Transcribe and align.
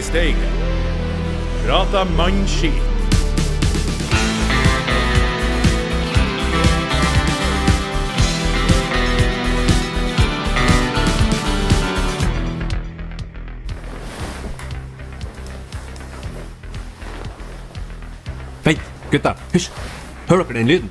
i 0.00 0.02
Steigen. 0.02 0.52
Prata 1.66 2.04
mannskit. 2.04 2.72
Hei, 18.64 18.78
gutta. 19.10 19.34
Hysj. 19.52 19.68
Hører 20.28 20.44
dere 20.44 20.54
den 20.54 20.66
lyden? 20.66 20.90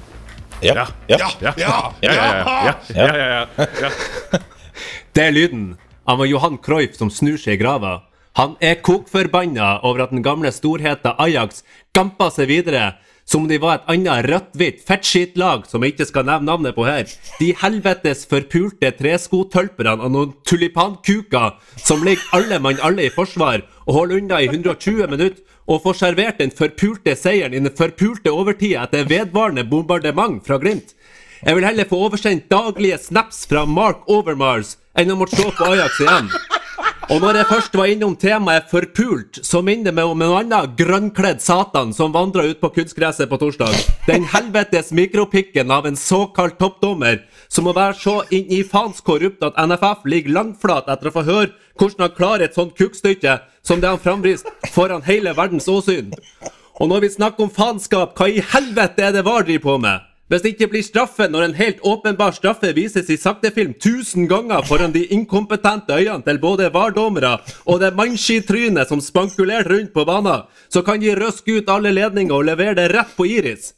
Ja. 0.62 0.74
Ja. 0.76 0.86
Ja. 1.08 1.18
Ja. 1.42 1.56
Ja. 1.58 2.76
ja, 2.94 3.18
ja, 3.18 3.48
ja. 3.58 3.90
Det 5.16 5.24
er 5.24 5.32
lyden 5.32 5.78
av 6.06 6.22
Johan 6.28 6.62
Cruyff 6.62 6.94
som 7.00 7.10
snur 7.10 7.42
seg 7.42 7.58
i 7.58 7.64
grava 7.64 8.09
han 8.40 8.54
er 8.64 8.78
kokforbanna 8.80 9.82
over 9.84 10.06
at 10.06 10.14
den 10.14 10.22
gamle 10.24 10.48
storheten 10.56 11.18
Ajax 11.20 11.58
gampa 11.92 12.30
seg 12.32 12.48
videre 12.48 12.94
som 13.28 13.42
om 13.44 13.50
de 13.52 13.58
var 13.60 13.82
et 13.82 13.90
annet 13.92 14.30
rødt-hvitt 14.32 14.86
fettskitlag 14.88 15.66
som 15.68 15.84
jeg 15.84 15.92
ikke 15.92 16.06
skal 16.08 16.24
nevne 16.30 16.48
navnet 16.48 16.78
på 16.78 16.86
her. 16.88 17.04
De 17.42 17.50
helvetes 17.60 18.22
forpulte 18.32 18.94
treskotølperne 18.96 19.98
og 20.08 20.14
noen 20.14 20.32
tulipankuker 20.48 21.58
som 21.84 22.06
ligger 22.08 22.38
alle 22.38 22.62
mann 22.64 22.80
alle 22.80 23.10
i 23.10 23.12
forsvar 23.12 23.66
og 23.84 23.98
holder 23.98 24.22
unna 24.22 24.40
i 24.40 24.48
120 24.48 25.12
minutter 25.12 25.44
og 25.68 25.84
får 25.84 26.00
servert 26.00 26.40
den 26.40 26.56
forpulte 26.56 27.18
seieren 27.20 27.58
i 27.58 27.60
den 27.60 27.76
forpulte 27.76 28.32
overtida 28.32 28.86
etter 28.88 29.10
vedvarende 29.10 29.68
bombardement 29.68 30.40
fra 30.48 30.62
Glimt. 30.64 30.96
Jeg 31.44 31.60
vil 31.60 31.68
heller 31.68 31.92
få 31.92 32.00
oversendt 32.08 32.48
daglige 32.48 33.02
snaps 33.04 33.44
fra 33.52 33.66
Mark 33.68 34.08
Overmars 34.08 34.78
enn 34.96 35.12
å 35.12 35.20
måtte 35.20 35.44
se 35.44 35.52
på 35.60 35.74
Ajax 35.74 36.00
igjen. 36.08 36.32
Og 37.10 37.24
når 37.24 37.40
jeg 37.40 37.50
først 37.50 37.74
var 37.74 37.90
innom 37.90 38.12
temaet 38.22 38.68
forpult, 38.70 39.40
så 39.42 39.64
minner 39.66 39.90
det 39.90 39.96
meg 39.98 40.12
om 40.12 40.20
en 40.22 40.34
annen 40.44 40.76
grønnkledd 40.78 41.40
satan 41.42 41.90
som 41.98 42.12
vandra 42.14 42.44
ut 42.46 42.60
på 42.62 42.70
kunstgresset 42.76 43.32
på 43.32 43.40
torsdag. 43.42 43.74
Den 44.06 44.28
helvetes 44.30 44.92
mikropikken 44.94 45.74
av 45.74 45.88
en 45.90 45.98
såkalt 45.98 46.60
toppdommer 46.62 47.24
som 47.50 47.66
må 47.66 47.74
være 47.74 47.98
så 47.98 48.14
inn 48.30 48.54
i 48.54 48.62
faens 48.62 49.02
korrupt 49.02 49.42
at 49.42 49.58
NFF 49.58 50.06
ligger 50.06 50.36
langflat 50.38 50.92
etter 50.94 51.10
å 51.10 51.16
få 51.16 51.26
høre 51.26 51.50
hvordan 51.82 52.06
han 52.06 52.14
klarer 52.20 52.46
et 52.46 52.60
sånt 52.60 52.78
kukkstykke 52.78 53.40
som 53.66 53.82
det 53.82 53.90
han 53.90 54.04
framviste 54.04 54.70
foran 54.70 55.02
hele 55.10 55.34
verdens 55.34 55.66
åsyn. 55.66 56.14
Og 56.78 56.94
når 56.94 57.08
vi 57.08 57.16
snakker 57.18 57.48
om 57.48 57.50
faenskap, 57.50 58.14
hva 58.14 58.30
i 58.30 58.46
helvete 58.54 59.10
er 59.10 59.18
det 59.18 59.26
VAR 59.26 59.50
driver 59.50 59.66
på 59.66 59.80
med? 59.82 60.09
Hvis 60.30 60.44
det 60.44 60.50
ikke 60.54 60.68
blir 60.70 60.84
straffe 60.86 61.26
når 61.26 61.44
en 61.48 61.56
helt 61.58 61.80
åpenbar 61.90 62.36
straffe 62.38 62.70
vises 62.78 63.08
i 63.10 63.16
saktefilm 63.18 63.72
tusen 63.82 64.28
ganger 64.30 64.62
foran 64.68 64.94
de 64.94 65.08
inkompetente 65.16 65.96
øynene 65.98 66.22
til 66.28 66.38
både 66.44 66.68
VAR-dommere 66.70 67.32
og 67.66 67.80
det 67.82 67.96
mannskitrynet 67.98 68.92
som 68.92 69.02
spankulerte 69.02 69.74
rundt 69.74 69.90
på 69.96 70.06
banen, 70.06 70.46
så 70.70 70.86
kan 70.86 71.02
de 71.02 71.16
røske 71.18 71.58
ut 71.58 71.74
alle 71.74 71.96
ledninger 71.98 72.36
og 72.36 72.46
levere 72.46 72.78
det 72.78 72.92
rett 72.94 73.18
på 73.18 73.26
iris. 73.26 73.74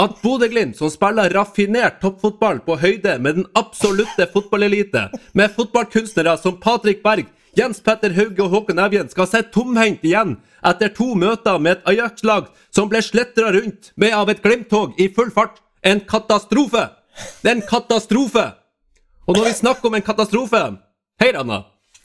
At 0.00 0.16
Bodø-Glimt, 0.22 0.78
som 0.80 0.88
spiller 0.88 1.34
raffinert 1.36 2.00
toppfotball 2.00 2.64
på 2.64 2.80
høyde 2.80 3.18
med 3.20 3.36
den 3.36 3.48
absolutte 3.52 4.24
fotballelite, 4.32 5.10
med 5.36 5.52
fotballkunstnere 5.52 6.38
som 6.40 6.56
Patrick 6.64 7.04
Berg, 7.04 7.28
Jens 7.58 7.82
Petter 7.84 8.14
Hauge 8.16 8.40
og 8.40 8.54
Håkon 8.54 8.80
Evjen 8.80 9.10
skal 9.12 9.28
sitte 9.28 9.52
tomhendt 9.52 10.04
igjen 10.06 10.38
etter 10.64 10.94
to 10.96 11.12
møter 11.18 11.58
med 11.60 11.76
et 11.76 11.88
Ajax-lag 11.92 12.48
som 12.72 12.88
ble 12.88 13.02
sletra 13.04 13.52
rundt 13.52 13.92
med 14.00 14.16
av 14.16 14.30
et 14.32 14.40
Glimt-tog 14.40 14.96
i 14.96 15.12
full 15.12 15.34
fart. 15.34 15.60
En 15.82 16.00
katastrofe! 16.04 16.88
Det 17.42 17.50
er 17.50 17.56
en 17.58 17.66
katastrofe! 17.68 18.46
Og 19.28 19.36
når 19.36 19.44
vi 19.50 19.52
snakker 19.60 19.88
om 19.90 19.94
en 19.98 20.04
katastrofe 20.04 20.60
Hei, 21.20 21.30
Ranna. 21.36 21.60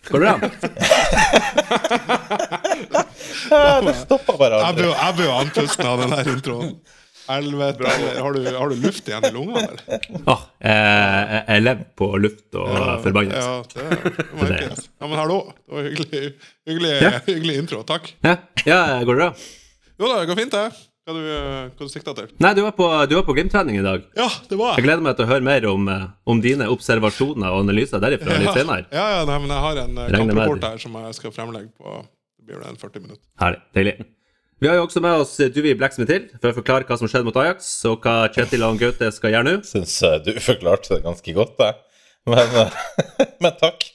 Går 0.10 0.20
det 0.22 0.28
bra? 0.28 0.50
Det 3.86 3.94
stopper 4.04 4.38
bare 4.38 4.60
Jeg 4.60 4.68
aldri. 4.68 4.90
jeg 4.92 5.16
blir 5.18 5.26
jo 5.30 5.36
andpusten 5.40 5.88
av 5.90 6.02
den 6.04 6.14
der 6.14 6.30
introen. 6.36 6.72
Helvete. 7.26 7.90
Har 8.22 8.36
du, 8.36 8.42
har 8.54 8.70
du 8.70 8.76
luft 8.84 9.08
igjen 9.10 9.26
i 9.26 9.32
lunga, 9.34 9.64
eller? 9.64 9.80
Åh, 10.30 10.42
jeg, 10.62 10.76
jeg, 10.76 11.40
jeg 11.48 11.64
lever 11.66 11.88
på 11.98 12.10
luft 12.22 12.58
og 12.62 12.76
forbannelse. 13.02 13.40
Ja, 13.42 13.54
det 13.74 14.28
merkes. 14.44 14.84
Ja, 15.02 15.08
men 15.10 15.18
hallo. 15.24 15.40
Det 15.66 15.74
var 15.80 15.88
hyggelig, 15.90 16.22
hyggelig, 16.70 16.92
Ja. 17.02 17.12
hyggelig 17.26 17.56
intro. 17.64 17.82
Takk. 17.90 18.12
Ja, 18.28 18.36
ja, 18.68 18.78
går 19.08 19.18
det 19.18 19.22
bra? 19.24 19.32
Jo 19.98 20.12
da, 20.12 20.20
det 20.22 20.30
går 20.30 20.40
fint, 20.44 20.54
det. 20.54 20.68
Hva 21.06 21.14
du, 21.14 21.22
eh, 21.22 21.68
hva 21.70 21.86
du 21.86 21.92
sikta 21.92 22.16
til? 22.18 22.32
Nei, 22.42 22.52
du 22.58 22.64
var 22.66 22.74
på, 22.74 22.88
du 23.06 23.14
var 23.14 23.26
på 23.28 23.36
Glimt-trening 23.38 23.78
i 23.78 23.86
dag. 23.86 24.08
Ja, 24.18 24.26
det 24.50 24.58
var 24.58 24.80
Jeg 24.80 24.88
gleder 24.88 25.04
meg 25.06 25.14
til 25.20 25.28
å 25.28 25.30
høre 25.30 25.46
mer 25.46 25.68
om, 25.70 25.86
eh, 25.88 26.08
om 26.26 26.42
dine 26.42 26.66
observasjoner 26.74 27.54
og 27.54 27.62
analyser 27.62 28.02
derifra 28.02 28.40
litt 28.42 28.58
senere. 28.58 28.88
Ja, 28.90 29.06
ja, 29.20 29.22
nei, 29.30 29.38
men 29.44 29.54
jeg 29.54 29.64
har 29.68 29.82
en 29.84 30.00
eh, 30.02 30.10
kamprapport 30.16 30.66
her 30.66 30.82
som 30.82 30.98
jeg 30.98 31.18
skal 31.20 31.36
fremlegge 31.36 31.70
på 31.78 32.02
Det 32.46 32.58
blir 32.58 32.66
en 32.66 32.82
40 32.82 33.06
minutter. 33.06 33.22
Herlig. 33.42 33.62
Deilig. 33.78 33.96
Vi 34.64 34.70
har 34.70 34.80
jo 34.80 34.86
også 34.88 35.02
med 35.04 35.22
oss 35.22 35.36
Duvi 35.54 35.76
Blacksmith 35.78 36.10
til 36.10 36.28
for 36.40 36.50
å 36.50 36.58
forklare 36.58 36.88
hva 36.90 36.98
som 36.98 37.10
skjedde 37.12 37.28
mot 37.28 37.38
Ajax, 37.38 37.68
og 37.86 38.06
hva 38.06 38.30
Kjetil 38.34 38.66
og 38.66 38.80
Gaute 38.82 39.12
skal 39.14 39.36
gjøre 39.36 39.46
nå. 39.46 39.56
Syns 39.68 39.98
eh, 40.08 40.18
du 40.26 40.32
forklarte 40.42 40.96
det 40.96 41.04
ganske 41.06 41.36
godt, 41.38 41.60
jeg. 41.62 41.82
Men, 42.34 42.56
eh, 42.64 42.80
men 43.46 43.60
takk. 43.62 43.92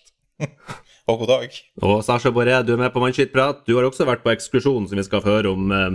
Og 1.10 1.24
god 1.24 1.32
dag. 1.32 1.62
Og 1.82 2.04
Sasha 2.06 2.30
Boré, 2.30 2.60
du 2.62 2.76
er 2.76 2.84
med 2.84 2.94
på 2.94 3.02
Mannskittprat. 3.02 3.64
Du 3.66 3.74
har 3.74 3.88
også 3.88 4.06
vært 4.06 4.22
på 4.22 4.30
ekskursjon, 4.30 4.86
som 4.86 5.00
vi 5.00 5.06
skal 5.10 5.24
få 5.24 5.40
høre 5.40 5.56
om 5.56 5.74
eh, 5.74 5.88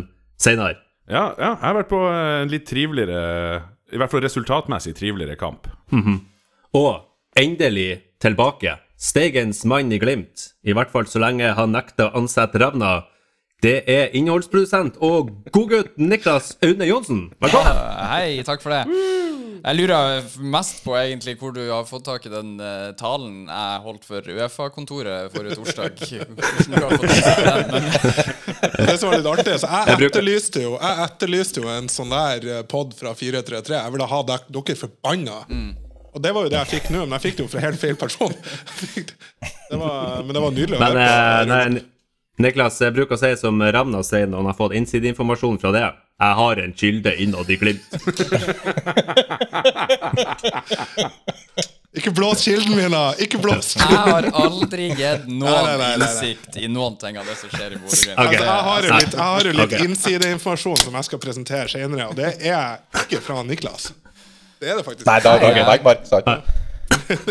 senere. 0.44 0.82
Ja, 1.05 1.35
ja, 1.38 1.51
jeg 1.53 1.61
har 1.61 1.75
vært 1.77 1.91
på 1.91 1.99
en 2.09 2.49
litt 2.49 2.66
triveligere 2.66 3.61
I 3.93 3.99
hvert 4.01 4.09
fall 4.09 4.23
resultatmessig 4.25 4.95
triveligere 4.97 5.38
kamp. 5.38 5.67
Og 6.73 7.05
endelig 7.38 8.01
tilbake. 8.23 8.79
Steigens 8.97 9.66
mann 9.67 9.91
i 9.91 9.99
Glimt, 9.99 10.55
i 10.63 10.73
hvert 10.73 10.89
fall 10.89 11.05
så 11.05 11.19
lenge 11.19 11.51
han 11.53 11.71
nekter 11.75 12.07
å 12.09 12.21
ansette 12.21 12.57
Ravna. 12.61 13.03
Det 13.66 13.80
er 13.90 14.12
innholdsprodusent 14.14 15.00
og 15.02 15.31
godgutt 15.50 15.96
Niklas 15.98 16.52
Aune 16.62 16.86
Johnsen. 16.86 17.22
Velkommen! 17.42 17.80
Hei, 18.12 18.44
takk 18.46 18.62
for 18.62 18.70
det. 18.70 18.84
Jeg 19.66 19.78
lurer 19.80 20.28
mest 20.53 20.84
på 20.86 20.94
egentlig 21.00 21.34
hvor 21.40 21.56
du 21.56 21.64
har 21.64 21.88
fått 21.90 22.06
tak 22.06 22.28
i 22.30 22.30
den 22.30 22.59
uh, 22.62 22.92
talen 23.00 23.48
jeg 23.50 23.80
holdt 23.88 24.06
for 24.06 24.22
Uefa-kontoret 24.22 25.34
forrige 25.34 25.58
torsdag. 25.58 25.98
Det 28.76 29.00
som 29.00 29.09
var 29.09 29.18
litt 29.18 29.31
artig, 29.31 29.58
så 29.64 29.72
jeg 29.72 29.96
etterlyste 29.96 30.62
jo 30.62 30.76
Jeg 30.76 31.02
etterlyste 31.08 31.64
jo 31.64 31.72
en 31.72 31.90
sånn 31.90 32.14
der 32.14 32.68
pod 32.70 32.94
fra 33.00 33.16
433. 33.18 33.80
Jeg 33.80 33.96
ville 33.96 34.12
ha 34.14 34.22
dek, 34.30 34.46
dere 34.59 34.78
forbanna. 34.84 35.42
Og 36.14 36.22
det 36.22 36.32
var 36.38 36.46
jo 36.46 36.53
det 36.53 36.62
jeg 36.62 36.74
fikk 36.78 36.94
nå, 36.94 37.02
men 37.08 37.18
jeg 37.18 37.26
fikk 37.26 37.42
det 37.42 37.47
jo 37.47 37.52
fra 37.56 37.66
helt 37.66 37.82
feil 37.82 37.97
person. 37.97 38.38
Det. 39.66 39.78
Var, 39.82 40.22
men 40.22 40.30
det 40.38 40.42
var 40.44 40.52
nydelig 40.53 40.78
å 40.78 40.80
Men 40.84 40.94
høre 40.94 41.06
eh, 41.58 41.80
på. 41.82 41.94
Niklas, 42.41 42.81
jeg 42.84 42.91
bruker 42.96 43.16
å 43.16 43.19
si 43.19 43.29
som 43.40 43.62
Ravna 43.63 44.01
sier 44.03 44.28
når 44.28 44.41
han 44.41 44.50
har 44.50 44.57
fått 44.57 44.73
innsideinformasjon 44.75 45.59
fra 45.62 45.72
det. 45.75 45.85
Jeg 46.19 46.34
har 46.40 46.59
en 46.63 46.73
kilde 46.75 47.12
innad 47.23 47.50
i 47.51 47.57
Glimt. 47.59 47.96
Ikke 51.96 52.12
blås 52.12 52.41
kilden 52.44 52.75
min, 52.75 52.91
da! 52.91 53.13
Ikke 53.23 53.40
blås! 53.40 53.75
jeg 53.79 53.88
har 53.88 54.28
aldri 54.35 54.90
gitt 55.00 55.29
noen 55.31 55.47
nei, 55.47 55.62
nei, 55.63 55.75
nei, 55.79 55.91
nei. 56.01 56.07
innsikt 56.09 56.57
i 56.59 56.68
noen 56.72 56.97
ting 57.00 57.16
av 57.19 57.28
det 57.29 57.38
som 57.40 57.51
skjer 57.53 57.78
i 57.78 57.79
Bodø-Glimt. 57.79 58.19
Okay. 58.19 58.25
Altså, 58.25 58.44
jeg 58.44 58.66
har 58.67 58.88
jo 58.88 58.97
litt, 58.97 59.16
jeg 59.16 59.22
har 59.23 59.47
jo 59.47 59.53
litt 59.56 59.66
okay. 59.69 59.85
innsideinformasjon 59.88 60.81
som 60.84 61.00
jeg 61.00 61.07
skal 61.07 61.23
presentere 61.23 61.72
senere, 61.72 62.09
og 62.12 62.19
det 62.19 62.34
er 62.52 62.84
ikke 63.06 63.23
fra 63.23 63.40
Niklas. 63.47 63.94
Det 64.59 64.73
er 64.73 64.79
det 64.81 64.85
faktisk. 64.88 65.07
Nei, 65.07 65.19
da 65.23 65.38
er 65.38 65.40
Nei, 65.40 65.47
Dag 65.47 65.62
ja. 65.62 65.66
Bergmark 65.72 66.03
sagt 66.12 66.28
det. 66.28 66.38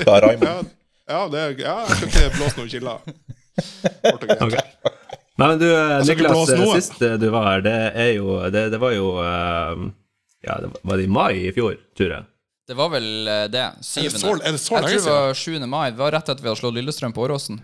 Da 0.00 0.16
Ja, 0.16 0.21
Raymond. 0.25 0.72
ja, 1.12 1.21
det, 1.28 1.44
er- 1.44 1.60
ja, 1.60 1.76
jeg 1.84 2.00
skal 2.00 2.09
ikke 2.09 2.36
blåse 2.38 2.56
noen 2.62 2.72
kilder. 2.72 3.44
Kort 3.54 4.22
og 4.22 4.28
greit. 4.28 4.42
Ok. 4.42 4.92
Nei, 5.38 5.48
men 5.50 5.59
du, 5.59 5.66
eh, 5.66 5.97
Niklas, 6.06 6.50
eh, 6.54 6.65
sist 6.78 7.00
eh, 7.03 7.16
du 7.19 7.26
var 7.34 7.47
her, 7.48 7.62
det 7.66 7.72
er 7.98 8.10
jo 8.15 8.36
Det, 8.54 8.68
det 8.71 8.78
var 8.78 8.92
jo 8.95 9.09
Ja, 10.45 10.59
det 10.62 10.68
var, 10.71 10.78
var 10.83 10.97
det 11.01 11.04
i 11.09 11.10
mai 11.10 11.33
i 11.48 11.53
fjor, 11.56 11.74
tror 11.98 12.12
jeg. 12.12 12.24
Det 12.68 12.77
var 12.78 12.89
vel 12.95 13.09
det. 13.53 13.65
Syvende. 13.84 14.18
så- 14.21 14.34
er 14.41 14.53
det 14.53 14.60
så 14.60 14.74
jeg 14.78 14.84
tror 14.84 14.91
det 14.95 15.04
var 15.10 15.34
7. 15.34 15.66
mai. 15.68 15.91
Det 15.91 15.98
var 15.98 16.12
rett 16.12 16.28
etter 16.28 16.42
vi 16.45 16.48
hadde 16.48 16.60
slått 16.62 16.74
Lillestrøm 16.78 17.12
på 17.16 17.24
Åråsen. 17.27 17.59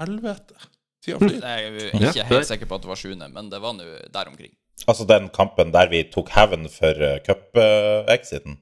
Helvete. 0.00 0.56
Tida 1.04 1.18
flyr. 1.18 1.38
Jeg 1.40 1.92
er 1.92 2.10
ikke 2.10 2.26
helt 2.28 2.46
sikker 2.50 2.66
på 2.68 2.74
at 2.76 2.82
det 2.84 2.90
var 2.92 3.00
7., 3.00 3.14
men 3.32 3.48
det 3.50 3.60
var 3.62 3.72
nå 3.78 3.86
der 4.12 4.28
omkring. 4.28 4.52
Altså 4.88 5.06
den 5.06 5.28
kampen 5.30 5.70
der 5.72 5.88
vi 5.92 6.02
tok 6.10 6.28
hevn 6.34 6.68
for 6.72 6.94
cup-exiten. 7.26 8.58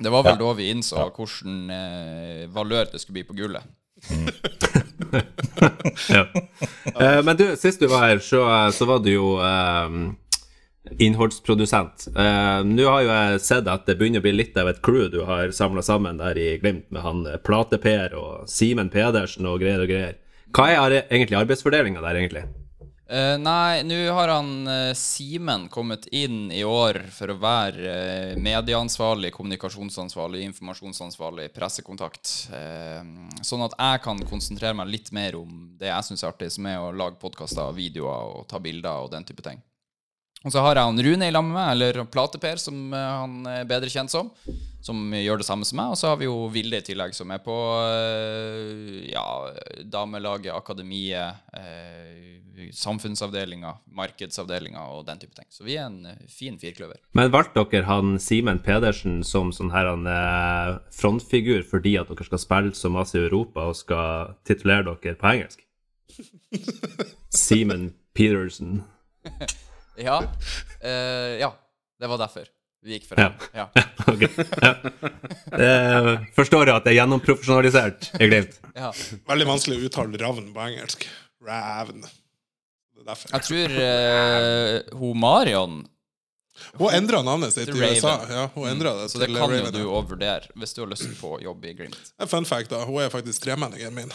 Det 0.00 0.10
var 0.10 0.22
vel 0.22 0.32
Ja. 0.38 0.38
da 0.46 0.52
vi 0.54 0.70
innså 0.72 1.06
hvordan 1.10 1.70
eh, 1.74 2.46
valør 2.54 2.90
det 2.92 3.00
skulle 3.00 3.18
bli 3.20 3.24
på 3.28 3.34
gullet. 3.36 3.62
Ja. 6.08 6.24
uh, 6.94 7.20
men 7.24 7.36
du, 7.36 7.44
sist 7.58 7.80
du 7.80 7.88
var 7.90 8.06
her, 8.06 8.22
så, 8.22 8.42
så 8.74 8.86
var 8.88 9.02
du 9.04 9.10
jo 9.10 9.34
eh, 9.42 9.96
innholdsprodusent. 10.98 12.08
Uh, 12.16 12.64
Nå 12.64 12.86
har 12.88 13.02
jo 13.02 13.10
jeg 13.10 13.42
sett 13.44 13.68
at 13.70 13.86
det 13.88 13.98
begynner 13.98 14.22
å 14.22 14.26
bli 14.26 14.34
litt 14.36 14.56
av 14.58 14.70
et 14.70 14.80
crew 14.84 15.08
du 15.12 15.20
har 15.28 15.52
samla 15.54 15.84
sammen 15.84 16.20
der 16.20 16.38
i 16.38 16.48
Glimt, 16.62 16.88
med 16.94 17.04
han 17.04 17.26
eh, 17.26 17.40
Plate-Per 17.44 18.16
og 18.18 18.48
Simen 18.50 18.90
Pedersen 18.92 19.48
og 19.48 19.60
greier 19.62 19.84
og 19.84 19.90
greier. 19.90 20.16
Hva 20.54 20.70
er 20.72 21.00
egentlig 21.02 21.36
arbeidsfordelinga 21.36 22.00
der, 22.04 22.20
egentlig? 22.22 22.46
Eh, 23.08 23.38
nei, 23.40 23.80
nå 23.88 23.96
har 24.12 24.28
han 24.28 24.68
uh, 24.68 24.92
Simen 24.92 25.62
kommet 25.72 26.04
inn 26.12 26.50
i 26.52 26.60
år 26.60 26.98
for 27.08 27.32
å 27.32 27.38
være 27.40 27.94
uh, 28.34 28.34
medieansvarlig, 28.36 29.30
kommunikasjonsansvarlig, 29.32 30.42
informasjonsansvarlig, 30.50 31.46
pressekontakt. 31.56 32.28
Sånn 33.40 33.64
at 33.64 33.78
jeg 33.78 34.02
kan 34.04 34.20
konsentrere 34.28 34.76
meg 34.76 34.92
litt 34.92 35.08
mer 35.16 35.38
om 35.40 35.70
det 35.80 35.88
jeg 35.88 36.08
syns 36.10 36.26
er 36.26 36.34
artig, 36.34 36.50
som 36.52 36.68
er 36.68 36.82
å 36.84 36.92
lage 36.92 37.16
podkaster, 37.22 37.72
videoer 37.72 38.42
og 38.42 38.48
ta 38.50 38.60
bilder 38.60 39.06
og 39.06 39.12
den 39.14 39.24
type 39.24 39.44
ting. 39.46 39.62
Og 40.44 40.52
så 40.52 40.60
har 40.62 40.76
jeg 40.76 40.90
han 40.90 41.04
Rune 41.08 41.30
i 41.30 41.32
lag 41.32 41.46
med 41.46 41.56
meg, 41.56 41.70
eller 41.72 42.04
Plateper, 42.12 42.60
som 42.60 42.92
han 42.92 43.40
er 43.48 43.64
bedre 43.68 43.88
kjent 43.90 44.12
som. 44.12 44.28
Som 44.80 45.10
gjør 45.12 45.40
det 45.40 45.46
samme 45.48 45.66
som 45.66 45.78
meg. 45.80 45.92
Og 45.92 45.98
så 45.98 46.12
har 46.12 46.18
vi 46.20 46.28
jo 46.28 46.46
Vilde 46.54 46.78
i 46.80 46.84
tillegg, 46.86 47.14
som 47.16 47.30
er 47.34 47.40
på 47.42 47.54
eh, 47.82 49.08
ja, 49.10 49.24
damelaget, 49.90 50.52
akademiet, 50.54 51.42
eh, 51.58 52.38
samfunnsavdelinga, 52.74 53.72
markedsavdelinga 53.98 54.82
og 54.94 55.04
den 55.06 55.20
type 55.22 55.34
ting. 55.36 55.46
Så 55.50 55.66
vi 55.66 55.76
er 55.78 55.86
en 55.88 56.06
eh, 56.06 56.24
fin 56.30 56.58
firkløver. 56.60 57.00
Men 57.18 57.32
valgte 57.34 57.64
dere 57.70 57.88
han 57.88 58.16
Simen 58.22 58.62
Pedersen 58.64 59.20
som 59.26 59.52
sånn 59.54 59.72
her 59.74 59.90
han 59.90 60.08
eh, 60.10 60.74
frontfigur 60.94 61.64
fordi 61.68 61.96
at 62.00 62.10
dere 62.10 62.28
skal 62.30 62.42
spille 62.42 62.74
så 62.78 62.90
masse 62.92 63.18
i 63.18 63.24
Europa 63.24 63.68
og 63.70 63.78
skal 63.78 64.36
titulere 64.48 64.94
dere 64.94 65.18
på 65.18 65.32
engelsk? 65.34 65.64
Simen 67.46 67.92
Peterson. 68.14 68.82
Ja. 69.98 70.20
eh, 70.78 71.40
ja. 71.40 71.48
Det 71.98 72.06
var 72.06 72.20
derfor 72.20 72.46
vi 72.84 72.96
gikk 72.96 73.08
for 73.08 73.20
Ja. 73.20 73.32
Ja. 73.54 73.68
Ok. 74.08 74.22
Ja. 74.62 74.74
Det 75.50 75.72
forstår 76.36 76.70
jeg 76.70 76.76
at 76.78 76.86
det 76.86 76.92
er 76.94 76.96
gjennomprofesjonalisert 77.00 78.10
i 78.20 78.28
Glimt. 78.30 78.56
ja. 78.78 78.92
Veldig 79.28 79.46
vanskelig 79.48 79.78
å 79.78 79.88
uttale 79.88 80.20
ravn 80.22 80.48
på 80.54 80.64
engelsk. 80.64 81.04
Ravn. 81.44 82.02
Det 82.02 83.02
er 83.02 83.08
derfor. 83.10 83.32
Jeg 83.34 83.46
tror 83.48 83.78
uh, 83.78 85.00
hun 85.00 85.20
Marion 85.20 85.78
Hun 86.78 86.94
endra 86.94 87.20
navnet 87.22 87.54
sitt 87.54 87.70
i 87.70 87.76
USA. 87.76 88.14
Ja, 88.30 88.46
hun 88.54 88.70
mm. 88.70 88.84
det 88.86 88.94
Så 89.12 89.20
det 89.22 89.30
kan 89.34 89.54
jo 89.54 89.70
du 89.74 89.82
òg 89.84 90.14
vurdere, 90.14 90.50
hvis 90.58 90.74
du 90.74 90.82
har 90.82 90.90
lyst 90.90 91.10
på 91.20 91.36
jobb 91.42 91.66
i 91.66 91.74
Glimt. 91.78 92.14
En 92.18 92.30
Fun 92.30 92.46
fact, 92.48 92.70
da. 92.72 92.84
Hun 92.86 93.02
er 93.02 93.12
faktisk 93.12 93.44
tremenningen 93.44 93.94
min. 93.94 94.14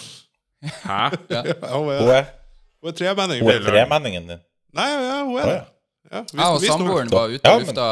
Hæ? 0.64 1.04
Ja, 1.30 1.44
hun 1.76 1.92
Hun 1.92 1.94
er, 1.94 2.24
er, 2.24 2.34
hun 2.82 2.92
er 2.92 2.98
tremenningen 3.00 3.46
hun 3.46 3.54
er 3.54 3.70
tremenningen 3.70 4.34
din. 4.34 4.44
Nei, 4.74 4.90
ja, 4.90 5.22
hun 5.28 5.40
er 5.40 5.52
det. 5.52 5.62
Ja. 6.12 6.18
Ja, 6.18 6.24
hvis- 6.24 6.40
Jeg 6.40 6.54
og 6.54 6.62
samboeren 6.62 7.10
var 7.12 7.30
ute 7.30 7.52
og 7.54 7.62
lufta 7.64 7.86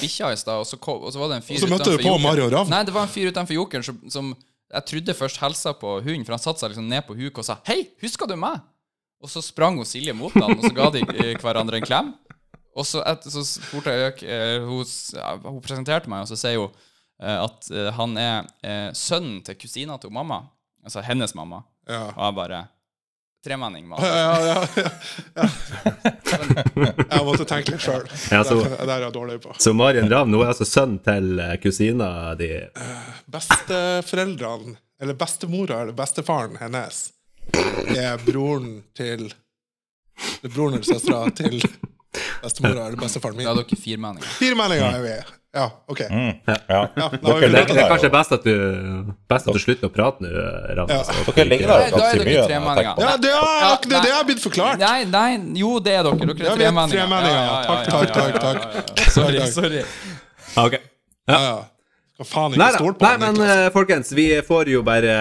bikkja 0.00 0.32
i 0.32 0.36
stad, 0.36 0.58
og, 0.62 0.66
så 0.66 0.78
og 0.80 1.12
så 1.12 1.18
var 1.18 1.28
det 1.28 1.36
en 1.36 1.42
fyr 1.42 1.58
utenfor 1.66 1.96
på 1.98 2.02
Jokeren. 2.02 2.22
Mario 2.22 2.48
Ravn. 2.54 2.70
Nei, 2.70 2.82
det 2.84 2.94
var 2.94 3.02
en 3.02 3.12
fyr 3.12 3.30
utenfor 3.32 3.54
Jokeren 3.54 3.84
som, 3.84 3.98
som 4.10 4.36
jeg 4.72 4.84
trodde 4.86 5.14
først 5.16 5.36
helsa 5.42 5.72
på 5.72 6.00
hunden, 6.04 6.24
for 6.24 6.32
han 6.36 6.42
satte 6.42 6.60
seg 6.60 6.70
liksom 6.74 6.88
ned 6.88 7.06
på 7.06 7.16
huk 7.16 7.38
og 7.38 7.44
sa 7.44 7.58
'Hei, 7.66 7.88
husker 8.02 8.26
du 8.28 8.36
meg?' 8.36 8.60
Og 9.20 9.28
så 9.28 9.42
sprang 9.42 9.74
hun 9.76 9.84
Silje 9.84 10.12
mot 10.14 10.32
han, 10.32 10.54
og 10.58 10.62
så 10.62 10.70
ga 10.74 10.90
de 10.90 11.00
eh, 11.02 11.34
hverandre 11.42 11.76
en 11.80 11.82
klem. 11.82 12.14
Og 12.76 12.86
så, 12.86 13.02
et, 13.04 13.24
så 13.24 13.42
spurte 13.42 13.90
jeg 13.90 14.22
eh, 14.22 14.60
hun, 14.62 14.84
hun 15.42 15.60
presenterte 15.60 16.06
meg, 16.08 16.20
og 16.22 16.28
så 16.28 16.36
sier 16.38 16.58
hun 16.62 16.70
eh, 17.20 17.42
at 17.42 17.66
han 17.96 18.16
er 18.16 18.92
sønnen 18.94 19.42
til 19.42 19.56
kusina 19.58 19.98
til 19.98 20.10
mamma. 20.14 20.44
Altså 20.84 21.02
hennes 21.02 21.34
mamma. 21.34 21.64
Ja. 21.88 22.12
Og 22.14 22.22
jeg 22.28 22.34
bare 22.36 22.60
Tremenning, 23.44 23.86
mann. 23.88 24.00
Ja, 24.02 24.40
ja, 24.42 24.66
ja. 24.74 25.48
Jeg 27.10 27.24
måtte 27.24 27.44
tenke 27.46 27.70
litt 27.76 27.84
sjøl. 27.84 28.02
Ja, 28.32 28.40
så- 28.44 28.64
Det 28.64 28.88
er 28.90 29.04
jeg 29.04 29.12
dårlig 29.14 29.36
på. 29.44 29.54
Så 29.62 29.72
Marion 29.78 30.10
Ravn 30.10 30.30
nå 30.34 30.40
er 30.42 30.50
altså 30.52 30.66
sønn 30.66 30.98
til 31.04 31.38
eh, 31.40 31.54
kusina 31.62 32.34
di. 32.38 32.50
Besteforeldrene, 33.30 34.76
eller 35.00 35.14
bestemora 35.14 35.82
eller 35.84 35.92
bestefaren 35.96 36.58
hennes, 36.60 37.12
er 37.96 38.18
broren 38.26 38.82
til 38.98 39.28
det 40.42 40.48
er 40.50 40.50
Broren 40.50 40.74
eller 40.74 40.82
søstera 40.88 41.30
til 41.38 41.60
bestemora 42.42 42.88
eller 42.88 42.98
bestefaren 42.98 43.38
Da 43.38 43.44
er 43.52 43.54
min. 43.54 43.64
dere 43.68 43.78
firmenninger. 43.78 44.32
Firmenninger 44.40 44.96
er 44.98 45.02
vi. 45.04 45.37
Ja, 45.56 45.70
OK. 45.88 46.00
Mm. 46.10 46.32
Ja. 46.46 46.56
Ja, 46.68 46.88
Ja, 46.96 47.08
Det, 47.08 47.48
ligger 47.48 47.74
det 47.74 47.82
er 47.82 47.88
kanskje 47.88 48.10
best 48.12 48.32
at 48.36 48.44
du, 48.44 48.52
best 49.32 49.48
at 49.48 49.54
du 49.56 49.60
slutter 49.62 49.88
å 49.88 49.92
prate 49.94 50.20
nå, 50.20 50.28
altså. 50.92 51.16
Dere 51.32 51.46
ligger 51.48 51.70
der 51.72 51.78
da 51.78 51.86
er 51.86 51.94
ganske 51.94 52.26
mye. 52.28 52.34
Ja, 53.00 53.14
det 53.16 53.30
Ja, 53.32 53.70
det, 53.80 54.02
det 54.04 54.12
har 54.12 54.26
blitt 54.28 54.42
forklart. 54.44 54.78
Nei, 54.82 55.04
nei, 55.08 55.30
jo, 55.56 55.78
det 55.80 55.96
er 55.96 56.04
dere. 56.04 56.18
Dere 56.20 56.36
er 56.36 56.52
er 56.52 56.60
tremenninger. 56.60 57.00
tremenninger. 57.00 57.48
Takk, 57.64 57.88
takk, 57.88 58.12
takk, 58.12 58.38
takk. 58.44 58.60
ja, 58.68 58.84
ja. 59.00 59.10
Sorry, 59.16 59.38
Takk. 59.40 59.52
sorry. 59.56 59.82
Ok. 60.66 60.78
Ja, 61.28 61.40
ja. 61.48 61.56
Skal 62.18 62.26
faen 62.26 62.54
ikke 62.56 62.58
Nei 62.64 62.70
stole 62.74 62.96
på 62.98 63.04
Nei, 63.06 63.10
han, 63.14 63.36
men 63.38 63.44
eh, 63.46 63.68
folkens, 63.70 64.08
vi 64.18 64.24
får 64.42 64.70
jo 64.72 64.80
bare 64.86 65.12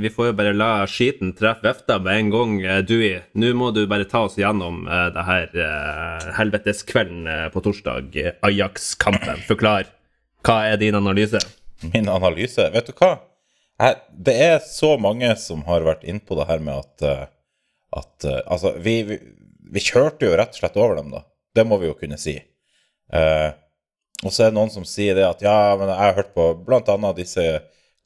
Vi 0.00 0.08
får 0.12 0.30
jo 0.30 0.36
bare 0.38 0.54
la 0.56 0.68
skiten 0.88 1.34
treffe 1.36 1.66
vefta 1.66 1.98
med 2.00 2.16
en 2.16 2.30
gang. 2.32 2.54
Uh, 2.64 2.78
Dewey, 2.86 3.18
nå 3.36 3.50
må 3.60 3.68
du 3.76 3.82
bare 3.90 4.06
ta 4.08 4.22
oss 4.24 4.38
gjennom 4.40 4.86
uh, 4.88 5.10
det 5.12 5.24
her 5.28 5.58
uh, 5.58 6.30
helveteskvelden 6.38 7.28
eh, 7.28 7.44
på 7.52 7.60
torsdag. 7.66 8.08
eh, 8.16 8.38
Ajax-kampen. 8.48 9.42
Forklar. 9.44 9.90
Hva 10.44 10.56
er 10.70 10.80
din 10.80 10.96
analyse? 10.96 11.40
Min 11.92 12.08
analyse 12.08 12.70
Vet 12.72 12.88
du 12.88 12.94
hva? 12.96 13.18
Jeg, 13.82 13.98
det 14.28 14.34
er 14.46 14.58
så 14.64 14.94
mange 15.02 15.28
som 15.40 15.64
har 15.68 15.84
vært 15.84 16.04
innpå 16.08 16.36
det 16.38 16.46
her 16.48 16.64
med 16.64 16.78
at, 16.86 17.04
eh, 17.04 17.26
at 18.00 18.26
eh, 18.30 18.40
Altså, 18.46 18.72
vi, 18.80 18.96
vi, 19.08 19.18
vi 19.76 19.82
kjørte 19.84 20.28
jo 20.30 20.38
rett 20.40 20.56
og 20.56 20.60
slett 20.62 20.80
over 20.80 20.96
dem, 21.02 21.12
da. 21.12 21.24
Det 21.54 21.66
må 21.68 21.76
vi 21.82 21.90
jo 21.90 21.98
kunne 22.00 22.16
si. 22.20 22.38
Eh, 23.12 23.50
og 24.22 24.30
så 24.32 24.44
er 24.44 24.52
det 24.52 24.56
noen 24.58 24.72
som 24.72 24.86
sier 24.88 25.16
det 25.18 25.26
at 25.26 25.42
ja, 25.44 25.74
men 25.78 25.90
jeg 25.90 26.00
har 26.00 26.18
hørt 26.18 26.34
på 26.36 26.48
annet 26.78 27.18
disse 27.18 27.44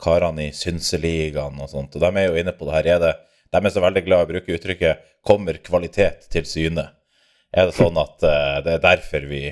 karene 0.00 0.48
i 0.48 0.54
Synseligaen 0.54 1.58
og 1.60 1.70
sånt, 1.70 1.94
og 1.94 2.02
de 2.02 2.10
er 2.20 2.28
jo 2.28 2.38
inne 2.40 2.54
på 2.54 2.68
det 2.68 2.76
her. 2.78 2.90
Er 2.94 3.02
det, 3.02 3.12
de 3.52 3.60
er 3.60 3.74
så 3.74 3.82
veldig 3.82 4.04
glad 4.06 4.22
i 4.22 4.26
å 4.26 4.30
bruke 4.32 4.56
uttrykket 4.56 5.06
'kommer 5.26 5.58
kvalitet 5.62 6.28
til 6.30 6.46
syne'. 6.46 6.88
Er 7.52 7.68
det 7.68 7.76
sånn 7.76 7.96
at 7.98 8.22
uh, 8.22 8.58
det 8.64 8.76
er 8.76 8.84
derfor 8.84 9.26
vi 9.28 9.48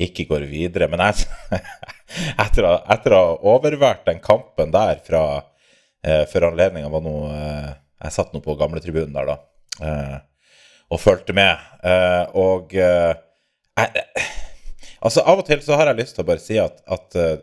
ikke 0.00 0.26
går 0.30 0.46
videre? 0.50 0.88
Men 0.88 1.02
jeg, 1.02 1.26
etter, 2.44 2.66
å, 2.66 2.74
etter 2.94 3.14
å 3.14 3.20
ha 3.20 3.34
overvært 3.54 4.06
den 4.06 4.22
kampen 4.22 4.72
der 4.74 5.00
fra 5.04 5.24
uh, 5.42 6.24
For 6.30 6.46
anledninga 6.46 6.90
var 6.92 7.02
nå 7.02 7.14
uh, 7.26 7.72
Jeg 8.04 8.14
satt 8.14 8.32
nå 8.32 8.40
på 8.44 8.56
gamletribunen 8.60 9.14
der, 9.14 9.34
da, 9.34 9.36
eh, 9.80 10.16
og 10.92 11.00
fulgte 11.00 11.34
med. 11.36 11.60
Eh, 11.84 12.24
og 12.36 12.74
eh, 12.76 13.14
jeg, 13.78 14.04
Altså, 15.04 15.20
av 15.20 15.42
og 15.42 15.48
til 15.48 15.60
så 15.64 15.76
har 15.76 15.90
jeg 15.90 16.00
lyst 16.00 16.16
til 16.16 16.24
å 16.24 16.28
bare 16.30 16.42
si 16.42 16.56
at, 16.60 16.80
at 16.88 17.18
uh, 17.20 17.36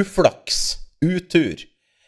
uflaks, 0.00 0.62
utur, 1.04 1.62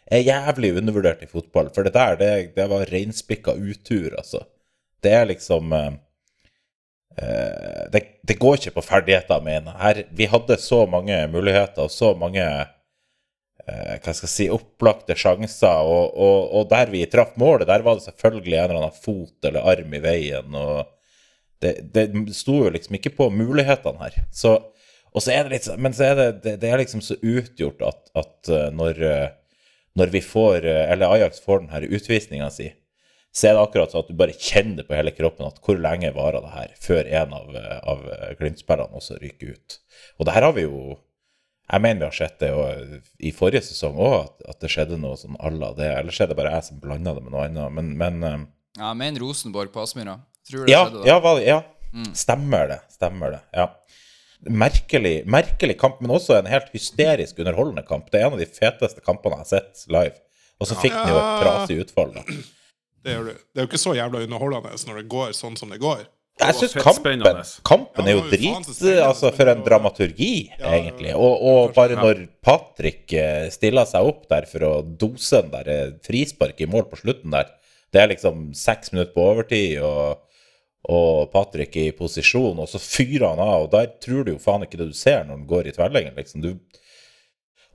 er 0.06 0.22
jævlig 0.22 0.72
undervurdert 0.78 1.22
i 1.22 1.30
fotball. 1.30 1.70
For 1.74 1.86
det 1.86 1.94
der, 1.94 2.18
det, 2.18 2.32
det 2.56 2.66
var 2.70 2.90
reinspikka 2.90 3.54
utur, 3.58 4.14
altså. 4.18 4.42
Det 5.02 5.12
er 5.14 5.28
liksom 5.30 5.74
uh, 5.74 5.92
det, 7.92 8.02
det 8.26 8.38
går 8.40 8.58
ikke 8.58 8.74
på 8.76 8.84
ferdigheter, 8.84 9.44
mener 9.44 9.76
jeg. 9.80 10.08
Vi 10.18 10.26
hadde 10.30 10.58
så 10.60 10.82
mange 10.90 11.20
muligheter 11.32 11.86
og 11.86 11.94
så 11.94 12.12
mange 12.18 12.44
hva 13.66 14.12
skal 14.14 14.28
jeg 14.28 14.30
si, 14.30 14.44
opplagte 14.52 15.16
sjanser. 15.18 15.86
Og, 15.88 16.12
og, 16.12 16.52
og 16.54 16.68
der 16.70 16.92
vi 16.92 17.00
traff 17.10 17.32
målet, 17.40 17.66
der 17.66 17.82
var 17.82 17.98
det 17.98 18.04
selvfølgelig 18.04 18.58
en 18.58 18.68
eller 18.68 18.82
annen 18.82 19.00
fot 19.00 19.48
eller 19.48 19.66
arm 19.72 19.96
i 19.96 20.02
veien. 20.04 20.54
og 20.54 20.84
det, 21.66 22.06
det 22.06 22.34
sto 22.36 22.60
jo 22.64 22.72
liksom 22.72 22.98
ikke 22.98 23.14
på 23.18 23.28
mulighetene 23.34 24.02
her. 24.02 24.16
Så, 24.34 24.56
og 25.12 25.24
så 25.24 25.32
er 25.32 25.46
det 25.46 25.56
litt, 25.56 25.68
men 25.80 25.94
så 25.96 26.10
er 26.10 26.18
det, 26.18 26.30
det, 26.44 26.56
det 26.62 26.70
er 26.70 26.82
liksom 26.82 27.02
så 27.04 27.16
utgjort 27.16 27.84
at, 27.86 28.02
at 28.18 28.50
eh, 28.52 28.66
når, 28.76 29.00
eh, 29.06 29.62
når 29.96 30.12
vi 30.12 30.22
får, 30.24 30.66
eh, 30.68 30.82
eller 30.92 31.14
Ajax 31.14 31.40
får 31.44 31.62
den 31.62 31.72
her 31.72 31.86
utvisninga 31.88 32.50
si, 32.52 32.68
så 33.36 33.48
er 33.48 33.56
det 33.56 33.64
akkurat 33.66 33.92
sånn 33.92 34.04
at 34.04 34.12
du 34.12 34.16
bare 34.16 34.36
kjenner 34.36 34.86
på 34.86 34.96
hele 34.96 35.12
kroppen 35.12 35.48
at 35.48 35.58
hvor 35.64 35.76
lenge 35.80 36.12
varer 36.16 36.44
det 36.44 36.52
her 36.54 36.76
før 36.80 37.08
en 37.20 37.34
av, 37.36 37.58
av 37.92 38.06
Glimt-spillerne 38.38 38.96
også 38.96 39.18
ryker 39.20 39.56
ut. 39.56 39.76
Og 40.16 40.28
det 40.28 40.36
her 40.36 40.48
har 40.48 40.56
vi 40.56 40.64
jo 40.64 41.02
Jeg 41.66 41.82
mener 41.82 41.98
vi 41.98 42.06
har 42.06 42.14
sett 42.14 42.36
det 42.38 42.48
jo, 42.52 42.60
i 43.18 43.32
forrige 43.34 43.64
sesong 43.66 43.96
òg, 43.98 44.12
at, 44.20 44.44
at 44.52 44.60
det 44.62 44.68
skjedde 44.70 45.00
noe 45.02 45.16
sånn 45.18 45.34
à 45.42 45.50
la 45.50 45.72
det. 45.74 45.88
Er 45.98 46.06
det 46.06 46.36
bare 46.38 46.52
jeg 46.54 46.66
som 46.68 46.78
blanda 46.78 47.16
det 47.16 47.24
med 47.24 47.34
noe 47.34 47.48
annet. 47.48 47.74
Men, 47.74 47.88
men 47.98 48.44
Ja, 48.78 48.92
mener 48.94 49.24
Rosenborg 49.24 49.72
på 49.74 49.82
Aspmyra. 49.82 50.20
Tror 50.46 50.62
du 50.62 50.68
det 50.68 50.72
ja, 50.74 50.84
skjedde 50.86 51.02
da? 51.02 51.32
ja, 51.42 51.46
ja. 51.46 51.62
Stemmer 52.14 52.68
det. 52.70 52.80
Stemmer 52.92 53.36
det. 53.36 53.42
Ja. 53.56 53.70
Merkelig, 54.46 55.14
merkelig 55.26 55.78
kamp, 55.80 56.00
men 56.04 56.12
også 56.14 56.36
en 56.38 56.50
helt 56.50 56.68
hysterisk 56.74 57.40
underholdende 57.42 57.82
kamp. 57.88 58.10
Det 58.12 58.20
er 58.20 58.28
en 58.28 58.36
av 58.36 58.42
de 58.42 58.46
feteste 58.46 59.02
kampene 59.04 59.40
jeg 59.40 59.44
har 59.46 59.52
sett 59.54 59.86
live. 59.90 60.14
Og 60.60 60.68
så 60.68 60.76
fikk 60.80 60.94
den 60.94 61.12
jo 61.12 61.16
et 61.20 61.40
trasig 61.42 61.78
utfall. 61.84 62.12
Da. 62.14 62.24
Det, 63.06 63.14
gjør 63.14 63.30
du. 63.30 63.32
det 63.32 63.60
er 63.60 63.66
jo 63.66 63.70
ikke 63.70 63.80
så 63.80 63.96
jævla 63.96 64.22
underholdende 64.26 64.78
når 64.88 65.00
det 65.00 65.08
går 65.12 65.34
sånn 65.36 65.58
som 65.58 65.72
det 65.72 65.80
går. 65.82 66.04
Jeg 66.36 66.52
syns 66.58 66.74
kampen, 66.84 67.22
kampen 67.64 68.08
er 68.10 68.12
jo 68.12 68.24
det 68.28 68.36
jo 68.42 68.58
drit. 68.60 68.80
Altså, 69.00 69.30
for 69.32 69.48
en 69.48 69.62
dramaturgi, 69.64 70.50
Ja, 70.58 70.74
egentlig. 70.76 71.14
Og, 71.16 71.40
og 71.48 71.72
bare 71.76 71.96
når 71.96 72.26
Patrick 72.44 73.14
eh, 73.16 73.46
stiller 73.54 73.88
seg 73.88 74.04
opp 74.04 74.26
der 74.28 74.44
for 74.50 74.66
å 74.68 74.72
dose 74.84 75.40
den 75.46 75.54
der 75.54 75.70
eh, 75.72 75.94
frispark 76.04 76.60
i 76.60 76.68
mål 76.68 76.90
på 76.90 77.00
slutten 77.00 77.32
der 77.32 77.48
Det 77.88 78.02
er 78.02 78.10
liksom 78.12 78.50
seks 78.52 78.92
minutter 78.92 79.14
på 79.14 79.24
overtid, 79.30 79.78
og 79.80 80.25
og 80.86 81.30
Patrick 81.32 81.76
i 81.80 81.88
posisjon, 81.96 82.58
og 82.62 82.68
så 82.70 82.78
fyrer 82.82 83.32
han 83.32 83.42
av, 83.42 83.66
og 83.66 83.72
der 83.72 83.88
tror 84.02 84.26
du 84.26 84.36
jo 84.36 84.42
faen 84.42 84.66
ikke 84.66 84.78
det 84.78 84.92
du 84.92 84.96
ser 84.96 85.24
når 85.24 85.40
han 85.40 85.48
går 85.50 85.70
i 85.70 85.76
tverrleggen, 85.76 86.18
liksom. 86.18 86.44
Du... 86.44 86.52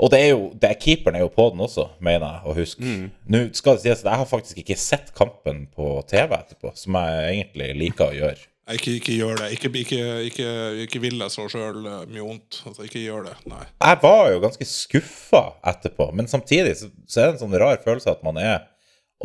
Og 0.01 0.09
det 0.09 0.21
er 0.23 0.29
jo, 0.31 0.45
det 0.57 0.69
er, 0.69 0.77
keeperen 0.81 1.19
er 1.19 1.25
jo 1.25 1.33
på 1.33 1.49
den 1.53 1.61
også, 1.61 1.89
mener 2.01 2.23
jeg 2.25 2.47
å 2.47 2.55
huske. 2.57 2.93
Nå 3.29 3.41
skal 3.57 3.75
det 3.77 3.83
sies 3.83 3.99
at 4.01 4.07
jeg 4.07 4.21
har 4.23 4.29
faktisk 4.29 4.61
ikke 4.63 4.79
sett 4.79 5.11
kampen 5.17 5.67
på 5.75 5.91
TV 6.09 6.33
etterpå, 6.39 6.71
som 6.79 6.97
jeg 6.97 7.35
egentlig 7.35 7.67
liker 7.83 8.07
å 8.07 8.17
gjøre. 8.17 8.47
Ikke, 8.71 8.95
ikke 8.97 9.13
gjør 9.17 9.41
det. 9.41 9.51
Ikke, 9.57 9.69
ikke, 9.81 10.01
ikke, 10.29 10.49
ikke 10.85 11.01
vil 11.03 11.21
jeg 11.21 11.33
så 11.33 11.45
sjøl 11.51 11.83
mye 11.83 12.23
vondt. 12.23 12.61
Altså, 12.69 12.85
ikke 12.87 13.03
gjør 13.03 13.27
det. 13.27 13.35
Nei. 13.51 13.63
Jeg 13.75 14.01
var 14.03 14.23
jo 14.31 14.41
ganske 14.47 14.67
skuffa 14.69 15.43
etterpå, 15.73 16.07
men 16.17 16.29
samtidig 16.31 16.77
så, 16.79 16.91
så 17.05 17.21
er 17.21 17.29
det 17.29 17.35
en 17.35 17.43
sånn 17.43 17.57
rar 17.61 17.81
følelse 17.83 18.13
at 18.15 18.23
man 18.25 18.39
er 18.41 18.63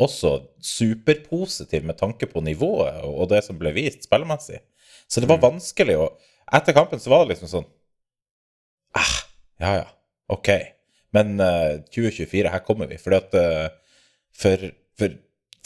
også 0.03 0.31
superpositiv 0.63 1.85
med 1.87 1.97
tanke 1.99 2.29
på 2.29 2.41
nivået 2.45 3.01
og, 3.03 3.27
det 3.31 3.43
som 3.45 3.59
ble 3.59 3.73
vist 3.75 4.05
spillemessig. 4.07 4.61
Så 5.07 5.23
det 5.23 5.29
var 5.29 5.43
vanskelig 5.43 5.99
å 5.99 6.09
Etter 6.47 6.71
kampen 6.71 6.99
så 7.03 7.11
var 7.11 7.25
det 7.25 7.33
liksom 7.33 7.49
sånn 7.51 7.65
ah, 8.95 9.15
Ja, 9.59 9.71
ja, 9.81 9.87
ok. 10.31 10.49
Men 11.11 11.41
uh, 11.41 11.81
2024, 11.91 12.53
her 12.53 12.63
kommer 12.63 12.87
vi. 12.87 12.99
Fordi 13.01 13.17
at 13.19 13.35
uh, 13.35 13.65
for, 14.31 14.63
for 14.95 15.17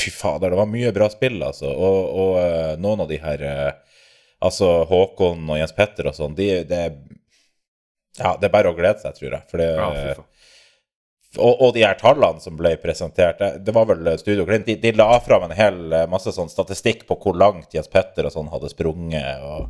Fy 0.02 0.10
fader, 0.10 0.50
det 0.50 0.58
var 0.58 0.70
mye 0.72 0.90
bra 0.96 1.06
spill, 1.14 1.38
altså. 1.46 1.70
Og, 1.70 2.00
og 2.24 2.32
uh, 2.42 2.74
noen 2.82 3.04
av 3.04 3.12
de 3.12 3.20
her 3.22 3.46
eh, 3.46 4.00
Altså 4.42 4.72
Håkon 4.90 5.44
og 5.46 5.60
Jens 5.60 5.76
Petter 5.78 6.08
og 6.10 6.16
sånn, 6.18 6.34
de, 6.34 6.48
det 6.66 6.82
Ja, 8.18 8.34
det 8.42 8.48
er 8.48 8.54
bare 8.56 8.72
å 8.72 8.78
glede 8.78 8.98
seg, 9.04 9.14
tror 9.20 9.36
jeg. 9.36 9.44
For 9.52 9.62
det, 9.62 9.68
Ja. 9.78 10.16
Og, 11.38 11.62
og 11.64 11.70
de 11.76 11.86
her 11.86 11.96
tallene 12.00 12.44
som 12.44 12.58
ble 12.60 12.74
presentert, 12.82 13.40
det, 13.40 13.64
det 13.66 13.76
var 13.76 13.88
vel 13.88 14.10
Studio 14.20 14.44
Glimt, 14.48 14.68
de, 14.68 14.76
de 14.82 14.92
la 14.98 15.14
fram 15.24 15.46
en 15.48 15.56
hel 15.56 15.94
eh, 15.96 16.10
masse 16.12 16.34
sånn 16.36 16.52
statistikk 16.52 17.06
på 17.08 17.16
hvor 17.22 17.38
langt 17.40 17.72
Jens 17.76 17.92
Petter 17.92 18.28
og 18.28 18.36
sånn 18.36 18.52
hadde 18.52 18.72
sprunget, 18.74 19.46
og, 19.46 19.70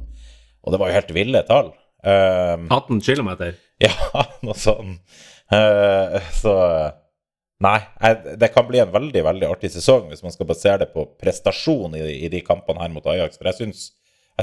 og 0.65 0.73
det 0.73 0.81
var 0.81 0.89
jo 0.89 0.97
helt 0.97 1.13
ville 1.15 1.43
tall. 1.49 1.69
Um, 2.01 2.65
18 2.73 3.03
km. 3.05 3.29
ja, 3.85 3.93
noe 4.41 4.57
sånn. 4.57 4.97
Uh, 5.53 6.17
så 6.33 6.55
Nei, 7.61 7.77
det 8.41 8.47
kan 8.55 8.65
bli 8.65 8.79
en 8.81 8.89
veldig 8.89 9.21
veldig 9.21 9.45
artig 9.45 9.69
sesong 9.69 10.07
hvis 10.09 10.23
man 10.25 10.33
skal 10.33 10.47
basere 10.49 10.79
det 10.81 10.87
på 10.95 11.03
prestasjon 11.21 11.93
i, 11.93 12.01
i 12.25 12.29
de 12.33 12.39
kampene 12.41 12.81
her 12.81 12.89
mot 12.89 13.05
Ajax. 13.05 13.37
For 13.37 13.51
jeg 13.51 13.75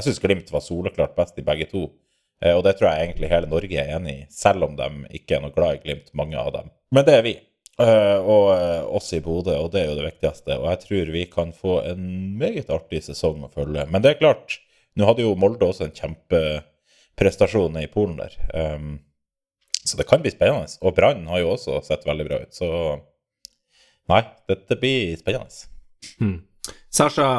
syns 0.05 0.21
Glimt 0.23 0.53
var 0.53 0.63
soleklart 0.63 1.17
best 1.17 1.41
i 1.41 1.43
begge 1.43 1.67
to. 1.67 1.89
Eh, 2.45 2.55
og 2.55 2.63
det 2.65 2.77
tror 2.79 2.91
jeg 2.91 3.09
egentlig 3.09 3.31
hele 3.31 3.51
Norge 3.51 3.81
er 3.81 3.93
enig 3.97 4.15
i, 4.15 4.25
selv 4.31 4.69
om 4.69 4.75
de 4.79 4.89
ikke 5.19 5.37
er 5.37 5.43
noe 5.43 5.55
glad 5.55 5.79
i 5.79 5.83
Glimt, 5.83 6.11
mange 6.17 6.39
av 6.39 6.53
dem. 6.55 6.71
Men 6.95 7.07
det 7.07 7.17
er 7.17 7.25
vi. 7.25 7.35
Eh, 7.79 8.17
og 8.19 8.49
eh, 8.53 8.81
oss 8.95 9.11
i 9.15 9.21
Bodø, 9.23 9.55
og 9.55 9.71
det 9.73 9.83
er 9.83 9.91
jo 9.91 9.99
det 9.99 10.07
viktigste. 10.07 10.57
Og 10.59 10.67
jeg 10.71 10.81
tror 10.85 11.13
vi 11.15 11.25
kan 11.31 11.53
få 11.55 11.79
en 11.87 12.07
meget 12.39 12.71
artig 12.75 13.03
sesong 13.05 13.45
å 13.45 13.51
følge. 13.53 13.85
Men 13.91 14.03
det 14.03 14.13
er 14.13 14.23
klart, 14.23 14.59
nå 14.99 15.07
hadde 15.07 15.23
jo 15.23 15.37
Molde 15.39 15.67
også 15.67 15.87
en 15.87 15.95
kjempeprestasjon 15.95 17.79
i 17.79 17.87
Polen 17.91 18.17
der. 18.19 18.35
Um, 18.51 18.97
så 19.79 19.99
det 19.99 20.09
kan 20.09 20.23
bli 20.23 20.33
spennende. 20.33 20.67
Og 20.83 20.95
Brann 20.97 21.23
har 21.31 21.39
jo 21.43 21.53
også 21.53 21.79
sett 21.87 22.03
veldig 22.07 22.27
bra 22.27 22.41
ut. 22.43 22.51
Så 22.55 22.67
nei, 24.11 24.25
dette 24.51 24.79
blir 24.79 25.15
spennende. 25.19 25.55
Sasha, 26.91 27.29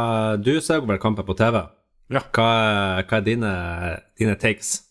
du 0.40 0.56
ser 0.64 0.80
vel 0.86 1.00
kampen 1.02 1.26
på 1.28 1.36
TV. 1.36 1.60
Ja. 2.10 2.24
Hva, 2.34 2.48
hva 3.04 3.20
er 3.20 3.26
dine, 3.26 3.52
dine 4.18 4.38
takes? 4.40 4.89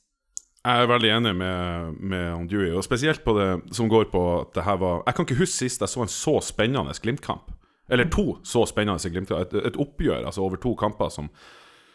Jeg 0.59 0.83
er 0.83 0.89
veldig 0.91 1.09
enig 1.15 1.31
med, 1.39 1.93
med 2.11 2.49
Dewey, 2.51 2.73
og 2.75 2.83
spesielt 2.83 3.23
på 3.23 3.31
det 3.37 3.47
som 3.75 3.87
går 3.91 4.09
på 4.11 4.23
at 4.41 4.51
det 4.57 4.65
her 4.65 4.75
var 4.81 5.03
Jeg 5.05 5.15
kan 5.15 5.25
ikke 5.25 5.39
huske 5.39 5.55
sist 5.55 5.81
jeg 5.81 5.91
så 5.91 6.03
en 6.03 6.11
så 6.11 6.35
spennende 6.43 6.95
Glimt-kamp. 7.01 7.53
Eller 7.89 8.09
to 8.11 8.37
så 8.43 8.65
spennende 8.67 9.09
Glimt-kamp. 9.09 9.39
Et, 9.47 9.55
et 9.71 9.79
oppgjør 9.79 10.25
altså 10.25 10.43
over 10.43 10.59
to 10.59 10.75
kamper 10.75 11.09
som, 11.09 11.29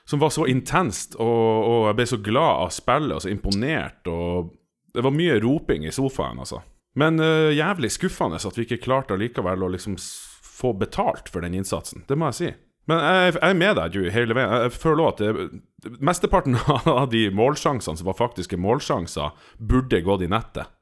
som 0.08 0.20
var 0.20 0.32
så 0.32 0.48
intenst, 0.48 1.18
og, 1.20 1.68
og 1.68 1.88
jeg 1.90 1.98
ble 2.00 2.06
så 2.08 2.20
glad 2.24 2.62
av 2.64 2.72
spillet 2.72 3.18
og 3.18 3.22
så 3.22 3.32
imponert. 3.34 4.08
og 4.08 4.54
Det 4.94 5.04
var 5.04 5.12
mye 5.12 5.40
roping 5.44 5.84
i 5.84 5.92
sofaen, 5.92 6.40
altså. 6.40 6.62
Men 6.96 7.20
uh, 7.20 7.52
jævlig 7.52 7.90
skuffende 7.90 8.38
at 8.38 8.58
vi 8.58 8.64
ikke 8.64 8.84
klarte 8.84 9.16
allikevel 9.16 9.66
å 9.66 9.72
liksom 9.74 9.98
få 10.54 10.72
betalt 10.78 11.28
for 11.28 11.44
den 11.44 11.56
innsatsen. 11.58 12.04
Det 12.08 12.16
må 12.16 12.30
jeg 12.30 12.38
si. 12.38 12.52
Men 12.90 13.00
jeg, 13.00 13.36
er 13.40 13.56
med 13.56 13.78
deg, 13.78 13.94
du, 13.94 14.08
hele 14.12 14.36
veien. 14.36 14.54
Jeg, 14.66 14.76
føler 14.76 15.06
også 15.06 15.14
at 15.14 15.20
det, 15.22 15.92
mesteparten 16.04 16.56
av 17.00 17.08
de 17.12 17.26
målsjansene 17.34 18.00
som 18.00 18.08
var 18.08 18.18
faktiske 18.18 18.58
målsjanser, 18.60 19.36
burde 19.58 20.02
gått 20.04 20.26
i 20.26 20.30
nettet. 20.32 20.72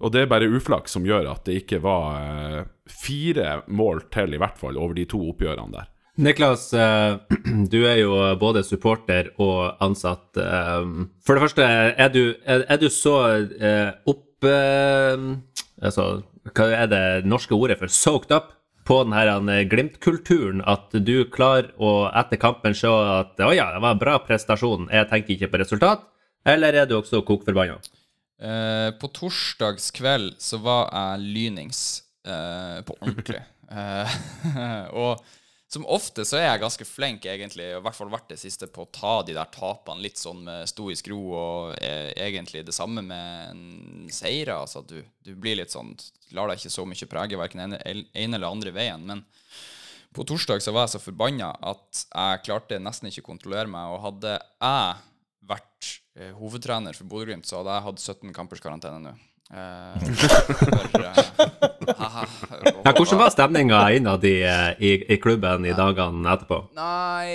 Og 0.00 0.14
det 0.14 0.22
er 0.22 0.30
bare 0.30 0.48
uflaks 0.48 0.94
som 0.96 1.04
gjør 1.04 1.28
at 1.34 1.42
det 1.44 1.58
ikke 1.60 1.82
var 1.84 2.20
eh, 2.22 2.60
fire 2.88 3.60
mål 3.68 4.06
til, 4.14 4.32
i 4.36 4.40
hvert 4.40 4.56
fall, 4.60 4.78
over 4.80 4.96
de 4.96 5.04
to 5.10 5.20
oppgjørene 5.32 5.74
der. 5.74 5.90
Niklas, 6.20 6.70
eh, 6.72 7.18
du 7.72 7.78
er 7.82 8.00
jo 8.00 8.14
både 8.40 8.62
supporter 8.64 9.32
og 9.42 9.82
ansatt. 9.84 10.30
eh, 10.40 10.86
For 11.26 11.36
det 11.36 11.44
første, 11.44 11.66
er 11.66 12.14
du, 12.14 12.24
er, 12.46 12.76
du 12.80 12.88
så 12.92 13.18
opp... 14.08 14.26
Altså, 15.80 16.04
hva 16.56 16.66
er 16.72 16.88
det 16.88 17.04
norske 17.28 17.52
ordet 17.52 17.76
for 17.80 17.92
soaked 17.92 18.32
up 18.32 18.54
på 18.90 18.98
denne 19.06 19.54
eh, 19.54 19.64
Glimt-kulturen 19.70 20.64
at 20.66 20.90
du 20.92 21.22
klarer 21.30 21.70
å 21.78 22.10
etter 22.10 22.40
kampen 22.42 22.74
se 22.74 22.90
at 22.90 23.38
å 23.46 23.52
ja, 23.54 23.70
det 23.74 23.82
var 23.84 23.94
en 23.94 24.02
bra 24.02 24.18
prestasjon, 24.24 24.88
jeg 24.90 25.08
tenker 25.12 25.36
ikke 25.36 25.52
på 25.52 25.62
resultat? 25.62 26.06
Eller 26.48 26.74
er 26.74 26.88
du 26.88 26.96
også 26.98 27.22
kokforbanna? 27.26 27.78
Eh, 28.40 28.88
på 28.96 29.10
torsdags 29.12 29.90
kveld 29.94 30.32
så 30.40 30.58
var 30.64 30.88
jeg 30.88 31.26
lynings 31.36 31.82
eh, 32.26 32.82
på 32.86 32.98
ordentlig. 33.00 33.44
Eh, 33.70 34.14
og 34.98 35.20
som 35.70 35.84
ofte 35.86 36.24
så 36.26 36.40
er 36.40 36.48
jeg 36.48 36.62
ganske 36.64 36.84
flink, 36.88 37.26
egentlig, 37.30 37.68
og 37.76 37.78
i 37.78 37.84
hvert 37.84 37.94
fall 37.94 38.10
vært 38.10 38.32
det 38.32 38.40
siste, 38.40 38.66
på 38.66 38.82
å 38.82 38.90
ta 38.90 39.12
de 39.22 39.36
der 39.36 39.50
tapene 39.54 40.02
litt 40.02 40.18
sånn 40.18 40.40
med 40.48 40.66
stoisk 40.66 41.12
ro, 41.12 41.20
og 41.38 41.76
eh, 41.78 42.10
egentlig 42.18 42.64
det 42.66 42.74
samme 42.74 43.04
med 43.06 43.52
en 43.52 44.08
seire. 44.10 44.56
Altså, 44.64 44.82
du, 44.82 44.98
du 45.22 45.36
blir 45.38 45.60
litt 45.60 45.74
sånn 45.74 45.94
Lar 46.34 46.46
deg 46.46 46.60
ikke 46.60 46.70
så 46.70 46.84
mye 46.86 47.06
prege 47.10 47.38
verken 47.38 47.62
ene, 47.64 47.78
ene 47.82 48.38
eller 48.38 48.50
andre 48.50 48.70
veien. 48.74 49.02
Men 49.02 49.24
på 50.14 50.26
torsdag 50.26 50.62
så 50.62 50.74
var 50.74 50.86
jeg 50.86 50.96
så 50.96 51.00
forbanna 51.02 51.48
at 51.58 52.04
jeg 52.06 52.44
klarte 52.46 52.78
nesten 52.82 53.10
ikke 53.10 53.24
å 53.24 53.30
kontrollere 53.32 53.70
meg. 53.70 53.94
Og 53.94 54.04
hadde 54.04 54.36
jeg 54.36 55.00
vært 55.50 55.90
eh, 56.18 56.30
hovedtrener 56.38 56.98
for 56.98 57.10
Bodø-Glimt, 57.10 57.46
så 57.46 57.60
hadde 57.60 57.74
jeg 57.74 57.86
hatt 57.88 58.06
17 58.14 58.34
kampers 58.36 58.62
karantene 58.62 59.02
nå. 59.06 59.14
Eh, 59.50 60.06
for, 60.94 61.10
eh, 61.10 61.69
Ja, 61.86 62.92
hvordan 62.92 63.18
var 63.20 63.30
stemninga 63.32 63.80
innad 63.96 64.24
i, 64.28 64.36
eh, 64.44 64.70
i, 64.82 64.92
i 65.14 65.16
klubben 65.22 65.64
i 65.66 65.72
dagene 65.76 66.34
etterpå? 66.34 66.58
Nei, 66.76 67.30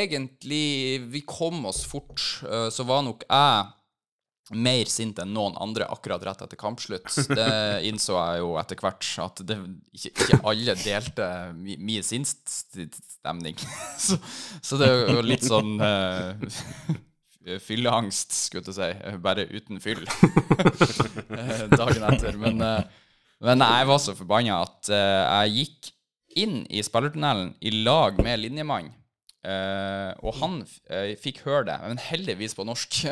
egentlig 0.00 1.00
Vi 1.12 1.20
kom 1.28 1.64
oss 1.70 1.84
fort. 1.88 2.20
eh, 2.48 2.68
Så 2.74 2.84
var 2.88 3.02
nok 3.06 3.24
jeg 3.28 3.72
mer 4.52 4.84
sint 4.92 5.16
enn 5.22 5.30
noen 5.32 5.54
andre 5.56 5.86
akkurat 5.88 6.20
rett 6.26 6.42
etter 6.44 6.58
kampslutt. 6.60 7.06
Det 7.32 7.46
innså 7.88 8.12
jeg 8.18 8.42
jo 8.42 8.50
etter 8.60 8.76
hvert, 8.76 9.06
at 9.24 9.40
det, 9.48 9.56
ikke, 9.96 10.10
ikke 10.12 10.40
alle 10.44 10.74
delte 10.82 11.28
mi- 11.56 11.78
min 11.80 12.04
sinnsstemning. 12.04 13.56
Så, 14.04 14.18
så 14.60 14.76
det 14.76 14.90
er 14.90 15.14
jo 15.16 15.22
litt 15.24 15.46
sånn 15.48 15.78
uh, 15.80 16.36
Fylleangst, 17.64 18.32
skulle 18.50 18.68
jeg 18.68 18.76
si. 18.76 19.16
Bare 19.24 19.44
uten 19.48 19.80
fyll. 19.84 20.04
Dagen 21.80 22.04
etter. 22.08 22.36
Men, 22.40 22.60
eh, 22.64 22.84
men 23.44 23.64
jeg 23.64 23.88
var 23.90 24.00
så 24.02 24.16
forbanna 24.16 24.62
at 24.64 24.90
eh, 24.92 25.22
jeg 25.44 25.54
gikk 25.58 25.94
inn 26.44 26.60
i 26.66 26.82
spillertunnelen 26.82 27.54
i 27.62 27.70
lag 27.84 28.18
med 28.22 28.40
linjemann. 28.42 28.92
Uh, 29.44 30.16
og 30.24 30.38
han 30.40 30.52
uh, 30.64 31.10
fikk 31.20 31.42
høre 31.44 31.66
det, 31.68 31.74
men 31.84 31.98
heldigvis 32.00 32.54
på 32.56 32.64
norsk. 32.64 33.02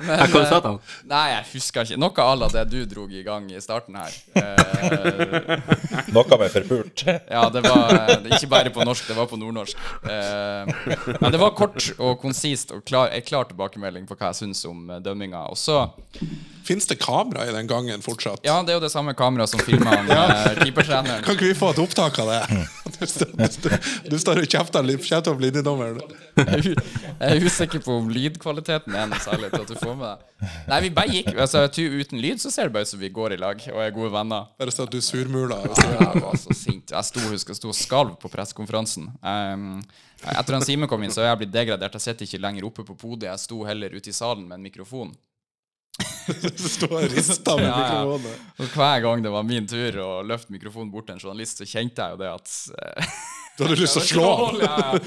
men, 0.00 0.22
Hva 0.32 0.44
sa 0.48 0.60
han? 0.64 0.78
Nei, 1.10 1.26
jeg 1.34 1.44
husker 1.50 1.84
ikke. 1.84 1.98
Noe 2.00 2.24
à 2.24 2.32
la 2.40 2.48
det 2.54 2.64
du 2.72 2.78
drog 2.88 3.12
i 3.12 3.20
gang 3.26 3.50
i 3.52 3.60
starten 3.60 4.00
her. 4.00 4.16
Eh, 4.40 5.60
Noe 6.16 6.40
med 6.40 6.56
forpult. 6.56 7.04
ja, 7.36 7.44
det 7.52 7.62
var 7.68 7.84
det, 8.24 8.32
ikke 8.32 8.52
bare 8.54 8.72
på 8.72 8.88
norsk, 8.88 9.12
det 9.12 9.20
var 9.20 9.28
på 9.28 9.36
nordnorsk. 9.44 9.76
Eh, 10.08 10.62
men 11.20 11.36
det 11.36 11.42
var 11.42 11.52
kort 11.58 11.92
og 11.98 12.16
konsist 12.24 12.72
og 12.72 12.80
klar, 12.88 13.12
en 13.12 13.28
klar 13.28 13.44
tilbakemelding 13.52 14.08
på 14.08 14.16
hva 14.16 14.32
jeg 14.32 14.40
syns 14.46 14.64
om 14.72 14.88
dømminga. 15.04 15.50
Og 15.52 15.60
så 15.60 15.84
Fins 16.66 16.88
det 16.90 16.98
kamera 17.02 17.46
i 17.46 17.52
den 17.54 17.68
gangen 17.70 18.02
fortsatt? 18.02 18.42
Ja, 18.46 18.58
det 18.66 18.74
er 18.74 18.80
jo 18.80 18.84
det 18.86 18.92
samme 18.92 19.14
kameraet 19.18 19.54
som 19.54 19.62
filma 19.62 20.00
uh, 20.08 20.52
keepertreneren. 20.62 21.22
Kan 21.26 21.38
ikke 21.38 21.52
vi 21.52 21.58
få 21.58 21.70
et 21.74 21.82
opptak 21.82 22.18
av 22.24 22.32
det? 22.34 22.42
Du 22.96 23.04
står, 23.04 23.32
du 23.36 24.14
du 24.14 24.14
står 24.16 24.38
og 24.40 24.46
kjefter 24.48 24.86
kjefter 25.04 25.34
opp 25.34 25.42
linjedommeren. 25.42 25.98
Jeg 26.38 26.76
jeg 27.16 27.32
er 27.40 27.44
usikker 27.44 27.80
på 27.84 27.94
om 27.96 28.08
lydkvaliteten 28.12 28.94
er 28.96 29.08
noe 29.10 29.20
særlig 29.24 29.50
til 29.52 29.64
at 29.64 29.70
du 29.70 29.76
får 29.80 29.94
med 29.98 30.06
deg. 30.06 30.48
Nei, 30.68 30.80
vi 30.84 30.90
bare 30.96 31.12
gikk 31.12 31.30
altså, 31.32 31.62
Uten 31.66 32.20
lyd 32.20 32.42
så 32.42 32.52
ser 32.52 32.68
det 32.68 32.74
bare 32.74 32.84
ut 32.84 32.92
som 32.92 33.00
vi 33.00 33.10
går 33.12 33.36
i 33.36 33.38
lag 33.40 33.62
og 33.72 33.80
er 33.82 33.94
gode 33.94 34.12
venner. 34.12 34.48
Bare 34.60 34.74
så 34.74 34.84
at 34.84 34.92
du 34.92 35.00
surmuler. 35.04 35.64
Jeg 35.76 36.24
var 36.24 36.40
så 36.40 36.56
sint. 36.56 36.92
Jeg 36.92 37.08
sto, 37.08 37.22
husker, 37.30 37.54
jeg 37.54 37.60
sto 37.60 37.72
og 37.72 37.78
skalv 37.78 38.16
på 38.20 38.30
pressekonferansen. 38.32 39.08
Um, 39.22 39.80
etter 40.24 40.58
at 40.58 40.66
Simen 40.68 40.90
kom 40.90 41.04
inn, 41.04 41.12
så 41.14 41.24
har 41.24 41.34
jeg 41.34 41.44
blitt 41.44 41.54
degradert. 41.54 41.96
Jeg 41.96 42.08
sitter 42.08 42.28
ikke 42.28 42.42
lenger 42.42 42.68
oppe 42.68 42.84
på 42.88 42.96
podiet. 42.98 43.30
Jeg 43.30 43.44
sto 43.46 43.62
heller 43.68 43.96
ute 43.96 44.12
i 44.12 44.16
salen 44.16 44.44
med 44.48 44.58
en 44.58 44.68
mikrofon. 44.68 45.14
Står 46.76 46.92
og 46.98 47.08
rister 47.12 47.56
med 47.56 47.70
Ja, 47.70 48.02
ja. 48.02 48.34
Og 48.60 48.74
hver 48.74 49.00
gang 49.04 49.22
det 49.24 49.32
var 49.32 49.46
min 49.46 49.66
tur 49.68 49.96
å 50.02 50.10
løfte 50.26 50.52
mikrofonen 50.52 50.92
bort 50.92 51.08
til 51.08 51.16
en 51.16 51.22
journalist, 51.22 51.62
så 51.62 51.68
kjente 51.68 52.04
jeg 52.04 52.16
jo 52.16 52.20
det 52.20 52.30
at 52.34 52.52
eh, 52.76 53.16
Du 53.56 53.62
hadde 53.64 53.78
lyst 53.80 53.96
til 53.96 54.02
å 54.02 54.08
slå 54.10 54.26
ham! 54.42 54.58
Ja. 54.66 54.98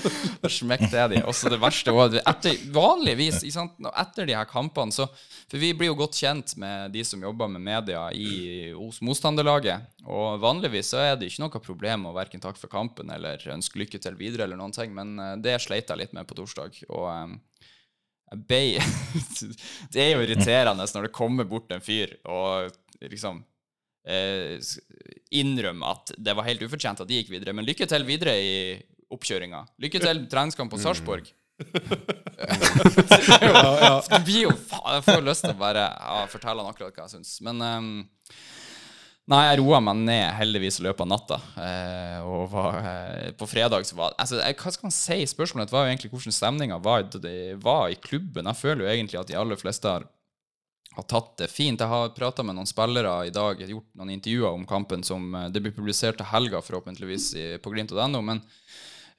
Da 0.41 0.49
smekte 0.49 0.89
jeg 0.95 1.11
de. 1.11 1.19
Også 1.29 1.51
det 1.51 1.59
verste 1.61 1.93
var 1.93 2.15
etter, 2.17 2.55
Vanligvis, 2.73 3.43
sant, 3.53 3.75
etter 3.91 4.29
de 4.29 4.33
her 4.37 4.47
kampene, 4.49 4.93
så 4.95 5.05
For 5.49 5.59
vi 5.61 5.69
blir 5.77 5.91
jo 5.91 5.99
godt 5.99 6.17
kjent 6.17 6.55
med 6.61 6.95
de 6.95 7.03
som 7.05 7.21
jobber 7.21 7.51
med 7.51 7.61
media 7.65 8.07
i, 8.15 8.71
motstanderlaget. 9.05 9.85
Og 10.09 10.39
vanligvis 10.41 10.93
så 10.95 11.03
er 11.03 11.19
det 11.19 11.29
ikke 11.29 11.43
noe 11.43 11.61
problem 11.61 12.07
å 12.09 12.15
verken 12.15 12.41
takke 12.41 12.61
for 12.61 12.71
kampen 12.71 13.11
eller 13.13 13.41
ønske 13.53 13.81
lykke 13.81 14.01
til 14.01 14.17
videre, 14.17 14.47
eller 14.47 14.57
noen 14.57 14.73
ting, 14.73 14.95
men 14.95 15.19
eh, 15.21 15.37
det 15.43 15.59
sleit 15.61 15.89
jeg 15.91 16.01
litt 16.01 16.17
med 16.17 16.29
på 16.29 16.37
torsdag. 16.39 16.81
Og 16.89 17.05
eh, 17.13 17.37
jeg 18.29 18.43
ble 18.49 18.63
Det 19.93 20.03
er 20.03 20.11
jo 20.13 20.25
irriterende 20.25 20.85
når 20.93 21.07
det 21.07 21.15
kommer 21.15 21.47
bort 21.49 21.71
en 21.73 21.83
fyr 21.83 22.13
og 22.29 22.69
liksom 23.01 23.41
eh, 24.05 24.59
innrømmer 24.59 24.85
innrømme 25.39 25.89
at 25.89 26.13
det 26.17 26.33
var 26.37 26.47
helt 26.47 26.63
ufortjent 26.65 27.01
at 27.03 27.09
de 27.09 27.19
gikk 27.19 27.29
videre. 27.33 27.53
Men 27.55 27.67
lykke 27.67 27.85
til 27.89 28.05
videre 28.07 28.33
i 28.41 28.55
oppkjøringa. 29.13 29.63
Lykke 29.81 30.01
til 30.01 30.23
treningskamp 30.31 30.71
på 30.73 30.81
Sarpsborg. 30.81 31.29
Det 34.09 34.19
blir 34.23 34.45
jo 34.45 34.53
faen, 34.55 34.93
Jeg 34.95 35.03
får 35.09 35.25
lyst 35.25 35.43
til 35.43 35.51
å 35.51 35.59
bare 35.59 35.83
ja, 35.91 36.21
fortelle 36.31 36.63
han 36.63 36.71
akkurat 36.71 36.95
hva 36.95 37.05
jeg 37.05 37.17
syns. 37.17 37.33
Men 37.45 37.61
ehm, 37.65 37.91
Nei, 39.29 39.43
jeg 39.45 39.59
roa 39.59 39.77
meg 39.83 39.99
ned 40.07 40.23
heldigvis 40.39 40.79
i 40.79 40.87
løpet 40.87 41.03
av 41.05 41.09
natta. 41.11 41.37
Eh, 41.61 42.21
og 42.25 42.47
var, 42.49 42.77
eh, 42.81 43.27
på 43.37 43.45
fredag 43.45 43.85
så 43.85 43.97
var 43.99 44.15
altså, 44.17 44.39
Hva 44.41 44.71
skal 44.73 44.87
man 44.87 44.95
si? 44.95 45.19
Spørsmålet 45.29 45.73
var 45.73 45.85
jo 45.85 45.91
egentlig 45.91 46.09
hvordan 46.09 46.33
stemninga 46.33 46.79
var, 46.81 47.05
var 47.61 47.89
i 47.89 47.99
klubben. 48.01 48.49
Jeg 48.49 48.57
føler 48.57 48.85
jo 48.85 48.89
egentlig 48.89 49.19
at 49.19 49.29
de 49.29 49.37
aller 49.37 49.59
fleste 49.59 49.85
har, 49.85 50.07
har 50.95 51.05
tatt 51.05 51.35
det 51.43 51.51
fint. 51.53 51.77
Jeg 51.79 51.93
har 51.93 52.09
prata 52.17 52.41
med 52.41 52.57
noen 52.57 52.69
spillere 52.69 53.27
i 53.27 53.33
dag, 53.35 53.61
gjort 53.61 53.93
noen 53.93 54.15
intervjuer 54.15 54.49
om 54.49 54.65
kampen 54.65 55.05
som 55.05 55.29
eh, 55.35 55.49
det 55.53 55.61
blir 55.61 55.77
publisert 55.77 56.17
til 56.17 56.31
helga, 56.31 56.63
forhåpentligvis, 56.65 57.35
på 57.61 57.69
glimt.no. 57.75 58.23
Men 58.25 58.41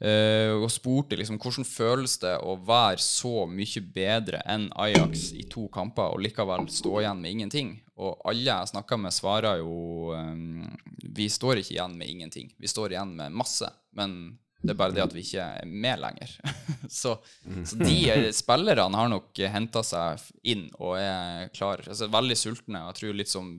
eh, 0.02 0.50
og 0.56 0.72
spurte 0.74 1.20
liksom 1.20 1.38
hvordan 1.38 1.68
føles 1.70 2.18
det 2.18 2.34
å 2.42 2.56
være 2.58 2.98
så 2.98 3.46
mye 3.46 3.86
bedre 3.94 4.42
enn 4.42 4.72
Ajax 4.74 5.30
i 5.38 5.46
to 5.46 5.68
kamper 5.70 6.16
og 6.16 6.24
likevel 6.26 6.66
stå 6.66 6.98
igjen 7.04 7.22
med 7.22 7.36
ingenting. 7.36 7.76
Og 8.00 8.28
alle 8.30 8.46
jeg 8.48 8.70
snakker 8.72 9.00
med, 9.00 9.12
svarer 9.12 9.60
jo 9.60 10.14
eh, 10.16 10.68
Vi 11.16 11.26
står 11.28 11.60
ikke 11.60 11.74
igjen 11.76 11.98
med 12.00 12.08
ingenting. 12.08 12.52
Vi 12.56 12.70
står 12.70 12.94
igjen 12.94 13.12
med 13.18 13.36
masse. 13.36 13.68
Men 13.96 14.16
det 14.60 14.74
er 14.74 14.80
bare 14.80 14.96
det 14.96 15.04
at 15.04 15.14
vi 15.16 15.24
ikke 15.24 15.44
er 15.60 15.68
med 15.68 16.00
lenger. 16.02 16.32
så, 17.00 17.16
så 17.64 17.78
de 17.80 17.98
eh, 18.12 18.30
spillerne 18.36 19.00
har 19.00 19.12
nok 19.12 19.44
henta 19.52 19.84
seg 19.86 20.24
inn 20.52 20.66
og 20.78 20.98
er 21.00 21.48
klare. 21.56 21.86
Altså, 21.88 22.10
veldig 22.12 22.36
sultne. 22.36 22.82
Jeg 22.88 22.98
tror 23.00 23.20
litt 23.20 23.32
som 23.32 23.54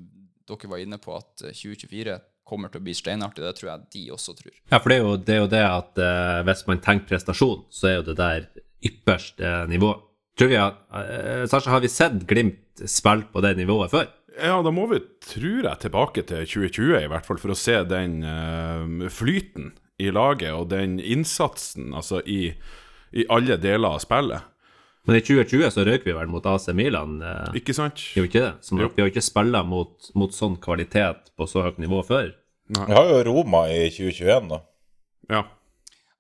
dere 0.52 0.70
var 0.70 0.84
inne 0.84 1.00
på, 1.02 1.16
at 1.18 1.48
eh, 1.48 1.56
2024 1.58 2.20
kommer 2.52 2.72
til 2.72 2.82
å 2.82 2.86
bli 2.86 2.96
steinartig. 2.98 3.44
Det 3.46 3.56
tror 3.58 3.72
jeg 3.72 3.90
de 3.96 4.06
også 4.14 4.36
tror. 4.38 4.54
Ja, 4.72 4.80
for 4.80 4.92
det 4.92 4.98
er 5.00 5.06
jo 5.06 5.18
det, 5.18 5.36
er 5.36 5.44
jo 5.44 5.52
det 5.52 5.62
at 5.64 6.02
uh, 6.04 6.40
hvis 6.48 6.66
man 6.68 6.82
tenker 6.84 7.14
prestasjon, 7.14 7.62
så 7.72 7.88
er 7.88 8.00
jo 8.00 8.08
det 8.10 8.18
der 8.20 8.48
ypperste 8.84 9.54
nivå. 9.72 9.94
Tror 10.40 10.52
vi 10.52 10.58
at, 10.60 10.82
uh, 10.92 11.46
Sasha, 11.48 11.72
har 11.72 11.84
vi 11.84 11.92
sett 11.92 12.26
Glimt 12.28 12.84
spille 12.90 13.30
på 13.32 13.44
det 13.46 13.54
nivået 13.62 13.94
før? 13.94 14.10
Ja, 14.42 14.58
da 14.66 14.72
må 14.74 14.88
vi, 14.90 14.98
tror 15.22 15.68
jeg, 15.68 15.78
tilbake 15.84 16.24
til 16.26 16.46
2020 16.50 16.96
i 17.04 17.10
hvert 17.12 17.28
fall, 17.28 17.38
for 17.42 17.54
å 17.54 17.58
se 17.58 17.76
den 17.86 18.22
uh, 18.26 19.08
flyten 19.14 19.72
i 20.02 20.10
laget 20.14 20.56
og 20.56 20.72
den 20.72 20.98
innsatsen 21.00 21.92
altså 21.94 22.24
i, 22.26 22.48
i 23.14 23.26
alle 23.30 23.60
deler 23.62 23.98
av 23.98 24.02
spillet. 24.02 24.48
Men 25.06 25.18
i 25.18 25.22
2020 25.26 25.72
så 25.74 25.86
røyk 25.86 26.04
vi 26.06 26.14
vel 26.14 26.30
mot 26.30 26.46
AC 26.46 26.68
Milan. 26.78 27.16
Eh, 27.26 27.56
Ikke 27.58 27.74
sant? 27.74 28.04
Jo, 28.14 28.28
ikke 28.28 28.44
det? 28.44 28.52
Som 28.66 28.82
Jo. 28.82 28.90
vi 28.94 29.02
har 29.02 29.10
ikke 29.10 29.24
spilla 29.26 29.64
mot, 29.66 30.12
mot 30.14 30.34
sånn 30.36 30.60
kvalitet 30.62 31.32
på 31.38 31.48
så 31.50 31.64
høyt 31.66 31.80
nivå 31.82 32.04
før. 32.06 32.36
Vi 32.70 32.94
har 32.94 33.10
jo 33.10 33.24
Roma 33.26 33.64
i 33.74 33.88
2021, 33.90 34.52
da. 34.52 34.60
Ja. 35.34 35.42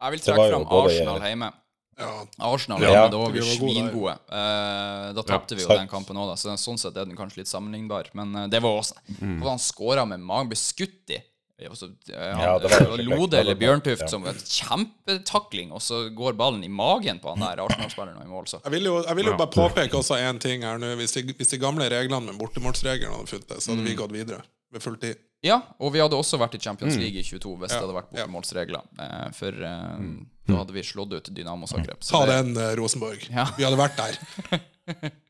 Jeg 0.01 0.15
vil 0.15 0.23
trekke 0.25 0.47
fram 0.49 0.65
Arsenal 0.79 1.21
hjemme. 1.29 1.51
Ja, 2.01 2.25
Arsenal 2.51 2.81
Ja. 2.81 2.89
hjemme, 2.95 3.11
da 3.13 3.17
var 3.21 3.31
vi 3.35 3.41
svingode. 3.45 4.17
Eh, 4.31 5.07
da 5.17 5.23
tapte 5.23 5.55
vi 5.55 5.63
jo 5.63 5.67
den 5.69 5.87
kampen 5.91 6.17
òg, 6.17 6.33
så 6.37 6.55
sånn 6.57 6.79
sett 6.81 6.97
er 6.97 7.05
den 7.05 7.15
kanskje 7.17 7.43
litt 7.43 7.51
sammenlignbar. 7.51 8.09
Men 8.17 8.35
eh, 8.35 8.47
det 8.51 8.61
var 8.61 8.79
også 8.81 8.95
Mm. 9.21 9.41
Han 9.43 9.59
skåra 9.59 10.05
med 10.07 10.19
magen, 10.19 10.49
ble 10.49 10.57
skutt 10.57 11.09
i. 11.13 11.19
Og 11.69 11.75
så, 11.77 11.91
eh, 12.09 12.33
han, 12.33 12.41
Ja, 12.41 12.57
det 12.57 12.71
var. 12.71 12.97
Lode 12.97 13.37
eller 13.37 13.53
Bjørntuft 13.55 14.01
Ja. 14.01 14.07
som 14.07 14.25
et 14.25 14.35
kjempetakling, 15.05 15.71
og 15.71 15.79
så 15.81 16.09
går 16.15 16.33
ballen 16.37 16.63
i 16.65 16.67
magen 16.67 17.19
på 17.21 17.35
han 17.35 17.39
der 17.43 17.61
Arsenal-spilleren 17.63 18.23
i 18.23 18.29
mål, 18.29 18.47
så. 18.49 18.59
Jeg 18.63 18.71
vil 18.71 18.83
jo, 18.89 19.03
jeg 19.05 19.15
vil 19.15 19.25
jo 19.31 19.37
bare 19.37 19.51
påpeke 19.53 19.93
også 19.99 20.17
én 20.17 20.39
ting 20.41 20.63
her 20.63 20.77
nå. 20.81 20.95
Hvis 20.97 21.13
de, 21.13 21.23
hvis 21.37 21.49
de 21.53 21.57
gamle 21.61 21.87
reglene 21.89 22.25
med 22.31 22.39
bortemålsregelen 22.39 23.13
hadde 23.13 23.29
funnet, 23.29 23.61
så 23.61 23.71
hadde 23.75 23.83
Mm. 23.83 23.89
vi 23.91 23.95
gått 23.95 24.11
videre 24.11 24.41
med 24.71 24.81
full 24.81 24.97
tid. 24.97 25.15
Ja, 25.43 25.61
og 25.79 25.91
vi 25.93 25.99
hadde 25.99 26.13
også 26.17 26.37
vært 26.37 26.53
i 26.55 26.59
Champions 26.59 26.95
League 26.97 27.17
i 27.17 27.23
22 27.23 27.57
hvis 27.57 27.69
det 27.73 27.79
hadde 27.81 27.93
vært 27.97 28.11
ja. 28.13 28.25
bortemålsregler. 28.25 28.81
Eh, 28.99 29.31
for 29.33 29.47
eh, 29.51 29.97
da 30.47 30.59
hadde 30.61 30.73
vi 30.73 30.83
slått 30.83 31.13
ut 31.13 31.29
Dynamo 31.35 31.67
Zagreb. 31.69 31.99
Ta 32.09 32.25
det- 32.25 32.37
den, 32.41 32.57
eh, 32.57 32.75
Rosenborg. 32.75 33.27
Ja. 33.29 33.47
Vi 33.57 33.63
hadde 33.63 33.77
vært 33.77 33.97
der. 33.97 35.11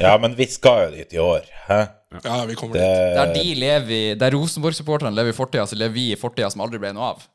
Ja, 0.00 0.18
men 0.18 0.34
vi 0.34 0.46
skal 0.48 0.86
jo 0.86 0.90
dit 0.96 1.12
i 1.12 1.18
år. 1.20 1.44
Hæ? 1.68 1.80
Ja, 2.24 2.44
vi 2.48 2.54
kommer 2.56 2.78
dit. 2.78 2.82
Der 2.82 3.26
Det, 3.26 3.34
de 3.42 3.54
lever 3.54 3.90
i 3.92 4.14
Der 4.14 4.30
Rosenborg-supporterne 4.32 5.14
lever 5.14 5.28
i 5.28 5.36
fortida, 5.36 5.66
så 5.66 5.76
lever 5.76 5.92
vi 5.92 6.12
i 6.12 6.16
fortida 6.16 6.50
som 6.50 6.60
aldri 6.64 6.78
ble 6.80 6.92
noe 6.96 7.10
av. 7.12 7.26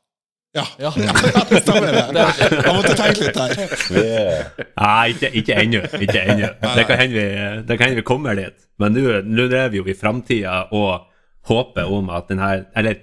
Ja, 0.56 0.64
Ja. 0.80 0.90
ja 0.96 1.44
det 1.50 1.62
stemmer 1.62 1.92
det. 1.92 2.24
Jeg 2.40 2.74
måtte 2.74 2.94
tenke 2.98 3.26
litt 3.26 3.38
der. 3.38 4.48
Nei, 4.80 5.08
ikke, 5.14 5.30
ikke 5.42 5.58
ennå. 5.62 5.82
Ikke 6.00 6.24
ennå. 6.24 6.50
Det 6.74 6.86
kan 6.88 7.02
hende 7.04 7.14
vi, 7.14 7.26
det 7.68 7.94
vi 8.00 8.06
kommer 8.06 8.34
dit. 8.38 8.66
Men 8.78 8.96
nå 8.98 9.46
lever 9.46 9.68
vi 9.74 9.78
jo 9.82 9.86
i 9.86 9.94
framtida 9.98 10.64
og 10.72 11.06
håper 11.48 11.92
om 11.92 12.10
at 12.10 12.28
den 12.28 12.42
her 12.42 12.66
Eller 12.76 12.98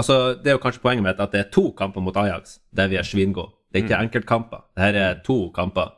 altså, 0.00 0.18
det 0.40 0.50
er 0.50 0.56
jo 0.56 0.62
kanskje 0.64 0.82
poenget 0.82 1.06
mitt 1.06 1.22
at 1.22 1.32
det 1.34 1.44
er 1.44 1.50
to 1.54 1.70
kamper 1.76 2.04
mot 2.04 2.16
Ajax 2.16 2.58
der 2.76 2.90
vi 2.90 2.98
er 3.00 3.06
svingode. 3.06 3.52
Det 3.70 3.80
er 3.80 3.86
ikke 3.86 4.02
enkeltkamper. 4.06 4.64
Det 4.74 4.82
her 4.82 4.98
er 4.98 5.20
to 5.26 5.38
kamper. 5.54 5.92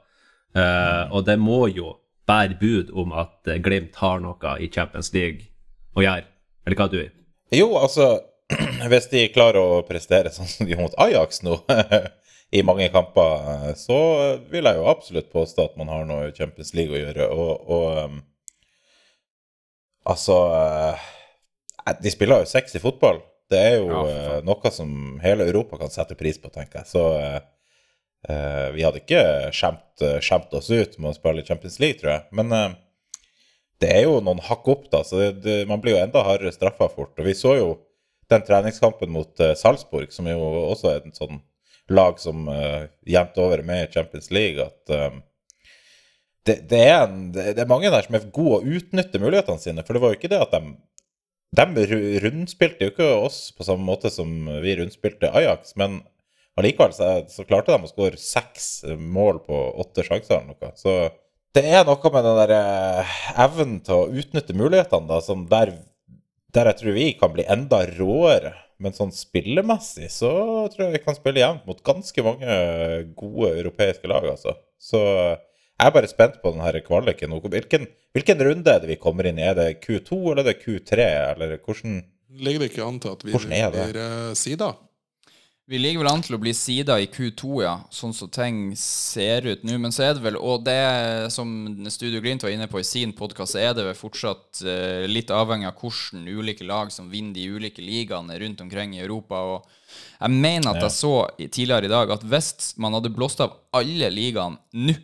Uh, 0.53 1.09
og 1.17 1.25
det 1.25 1.39
må 1.41 1.65
jo 1.73 1.95
bære 2.29 2.59
bud 2.61 2.93
om 2.93 3.15
at 3.17 3.49
eh, 3.49 3.61
Glimt 3.63 3.97
har 4.03 4.21
noe 4.21 4.57
i 4.61 4.69
Champions 4.73 5.09
League 5.15 5.49
å 5.97 6.05
gjøre. 6.05 6.27
Eller 6.67 6.79
hva 6.79 6.89
du 6.93 6.99
vil? 7.01 7.11
jo, 7.53 7.73
altså 7.79 8.15
Hvis 8.93 9.09
de 9.09 9.23
klarer 9.33 9.61
å 9.63 9.85
prestere 9.89 10.31
sånn 10.33 10.49
som 10.51 10.67
de 10.67 10.75
gjorde 10.75 10.91
mot 10.91 10.99
Ajax 11.01 11.41
nå, 11.47 11.57
i 12.57 12.61
mange 12.67 12.91
kamper, 12.93 13.73
så 13.81 13.99
vil 14.53 14.69
jeg 14.69 14.77
jo 14.77 14.89
absolutt 14.93 15.31
påstå 15.33 15.71
at 15.71 15.79
man 15.81 15.89
har 15.89 16.05
noe 16.09 16.29
i 16.29 16.35
Champions 16.37 16.75
League 16.77 16.93
å 16.93 17.01
gjøre. 17.01 17.29
Og, 17.33 17.71
og 17.73 18.01
um, 18.03 18.19
altså 20.13 20.37
eh, 20.59 21.07
De 22.05 22.13
spiller 22.13 22.43
jo 22.43 22.51
sexy 22.51 22.83
fotball. 22.83 23.23
Det 23.53 23.61
er 23.61 23.75
jo 23.81 23.89
Ja, 23.91 24.03
eh, 24.09 24.39
noe 24.47 24.73
som 24.73 25.19
hele 25.23 25.47
Europa 25.51 25.81
kan 25.83 25.93
sette 25.93 26.17
pris 26.19 26.41
på, 26.41 26.51
tenker 26.53 26.83
jeg. 26.83 26.91
Så 26.95 27.05
eh, 27.19 28.69
vi 28.75 28.85
hadde 28.87 29.03
ikke 29.03 29.23
skjemt, 29.55 30.05
skjemt 30.25 30.55
oss 30.57 30.71
ut 30.71 30.99
med 30.99 31.13
å 31.13 31.17
spille 31.17 31.45
Champions 31.47 31.79
League, 31.83 32.01
tror 32.01 32.15
jeg. 32.15 32.27
Men 32.39 32.55
uh, 32.55 32.69
det 33.83 33.91
er 33.97 34.05
jo 34.07 34.21
noen 34.23 34.43
hakk 34.47 34.69
opp, 34.71 34.85
da, 34.93 35.03
så 35.05 35.19
det, 35.19 35.31
det, 35.45 35.57
man 35.71 35.83
blir 35.83 35.97
jo 35.97 36.05
enda 36.05 36.23
hardere 36.27 36.55
straffa 36.55 36.87
fort. 36.93 37.17
Og 37.19 37.27
vi 37.27 37.35
så 37.37 37.57
jo 37.59 37.73
den 38.31 38.45
treningskampen 38.47 39.11
mot 39.13 39.43
uh, 39.43 39.53
Salzburg, 39.59 40.15
som 40.15 40.31
jo 40.31 40.39
også 40.69 40.93
er 40.93 41.03
en 41.03 41.17
sånn 41.17 41.43
lag 41.93 42.21
som 42.23 42.47
uh, 42.47 42.87
jevnt 43.05 43.43
over 43.43 43.59
er 43.59 43.69
med 43.69 43.85
i 43.85 43.93
Champions 43.93 44.31
League, 44.33 44.71
at 44.71 45.21
det, 46.47 46.57
det, 46.71 46.79
er 46.79 47.05
en, 47.05 47.27
det, 47.35 47.53
det 47.57 47.63
er 47.63 47.71
mange 47.71 47.91
der 47.93 48.07
som 48.07 48.17
er 48.19 48.31
gode 48.35 48.63
å 48.63 48.79
utnytte 48.79 49.21
mulighetene 49.23 49.63
sine. 49.63 49.85
For 49.87 49.95
det 49.95 50.03
var 50.03 50.15
jo 50.15 50.19
ikke 50.19 50.31
det 50.33 50.41
at 50.43 50.55
de 50.55 50.73
De 51.53 51.87
rundspilte 52.25 52.87
jo 52.87 52.93
ikke 52.95 53.09
oss 53.27 53.51
på 53.53 53.67
samme 53.67 53.85
måte 53.85 54.11
som 54.13 54.31
vi 54.65 54.77
rundspilte 54.79 55.29
Ajax, 55.37 55.75
men 55.77 56.01
allikevel 56.57 56.95
så, 56.97 57.11
så 57.29 57.45
klarte 57.49 57.75
de 57.75 57.85
å 57.85 57.91
skåre 57.91 58.21
seks 58.21 58.87
mål 58.97 59.43
på 59.45 59.59
åtte 59.83 60.05
sjanser 60.07 60.39
eller 60.39 60.55
noe. 60.55 60.73
Så 60.81 60.97
det 61.53 61.67
er 61.69 61.85
noe 61.85 62.13
med 62.15 62.25
den 62.25 62.39
der 62.41 62.55
eh, 62.57 63.17
evnen 63.45 63.79
til 63.85 63.99
å 63.99 64.21
utnytte 64.23 64.57
mulighetene, 64.57 65.09
da, 65.11 65.21
som 65.25 65.45
der, 65.51 65.75
der 66.57 66.73
jeg 66.73 66.81
tror 66.81 66.97
vi 66.97 67.09
kan 67.21 67.35
bli 67.35 67.45
enda 67.45 67.83
råere. 67.99 68.55
Men 68.83 68.97
sånn 68.97 69.13
spillemessig 69.15 70.09
så 70.11 70.33
tror 70.73 70.89
jeg 70.89 70.97
vi 70.97 71.03
kan 71.05 71.15
spille 71.15 71.39
jevnt 71.39 71.69
mot 71.69 71.85
ganske 71.87 72.25
mange 72.27 72.55
gode 73.15 73.53
europeiske 73.61 74.09
lag, 74.11 74.25
altså. 74.33 74.57
Så 74.81 75.03
jeg 75.81 75.91
er 75.91 75.95
bare 75.97 76.11
spent 76.11 76.41
på 76.43 76.53
den 76.55 76.63
her 76.63 76.79
kvaliken. 76.87 77.35
Hvilken, 77.43 77.87
hvilken 78.15 78.45
runde 78.47 78.71
er 78.71 78.83
det 78.83 78.91
vi 78.93 79.01
kommer 79.03 79.27
inn 79.27 79.41
i? 79.41 79.47
Er 79.49 79.57
det 79.59 79.83
Q2 79.83 80.19
eller 80.33 80.45
er 80.45 80.53
det 80.53 80.61
Q3, 80.63 81.07
eller 81.35 81.57
hvordan 81.59 82.03
Ligger 82.33 82.63
det 82.63 82.71
ikke 82.71 82.87
an 82.87 82.97
til 83.03 83.13
at 83.13 83.25
vi 83.27 83.35
blir 83.37 83.99
uh, 84.01 84.33
sida? 84.39 84.71
Vi 85.71 85.79
ligger 85.79 86.03
vel 86.03 86.11
an 86.11 86.23
til 86.25 86.35
å 86.35 86.41
bli 86.43 86.51
sida 86.57 86.97
i 86.99 87.07
Q2, 87.07 87.51
ja, 87.63 87.75
sånn 87.95 88.11
som 88.17 88.29
ting 88.35 88.73
ser 88.77 89.47
ut 89.47 89.63
nå. 89.63 89.77
Men 89.79 89.95
så 89.95 90.09
er 90.09 90.17
det 90.17 90.25
vel, 90.25 90.37
og 90.37 90.65
det 90.67 91.31
som 91.31 91.53
Studio 91.93 92.19
Glimt 92.25 92.43
var 92.43 92.51
inne 92.51 92.67
på 92.69 92.81
i 92.81 92.87
sin 92.87 93.15
podkast, 93.17 93.57
er 93.61 93.71
det 93.79 93.85
vel 93.87 93.97
fortsatt 93.97 94.65
eh, 94.67 95.05
litt 95.07 95.31
avhengig 95.33 95.71
av 95.71 95.79
hvordan 95.79 96.27
ulike 96.27 96.67
lag 96.67 96.91
som 96.93 97.13
vinner 97.13 97.39
de 97.39 97.47
ulike 97.55 97.85
ligaene 97.85 98.41
rundt 98.43 98.65
omkring 98.65 98.97
i 98.99 99.05
Europa. 99.05 99.45
Og 99.55 99.95
jeg 100.19 100.35
mener 100.35 100.73
at 100.75 100.83
jeg 100.83 100.97
så 100.99 101.15
tidligere 101.39 101.87
i 101.87 101.95
dag 101.95 102.17
at 102.19 102.27
hvis 102.27 102.75
man 102.83 102.99
hadde 102.99 103.15
blåst 103.15 103.45
av 103.45 103.55
alle 103.79 104.11
ligaene 104.11 104.59
nå, 104.75 104.99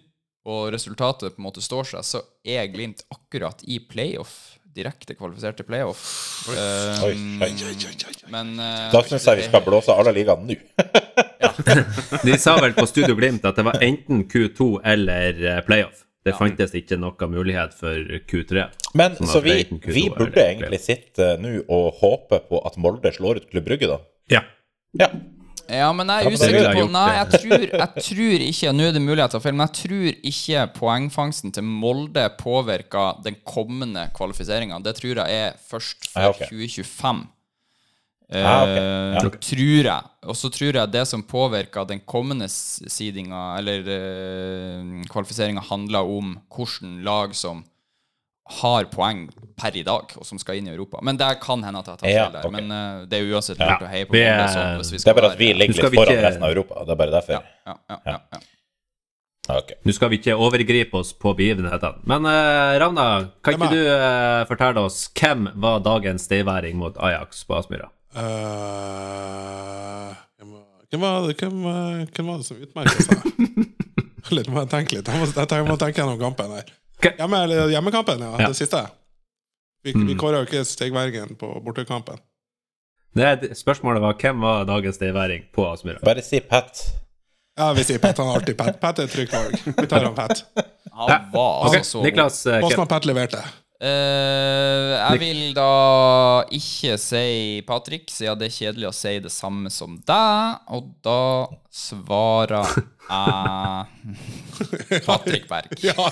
og 0.46 0.70
resultatet 0.72 1.34
på 1.34 1.40
en 1.42 1.46
måte 1.48 1.62
står 1.64 1.84
seg, 1.90 2.04
så 2.06 2.20
er 2.46 2.68
Glimt 2.72 3.02
akkurat 3.14 3.62
i 3.66 3.78
playoff. 3.80 4.54
direkte 4.78 5.14
kvalifisert 5.18 5.56
til 5.58 5.66
playoff. 5.66 6.02
Oi, 6.48 6.54
Eh, 6.54 7.00
oi, 7.02 7.14
oi. 7.42 8.12
men 8.30 8.52
eh, 8.62 8.90
Da 8.92 9.00
syns 9.02 9.24
jeg 9.26 9.40
vi 9.40 9.46
skal 9.48 9.64
blåse 9.64 9.90
alle 9.90 10.12
ligaene 10.14 10.46
nå. 10.46 10.58
De 12.24 12.36
sa 12.38 12.54
vel 12.60 12.74
på 12.76 12.84
Studio 12.86 13.16
Glimt 13.18 13.44
at 13.48 13.56
det 13.58 13.64
var 13.66 13.80
enten 13.82 14.22
Q2 14.30 14.68
eller 14.86 15.40
eh, 15.56 15.60
playoff. 15.66 16.04
Det 16.26 16.34
fantes 16.36 16.74
ikke 16.76 16.98
noe 17.00 17.26
mulighet 17.30 17.74
for 17.78 17.96
Q3. 18.28 18.66
Men 18.98 19.16
så 19.16 19.40
vi, 19.42 19.56
Q2 19.64 19.92
vi 19.96 20.04
burde 20.14 20.42
egentlig 20.44 20.80
sitte 20.84 21.32
nå 21.40 21.56
og 21.72 21.98
håpe 22.02 22.38
på 22.50 22.60
at 22.68 22.76
Molde 22.78 23.10
slår 23.14 23.40
ut 23.40 23.50
Klubb 23.50 23.64
Brygge, 23.66 23.88
da. 23.90 23.98
Ja. 24.30 24.42
Ja. 24.98 25.08
Ja, 25.68 25.88
men 25.92 26.08
jeg 26.08 26.24
er 26.24 26.32
usikker 26.32 26.68
på 26.72 26.84
Nei, 26.88 27.08
jeg 27.18 27.40
tror, 27.42 27.64
jeg 27.68 28.04
tror 28.06 28.44
ikke 28.46 28.70
Nå 28.72 28.86
er 28.88 28.94
det 28.96 29.02
mulig 29.04 29.26
til 29.28 29.36
å 29.38 29.42
feile, 29.44 29.58
men 29.58 29.68
jeg 29.68 29.76
tror 29.82 30.06
ikke 30.30 30.62
poengfangsten 30.78 31.52
til 31.52 31.66
Molde 31.68 32.24
påvirker 32.40 33.20
den 33.26 33.36
kommende 33.44 34.06
kvalifiseringa. 34.16 34.80
Det 34.84 34.94
tror 34.96 35.20
jeg 35.20 35.42
er 35.42 35.58
først 35.68 36.08
for 36.12 36.24
Ja, 36.24 36.32
ok. 36.32 36.46
2025. 36.48 37.26
Ja, 38.28 38.54
ok. 38.62 38.74
Eh, 38.76 38.96
Ja. 39.18 39.20
Tror 39.24 39.84
jeg. 39.88 40.02
Og 40.28 40.36
så 40.36 40.50
tror 40.52 40.76
jeg 40.76 40.92
det 40.92 41.04
som 41.08 41.22
påvirker 41.24 41.86
den 41.88 42.00
kommende 42.00 42.48
seedinga, 42.48 43.56
eller 43.58 43.86
uh, 43.88 45.04
kvalifiseringa, 45.08 45.62
handler 45.70 46.04
om 46.04 46.34
hvilket 46.52 47.04
lag 47.04 47.34
som 47.36 47.64
har 48.48 48.84
poeng 48.92 49.26
per 49.58 49.74
i 49.76 49.82
dag, 49.82 50.12
og 50.16 50.24
som 50.26 50.38
skal 50.38 50.54
inn 50.60 50.68
i 50.68 50.70
Europa. 50.72 51.00
Men 51.02 51.16
det 51.18 51.32
kan 51.42 51.62
hende 51.66 51.78
at 51.82 51.86
jeg 51.90 51.98
tar 51.98 52.06
feil 52.06 52.14
Ja, 52.14 52.28
der. 52.30 52.50
Men 52.54 52.70
uh, 52.70 53.04
det 53.10 53.18
er 53.18 53.24
uansett 53.34 53.58
Ja. 53.60 53.74
å 53.82 53.86
heie 53.90 54.06
på 54.06 54.12
Det 54.14 54.22
er- 54.26 54.38
Molde. 54.38 54.84
Så 54.84 54.88
hvis 54.92 54.92
vi 54.92 54.98
Det 55.04 55.10
er 55.10 55.14
bare 55.20 55.30
at 55.32 55.38
vi 55.38 55.48
ligger 55.52 55.74
litt 55.82 55.90
vi 55.92 55.96
foran 55.98 56.12
ikke- 56.14 56.22
resten 56.28 56.42
av 56.46 56.50
Europa. 56.54 56.74
Det 56.84 56.90
er 56.94 57.00
bare 57.02 57.10
derfor. 57.10 57.32
ja, 57.32 57.42
ja, 57.66 57.74
ja, 57.90 57.96
ja, 58.06 58.18
ja. 58.32 58.38
Ok. 59.58 59.70
Nå 59.84 59.92
skal 59.96 60.08
vi 60.10 60.16
ikke 60.18 60.34
overgripe 60.36 60.94
oss 60.94 61.12
på 61.16 61.32
begivenhetene. 61.36 61.98
Men 62.06 62.24
uh, 62.26 62.78
Ravna, 62.78 63.30
kan 63.42 63.54
ikke 63.54 63.70
du 63.72 63.82
uh, 63.88 64.44
fortelle 64.46 64.78
oss 64.84 65.08
hvem 65.16 65.48
var 65.56 65.80
dagens 65.80 66.22
steiværing 66.28 66.74
mot 66.76 66.94
Ajax 67.00 67.44
på 67.48 67.54
Aspmyra? 67.56 67.88
Uh, 68.14 70.14
hvem 70.38 70.50
var- 70.52 70.66
hvem 70.90 71.00
det- 71.28 71.36
hvem, 72.14 72.26
var- 72.26 72.36
det 72.38 72.46
som 72.46 72.56
utmerket 72.56 73.02
seg? 73.08 73.18
litt, 74.36 74.48
må 74.52 74.60
jeg 74.60 74.68
tenke 74.68 74.92
litt. 74.98 75.06
Jeg 75.08 75.18
må, 75.18 75.24
jeg 75.32 75.48
jeg 75.48 75.64
må 75.66 75.76
tenke 75.80 75.96
gjennom 76.02 76.18
kampen 76.20 76.50
her. 76.52 76.64
Hjemme, 77.02 77.40
hjemmekampen, 77.72 78.20
ja. 78.20 78.36
Ja. 78.40 78.48
Det 78.48 78.54
siste. 78.58 78.86
Vi, 79.84 79.92
Mm. 79.94 80.06
vi 80.08 80.14
kåra 80.18 80.40
jo 80.42 80.46
ikke 80.48 80.64
stegvergen 80.66 81.36
på 81.38 81.60
bortekampen. 81.64 82.18
Det, 83.14 83.56
spørsmålet 83.56 84.02
var 84.02 84.14
hvem 84.20 84.40
var 84.40 84.64
dagens 84.64 84.96
stayværing 84.98 85.44
på 85.54 85.64
Aspmyra? 85.72 85.98
Bare 86.04 86.22
si 86.22 86.40
Pat. 86.40 86.82
Ja, 87.58 87.72
vi 87.72 87.84
sier 87.84 87.98
Pat. 87.98 88.18
Han 88.18 88.26
har 88.26 88.34
alltid 88.40 88.56
Pat. 88.58 88.80
Pat 88.80 88.98
er 88.98 89.04
et 89.08 89.10
trygt 89.14 89.32
valg. 89.32 89.54
Vi 89.80 89.86
tar 89.86 90.04
han 90.04 90.14
Pat. 90.14 90.42
Han 90.92 91.08
var 91.32 91.64
Ok, 91.66 91.74
altså 91.74 91.84
så 91.90 91.98
god. 91.98 92.04
Niklas, 92.06 92.46
eh, 92.46 92.64
Åssen 92.64 92.78
har 92.78 92.86
Pat 92.86 93.04
leverte? 93.06 93.40
Eh, 93.78 94.92
jeg 94.98 95.18
vil 95.22 95.42
da 95.54 96.42
ikke 96.50 96.96
si 96.98 97.62
Patrick, 97.66 98.08
siden 98.10 98.40
det 98.40 98.48
er 98.48 98.54
kjedelig 98.56 98.88
å 98.88 98.94
si 98.96 99.12
det 99.22 99.30
samme 99.30 99.70
som 99.70 99.94
deg. 100.02 100.56
Og 100.74 100.88
da 101.06 101.46
svarer 101.70 102.66
jeg 102.66 103.86
Patrick 105.06 105.46
Berg. 105.48 105.70
Ja. 105.86 105.94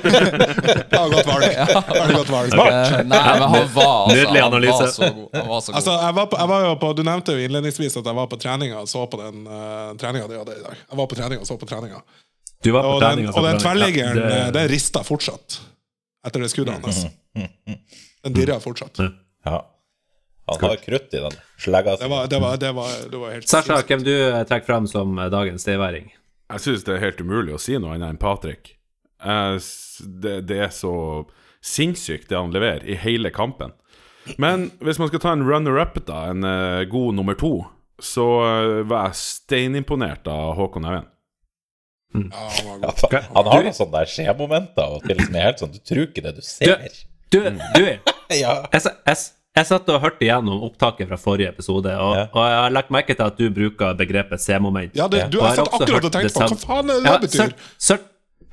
det 0.00 0.96
var 0.96 1.12
godt 1.12 1.28
valg. 1.28 1.44
Veldig 1.90 2.16
godt 2.16 2.32
valg. 2.32 2.56
Eh, 2.56 2.96
nei, 3.04 3.20
men 3.20 3.44
han 3.44 3.68
var 3.74 4.08
altså 4.08 4.16
Nydelig 4.16 4.40
Han 4.40 4.48
analyse. 4.48 4.80
var 4.80 4.90
så 4.96 5.10
god. 5.12 5.28
Var 5.36 5.60
så 5.60 5.72
god. 5.72 5.76
Altså, 5.82 5.92
jeg 6.06 6.14
var 6.22 6.26
på, 6.32 6.40
jeg 6.40 6.48
var 6.54 6.64
jo 6.66 6.72
på, 6.80 6.92
Du 6.96 7.02
nevnte 7.06 7.36
jo 7.36 7.44
innledningsvis 7.46 8.00
at 8.00 8.08
jeg 8.12 8.16
var 8.22 8.30
på 8.32 8.40
treninga 8.40 8.80
og 8.80 8.88
så 8.90 9.04
på 9.12 9.20
den 9.20 9.44
uh, 9.44 9.92
treninga 10.00 10.26
de 10.32 10.40
hadde 10.40 10.56
i 10.56 10.64
dag. 10.64 10.76
Jeg 10.88 11.00
var 11.04 11.10
på 11.12 11.20
treninga 11.20 11.44
og 11.44 11.48
så 11.52 11.58
på 11.60 11.68
treninga. 11.70 12.00
Du 12.64 12.72
var 12.74 12.82
på 12.84 12.96
Og 12.96 13.00
den, 13.04 13.10
trening. 13.20 13.30
og 13.36 13.44
den 13.46 13.60
tverrliggeren, 13.62 14.16
Ja, 14.20 14.24
eh, 14.24 14.46
det- 14.48 14.54
den 14.58 14.68
rista 14.72 15.04
fortsatt. 15.04 15.60
Etter 16.26 16.44
det 16.44 16.50
skuddet 16.52 16.82
hans. 16.84 17.06
Den 18.22 18.36
dirrer 18.36 18.60
fortsatt. 18.60 19.00
Ja. 19.44 19.60
Han 20.50 20.68
har 20.68 20.76
krutt 20.76 21.14
i 21.14 21.20
den 21.22 21.36
slegga. 21.58 21.96
Det 21.96 22.08
var, 22.08 22.26
det 22.26 22.38
var, 22.38 22.56
det 22.56 22.72
var, 22.72 23.10
det 23.10 23.16
var 23.16 23.30
helt 23.36 23.48
Sasha, 23.48 23.82
hvem 23.86 24.02
du 24.04 24.12
eh, 24.12 24.42
trekker 24.48 24.66
fram 24.66 24.88
som 24.90 25.18
eh, 25.18 25.30
dagens 25.30 25.62
steværing? 25.62 26.10
Jeg 26.50 26.64
syns 26.64 26.84
det 26.86 26.96
er 26.96 27.04
helt 27.04 27.20
umulig 27.22 27.54
å 27.54 27.60
si 27.62 27.76
noe 27.78 27.94
annet 27.94 28.16
enn 28.16 28.20
Patrick. 28.20 28.72
Det, 29.20 30.32
det 30.48 30.58
er 30.64 30.72
så 30.74 30.92
sinnssykt, 31.62 32.26
det 32.32 32.38
han 32.38 32.50
leverer, 32.50 32.82
i 32.82 32.96
hele 32.98 33.30
kampen. 33.30 33.76
Men 34.40 34.70
hvis 34.82 34.98
man 34.98 35.10
skal 35.12 35.22
ta 35.22 35.34
en 35.36 35.46
runner-up, 35.46 36.00
da, 36.08 36.24
en 36.32 36.42
eh, 36.44 36.82
god 36.90 37.20
nummer 37.20 37.38
to, 37.38 37.52
så 38.02 38.26
var 38.88 39.10
jeg 39.10 39.20
steinimponert 39.20 40.26
av 40.32 40.54
Håkon 40.56 40.88
Even. 42.14 42.30
Ja, 42.32 42.46
han 42.66 42.82
Ja, 43.12 43.20
han 43.36 43.50
har 43.52 43.62
noen 43.62 43.76
sånne 43.76 44.00
der 44.00 44.08
skjemomenter 44.10 44.82
av 44.82 44.96
og 44.98 45.04
til 45.06 45.20
som 45.22 45.36
er 45.38 45.44
helt 45.46 45.60
sånn 45.62 45.70
Du 45.74 45.78
tror 45.86 46.02
ikke 46.08 46.22
det 46.24 46.32
du 46.36 46.42
ser. 46.42 46.88
Du, 47.30 47.38
du 47.46 47.84
Ja. 48.34 48.54
jeg, 48.72 48.82
jeg, 49.06 49.16
jeg 49.58 49.66
satt 49.66 49.88
og 49.90 50.00
hørte 50.02 50.22
igjennom 50.26 50.62
opptaket 50.66 51.08
fra 51.10 51.16
forrige 51.18 51.48
episode, 51.50 51.90
og, 51.98 52.12
Ja. 52.18 52.26
og 52.34 52.44
jeg 52.46 52.58
har 52.64 52.70
lagt 52.74 52.90
merke 52.94 53.14
til 53.18 53.26
at 53.26 53.38
du 53.38 53.48
bruker 53.54 53.94
begrepet 53.98 54.42
C-moment. 54.42 54.94
Ja, 54.98 55.06
det, 55.10 55.24
du, 55.32 55.40
har, 55.42 55.54
jeg 55.54 55.62
satt 55.64 55.74
akkurat 55.80 56.06
og 56.06 56.12
tenkt 56.14 56.34
på 56.34 56.44
hva 56.46 56.58
faen 56.66 56.90
er 56.90 56.94
det 56.94 57.02
det 57.04 57.10
Ja, 57.10 57.18
betyr? 57.24 57.38
sørt, 57.40 57.64
sørt, 57.78 58.06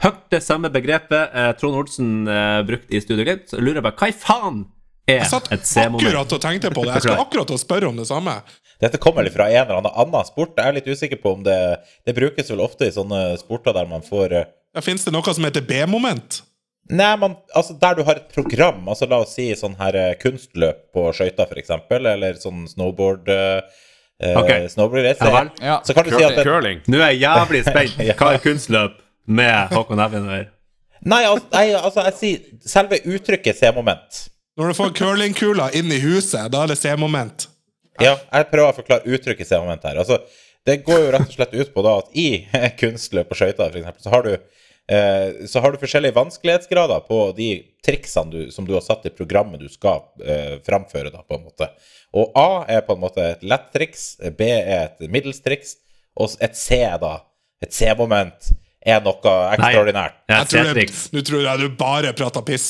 hørt 0.05 0.23
det 0.33 0.41
samme 0.45 0.69
begrepet 0.73 1.33
eh, 1.33 1.51
Trond 1.57 1.77
Olsen 1.81 2.09
eh, 2.29 2.61
brukte 2.65 2.93
i 2.97 3.01
Studio 3.01 3.25
Glimt, 3.25 3.49
så 3.49 3.57
lurer 3.61 3.79
jeg 3.81 3.85
bare 3.89 3.97
hva 4.01 4.09
i 4.09 4.17
faen 4.21 4.63
er 5.07 5.21
Jeg 5.21 5.29
satt 5.33 5.51
et 5.53 5.65
C-moment? 5.65 6.01
akkurat 6.05 6.33
og 6.37 6.41
tenkte 6.45 6.73
på 6.73 6.85
det. 6.85 6.93
Jeg 6.97 7.05
skal 7.07 7.21
akkurat 7.25 7.53
og 7.57 7.61
spørre 7.61 7.89
om 7.93 7.97
det 8.01 8.05
samme. 8.09 8.33
Dette 8.81 8.99
kommer 9.01 9.25
litt 9.25 9.33
fra 9.33 9.47
en 9.49 9.63
eller 9.63 9.79
annen 9.79 9.93
annen 9.93 10.27
sport. 10.27 10.57
Jeg 10.57 10.69
er 10.69 10.77
litt 10.77 10.89
usikker 10.89 11.19
på 11.21 11.33
om 11.37 11.45
det 11.45 11.57
Det 12.05 12.13
brukes 12.17 12.51
vel 12.51 12.61
ofte 12.61 12.89
i 12.89 12.93
sånne 12.93 13.37
sporter 13.41 13.73
der 13.73 13.89
man 13.89 14.05
får 14.05 14.35
eh, 14.37 14.51
Ja, 14.75 14.83
Fins 14.85 15.07
det 15.07 15.15
noe 15.15 15.33
som 15.33 15.47
heter 15.47 15.65
B-moment? 15.65 16.43
Nei, 16.87 17.09
man, 17.19 17.35
altså 17.57 17.73
der 17.75 17.97
du 17.97 18.03
har 18.07 18.15
et 18.21 18.29
program, 18.31 18.85
altså 18.87 19.09
la 19.11 19.19
oss 19.19 19.33
si 19.35 19.49
sånn 19.59 19.75
her 19.79 19.95
eh, 19.99 20.13
kunstløp 20.21 20.85
på 20.95 21.09
skøyter, 21.17 21.57
eksempel, 21.59 22.07
eller 22.13 22.37
sånn 22.39 22.61
snowboard 22.71 23.27
eh, 23.33 23.81
okay. 24.39 24.69
Snowboard-race, 24.71 25.19
Ja. 25.19 25.41
Ja, 25.59 25.75
så 25.83 25.97
kan 25.97 26.07
du 26.07 26.13
si 26.15 26.23
at 26.23 26.37
det, 26.37 26.45
Curling. 26.47 26.85
Nå 26.87 27.01
er 27.01 27.11
jeg 27.11 27.25
jævlig 27.25 27.65
spent. 27.67 27.99
Hva 28.21 28.31
er 28.37 28.39
kunstløp 28.45 28.95
med 29.27 29.75
Håkon 29.75 30.05
Evjen 30.05 30.31
å? 30.31 30.39
Nei, 31.07 31.21
altså, 31.27 31.45
nei, 31.51 31.65
altså 31.75 32.07
jeg 32.07 32.17
sier 32.21 32.71
selve 32.71 33.01
uttrykket 33.03 33.59
C-moment. 33.59 34.23
Når 34.57 34.71
du 34.71 34.79
får 34.79 34.95
curlingkula 34.97 35.67
inn 35.77 35.91
i 35.93 35.99
huset, 36.01 36.47
da 36.53 36.63
er 36.63 36.71
det 36.71 36.79
C-moment. 36.79 37.49
Ja, 38.03 38.13
jeg 38.33 38.49
prøver 38.51 38.69
å 38.73 38.75
forklare 38.77 39.09
uttrykket 39.17 39.47
C-moment 39.49 39.83
her. 39.87 39.97
Altså, 40.03 40.19
det 40.67 40.81
går 40.85 40.99
jo 41.05 41.11
rett 41.15 41.29
og 41.29 41.33
slett 41.37 41.53
ut 41.55 41.73
på 41.73 41.83
da 41.85 41.97
at 42.01 42.09
i 42.19 42.27
kunstløp 42.81 43.29
på 43.31 43.37
skøyter, 43.39 43.71
eksempel, 43.79 44.03
så 44.03 44.11
har 44.13 44.25
du 44.27 44.33
eh, 44.35 45.45
så 45.47 45.61
har 45.63 45.71
du 45.73 45.79
forskjellige 45.81 46.15
vanskelighetsgrader 46.17 47.05
på 47.07 47.21
de 47.37 47.49
triksene 47.87 48.31
du, 48.33 48.39
som 48.51 48.67
du 48.67 48.73
har 48.75 48.83
satt 48.85 49.05
i 49.07 49.13
programmet 49.15 49.63
du 49.63 49.69
skal 49.71 50.03
eh, 50.25 50.57
framføre, 50.67 51.11
da, 51.13 51.23
på 51.27 51.39
en 51.39 51.45
måte. 51.47 51.69
Og 52.17 52.31
A 52.39 52.65
er 52.77 52.83
på 52.87 52.95
en 52.97 53.01
måte 53.03 53.23
et 53.33 53.43
lett 53.47 53.69
triks, 53.75 54.05
B 54.37 54.47
er 54.51 54.89
et 54.89 55.09
middels 55.11 55.39
triks, 55.45 55.75
og 56.17 56.33
et 56.43 56.55
C, 56.57 56.79
da, 57.01 57.15
et 57.63 57.73
C-moment, 57.75 58.51
er 58.87 59.01
noe 59.03 59.31
ekstraordinært. 59.57 60.13
Nei, 60.29 60.37
Jeg 60.37 60.47
tror 61.27 61.41
det, 61.43 61.49
jeg 61.49 61.59
du 61.59 61.73
bare 61.79 62.13
prater 62.15 62.43
piss. 62.47 62.67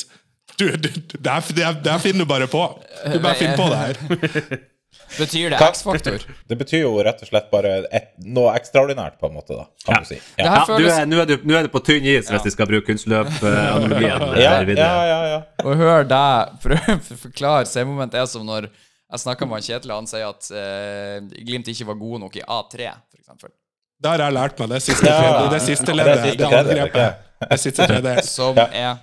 Du, 0.58 0.64
du, 0.74 0.88
du, 0.90 1.18
det, 1.20 1.30
her, 1.30 1.44
det, 1.54 1.66
her- 1.66 1.78
det 1.86 1.92
her 1.94 2.02
finner 2.02 2.26
du 2.26 2.30
bare 2.30 2.48
på. 2.50 2.64
Du 3.06 3.20
bare 3.22 3.36
finner 3.38 3.60
på 3.60 3.68
det 3.70 3.78
her. 3.84 4.58
Betyr 5.18 5.50
det 5.54 5.60
X-faktor? 5.62 6.24
Det 6.50 6.58
betyr 6.60 6.82
jo 6.84 6.92
rett 7.06 7.22
og 7.24 7.30
slett 7.30 7.48
bare 7.52 7.72
et, 7.96 8.10
noe 8.26 8.52
ekstraordinært, 8.58 9.16
på 9.22 9.30
en 9.30 9.38
måte, 9.38 9.56
da, 9.56 9.66
kan 9.86 9.96
Ja. 9.96 10.00
du 10.04 10.06
si. 10.10 10.16
Det 10.16 10.44
Ja. 10.44 10.46
Ja, 10.46 10.60
du 10.66 10.72
føles 10.74 10.98
er, 10.98 11.06
nå, 11.08 11.22
er 11.22 11.26
du, 11.30 11.38
nå 11.48 11.56
er 11.60 11.64
du 11.64 11.70
på 11.74 11.80
tynn 11.88 12.04
is 12.06 12.28
hvis 12.30 12.44
vi 12.46 12.52
skal 12.52 12.68
bruke 12.68 12.86
kunstløp-analogien. 12.90 14.26
Ja, 14.42 14.60
videre. 14.64 14.76
ja, 14.84 15.06
ja, 15.08 15.20
ja. 15.32 15.40
hør 15.64 15.76
høre 15.80 16.04
deg 16.12 16.60
prøve 16.64 16.98
å 17.00 17.18
forklare 17.24 17.66
C-moment 17.70 18.14
er 18.20 18.26
som 18.30 18.46
når 18.46 18.68
jeg 18.68 19.20
snakka 19.24 19.48
med 19.48 19.64
Kjetil, 19.64 19.92
og 19.96 20.02
han 20.02 20.08
sier 20.12 20.28
at 20.28 20.50
uh, 20.52 21.24
Glimt 21.48 21.68
ikke 21.72 21.86
var 21.88 21.96
gode 21.96 22.20
nok 22.26 22.36
i 22.36 22.42
A3, 22.44 22.90
for 23.08 23.20
eksempel. 23.22 23.52
Det 24.04 24.10
har 24.12 24.20
jeg 24.28 24.34
lært 24.36 24.60
meg. 24.60 24.70
Det 24.76 24.82
siste, 24.84 25.08
Ja. 25.08 25.46
i 25.46 25.50
det 25.54 25.62
siste 25.64 25.86
Det 25.96 25.96
det, 25.96 26.06
det, 26.06 26.38
det, 26.38 26.50
Det 26.50 26.64
det, 26.76 26.94
det, 26.94 27.14
Det 27.50 27.60
siste 27.60 27.88
tredje. 27.88 28.24
Som 28.28 28.56
Ja. 28.60 28.68
er 28.68 28.98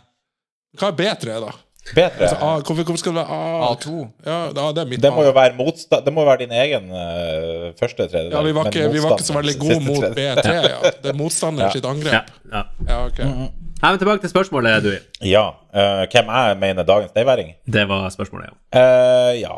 Hva 0.78 0.88
er 0.90 0.96
B3, 0.98 1.40
da? 1.40 1.52
Bedre. 1.92 2.22
Altså, 2.24 2.36
A, 2.40 2.60
hvorfor, 2.64 2.82
hvorfor 2.82 2.96
skal 2.96 3.12
det 3.12 3.20
være 3.20 3.36
A? 3.36 3.72
A2. 3.74 3.90
Ja, 4.24 4.38
da, 4.56 4.68
det 4.72 4.82
er 4.84 4.86
mitt 4.88 5.02
Det 5.02 5.10
må 5.12 5.20
A. 5.20 5.26
jo 5.26 5.32
være 5.36 5.52
motsta 5.58 5.98
Det 6.04 6.12
må 6.16 6.24
jo 6.24 6.28
være 6.30 6.40
din 6.46 6.54
egen 6.56 6.86
uh, 6.88 7.66
første 7.80 8.06
tredjedel. 8.06 8.32
Ja, 8.32 8.40
vi 8.46 8.54
var, 8.56 8.70
ikke, 8.70 8.86
vi 8.92 9.02
var 9.04 9.16
ikke 9.18 9.26
så 9.26 9.36
veldig 9.36 9.56
gode 9.60 9.80
mot. 9.84 10.06
B3, 10.16 10.54
ja. 10.54 10.92
Det 11.04 11.12
er 11.12 11.18
motstander 11.18 11.74
sitt 11.74 11.84
angrep. 11.88 12.32
ja. 12.52 12.64
Ja, 12.88 13.02
ok. 13.04 13.20
Nei, 13.20 13.90
men 13.90 14.00
tilbake 14.00 14.22
til 14.22 14.32
spørsmålet, 14.32 14.86
du. 14.86 14.94
Ja. 15.28 15.44
Uh, 15.76 16.06
hvem 16.08 16.32
jeg 16.32 16.56
mener 16.62 16.88
dagens 16.88 17.12
neiværing? 17.16 17.52
Det 17.68 17.84
var 17.90 18.08
spørsmålet, 18.14 18.48
ja. 18.48 18.56
Uh, 18.80 19.32
ja 19.42 19.54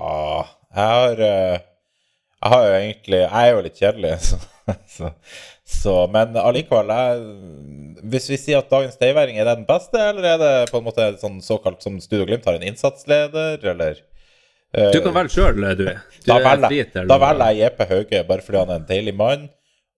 Jeg 0.77 0.87
har 0.91 1.23
Jeg 1.23 2.51
har 2.53 2.67
jo 2.67 2.75
egentlig 2.81 3.21
Jeg 3.21 3.43
er 3.43 3.53
jo 3.55 3.63
litt 3.69 3.79
kjedelig, 3.79 4.17
så, 4.29 4.41
så, 4.97 5.13
så 5.67 6.07
Men 6.13 6.37
allikevel 6.39 6.91
Hvis 8.07 8.29
vi 8.31 8.37
sier 8.39 8.61
at 8.61 8.71
dagens 8.71 8.99
neiværing, 9.01 9.39
er 9.41 9.49
den 9.51 9.65
beste, 9.67 9.99
eller 9.99 10.29
er 10.35 10.39
det 10.39 10.53
på 10.71 10.79
en 10.79 10.87
måte 10.87 11.07
sånn 11.21 11.41
såkalt 11.43 11.83
som 11.83 11.97
Studio 12.03 12.27
Glimt 12.29 12.47
har 12.47 12.59
en 12.59 12.67
innsatsleder, 12.69 13.59
eller 13.73 13.99
uh, 14.77 14.93
Du 14.95 15.01
kan 15.03 15.15
velge 15.17 15.35
sjøl, 15.35 15.59
du. 15.75 15.85
du 15.87 15.91
Da 16.29 16.37
er 16.39 16.47
velger, 16.47 17.51
jeg- 17.51 17.59
Jeppe 17.65 17.89
Hauge 17.91 18.23
bare 18.29 18.47
fordi 18.47 18.63
han 18.63 18.71
er 18.71 18.81
en 18.83 18.89
deilig 18.91 19.17
mann, 19.19 19.49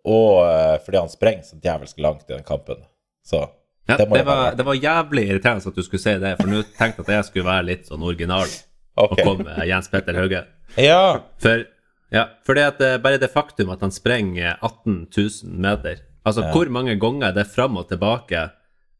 og 0.08 0.40
uh, 0.46 0.78
fordi 0.84 1.02
han 1.02 1.12
sprenger 1.12 1.44
så 1.44 1.60
djevelsk 1.60 2.00
langt 2.00 2.24
i 2.30 2.32
den 2.36 2.46
kampen. 2.48 2.84
Så 3.26 3.44
Ja, 3.88 3.96
Det 3.96 4.08
det, 4.12 4.24
var, 4.26 4.54
det 4.54 4.64
var 4.66 4.74
jævlig 4.76 5.22
irriterende 5.30 5.64
at 5.68 5.74
du 5.76 5.82
skulle 5.82 6.00
si 6.02 6.12
det, 6.20 6.34
for 6.36 6.48
nå 6.48 6.58
tenkte 6.76 7.00
jeg 7.00 7.08
at 7.08 7.14
jeg 7.14 7.24
skulle 7.24 7.48
være 7.48 7.64
litt 7.70 7.86
sånn 7.88 8.02
original 8.04 8.44
okay. 8.44 9.04
og 9.04 9.22
komme 9.24 9.46
med 9.48 9.62
Jens 9.68 9.88
Petter 9.88 10.12
Hauge. 10.14 10.42
Ja. 10.76 11.20
For, 11.40 11.62
ja, 12.14 12.24
for 12.46 12.58
det 12.58 12.66
at 12.72 12.84
eh, 12.84 12.98
bare 13.02 13.20
det 13.20 13.30
faktum 13.32 13.72
at 13.74 13.82
han 13.84 13.94
sprenger 13.94 14.56
18 14.60 15.08
000 15.16 15.58
meter 15.60 16.04
Altså, 16.26 16.42
hvor 16.52 16.68
mange 16.68 16.92
ganger 17.00 17.32
det 17.32 17.40
er 17.46 17.48
fram 17.48 17.78
og 17.80 17.86
tilbake 17.88 18.40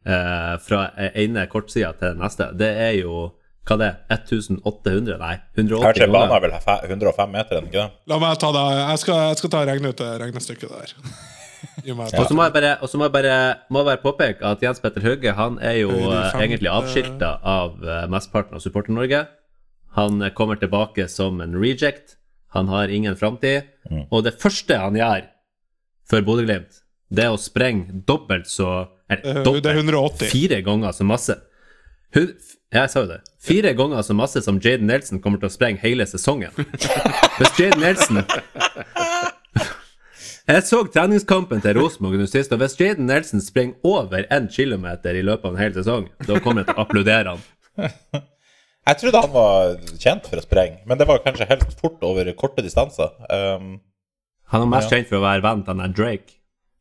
eh, 0.09 0.55
fra 0.64 0.85
ene 1.12 1.42
kortsida 1.51 1.90
til 2.01 2.14
neste, 2.16 2.47
det 2.57 2.71
er 2.87 2.94
jo 3.03 3.27
hva 3.68 3.77
det 3.77 3.88
er, 3.88 3.97
1800? 4.14 5.18
Nei, 5.21 5.35
180 5.59 5.83
Her 5.85 5.99
til 5.99 6.14
banen 6.14 6.33
er 6.33 6.44
vel 6.47 6.55
105 6.88 7.35
meter, 7.35 7.59
er 7.59 7.66
ikke 7.66 7.83
det? 7.83 7.88
La 8.09 8.16
meg 8.23 8.38
ta 8.40 8.53
det. 8.55 8.62
Jeg 8.79 9.03
skal, 9.03 9.18
jeg 9.29 9.40
skal 9.42 9.53
ta 9.53 9.61
regnet 9.61 9.75
regne 9.75 9.92
ut 9.92 10.01
det 10.01 10.12
regnestykket 10.23 10.73
der. 10.73 10.94
Og 11.88 12.27
så 12.29 12.37
må 12.37 12.44
jeg 12.47 12.55
bare, 12.55 12.77
må 12.81 13.07
jeg 13.09 13.12
bare, 13.12 13.35
må 13.71 13.83
jeg 13.83 13.88
bare 13.88 14.03
påpeke 14.03 14.47
at 14.47 14.62
Jens 14.62 14.81
Petter 14.83 15.03
Hauge 15.05 15.33
han 15.35 15.59
er 15.64 15.81
jo 15.81 15.90
eh, 15.90 16.37
egentlig 16.38 16.71
avskilta 16.71 17.33
av 17.42 17.83
eh, 17.83 18.05
mesteparten 18.11 18.59
av 18.59 18.62
Supporter-Norge. 18.62 19.25
Han 19.99 20.23
eh, 20.23 20.33
kommer 20.37 20.61
tilbake 20.61 21.09
som 21.11 21.42
en 21.44 21.57
reject. 21.59 22.16
Han 22.56 22.68
har 22.72 22.88
ingen 22.88 23.16
framtid. 23.16 23.68
Og 24.11 24.24
det 24.24 24.37
første 24.40 24.76
han 24.78 24.96
gjør 24.96 25.26
for 26.08 26.24
Bodø-Glimt, 26.24 26.82
det 27.12 27.24
er 27.24 27.32
å 27.32 27.40
sprenge 27.40 28.02
dobbelt 28.08 28.48
så 28.48 28.88
eller, 29.08 29.40
eller, 29.40 29.61
det 29.64 29.70
er 29.70 29.78
180. 29.80 30.28
Fire 30.28 30.61
ganger 30.64 30.92
så 30.92 31.04
masse. 31.08 31.37
Hun, 32.12 32.32
jeg 32.72 32.92
sa 32.92 33.02
jo 33.04 33.08
det. 33.08 33.18
Fire 33.40 33.72
ganger 33.76 34.04
så 34.04 34.16
masse 34.16 34.42
som 34.44 34.61
Jaden 34.61 34.88
Nelson 34.88 35.20
kommer 35.24 35.40
til 35.40 35.48
å 35.48 35.52
sprenge 35.52 35.80
hele 35.80 36.04
sesongen. 36.08 36.52
Hvis 37.38 37.54
Jaden 37.61 37.84
Nelson 37.84 38.20
Jeg 40.48 40.64
så 40.64 40.80
treningskampen 40.88 41.61
til 41.64 41.76
Rosenborg 41.76 42.20
nå 42.20 42.26
sist, 42.28 42.52
og 42.56 42.62
hvis 42.62 42.78
Jaden 42.80 43.04
Nelson 43.11 43.42
springer 43.44 43.76
over 43.84 44.24
én 44.32 44.46
kilometer 44.48 45.12
i 45.12 45.20
løpet 45.20 45.44
av 45.44 45.52
en 45.52 45.61
hel 45.61 45.74
sesong, 45.76 46.06
da 46.24 46.38
kommer 46.40 46.64
jeg 46.64 46.70
til 46.70 46.78
å 46.78 46.84
applaudere 46.87 47.34
han. 47.34 48.22
Jeg 48.88 48.98
trodde 49.03 49.20
han 49.20 49.33
var 49.35 49.74
kjent 50.01 50.29
for 50.31 50.40
å 50.40 50.44
sprenge, 50.44 50.79
men 50.88 50.96
det 51.01 51.07
var 51.09 51.20
kanskje 51.24 51.46
helt 51.51 51.66
fort 51.81 52.03
over 52.09 52.31
korte 52.38 52.64
distanser. 52.64 53.11
Um, 53.29 53.81
Han 54.48 54.64
er 54.64 54.70
mest 54.72 54.88
kjent 54.92 55.11
for 55.11 55.20
å 55.20 55.24
være 55.27 55.44
venn 55.44 55.64
til 55.66 55.83
han 55.83 55.92
Drake. 55.92 56.38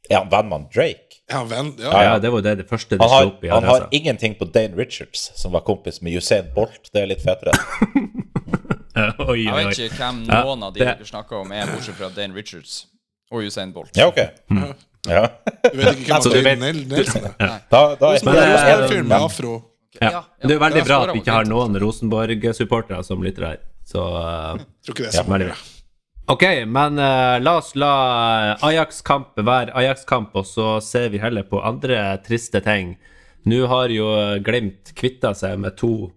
er 0.10 0.22
han 0.22 0.30
venn 0.32 0.48
med 0.50 0.70
Drake? 0.72 1.20
Ja, 1.28 1.42
venn, 1.44 1.74
ja. 1.84 1.92
Ja, 2.06 2.20
det 2.24 2.32
var 2.32 2.42
det, 2.46 2.54
det 2.62 2.68
første 2.70 2.96
de 2.96 3.04
Han 3.04 3.10
slo 3.12 3.32
opp 3.34 3.44
i 3.44 3.50
han 3.52 3.66
har 3.68 3.88
ingenting 3.92 4.38
på 4.40 4.48
Dane 4.48 4.78
Richards, 4.80 5.32
som 5.36 5.52
var 5.52 5.66
kompis 5.68 6.00
med 6.02 6.16
Usain 6.16 6.48
Bolt. 6.56 6.88
Det 6.94 7.02
er 7.02 7.10
litt 7.12 7.24
fetere. 7.26 7.52
Oi, 9.28 9.44
Jeg 9.44 9.54
oi, 9.54 9.66
vet 9.68 9.78
ikke 9.78 9.98
hvem 10.00 10.22
Ja, 10.26 10.40
noen 10.48 10.64
av 10.64 10.72
de 10.74 10.80
det- 10.80 10.94
dere 10.98 11.06
snakker 11.06 11.42
om, 11.44 11.52
er, 11.52 11.68
bortsett 11.68 12.00
fra 12.00 12.08
Dane 12.16 12.34
Richards 12.34 12.86
og 13.32 13.44
Usain 13.44 13.74
Bolt. 13.76 13.92
Ja, 14.00 14.08
ok. 14.08 14.24
Ja. 15.08 15.28
Du 15.68 15.78
vet 15.78 16.00
ikke 16.00 16.08
hvem 16.08 16.22
Så 16.24 16.32
som 16.32 16.32
du 16.32 16.42
Nelson 16.96 17.28
er? 17.28 17.60
Da, 17.74 17.82
da 18.00 18.14
er 18.16 18.24
det 18.24 18.38
eh, 18.48 18.72
er 18.72 18.82
en 18.84 18.90
fyr 18.90 19.04
med 19.04 19.18
afro. 19.20 19.58
Ja. 20.02 20.24
Det 20.42 20.52
er 20.52 20.58
jo 20.58 20.62
veldig 20.62 20.84
bra 20.86 21.00
at 21.06 21.16
vi 21.16 21.24
ikke 21.24 21.40
har 21.40 21.50
noen 21.50 21.80
Rosenborg-supportere 21.82 23.02
som 23.06 23.24
lytter 23.26 23.48
her. 23.48 23.66
Så 23.88 24.04
Tror 24.04 24.94
ikke 24.94 25.08
det 25.08 25.12
er 25.14 25.18
så 25.18 25.26
veldig 25.30 25.50
bra. 25.50 25.58
Ok, 26.28 26.44
men 26.68 27.00
uh, 27.00 27.38
la 27.40 27.54
oss 27.56 27.70
la 27.80 27.92
Ajax-kamp 28.68 29.40
være 29.48 29.72
Ajax-kamp, 29.80 30.34
og 30.36 30.44
så 30.50 30.74
ser 30.84 31.08
vi 31.14 31.22
heller 31.24 31.48
på 31.48 31.62
andre 31.64 32.18
triste 32.26 32.60
ting. 32.66 32.98
Nå 33.48 33.62
har 33.72 33.94
jo 33.96 34.10
Glimt 34.44 34.92
kvitta 34.98 35.32
seg 35.38 35.56
med 35.64 35.78
to 35.80 36.10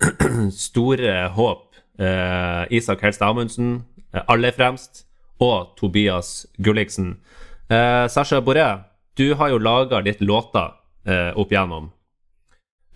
store 0.66 1.28
håp. 1.36 1.68
Uh, 2.00 2.64
Isak 2.72 3.04
Helst 3.04 3.20
Amundsen, 3.22 3.82
eh, 4.14 4.22
aller 4.26 4.56
fremst, 4.56 5.04
og 5.36 5.76
Tobias 5.76 6.46
Gulliksen. 6.56 7.18
Uh, 7.68 8.08
Sasha 8.08 8.40
Boré, 8.40 8.64
du 9.20 9.34
har 9.36 9.52
jo 9.52 9.60
laga 9.60 10.00
litt 10.00 10.24
låter 10.24 10.72
uh, 11.04 11.36
opp 11.36 11.52
igjennom, 11.52 11.90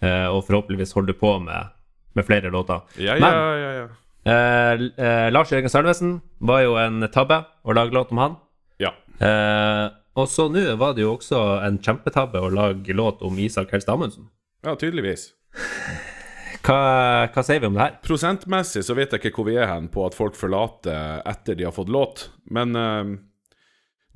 og 0.02 0.42
forhåpentligvis 0.46 0.92
holder 0.96 1.12
du 1.14 1.18
på 1.20 1.38
med, 1.40 1.70
med 2.14 2.26
flere 2.28 2.50
låter. 2.52 2.82
Ja, 3.00 3.14
Men- 3.20 3.32
ja, 3.32 3.54
ja, 3.56 3.70
ja. 3.80 3.86
Eh, 4.26 4.72
eh, 4.98 5.28
Lars 5.30 5.52
Jørgen 5.52 5.70
Salvesen 5.70 6.16
var 6.42 6.60
jo 6.64 6.74
en 6.82 7.06
tabbe 7.14 7.44
å 7.64 7.72
lage 7.76 7.94
låt 7.94 8.10
om 8.12 8.18
han. 8.18 8.36
ja. 8.82 8.90
Eh, 9.20 9.90
og 10.16 10.26
så 10.32 10.46
nå 10.48 10.62
var 10.80 10.94
det 10.96 11.02
jo 11.04 11.14
også 11.18 11.38
en 11.66 11.78
kjempetabbe 11.78 12.40
å 12.40 12.48
lage 12.52 12.94
låt 12.96 13.20
om 13.22 13.36
Isak 13.38 13.70
Helst 13.72 13.88
Amundsen. 13.92 14.30
Ja, 14.64 14.72
tydeligvis. 14.74 15.26
Hva, 16.66 17.28
hva 17.30 17.42
sier 17.44 17.60
vi 17.62 17.68
om 17.68 17.76
det 17.76 17.82
her? 17.84 17.98
Prosentmessig 18.02 18.82
så 18.86 18.96
vet 18.98 19.12
jeg 19.12 19.20
ikke 19.22 19.36
hvor 19.38 19.46
vi 19.50 19.58
er 19.60 19.68
hen 19.70 19.86
på 19.92 20.06
at 20.08 20.16
folk 20.18 20.34
forlater 20.38 21.20
etter 21.28 21.54
de 21.58 21.66
har 21.68 21.74
fått 21.76 21.92
låt, 21.92 22.24
men 22.50 22.74
eh, 22.80 23.12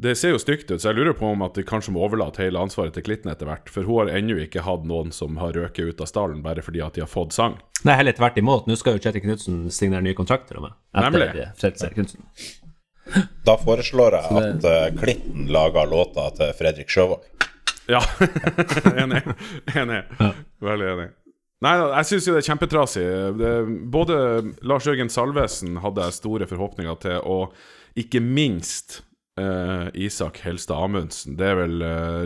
det 0.00 0.14
ser 0.16 0.32
jo 0.32 0.38
stygt 0.40 0.70
ut, 0.70 0.80
så 0.80 0.90
jeg 0.90 0.96
lurer 0.98 1.12
på 1.18 1.26
om 1.28 1.42
at 1.44 1.54
de 1.58 1.62
kanskje 1.66 1.92
må 1.92 2.00
overlate 2.06 2.40
hele 2.42 2.60
ansvaret 2.62 2.94
til 2.96 3.04
Klitten 3.06 3.30
etter 3.32 3.48
hvert, 3.48 3.68
for 3.72 3.84
hun 3.84 3.98
har 4.08 4.14
ennå 4.18 4.38
ikke 4.46 4.62
hatt 4.64 4.86
noen 4.88 5.12
som 5.12 5.36
har 5.42 5.52
røket 5.56 5.92
ut 5.92 6.00
av 6.00 6.08
stallen 6.08 6.40
bare 6.44 6.62
fordi 6.64 6.80
at 6.84 6.96
de 6.96 7.04
har 7.04 7.10
fått 7.10 7.36
sang. 7.36 7.58
Nei, 7.84 7.94
heller 8.00 8.16
tvert 8.16 8.38
imot. 8.40 8.66
Nå 8.68 8.76
skal 8.80 8.96
jo 8.96 9.02
Kjetil 9.04 9.22
Knutsen 9.24 9.60
signere 9.72 10.04
nye 10.04 10.16
kontrakter 10.18 10.58
om 10.60 10.66
med. 10.68 10.76
Nemlig. 10.96 11.28
eh, 11.44 11.52
Fredrik 11.60 11.94
Knutsen. 11.98 12.24
Da 13.44 13.56
foreslår 13.58 14.16
jeg 14.18 14.40
at 14.40 14.66
eh, 14.70 14.88
Klitten 15.00 15.48
lager 15.52 15.88
låta 15.90 16.28
til 16.36 16.52
Fredrik 16.58 16.92
Sjøvold. 16.92 17.24
Ja, 17.90 18.00
enig. 19.02 19.22
Enig. 19.74 20.02
Veldig 20.62 20.90
enig. 20.94 21.08
Nei, 21.60 21.72
jeg 21.76 22.06
syns 22.08 22.28
jo 22.28 22.34
det 22.36 22.40
er 22.44 22.48
kjempetrasig. 22.52 23.06
Det- 23.40 23.54
Både 23.92 24.16
Lars 24.64 24.86
Jørgen 24.88 25.10
Salvesen 25.12 25.80
hadde 25.82 26.06
jeg 26.06 26.16
store 26.20 26.46
forhåpninger 26.48 27.00
til, 27.02 27.18
og 27.26 27.56
ikke 27.98 28.22
minst 28.22 29.00
eh, 29.40 29.86
Isak 30.06 30.42
Helstad 30.44 30.84
Amundsen. 30.84 31.36
Det 31.40 31.48
er 31.48 31.56
vel 31.58 31.82
uh, 31.82 32.24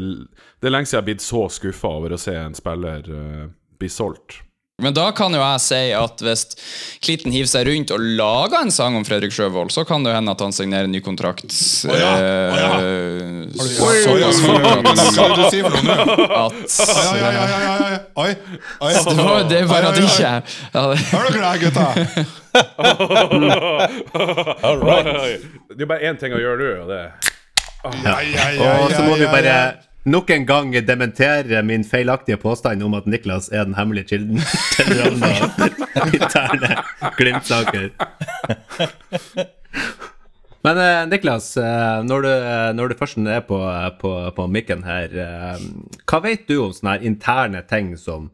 Det 0.60 0.68
er 0.68 0.74
lenge 0.74 0.90
siden 0.90 0.98
jeg 0.98 1.02
har 1.02 1.10
blitt 1.10 1.24
så 1.24 1.44
skuffa 1.52 1.92
over 2.00 2.14
å 2.14 2.20
se 2.20 2.34
en 2.38 2.56
spiller 2.58 3.08
uh, 3.10 3.46
bli 3.80 3.90
solgt. 3.92 4.40
Men 4.82 4.90
da 4.90 5.04
kan 5.14 5.30
jo 5.30 5.38
jeg 5.38 5.60
si 5.62 5.76
at 5.94 6.18
hvis 6.26 6.40
Klitten 7.04 7.30
hiver 7.30 7.46
seg 7.46 7.68
rundt 7.68 7.92
og 7.94 8.00
lager 8.18 8.56
en 8.64 8.72
sang 8.74 8.96
om 8.98 9.04
Fredrik 9.06 9.30
Sjøvold, 9.30 9.70
så 9.70 9.84
kan 9.86 10.02
det 10.02 10.10
jo 10.10 10.16
hende 10.16 10.32
at 10.34 10.40
han 10.42 10.50
signerer 10.56 10.88
en 10.88 10.94
ny 10.96 10.98
kontrakt. 11.04 11.46
Oh 11.86 11.94
ja, 11.94 12.08
oh 12.18 12.58
ja. 12.58 12.70
Oi, 13.54 13.68
oi, 13.86 14.18
oi, 14.26 14.32
fort 14.42 14.58
oi, 14.58 14.72
at- 14.74 14.98
Hva 18.82 18.90
er 18.90 19.04
det 19.06 19.14
var 19.22 19.46
det 19.46 19.58
er 19.62 19.66
bare 19.70 19.86
at 19.86 19.94
Oi, 19.94 20.02
oi, 20.02 20.02
oi. 20.02 20.10
ikke 20.10 20.26
ja, 20.26 20.42
Hør 20.74 21.30
dere 21.30 21.38
det, 21.38 21.46
her, 21.46 21.58
gutta? 21.62 21.86
All 24.66 24.78
right. 24.82 25.38
Det 25.70 25.82
er 25.86 25.90
bare 25.94 26.02
én 26.10 26.18
ting 26.18 26.34
å 26.34 26.42
gjøre 26.42 26.58
nå, 26.58 26.70
og 26.82 26.88
det 26.90 27.02
Ja, 28.02 28.18
ja, 28.26 28.50
ja, 28.58 28.74
Og 28.82 28.90
så 28.90 29.02
må 29.06 29.14
vi 29.22 29.26
bare 29.30 29.46
ja. 29.54 29.72
Nok 30.04 30.30
en 30.30 30.46
gang 30.46 30.72
dementere 30.86 31.62
min 31.64 31.84
feilaktige 31.84 32.36
påstand 32.40 32.82
om 32.84 32.94
at 32.98 33.06
Niklas 33.08 33.48
er 33.52 33.64
den 33.64 33.76
hemmelige 33.78 34.14
kilden 34.14 34.40
til 34.76 34.92
Ravna 35.00 35.30
interne 36.12 36.76
Glimt-saker. 37.18 37.90
Men 40.64 40.80
eh, 40.80 41.02
Niklas, 41.10 41.50
eh, 41.60 41.98
når, 42.08 42.24
du, 42.24 42.30
når 42.78 42.88
du 42.88 42.96
først 42.98 43.18
er 43.28 43.42
på, 43.44 43.58
på, 44.00 44.12
på 44.36 44.46
mikken 44.48 44.84
her, 44.86 45.12
eh, 45.12 45.66
hva 46.08 46.20
vet 46.24 46.46
du 46.48 46.56
om 46.62 46.72
sånne 46.72 46.96
her 46.96 47.04
interne 47.04 47.60
ting 47.68 47.92
som 48.00 48.30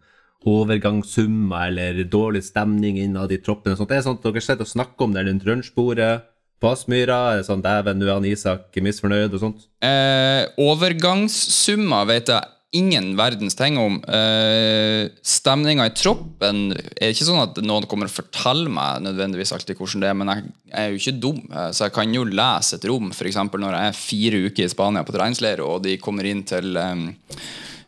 overgangssummer 0.46 1.68
eller 1.68 2.04
dårlig 2.09 2.44
stemning 2.46 3.00
innad 3.02 3.35
i 3.35 3.40
troppen? 3.42 3.74
og 3.74 3.83
sånt? 3.83 3.90
Det 3.90 3.98
er 3.98 4.06
sånn 4.06 4.20
at 4.20 4.28
dere 4.28 4.44
sitter 4.44 4.66
og 4.66 4.74
snakker 4.74 5.06
om 5.06 5.16
det 5.16 5.26
rundt 5.26 5.48
lunsjbordet 5.48 6.12
på 6.61 6.70
Aspmyra? 6.70 7.18
Er 7.33 7.40
det 7.40 7.49
sånn 7.49 7.64
'dæven, 7.64 7.99
nå 7.99 8.09
er 8.09 8.16
han 8.18 8.29
Isak 8.29 8.77
misfornøyd' 8.77 9.35
og 9.35 9.44
sånt? 9.44 9.68
Eh, 9.81 10.46
overgangssummer 10.61 12.07
vet 12.07 12.33
jeg 12.33 12.57
ingen 12.73 13.16
verdens 13.18 13.57
ting 13.59 13.79
om. 13.81 13.96
Eh, 14.07 15.09
Stemninga 15.27 15.88
i 15.88 15.94
troppen 15.96 16.68
er 16.77 17.11
ikke 17.11 17.27
sånn 17.27 17.42
at 17.42 17.59
noen 17.66 17.88
kommer 17.90 18.07
og 18.07 18.14
forteller 18.14 18.70
meg 18.70 19.03
nødvendigvis 19.03 19.53
alltid 19.57 19.79
hvordan 19.81 20.05
det 20.05 20.11
er, 20.11 20.18
men 20.20 20.31
jeg 20.31 20.44
er 20.79 20.92
jo 20.92 21.01
ikke 21.01 21.16
dum, 21.25 21.40
eh, 21.51 21.70
så 21.75 21.88
jeg 21.88 21.96
kan 21.96 22.14
jo 22.14 22.29
lese 22.29 22.79
et 22.79 22.87
rom. 22.87 23.11
F.eks. 23.11 23.40
når 23.51 23.75
jeg 23.75 23.88
er 23.88 23.99
fire 23.99 24.44
uker 24.46 24.68
i 24.68 24.70
Spania 24.70 25.03
på 25.03 25.16
treningsleir, 25.16 25.64
og 25.66 25.83
de 25.83 25.99
kommer 25.99 26.29
inn 26.31 26.44
til 26.46 26.79
eh, 26.79 26.94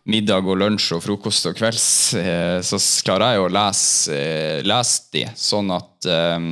middag 0.08 0.48
og 0.50 0.58
lunsj 0.58 0.96
og 0.96 1.02
frokost 1.04 1.46
og 1.46 1.56
kvelds, 1.58 1.86
eh, 2.18 2.58
så 2.66 2.78
klarer 3.06 3.36
jeg 3.36 3.42
å 3.44 3.50
lese, 3.54 4.16
eh, 4.16 4.62
lese 4.66 5.12
de, 5.14 5.24
sånn 5.38 5.70
at 5.74 6.08
eh, 6.10 6.48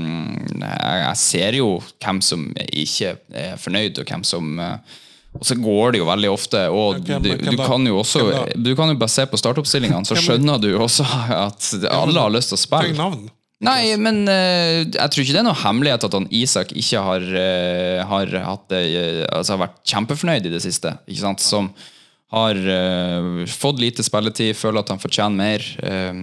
jeg, 0.60 1.16
ser 1.18 1.58
jo 1.58 1.70
hvem 1.98 2.20
som 2.22 2.46
ikke 2.68 3.16
er 3.34 3.56
fornøyd, 3.58 4.02
og 4.02 4.12
hvem 4.12 4.26
som 4.26 4.58
eh, 4.58 4.98
Og 5.30 5.44
så 5.46 5.54
går 5.54 5.92
det 5.92 5.98
jo 6.00 6.06
veldig 6.08 6.30
ofte, 6.30 6.60
og 6.74 7.04
du, 7.06 7.12
du 7.22 7.56
kan 7.58 7.84
jo 7.86 8.00
også 8.00 8.24
Du 8.58 8.72
kan 8.74 8.90
jo 8.90 8.96
bare 8.98 9.12
se 9.14 9.26
på 9.30 9.38
startoppstillingene, 9.38 10.02
så 10.06 10.18
skjønner 10.18 10.58
du 10.58 10.72
også 10.74 11.06
at 11.46 11.74
alle 11.86 12.18
har 12.18 12.34
lyst 12.34 12.50
til 12.50 12.58
å 12.58 12.64
spille. 12.64 12.96
navn. 12.98 13.28
Nei, 13.60 13.92
men 14.00 14.22
uh, 14.24 14.80
jeg 14.88 15.12
tror 15.12 15.22
ikke 15.22 15.34
det 15.36 15.40
er 15.42 15.44
noe 15.44 15.60
hemmelighet 15.62 16.04
at 16.06 16.14
han 16.16 16.28
Isak 16.32 16.70
ikke 16.72 17.02
har, 17.04 17.24
uh, 17.28 17.98
har, 18.08 18.36
hatt 18.46 18.70
det, 18.72 18.84
eh, 18.96 19.24
altså 19.28 19.54
har 19.54 19.66
vært 19.66 19.82
kjempefornøyd 19.92 20.48
i 20.48 20.52
det 20.54 20.62
siste. 20.64 20.94
Ikke 21.04 21.24
sant? 21.26 21.44
Som 21.44 21.68
har 22.30 22.56
uh, 22.56 23.46
fått 23.50 23.80
lite 23.82 24.04
spilletid, 24.06 24.54
føler 24.56 24.84
at 24.84 24.92
han 24.92 25.02
fortjener 25.02 25.36
mer. 25.36 25.66
Eh, 25.82 26.20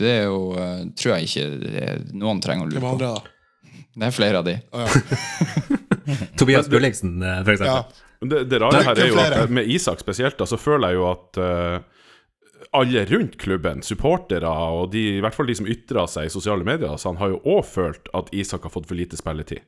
det 0.00 0.08
er 0.08 0.22
jo, 0.24 0.54
uh, 0.56 0.86
tror 0.98 1.18
jeg 1.18 1.28
ikke 1.28 2.16
noen 2.16 2.40
trenger 2.42 2.66
å 2.66 2.72
lure 2.72 2.82
på. 2.82 2.94
andre, 2.96 3.12
da? 3.12 3.28
Det 3.92 4.06
er 4.08 4.14
flere 4.16 4.40
av 4.40 4.46
de. 4.46 4.54
Oh, 4.72 4.88
ja. 4.88 6.16
Tobias 6.40 6.68
Gulliksen, 6.72 7.18
for 7.20 7.52
eksempel. 7.52 7.68
Ja. 7.68 8.28
det, 8.30 8.38
det 8.48 8.60
rare 8.62 8.80
her 8.86 9.00
er 9.04 9.10
jo 9.10 9.18
at 9.20 9.52
med 9.52 9.68
Isak 9.68 10.00
spesielt, 10.00 10.38
da, 10.40 10.48
så 10.48 10.56
føler 10.56 10.94
jeg 10.94 10.96
jo 10.96 11.04
at 11.10 11.40
uh, 11.42 12.06
alle 12.72 13.04
rundt 13.10 13.36
klubben, 13.40 13.82
supportere 13.84 14.48
og 14.48 14.94
de, 14.94 15.04
i 15.18 15.20
hvert 15.20 15.36
fall 15.36 15.50
de 15.50 15.58
som 15.60 15.68
ytrer 15.68 16.08
seg 16.08 16.30
i 16.30 16.32
sosiale 16.32 16.64
medier, 16.64 16.96
så 16.96 17.12
han 17.12 17.20
har 17.20 17.34
jo 17.34 17.42
òg 17.58 17.66
følt 17.68 18.08
at 18.16 18.32
Isak 18.32 18.64
har 18.64 18.72
fått 18.72 18.88
for 18.88 18.96
lite 18.96 19.20
spilletid. 19.20 19.60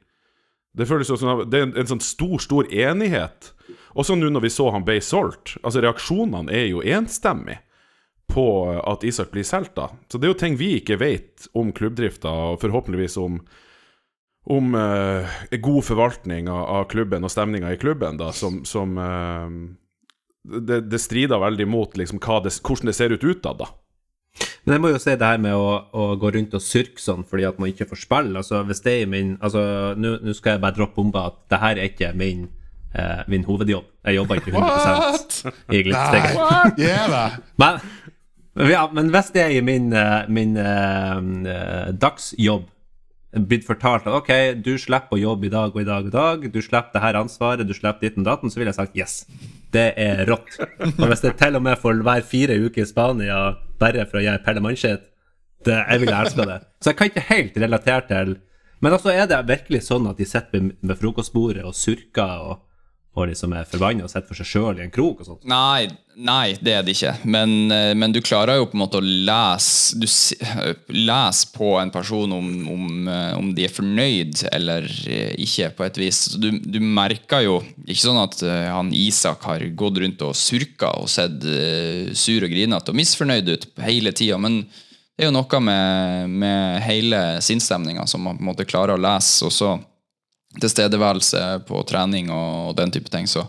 Det 0.74 0.88
føles 0.88 1.10
jo 1.12 1.18
som 1.20 1.44
Det 1.46 1.60
er 1.60 1.68
en, 1.68 1.76
en 1.78 1.90
sånn 1.92 2.02
stor, 2.02 2.38
stor 2.42 2.66
enighet. 2.72 3.52
Også 3.94 4.16
nå 4.18 4.30
når 4.32 4.46
vi 4.46 4.52
så 4.52 4.70
han 4.74 4.86
ble 4.86 4.98
solgt. 5.04 5.56
Altså 5.62 5.82
Reaksjonene 5.84 6.52
er 6.52 6.68
jo 6.72 6.82
enstemmige 6.82 7.62
på 8.30 8.46
at 8.80 9.04
Isak 9.06 9.30
blir 9.34 9.44
solgt, 9.46 9.76
da. 9.76 9.90
Så 10.10 10.18
det 10.18 10.26
er 10.26 10.32
jo 10.32 10.40
ting 10.40 10.56
vi 10.58 10.76
ikke 10.78 10.98
vet 10.98 11.46
om 11.54 11.70
klubbdrifta, 11.76 12.30
og 12.30 12.60
forhåpentligvis 12.64 13.18
om 13.20 13.38
om 14.44 14.74
eh, 14.76 15.58
god 15.60 15.84
forvaltning 15.84 16.50
av, 16.52 16.84
klubben 16.90 17.24
og 17.24 17.32
stemninga 17.32 17.70
i 17.72 17.78
klubben, 17.80 18.18
da, 18.20 18.28
som, 18.36 18.58
som 18.68 18.98
eh, 19.00 19.54
det, 20.60 20.82
det 20.92 21.00
strider 21.00 21.40
veldig 21.40 21.66
mot 21.68 21.96
liksom, 21.96 22.20
det, 22.44 22.52
hvordan 22.60 22.90
det 22.90 22.96
ser 22.96 23.14
ut 23.14 23.24
utad, 23.24 23.62
da. 23.62 23.70
Men 24.64 24.76
jeg 24.76 24.82
må 24.82 24.90
jo 24.90 24.98
si 25.00 25.14
det 25.14 25.28
her 25.28 25.40
med 25.40 25.54
å, 25.54 25.68
å 25.94 26.04
gå 26.20 26.32
rundt 26.34 26.56
og 26.56 26.64
surke 26.64 27.00
sånn 27.00 27.22
fordi 27.28 27.44
at 27.46 27.58
man 27.60 27.70
ikke 27.70 27.86
får 27.86 28.00
spille. 28.00 28.40
Altså, 28.40 28.62
hvis 28.66 28.82
det 28.82 28.94
er 28.98 29.10
min 29.12 29.34
Altså, 29.36 29.62
nå 29.94 30.34
skal 30.34 30.56
jeg 30.56 30.62
bare 30.64 30.74
droppe 30.74 30.98
bomba 30.98 31.28
at 31.28 31.36
det 31.52 31.60
her 31.62 31.78
er 31.78 31.90
ikke 31.92 32.10
min, 32.18 32.48
eh, 32.94 33.22
min 33.30 33.44
hovedjobb. 33.44 33.86
Jeg 34.06 34.18
jobber 34.20 34.40
ikke 34.40 34.54
100 34.54 35.52
i 35.72 35.82
Glippsteget. 35.86 37.40
Men, 37.60 37.80
ja, 38.70 38.84
men 38.94 39.10
hvis 39.10 39.32
det 39.34 39.42
er 39.42 39.56
i 39.56 39.64
min, 39.64 39.90
eh, 39.92 40.28
min 40.28 40.56
eh, 40.56 41.18
eh, 41.54 41.90
dagsjobb 41.98 42.70
blitt 43.34 43.64
fortalt 43.66 44.06
at 44.06 44.14
ok, 44.14 44.30
du 44.62 44.76
slipper 44.78 45.16
å 45.16 45.18
jobbe 45.18 45.48
i 45.48 45.52
dag 45.52 45.74
og 45.74 45.80
i 45.82 45.86
dag 45.86 46.04
og 46.06 46.12
i 46.12 46.14
dag, 46.14 46.44
du 46.54 46.60
slipper 46.62 46.94
det 46.94 47.02
her 47.02 47.18
ansvaret, 47.18 47.66
du 47.66 47.74
slipper 47.74 48.06
ditt 48.06 48.18
og 48.20 48.28
datten, 48.28 48.52
så 48.52 48.60
ville 48.60 48.70
jeg 48.70 48.78
sagt 48.78 48.98
yes. 48.98 49.24
Det 49.74 49.88
er 49.98 50.22
rått. 50.28 50.54
Og 50.92 51.08
hvis 51.10 51.24
det 51.24 51.34
til 51.40 51.58
og 51.58 51.64
med 51.66 51.80
får 51.82 52.04
være 52.06 52.26
fire 52.28 52.58
uker 52.62 52.84
i 52.84 52.86
Spania 52.86 53.40
bare 53.82 54.06
for 54.06 54.20
å 54.20 54.22
gjøre 54.22 54.42
Pelle 54.46 54.62
Mannskitt, 54.62 55.08
det, 55.66 55.80
jeg 55.80 56.02
ville 56.02 56.20
elska 56.20 56.46
det. 56.46 56.60
Så 56.78 56.92
jeg 56.92 56.98
kan 56.98 57.10
ikke 57.10 57.28
helt 57.30 57.54
relatere 57.56 58.04
til 58.10 58.34
Men 58.84 58.92
altså 58.92 59.14
er 59.14 59.24
det 59.24 59.38
virkelig 59.48 59.80
sånn 59.86 60.06
at 60.10 60.18
de 60.20 60.26
sitter 60.28 60.66
ved 60.84 60.98
frokostbordet 61.00 61.62
og 61.64 61.72
surker 61.74 62.42
og, 62.44 62.58
og 63.14 63.28
liksom 63.30 63.52
er 63.54 63.66
forbanna 63.70 64.06
og 64.06 64.10
sitter 64.10 64.26
for 64.26 64.40
seg 64.40 64.48
sjøl 64.50 64.80
i 64.80 64.84
en 64.84 64.92
krok 64.94 65.20
og 65.22 65.28
sånt? 65.28 65.44
Nei, 65.46 65.86
nei, 66.18 66.56
det 66.58 66.72
er 66.74 66.82
det 66.82 66.96
ikke. 66.96 67.12
Men, 67.30 67.70
eh, 67.70 67.92
men 67.94 68.14
du 68.14 68.18
klarer 68.24 68.58
jo 68.58 68.66
på 68.66 68.74
en 68.74 68.82
måte 68.82 68.98
å 68.98 69.04
lese 69.04 70.00
Du 70.00 70.06
leser 70.90 71.52
på 71.54 71.70
en 71.78 71.92
person 71.94 72.34
om, 72.34 72.48
om, 72.72 72.88
eh, 73.08 73.30
om 73.38 73.52
de 73.54 73.68
er 73.68 73.74
fornøyd 73.74 74.42
eller 74.50 74.88
eh, 75.06 75.30
ikke, 75.46 75.70
på 75.78 75.86
et 75.86 76.02
vis. 76.02 76.24
Du, 76.42 76.50
du 76.58 76.80
merker 76.82 77.46
jo 77.46 77.60
Ikke 77.86 78.02
sånn 78.02 78.22
at 78.24 78.42
han 78.42 78.90
Isak 78.94 79.46
har 79.46 79.62
gått 79.78 80.02
rundt 80.02 80.26
og 80.26 80.34
surka 80.38 80.90
og 80.98 81.10
sett 81.12 81.44
sur 82.18 82.44
og 82.44 82.50
grinete 82.50 82.90
og 82.90 82.98
misfornøyd 82.98 83.50
ut 83.52 83.66
hele 83.84 84.12
tida, 84.16 84.40
men 84.40 84.64
det 85.14 85.22
er 85.22 85.28
jo 85.28 85.36
noe 85.36 85.58
med, 85.62 86.30
med 86.42 86.82
hele 86.82 87.18
sinnsstemninga 87.44 88.06
som 88.10 88.24
man 88.26 88.38
på 88.38 88.42
en 88.42 88.48
måte 88.50 88.66
klarer 88.66 88.96
å 88.96 89.02
lese. 89.02 89.46
og 89.46 89.54
så 89.54 89.76
tilstedeværelse 90.62 91.40
på 91.68 91.80
trening 91.88 92.30
og, 92.32 92.74
den 92.78 92.92
type 92.94 93.10
ting. 93.10 93.26
Så. 93.30 93.44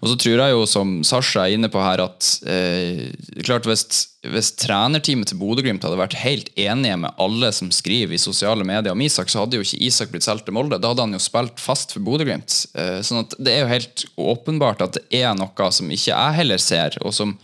Og 0.00 0.10
så 0.10 0.16
tror 0.20 0.42
jeg 0.42 0.54
jo, 0.54 0.66
som 0.70 0.98
Sasha 1.06 1.46
er 1.46 1.56
inne 1.56 1.70
på 1.72 1.82
her, 1.82 2.02
at 2.04 2.28
eh, 2.50 3.08
klart 3.46 3.66
hvis, 3.68 3.84
hvis 4.26 4.52
trenerteamet 4.60 5.30
til 5.30 5.40
Bodø-Glimt 5.40 5.84
hadde 5.86 5.98
vært 6.00 6.18
helt 6.22 6.52
enige 6.58 7.00
med 7.02 7.18
alle 7.22 7.50
som 7.54 7.72
skriver 7.74 8.16
i 8.16 8.22
sosiale 8.22 8.66
medier 8.66 8.94
om 8.94 9.04
Isak, 9.04 9.32
så 9.32 9.42
hadde 9.42 9.58
jo 9.58 9.66
ikke 9.66 9.82
Isak 9.88 10.14
blitt 10.14 10.26
solgt 10.26 10.46
til 10.48 10.56
Molde. 10.56 10.78
Da 10.82 10.92
hadde 10.92 11.08
han 11.08 11.16
jo 11.16 11.22
spilt 11.22 11.60
fast 11.62 11.96
for 11.96 12.06
Bodø-Glimt. 12.06 12.62
Eh, 12.78 13.02
sånn 13.06 13.24
at 13.24 13.36
det 13.40 13.56
er 13.56 13.64
jo 13.64 13.74
helt 13.74 14.06
åpenbart 14.16 14.86
at 14.86 15.00
det 15.00 15.22
er 15.24 15.36
noe 15.38 15.70
som 15.74 15.90
ikke 15.90 16.12
jeg 16.12 16.40
heller 16.40 16.62
ser, 16.62 16.98
og 17.02 17.14
som 17.16 17.36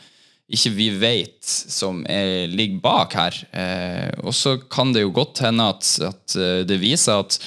ikke 0.52 0.72
vi 0.76 0.88
vet 1.00 1.38
som 1.46 2.02
er, 2.10 2.50
ligger 2.50 2.82
bak 2.84 3.14
her. 3.16 3.38
Eh, 3.56 4.10
og 4.22 4.34
så 4.36 4.58
kan 4.70 4.92
det 4.92 5.06
jo 5.06 5.14
godt 5.14 5.40
hende 5.46 5.70
at, 5.72 5.88
at 6.04 6.36
eh, 6.36 6.60
det 6.68 6.80
viser 6.82 7.22
at 7.24 7.38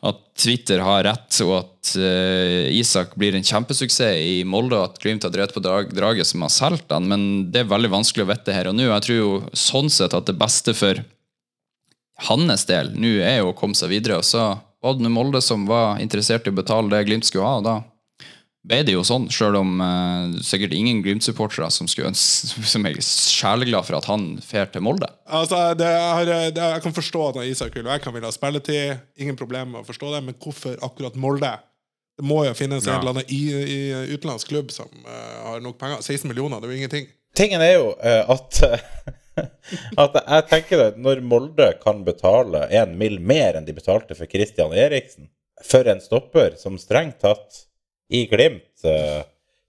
at 0.00 0.20
Twitter 0.38 0.80
har 0.80 1.04
rett, 1.04 1.40
og 1.44 1.52
at 1.58 1.92
uh, 2.00 2.68
Isak 2.72 3.12
blir 3.20 3.36
en 3.36 3.44
kjempesuksess 3.44 4.16
i 4.16 4.40
Molde, 4.48 4.78
og 4.78 4.94
at 4.94 5.00
Glimt 5.02 5.26
har 5.26 5.32
drevet 5.34 5.52
på 5.52 5.62
drag, 5.64 5.92
draget 5.92 6.28
som 6.30 6.46
har 6.46 6.52
solgt 6.54 6.94
han, 6.94 7.08
men 7.10 7.26
det 7.52 7.64
er 7.64 7.72
veldig 7.72 7.92
vanskelig 7.92 8.24
å 8.24 8.30
vite 8.30 8.56
her 8.56 8.70
og 8.70 8.78
nå. 8.78 8.86
Jeg 8.88 9.06
tror 9.06 9.18
jo 9.18 9.34
sånn 9.52 9.92
sett 9.92 10.16
at 10.16 10.30
det 10.30 10.38
beste 10.40 10.74
for 10.76 11.02
hans 12.28 12.66
del 12.68 12.92
nå 13.00 13.14
er 13.24 13.40
jo 13.40 13.52
å 13.52 13.56
komme 13.56 13.76
seg 13.76 13.92
videre, 13.92 14.20
og 14.20 14.28
så 14.28 14.54
var 14.80 14.96
det 14.96 15.12
Molde 15.12 15.44
som 15.44 15.66
var 15.68 16.00
interessert 16.00 16.48
i 16.48 16.52
å 16.52 16.56
betale 16.56 16.88
det 16.92 17.04
Glimt 17.08 17.28
skulle 17.28 17.48
ha, 17.48 17.60
og 17.60 17.68
da 17.68 17.76
ble 18.66 18.82
det 18.84 18.92
jo 18.92 19.02
sånn, 19.06 19.28
sjøl 19.32 19.56
om 19.56 19.78
uh, 19.80 20.34
sikkert 20.44 20.74
ingen 20.76 21.00
Glimt-supportere 21.04 21.70
som, 21.72 21.88
som 22.72 22.88
er 22.88 22.98
sjeleglad 23.04 23.86
for 23.88 23.96
at 24.00 24.08
han 24.10 24.34
fer 24.44 24.68
til 24.72 24.84
Molde. 24.84 25.08
Altså, 25.24 25.62
det, 25.78 25.88
jeg, 25.88 26.28
det 26.28 26.60
er, 26.60 26.76
jeg 26.76 26.84
kan 26.84 26.96
forstå 26.96 27.24
at 27.30 27.40
Isak 27.48 27.78
vil 27.78 27.88
vekk, 27.88 28.10
han 28.10 28.16
vil 28.18 28.28
ha 28.28 28.32
spilletid. 28.34 29.00
Ingen 29.24 29.38
problem 29.40 29.72
med 29.74 29.82
å 29.82 29.88
forstå 29.88 30.12
det, 30.16 30.22
men 30.28 30.36
hvorfor 30.40 30.76
akkurat 30.84 31.16
Molde? 31.20 31.54
Det 32.20 32.26
må 32.28 32.42
jo 32.44 32.52
finnes 32.58 32.84
Ja. 32.84 32.98
en 32.98 33.00
eller 33.00 33.14
annen 33.16 33.32
i, 33.32 33.40
i 33.48 33.80
utenlandsk 34.12 34.50
klubb 34.52 34.74
som 34.74 34.90
uh, 35.06 35.38
har 35.46 35.64
nok 35.64 35.78
penger. 35.80 36.04
16 36.04 36.28
millioner, 36.28 36.60
det 36.60 36.68
er 36.68 36.74
jo 36.74 36.82
ingenting. 36.82 37.08
Tingen 37.38 37.64
er 37.64 37.78
jo 37.78 37.94
uh, 37.96 38.36
at 38.36 38.60
At 39.96 40.16
jeg 40.18 40.44
tenker 40.50 40.80
det, 40.82 40.88
når 41.00 41.22
Molde 41.24 41.70
kan 41.80 42.02
betale 42.04 42.66
en 42.76 42.96
mill. 43.00 43.16
mer 43.24 43.56
enn 43.56 43.64
de 43.64 43.72
betalte 43.72 44.12
for 44.18 44.28
Christian 44.28 44.74
Eriksen, 44.76 45.30
for 45.64 45.88
en 45.88 46.02
stopper 46.02 46.58
som 46.60 46.76
strengt 46.82 47.22
tatt 47.24 47.62
i 48.10 48.24
Glimt 48.30 48.86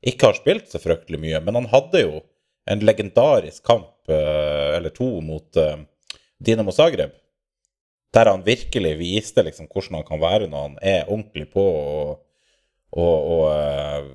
ikke 0.02 0.32
har 0.32 0.38
spilt 0.38 0.72
så 0.72 0.82
fryktelig 0.82 1.20
mye, 1.22 1.40
men 1.46 1.60
han 1.60 1.70
hadde 1.70 2.02
jo 2.02 2.22
en 2.70 2.84
legendarisk 2.86 3.64
kamp, 3.66 3.94
eh, 4.10 4.78
eller 4.78 4.94
to, 4.96 5.22
mot 5.22 5.58
eh, 5.58 5.78
Dinamo 6.42 6.74
Zagreb, 6.74 7.14
der 8.14 8.28
han 8.28 8.44
virkelig 8.46 8.96
viste 9.00 9.44
liksom 9.46 9.70
hvordan 9.72 10.02
han 10.02 10.08
kan 10.08 10.22
være 10.22 10.50
når 10.52 10.66
han 10.66 10.76
er 10.82 11.08
ordentlig 11.08 11.48
på 11.54 11.64
og, 11.64 12.10
og, 12.92 13.30
og 13.36 13.46
eh, 13.54 14.10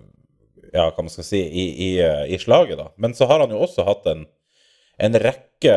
ja, 0.75 0.89
hva 0.91 1.07
man 1.07 1.13
skal 1.13 1.27
si, 1.27 1.41
i, 1.41 1.67
i, 1.87 1.91
i 2.35 2.39
slaget, 2.43 2.77
da. 2.77 2.91
Men 3.01 3.15
så 3.17 3.29
har 3.31 3.41
han 3.41 3.55
jo 3.55 3.63
også 3.65 3.87
hatt 3.87 4.09
en, 4.11 4.27
en 5.01 5.19
rekke 5.23 5.77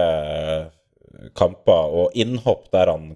kamper 1.37 1.93
og 2.01 2.17
innhopp 2.17 2.67
der 2.73 2.91
han 2.91 3.13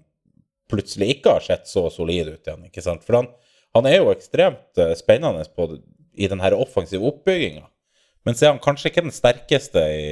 plutselig 0.71 1.17
ikke 1.17 1.35
har 1.35 1.43
sett 1.43 1.67
så 1.67 1.89
solid 1.91 2.29
ut 2.29 2.47
igjen, 2.47 2.69
ikke 2.69 2.85
sant? 2.85 3.03
For 3.03 3.19
han, 3.19 3.27
han 3.73 3.87
er 3.89 3.99
jo 3.99 4.11
ekstremt 4.13 4.81
eh, 4.81 4.93
spennende 4.97 5.45
på, 5.55 5.69
i 6.13 6.29
den 6.29 6.41
her 6.43 6.55
offensive 6.57 7.05
oppbygginga. 7.09 7.65
Men 8.23 8.37
så 8.37 8.45
er 8.45 8.53
han 8.53 8.63
kanskje 8.63 8.91
ikke 8.91 9.05
den 9.05 9.15
sterkeste 9.15 9.83
i, 9.91 10.11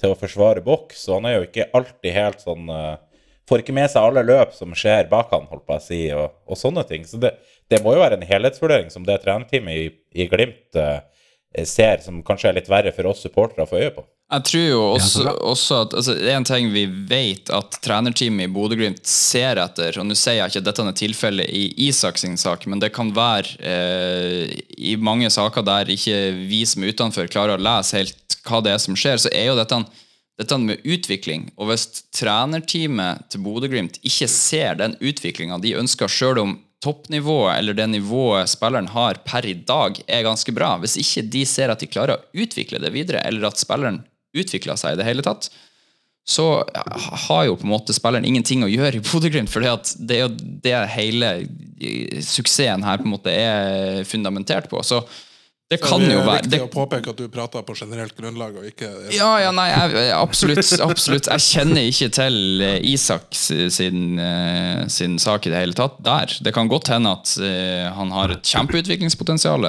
til 0.00 0.12
å 0.12 0.18
forsvare 0.18 0.62
boks, 0.64 1.06
og 1.08 1.20
han 1.20 1.30
er 1.30 1.38
jo 1.38 1.46
ikke 1.48 1.70
alltid 1.76 2.16
helt 2.16 2.44
sånn 2.44 2.68
eh, 2.74 2.98
Får 3.50 3.64
ikke 3.64 3.74
med 3.74 3.90
seg 3.90 4.04
alle 4.06 4.22
løp 4.22 4.52
som 4.54 4.70
skjer 4.78 5.08
bak 5.10 5.32
han, 5.34 5.48
holdt 5.50 5.64
på 5.66 5.74
å 5.74 5.82
si, 5.82 5.96
og, 6.14 6.36
og 6.46 6.54
sånne 6.54 6.84
ting. 6.86 7.02
Så 7.02 7.18
det, 7.18 7.32
det 7.66 7.80
må 7.82 7.96
jo 7.96 8.02
være 8.04 8.20
en 8.20 8.28
helhetsvurdering 8.28 8.92
som 8.94 9.02
det 9.02 9.16
trenerteamet 9.24 9.74
i, 9.74 9.88
i 10.22 10.26
Glimt 10.30 10.78
eh, 10.78 11.00
ser, 11.66 11.98
som 12.04 12.20
kanskje 12.22 12.52
er 12.52 12.60
litt 12.60 12.70
verre 12.70 12.92
for 12.94 13.10
oss 13.10 13.24
supportere 13.24 13.66
å 13.66 13.70
få 13.72 13.80
øye 13.80 13.90
på. 13.96 14.04
Jeg 14.30 14.44
tror 14.46 14.62
jo 14.62 14.82
også, 14.92 15.22
bra. 15.24 15.32
også 15.50 15.78
at 15.84 15.94
altså, 15.98 16.14
en 16.30 16.44
ting 16.46 16.68
vi 16.70 16.84
vet 16.86 17.50
at 17.50 17.78
trenerteamet 17.82 18.46
i 18.46 18.52
Bodø-Glimt 18.54 19.02
ser 19.08 19.58
etter. 19.58 19.96
og 19.98 20.06
Nå 20.06 20.14
sier 20.14 20.38
jeg 20.38 20.52
ikke 20.52 20.62
at 20.62 20.68
dette 20.68 20.84
er 20.86 20.98
tilfellet 21.00 21.50
i 21.50 21.64
Isak 21.88 22.20
sin 22.22 22.38
sak, 22.38 22.68
men 22.70 22.78
det 22.82 22.92
kan 22.94 23.10
være 23.16 23.56
eh, 23.58 24.52
i 24.78 24.94
mange 25.02 25.32
saker 25.34 25.66
der 25.66 25.90
ikke 25.90 26.20
vi 26.46 26.62
som 26.68 26.86
er 26.86 26.94
utenfor 26.94 27.30
klarer 27.32 27.58
å 27.58 27.64
lese 27.64 27.98
helt 27.98 28.38
hva 28.46 28.62
det 28.62 28.76
er 28.76 28.78
som 28.82 28.94
skjer, 28.96 29.18
så 29.18 29.32
er 29.34 29.50
jo 29.50 29.58
dette, 29.58 29.80
dette 30.38 30.58
med 30.62 30.86
utvikling. 30.86 31.48
Og 31.58 31.72
hvis 31.72 31.88
trenerteamet 32.14 33.26
til 33.34 33.42
Bodø-Glimt 33.42 33.98
ikke 34.06 34.30
ser 34.30 34.78
den 34.78 34.94
utviklinga 35.02 35.58
de 35.58 35.74
ønsker, 35.80 36.06
sjøl 36.06 36.38
om 36.44 36.54
toppnivået 36.80 37.58
eller 37.58 37.76
det 37.76 37.90
nivået 37.92 38.48
spilleren 38.48 38.88
har 38.94 39.18
per 39.26 39.44
i 39.44 39.58
dag, 39.58 39.98
er 40.06 40.24
ganske 40.24 40.54
bra. 40.54 40.76
Hvis 40.80 40.96
ikke 41.02 41.26
de 41.34 41.44
ser 41.50 41.74
at 41.74 41.82
de 41.82 41.90
klarer 41.90 42.14
å 42.16 42.44
utvikle 42.46 42.80
det 42.80 42.94
videre, 42.94 43.20
eller 43.26 43.50
at 43.50 43.60
spilleren 43.60 44.00
utvikler 44.36 44.78
seg 44.78 44.94
i 44.94 45.00
det 45.00 45.06
hele 45.08 45.24
tatt, 45.26 45.50
så 46.30 46.62
har 47.26 47.46
jo 47.48 47.56
på 47.58 47.66
en 47.66 47.72
måte 47.72 47.94
spilleren 47.96 48.26
ingenting 48.28 48.62
å 48.62 48.70
gjøre 48.70 49.00
i 49.00 49.02
Bodø-Glimt. 49.02 49.50
For 49.50 49.64
det 49.64 50.16
er 50.16 50.26
jo 50.26 50.34
det 50.62 50.76
hele 50.92 51.30
eh, 51.40 52.20
suksessen 52.22 52.84
her 52.86 53.00
på 53.00 53.08
en 53.08 53.14
måte 53.16 53.34
er 53.34 54.04
fundamentert 54.06 54.68
på. 54.70 54.82
Så 54.86 55.00
det 55.70 55.78
kan 55.78 56.02
det 56.02 56.16
jo 56.16 56.22
er 56.24 56.40
viktig 56.40 56.58
å 56.64 56.66
påpeke 56.66 57.12
at 57.12 57.18
du 57.20 57.28
prater 57.30 57.62
på 57.62 57.76
generelt 57.78 58.16
grunnlag, 58.18 58.56
og 58.58 58.64
ikke 58.66 58.88
ja, 59.14 59.28
ja, 59.38 59.52
nei, 59.54 59.68
jeg, 59.70 60.08
absolutt, 60.16 60.66
absolutt. 60.82 61.28
Jeg 61.30 61.44
kjenner 61.44 61.86
ikke 61.86 62.08
til 62.16 62.64
eh, 62.66 62.88
Isak 62.90 63.28
sin, 63.38 64.18
eh, 64.18 64.88
sin 64.90 65.14
sak 65.22 65.46
i 65.46 65.52
det 65.52 65.60
hele 65.62 65.76
tatt 65.78 66.00
der. 66.02 66.34
Det 66.42 66.50
kan 66.56 66.66
godt 66.70 66.90
hende 66.90 67.12
at 67.14 67.36
eh, 67.38 67.86
han 67.94 68.10
har 68.16 68.34
et 68.34 68.50
kjempeutviklingspotensial, 68.50 69.68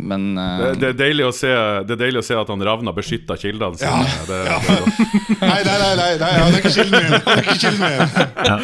men 0.00 0.24
Det, 0.40 0.72
det, 0.80 0.88
er 0.94 0.96
deilig 1.02 1.28
å 1.28 1.34
se, 1.36 1.52
det 1.84 1.98
er 1.98 2.02
deilig 2.06 2.22
å 2.22 2.26
se 2.30 2.40
at 2.40 2.48
han 2.54 2.64
Ravna 2.70 2.96
beskytter 2.96 3.36
kildene 3.44 3.76
sine. 3.76 4.00
Ja, 4.00 4.24
Det, 4.30 4.40
ja. 4.48 4.56
det. 4.70 4.80
Nei, 5.50 5.60
nei, 5.68 5.76
nei, 5.84 5.92
nei, 6.00 6.10
nei 6.24 6.32
han 6.38 6.48
er 6.48 6.58
ikke 6.62 6.72
kilden 6.78 6.96
min! 6.96 7.12
Det 7.12 7.36
er 7.36 7.44
ikke 7.44 7.60
kilden 7.66 7.84
min. 7.84 8.00
Ja. 8.48 8.56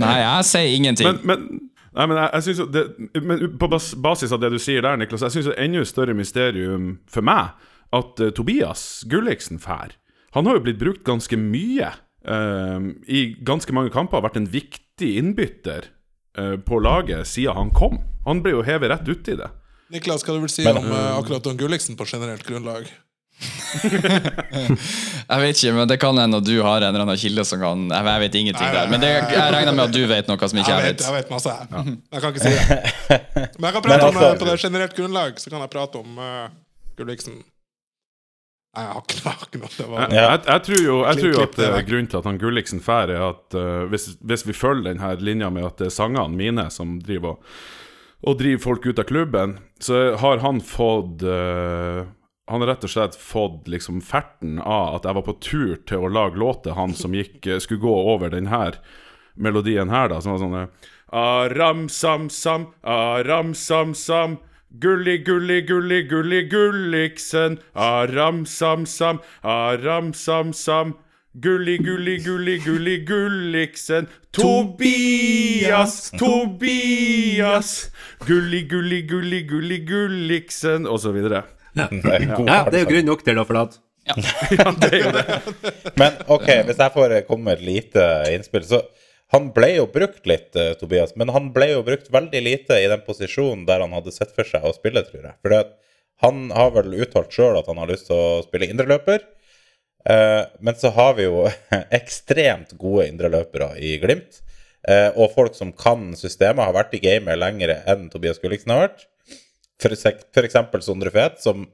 Nei, 0.00 0.16
jeg 0.24 0.50
sier 0.54 0.72
ingenting. 0.80 1.12
Men, 1.12 1.20
men, 1.28 1.70
nei, 1.94 2.06
men 2.10 2.18
jeg, 2.20 2.30
jeg 2.32 2.46
synes 2.48 2.72
det, 2.74 2.84
men 3.22 3.44
på 3.60 3.68
bas, 3.70 3.92
basis 3.94 4.34
av 4.34 4.42
det 4.42 4.52
du 4.54 4.58
sier 4.62 4.84
der, 4.84 4.98
Niklas, 5.00 5.24
jeg 5.26 5.36
syns 5.36 5.50
det 5.50 5.56
er 5.56 5.66
enda 5.66 5.84
større 5.88 6.16
mysterium 6.18 6.88
for 7.10 7.26
meg 7.26 7.54
at 7.94 8.22
uh, 8.22 8.30
Tobias 8.34 9.04
Gulliksen 9.10 9.60
fær. 9.62 9.94
Han 10.34 10.48
har 10.48 10.58
jo 10.58 10.64
blitt 10.66 10.80
brukt 10.80 11.04
ganske 11.06 11.38
mye 11.38 11.92
uh, 12.26 12.88
i 13.06 13.26
ganske 13.46 13.74
mange 13.76 13.92
kamper. 13.94 14.24
Vært 14.24 14.40
en 14.40 14.50
viktig 14.50 15.12
innbytter 15.20 15.86
uh, 16.38 16.56
på 16.58 16.80
laget 16.82 17.28
siden 17.30 17.54
han 17.54 17.70
kom. 17.74 18.00
Han 18.26 18.42
ble 18.42 18.56
jo 18.56 18.64
hevet 18.66 18.90
rett 18.90 19.06
uti 19.06 19.36
det. 19.38 19.50
Niklas, 19.94 20.24
hva 20.26 20.34
du 20.34 20.42
vil 20.42 20.50
si 20.50 20.64
Men- 20.64 20.80
om 20.80 20.90
eh, 20.90 21.10
akkurat 21.18 21.46
om 21.46 21.56
Gulliksen 21.60 21.96
på 21.96 22.06
generelt 22.08 22.42
grunnlag? 22.46 22.88
Jeg 25.24 25.40
vet 25.40 25.58
ikke, 25.58 25.72
men 25.74 25.88
det 25.90 25.96
kan 26.02 26.18
hende 26.20 26.38
du 26.44 26.52
har 26.62 26.78
en 26.82 26.88
eller 26.90 27.02
annen 27.04 27.18
kilde 27.20 27.44
som 27.48 27.60
kan 27.60 27.86
Jeg, 27.90 28.06
jeg 28.06 28.22
vet 28.22 28.36
ingenting 28.40 28.68
der. 28.76 28.90
Men 28.92 29.02
det, 29.02 29.10
jeg 29.34 29.54
regner 29.56 29.74
med 29.74 29.84
at 29.88 29.94
du 29.96 30.02
vet 30.10 30.30
noe 30.30 30.48
som 30.50 30.60
ikke 30.60 30.70
Jeg 30.70 30.76
jeg 30.76 30.84
vet, 30.84 31.00
vet. 31.00 31.06
jeg 31.08 31.16
vet 31.18 31.32
masse, 31.34 31.54
jeg. 31.54 31.96
Jeg 32.14 32.22
kan 32.22 32.28
ikke 32.30 32.44
si 32.44 32.52
det. 32.54 32.60
Men 33.58 33.66
jeg 33.68 33.74
kan 33.76 33.82
prate 33.88 33.98
Men 33.98 34.04
om 34.04 34.08
altså- 34.14 34.30
eh, 34.30 34.38
på 34.40 34.48
det 34.50 34.60
generelt 34.62 34.94
grunnlag, 34.96 35.42
så 35.42 35.50
kan 35.52 35.60
jeg 35.64 35.72
prate 35.74 36.00
om 36.00 36.18
uh, 36.22 36.46
Gulliksen. 36.98 37.36
Nei, 38.74 38.82
jeg 38.82 38.90
har 38.90 39.02
ikke, 39.04 39.34
ikke 39.46 39.60
noe. 39.62 39.70
Det 39.76 39.84
var, 39.90 40.00
Jeg, 40.10 40.18
jeg, 40.18 40.40
jeg 40.48 40.62
tror 40.66 40.80
jo, 40.82 40.96
jeg 41.06 41.20
tror 41.20 41.30
jo 41.34 41.42
at 41.44 41.56
det 41.60 41.68
er 41.70 41.84
grunnen 41.90 42.08
til 42.10 42.18
at 42.18 42.26
han 42.30 42.40
Gulliksen 42.42 42.80
drar, 42.82 43.12
er 43.14 43.22
at 43.28 43.58
uh, 43.58 43.84
hvis, 43.92 44.08
hvis 44.22 44.42
vi 44.48 44.56
følger 44.56 44.88
denne 44.92 45.12
linja 45.22 45.50
med 45.54 45.68
at 45.68 45.78
det 45.82 45.90
er 45.90 45.94
sangene 45.94 46.34
mine 46.38 46.66
som 46.74 46.96
driver 47.02 47.36
og, 47.36 47.54
og 48.24 48.38
driver 48.40 48.62
folk 48.64 48.86
ut 48.90 48.98
av 49.02 49.06
klubben, 49.10 49.58
så 49.84 50.14
har 50.18 50.40
han 50.42 50.58
fått 50.64 51.22
eh, 51.28 52.06
Han 52.46 52.60
har 52.60 52.68
rett 52.68 52.84
og 52.84 52.90
slett 52.92 53.14
fått 53.16 53.68
liksom 53.72 54.02
ferten 54.04 54.58
av 54.60 54.98
at 54.98 55.06
jeg 55.08 55.16
var 55.16 55.24
på 55.24 55.36
tur 55.40 55.76
til 55.88 56.04
å 56.04 56.10
lage 56.12 56.36
låter, 56.36 56.76
han 56.76 56.92
som 56.92 57.14
gikk, 57.16 57.46
eh, 57.46 57.60
skulle 57.62 57.80
gå 57.80 57.94
over 58.14 58.28
den 58.30 58.50
her 58.52 58.76
melodien 59.34 59.88
her, 59.88 60.10
da, 60.12 60.20
som 60.20 60.34
var 60.34 60.42
sånn 60.42 60.58
eh, 60.58 60.90
Aram-sam-sam, 61.14 62.66
aram-sam-sam. 62.82 64.38
Gulli, 64.82 65.18
gulli, 65.22 65.60
gulli, 65.62 66.02
gulli, 66.02 66.42
gulliksen. 66.50 67.60
Aram-sam-sam, 67.74 69.20
aram-sam-sam. 69.42 70.96
Gulli, 71.34 71.78
gulli, 71.78 72.18
gulli, 72.18 72.58
gulli, 72.58 72.96
gulliksen. 73.06 74.08
Tobias, 74.32 76.10
Tobias. 76.18 77.90
Gulli, 78.26 78.62
gulli, 78.62 79.02
gulli, 79.02 79.42
gulli, 79.42 79.78
gulliksen. 79.78 80.86
Og 80.86 81.00
så 81.00 81.14
videre. 81.14 81.44
Det 81.74 82.12
er 82.14 82.26
Ja, 82.30 82.58
det 82.70 82.78
er 82.78 82.84
jo 82.84 82.90
grunn 82.92 83.08
nok 83.10 83.24
til 83.26 83.40
å 83.40 83.46
forlate. 83.48 83.82
Ja, 84.58 84.68
det 84.78 84.90
er 84.90 84.98
jo 85.00 85.12
det. 85.14 85.24
Men 86.00 86.18
ok, 86.28 86.48
hvis 86.68 86.80
jeg 86.80 86.94
får 86.94 87.14
komme 87.28 87.48
med 87.48 87.58
et 87.58 87.64
lite 87.64 88.02
innspill 88.34 88.66
Så 88.68 88.82
han 89.32 89.48
ble 89.56 89.70
jo 89.78 89.86
brukt 89.90 90.28
litt, 90.28 90.52
eh, 90.60 90.74
Tobias, 90.78 91.14
men 91.18 91.32
han 91.34 91.48
ble 91.54 91.70
jo 91.72 91.80
brukt 91.86 92.10
veldig 92.12 92.42
lite 92.44 92.76
i 92.78 92.90
den 92.90 93.00
posisjonen 93.06 93.64
der 93.66 93.82
han 93.82 93.94
hadde 93.96 94.12
sett 94.14 94.34
for 94.36 94.46
seg 94.46 94.62
å 94.62 94.74
spille, 94.76 95.02
tror 95.08 95.24
jeg. 95.24 95.34
For 95.42 95.56
han 96.22 96.50
har 96.54 96.74
vel 96.76 96.94
uttalt 97.02 97.32
sjøl 97.34 97.58
at 97.58 97.70
han 97.70 97.80
har 97.80 97.90
lyst 97.90 98.06
til 98.10 98.20
å 98.20 98.44
spille 98.44 98.68
indreløper. 98.70 99.24
Eh, 100.04 100.42
men 100.60 100.78
så 100.78 100.92
har 100.94 101.16
vi 101.18 101.26
jo 101.26 101.48
ekstremt 102.00 102.76
gode 102.78 103.08
indreløpere 103.10 103.72
i 103.80 103.96
Glimt. 104.02 104.42
Eh, 104.86 105.10
og 105.16 105.32
folk 105.32 105.56
som 105.56 105.72
kan 105.72 106.12
systemet, 106.18 106.66
har 106.68 106.76
vært 106.76 106.94
i 106.94 107.02
gamet 107.02 107.40
lenger 107.40 107.72
enn 107.80 108.10
Tobias 108.12 108.38
Gulliksen 108.42 108.74
har 108.74 108.86
vært. 108.86 109.06
For, 109.82 110.44
eksempel 110.44 110.84
Sondre 110.84 111.10
Fet, 111.14 111.40
som 111.42 111.66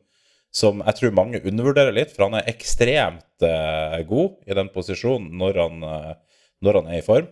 som 0.50 0.82
jeg 0.82 0.96
tror 0.98 1.12
mange 1.14 1.40
undervurderer 1.46 1.94
litt, 1.94 2.10
for 2.14 2.26
han 2.26 2.40
er 2.40 2.48
ekstremt 2.50 3.44
eh, 3.46 4.00
god 4.08 4.50
i 4.50 4.56
den 4.58 4.70
posisjonen 4.74 5.30
når 5.38 5.60
han, 5.62 5.84
eh, 5.86 6.40
når 6.66 6.80
han 6.80 6.90
er 6.90 6.98
i 6.98 7.04
form. 7.06 7.28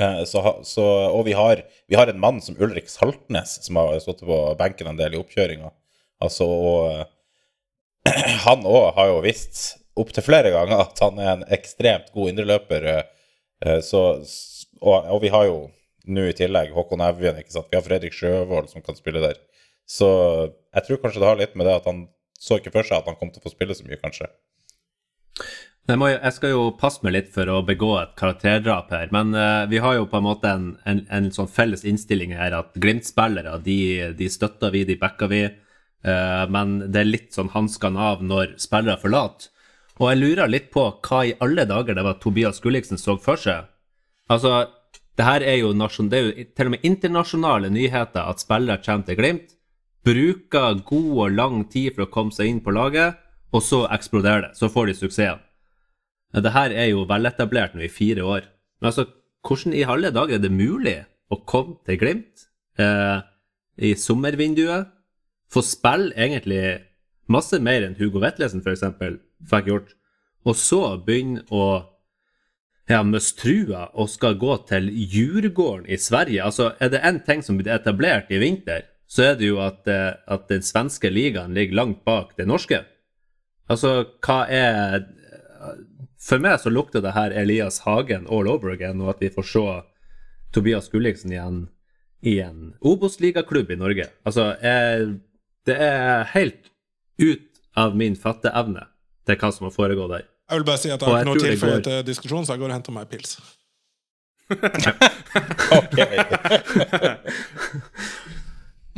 Eh, 0.00 0.22
så, 0.30 0.42
så, 0.64 0.86
og 1.12 1.26
vi 1.28 1.36
har, 1.36 1.62
vi 1.90 1.98
har 2.00 2.08
en 2.08 2.20
mann 2.22 2.40
som 2.44 2.56
Ulrik 2.56 2.88
Saltnes, 2.88 3.58
som 3.66 3.80
har 3.80 4.00
stått 4.00 4.24
på 4.24 4.40
benken 4.58 4.88
en 4.88 5.00
del 5.00 5.16
i 5.16 5.20
oppkjøringa. 5.20 5.72
Altså, 6.24 6.48
og 6.48 6.88
eh, 6.94 7.04
han 8.46 8.64
òg 8.64 8.94
har 8.96 9.12
jo 9.12 9.22
visst 9.26 9.76
opptil 9.98 10.24
flere 10.24 10.54
ganger 10.54 10.86
at 10.86 11.02
han 11.02 11.18
er 11.20 11.32
en 11.34 11.48
ekstremt 11.58 12.12
god 12.14 12.32
indreløper. 12.32 12.88
eh, 12.94 13.02
eh, 13.66 13.82
og, 14.78 15.12
og 15.12 15.20
vi 15.20 15.34
har 15.34 15.48
jo 15.50 15.66
nå 16.08 16.24
i 16.30 16.36
tillegg 16.36 16.72
Håkon 16.72 17.04
Evjen, 17.04 17.36
ikke 17.42 17.52
sant. 17.52 17.68
Vi 17.68 17.76
har 17.76 17.84
Fredrik 17.84 18.14
Sjøvold 18.16 18.70
som 18.72 18.80
kan 18.80 18.96
spille 18.96 19.20
der. 19.20 19.36
Så 19.88 20.08
jeg 20.76 20.84
tror 20.84 21.00
kanskje 21.02 21.22
det 21.22 21.30
har 21.30 21.40
litt 21.40 21.56
med 21.56 21.68
det 21.68 21.78
at 21.80 21.88
han 21.88 22.04
så 22.38 22.60
ikke 22.60 22.74
for 22.74 22.86
seg 22.86 23.00
at 23.00 23.08
han 23.08 23.16
kom 23.18 23.32
til 23.32 23.40
å 23.40 23.48
få 23.48 23.54
spille 23.54 23.74
så 23.74 23.86
mye, 23.86 23.98
kanskje. 24.00 24.28
Jeg, 25.88 25.96
må, 25.96 26.10
jeg 26.12 26.34
skal 26.36 26.52
jo 26.52 26.64
passe 26.76 27.00
meg 27.00 27.14
litt 27.14 27.30
for 27.32 27.48
å 27.48 27.62
begå 27.64 27.94
et 27.96 28.12
karakterdrap 28.18 28.90
her, 28.92 29.08
men 29.14 29.32
uh, 29.32 29.64
vi 29.70 29.80
har 29.80 29.96
jo 29.96 30.08
på 30.10 30.20
en 30.20 30.26
måte 30.26 30.50
en, 30.52 30.66
en, 30.84 31.00
en 31.08 31.30
sånn 31.32 31.48
felles 31.48 31.86
innstilling 31.88 32.34
her 32.36 32.52
at 32.58 32.76
Glimt-spillere, 32.76 33.56
de, 33.64 33.78
de 34.18 34.28
støtter 34.30 34.74
vi, 34.74 34.84
de 34.84 34.98
backer 35.00 35.32
vi, 35.32 35.40
uh, 35.48 36.44
men 36.52 36.76
det 36.92 37.00
er 37.00 37.08
litt 37.08 37.30
sånn 37.34 37.54
hanskene 37.54 38.10
av 38.10 38.20
når 38.20 38.58
spillere 38.60 39.00
forlater. 39.00 39.48
Og 39.98 40.12
jeg 40.12 40.20
lurer 40.20 40.52
litt 40.52 40.68
på 40.70 40.84
hva 41.08 41.24
i 41.26 41.34
alle 41.42 41.64
dager 41.66 41.96
det 41.96 42.04
var 42.06 42.20
Tobias 42.22 42.60
Gulliksen 42.62 43.00
så 43.00 43.16
for 43.18 43.40
seg. 43.40 43.66
Altså, 44.30 44.68
det 45.18 45.26
her 45.26 45.42
er 45.42 45.56
jo, 45.62 45.72
nasjon, 45.74 46.12
det 46.12 46.20
er 46.20 46.28
jo 46.28 46.48
til 46.52 46.68
og 46.68 46.76
med 46.76 46.84
internasjonale 46.86 47.72
nyheter 47.74 48.28
at 48.28 48.44
spillere 48.44 48.84
kommer 48.84 49.08
til 49.08 49.18
Glimt, 49.18 49.56
bruker 50.06 50.82
god 50.86 51.10
og 51.24 51.34
lang 51.36 51.62
tid 51.70 51.94
for 51.94 52.06
å 52.06 52.12
komme 52.12 52.34
seg 52.34 52.50
inn 52.50 52.62
på 52.64 52.74
laget, 52.74 53.18
og 53.52 53.64
så 53.64 53.84
eksploderer 53.94 54.48
det. 54.48 54.52
Så 54.58 54.70
får 54.72 54.90
de 54.90 54.96
suksessen. 54.98 55.44
Det 56.28 56.52
her 56.52 56.74
er 56.76 56.90
jo 56.90 57.06
veletablert 57.08 57.74
nå 57.74 57.86
i 57.86 57.92
fire 57.92 58.24
år. 58.24 58.48
Men 58.80 58.90
altså, 58.90 59.06
hvordan 59.46 59.74
i 59.74 59.86
alle 59.88 60.12
dager 60.12 60.36
er 60.36 60.42
det 60.44 60.52
mulig 60.52 60.98
å 61.32 61.40
komme 61.48 61.78
til 61.88 61.98
Glimt 62.00 62.48
eh, 62.80 63.20
i 63.80 63.94
sommervinduet, 63.96 64.90
få 65.48 65.62
spille 65.64 66.12
egentlig 66.12 66.82
masse 67.32 67.56
mer 67.64 67.86
enn 67.86 67.96
Hugo 67.96 68.20
Vetlesen 68.20 68.60
f.eks. 68.60 68.84
fikk 69.48 69.70
gjort, 69.70 69.94
og 70.44 70.56
så 70.56 70.82
begynne 71.04 71.44
å 71.48 71.64
ja, 72.88 73.02
møstrua 73.04 73.88
og 73.94 74.08
skal 74.12 74.36
gå 74.40 74.54
til 74.68 74.88
Djurgården 74.92 75.88
i 75.88 75.98
Sverige. 76.00 76.44
Altså, 76.44 76.72
er 76.80 76.92
det 76.92 77.04
én 77.04 77.20
ting 77.24 77.44
som 77.44 77.58
blir 77.60 77.72
etablert 77.74 78.32
i 78.32 78.40
vinter, 78.40 78.86
så 79.08 79.22
er 79.30 79.34
det 79.40 79.46
jo 79.48 79.56
at, 79.64 79.88
eh, 79.88 80.12
at 80.28 80.48
den 80.52 80.62
svenske 80.64 81.08
ligaen 81.10 81.54
ligger 81.56 81.76
langt 81.80 82.04
bak 82.04 82.36
den 82.36 82.48
norske. 82.52 82.82
Altså, 83.68 84.04
hva 84.24 84.46
er 84.48 85.06
For 86.18 86.38
meg 86.42 86.58
så 86.60 86.70
lukter 86.70 87.00
det 87.02 87.12
her 87.14 87.30
Elias 87.34 87.78
Hagen 87.84 88.26
all 88.26 88.48
over 88.50 88.70
again, 88.72 89.00
og 89.00 89.08
at 89.14 89.20
vi 89.22 89.30
får 89.30 89.42
se 89.46 89.82
Tobias 90.52 90.88
Gulliksen 90.90 91.32
igjen 91.32 91.68
i 92.26 92.40
en 92.42 92.74
Obos-ligaklubb 92.82 93.70
i 93.70 93.76
Norge. 93.78 94.08
Altså, 94.26 94.56
jeg, 94.62 95.20
det 95.66 95.76
er 95.78 96.24
helt 96.34 96.70
ut 97.22 97.60
av 97.78 97.96
min 97.96 98.16
fatteevne 98.18 98.86
til 99.26 99.36
hva 99.38 99.50
som 99.54 99.64
har 99.68 99.74
foregått 99.76 100.10
der. 100.16 100.24
Jeg 100.50 100.56
vil 100.58 100.66
bare 100.66 100.78
si 100.82 100.90
at 100.90 101.00
jeg 101.00 101.08
har 101.08 101.18
ikke 101.22 101.30
noe 101.30 101.44
tilføye 101.44 101.80
til 101.86 102.06
diskusjonen, 102.08 102.46
så 102.48 102.52
jeg 102.56 102.60
går 102.64 102.70
og 102.72 102.76
henter 102.76 102.92
meg 102.96 103.02
en 103.06 103.12
pils. 103.14 103.30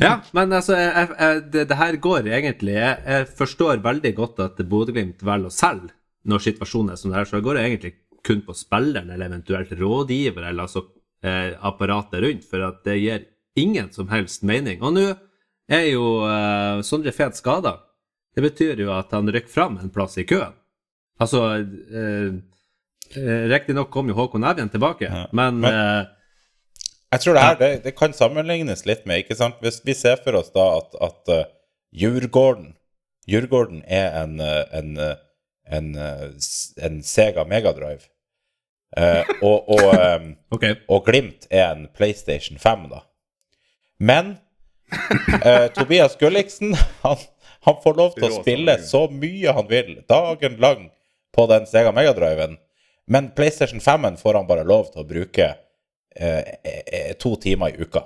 Ja, 0.01 0.13
men 0.37 0.53
altså, 0.57 0.77
jeg, 0.79 1.09
jeg, 1.19 1.43
det, 1.53 1.65
det 1.71 1.77
her 1.81 1.97
går 2.09 2.29
egentlig 2.33 2.75
jeg, 2.77 3.01
jeg 3.07 3.27
forstår 3.39 3.83
veldig 3.85 4.13
godt 4.17 4.41
at 4.47 4.63
Bodø-Glimt 4.71 5.23
velger 5.27 5.51
å 5.51 5.55
selge 5.55 5.93
når 6.29 6.43
situasjonen 6.45 6.93
er 6.93 7.01
sånn 7.01 7.15
her, 7.17 7.25
så 7.25 7.39
det 7.39 7.47
går 7.47 7.59
egentlig 7.63 7.95
kun 8.27 8.43
på 8.45 8.53
spilleren 8.57 9.09
eller 9.15 9.31
eventuelt 9.31 9.71
rådgiver 9.81 10.45
eller 10.51 10.67
altså 10.67 10.83
eh, 11.25 11.55
apparatet 11.65 12.21
rundt, 12.21 12.45
for 12.45 12.67
at 12.67 12.83
det 12.85 12.99
gir 13.01 13.23
ingen 13.57 13.89
som 13.93 14.11
helst 14.13 14.43
mening. 14.45 14.83
Og 14.85 14.93
nå 14.99 15.07
er 15.73 15.87
jo 15.89 16.05
eh, 16.29 16.83
Sondre 16.85 17.15
Fet 17.17 17.39
skada. 17.41 17.79
Det 18.37 18.45
betyr 18.45 18.83
jo 18.85 18.93
at 18.93 19.11
han 19.17 19.33
rykker 19.33 19.49
fram 19.51 19.79
en 19.81 19.89
plass 19.95 20.19
i 20.21 20.27
køen. 20.29 20.53
Altså 21.21 21.41
eh, 21.65 22.29
eh, 23.17 23.43
Riktignok 23.51 23.89
kom 23.93 24.13
jo 24.13 24.19
Håkon 24.21 24.45
Evjen 24.53 24.69
tilbake, 24.73 25.09
Ja, 25.09 25.25
men, 25.33 25.61
men- 25.65 25.73
eh, 25.73 26.05
Jeg 27.11 27.25
tror 27.25 27.35
det 27.35 27.43
her 27.43 27.57
det, 27.59 27.71
det 27.85 27.95
kan 27.99 28.13
sammenlignes 28.15 28.85
litt 28.87 29.03
med 29.09 29.25
ikke 29.25 29.39
sant? 29.39 29.59
Hvis 29.65 29.81
vi 29.87 29.97
ser 29.99 30.21
for 30.23 30.39
oss 30.39 30.53
da 30.55 30.67
at, 30.79 30.95
at 31.03 31.33
uh, 31.35 31.49
Djurgården 31.91 32.77
Djurgården 33.27 33.83
er 33.87 34.15
en, 34.23 34.39
uh, 34.41 34.63
en, 34.79 34.95
uh, 34.99 35.15
en, 35.71 35.91
en 36.83 37.03
Sega 37.03 37.45
Megadrive. 37.45 38.09
Uh, 38.97 39.23
og, 39.49 39.69
og, 39.71 39.85
um, 39.95 40.33
okay. 40.51 40.79
og 40.89 41.05
Glimt 41.07 41.47
er 41.51 41.69
en 41.71 41.89
PlayStation 41.95 42.59
5, 42.59 42.89
da. 42.91 43.05
Men 44.01 44.37
uh, 44.93 45.69
Tobias 45.75 46.17
Gulliksen 46.19 46.75
han, 47.05 47.23
han 47.67 47.79
får 47.85 47.99
lov 47.99 48.17
til 48.17 48.31
å 48.31 48.41
spille 48.41 48.79
så 48.83 49.05
mye 49.13 49.55
han 49.55 49.71
vil 49.71 49.99
dagen 50.11 50.59
lang 50.63 50.89
på 51.35 51.47
den 51.51 51.67
Sega 51.71 51.93
Megadriven. 51.95 52.59
Men 53.11 53.33
PlayStation 53.37 53.83
5-en 53.83 54.19
får 54.19 54.41
han 54.41 54.49
bare 54.51 54.67
lov 54.67 54.91
til 54.93 55.05
å 55.05 55.09
bruke 55.09 55.53
eh, 56.21 56.43
eh, 56.65 57.13
to 57.19 57.37
timer 57.41 57.69
i 57.73 57.77
uka. 57.81 58.01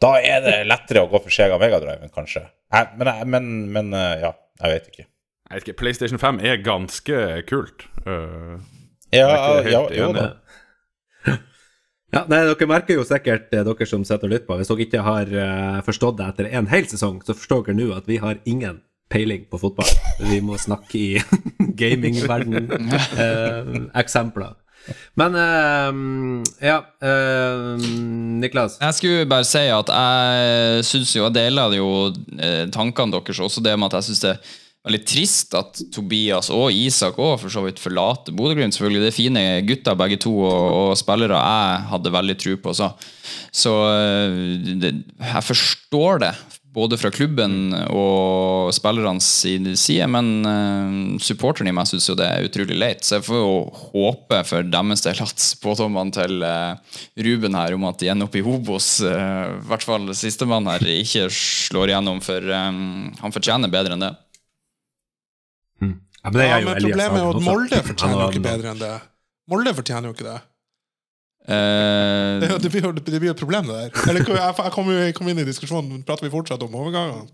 Da 0.00 0.14
er 0.24 0.40
det 0.44 0.66
lettere 0.66 1.02
å 1.04 1.10
gå 1.12 1.18
for 1.22 1.30
Sega 1.34 1.58
Megadriven, 1.60 2.10
kanskje. 2.14 2.42
Men, 2.98 3.08
men, 3.30 3.44
men 3.74 3.86
eh, 3.96 4.16
ja, 4.24 4.32
jeg 4.62 4.70
vet 4.74 4.86
ikke. 4.92 5.04
Jeg 5.50 5.54
vet 5.56 5.64
ikke, 5.68 5.80
PlayStation 5.82 6.20
5 6.22 6.36
er 6.46 6.56
ganske 6.64 7.16
kult. 7.48 7.78
Uh, 8.06 8.56
Ja, 9.10 9.26
ja, 9.66 9.80
jo 9.90 10.12
da. 10.14 10.26
Ja, 12.10 12.24
nei, 12.26 12.40
Dere 12.42 12.66
merker 12.66 12.96
jo 12.98 13.04
sikkert, 13.06 13.52
eh, 13.54 13.62
dere 13.66 13.86
som 13.86 14.02
sitter 14.06 14.26
og 14.26 14.32
lytter 14.32 14.46
på, 14.48 14.56
hvis 14.58 14.70
dere 14.70 14.82
ikke 14.86 15.02
har 15.06 15.26
uh, 15.30 15.78
forstått 15.86 16.16
det 16.18 16.26
etter 16.32 16.46
en 16.58 16.66
hel 16.70 16.86
sesong, 16.90 17.16
så 17.22 17.32
forstår 17.38 17.60
dere 17.68 17.78
nå 17.78 17.86
at 17.94 18.06
vi 18.10 18.16
har 18.22 18.36
ingen 18.50 18.76
peiling 19.10 19.42
på 19.50 19.56
fotball. 19.62 19.90
Vi 20.26 20.38
må 20.42 20.54
snakke 20.58 20.94
i 20.98 21.22
gamingverden-eksempler. 21.82 24.52
Men 25.18 25.36
uh, 25.36 26.40
ja 26.62 26.78
uh, 26.80 27.76
Niklas. 28.40 28.78
Jeg 28.80 28.96
skulle 28.96 29.28
bare 29.30 29.46
si 29.48 29.66
at 29.68 29.92
jeg 29.92 30.88
syns 30.88 31.12
jo 31.16 31.26
Jeg 31.26 31.36
deler 31.36 31.76
jo 31.76 31.90
eh, 32.40 32.64
tankene 32.72 33.12
deres 33.18 33.42
også, 33.42 33.62
det 33.64 33.76
med 33.76 33.90
at 33.90 34.00
jeg 34.00 34.10
syns 34.10 34.24
det 34.24 34.32
er 34.32 34.50
veldig 34.88 35.00
trist 35.04 35.54
at 35.58 35.80
Tobias 35.92 36.48
og 36.54 36.72
Isak 36.72 37.18
òg 37.20 37.34
for 37.42 37.52
så 37.52 37.60
vidt 37.66 37.82
forlater 37.82 38.32
Bodø-Glimt. 38.32 38.72
Selvfølgelig, 38.72 39.02
det 39.02 39.10
er 39.10 39.16
fine 39.16 39.42
gutter 39.68 39.98
begge 40.00 40.16
to, 40.24 40.32
og, 40.40 40.68
og 40.78 40.94
spillere 40.96 41.36
jeg 41.36 41.82
hadde 41.90 42.14
veldig 42.14 42.36
tro 42.40 42.54
på. 42.64 42.72
Så, 42.78 42.88
så 43.52 43.74
det, 44.80 44.94
jeg 45.20 45.44
forstår 45.50 46.24
det, 46.24 46.32
både 46.74 46.98
fra 47.00 47.10
klubben 47.10 47.72
og 47.90 48.70
spillernes 48.74 49.26
side, 49.80 50.06
men 50.10 50.28
uh, 50.46 51.18
supporteren 51.22 51.70
i 51.70 51.74
meg 51.74 51.88
syns 51.90 52.06
jo 52.10 52.16
det 52.18 52.28
er 52.28 52.46
utrolig 52.46 52.78
leit. 52.78 53.02
Så 53.06 53.18
jeg 53.18 53.26
får 53.26 53.40
jo 53.40 53.54
håpe 53.94 54.42
for 54.46 54.70
deres 54.70 55.04
del 55.06 55.22
at 55.24 55.42
spådommene 55.42 56.14
til 56.14 56.46
uh, 56.46 56.78
Ruben 57.26 57.58
her 57.58 57.74
om 57.76 57.88
at 57.90 58.00
de 58.02 58.10
ender 58.12 58.30
opp 58.30 58.38
i 58.38 58.44
Hobos, 58.46 58.90
uh, 59.02 59.58
i 59.58 59.68
hvert 59.70 59.86
fall 59.86 60.10
sistemann 60.18 60.70
her, 60.70 60.86
ikke 60.94 61.26
slår 61.34 61.94
igjennom, 61.94 62.22
for 62.24 62.52
um, 62.54 63.10
han 63.18 63.34
fortjener 63.34 63.72
bedre 63.72 63.98
enn 63.98 64.06
det. 64.06 64.14
Ja, 65.80 66.28
men, 66.28 66.36
det 66.36 66.46
Ja, 66.46 66.56
er 66.56 66.60
jo 66.60 66.68
men 66.68 66.82
problemet 66.84 67.16
er 67.16 67.24
jo 67.24 67.32
at. 67.32 67.44
Molde 67.46 67.82
fortjener 67.86 68.20
jo 68.20 68.30
ikke 68.34 68.44
bedre 68.44 68.74
enn 68.74 68.80
det. 68.82 68.94
Molde 69.50 69.72
fortjener 69.74 70.10
jo 70.10 70.14
ikke 70.14 70.28
det. 70.28 70.38
Eh, 71.50 72.40
Det, 72.40 72.48
det, 72.62 72.70
blir, 72.70 72.92
det 72.92 73.20
blir 73.20 73.30
et 73.32 73.40
problem, 73.40 73.66
det 73.66 73.76
der. 73.76 73.90
Eller, 74.10 74.20
jeg, 74.28 74.54
jeg 74.64 74.72
kom 74.74 74.90
jeg 74.94 75.14
kom 75.18 75.28
inn 75.32 75.40
i 75.42 75.46
diskusjonen. 75.48 76.02
Prater 76.06 76.26
vi 76.28 76.32
fortsatt 76.32 76.62
om 76.66 76.74
overgangene? 76.78 77.26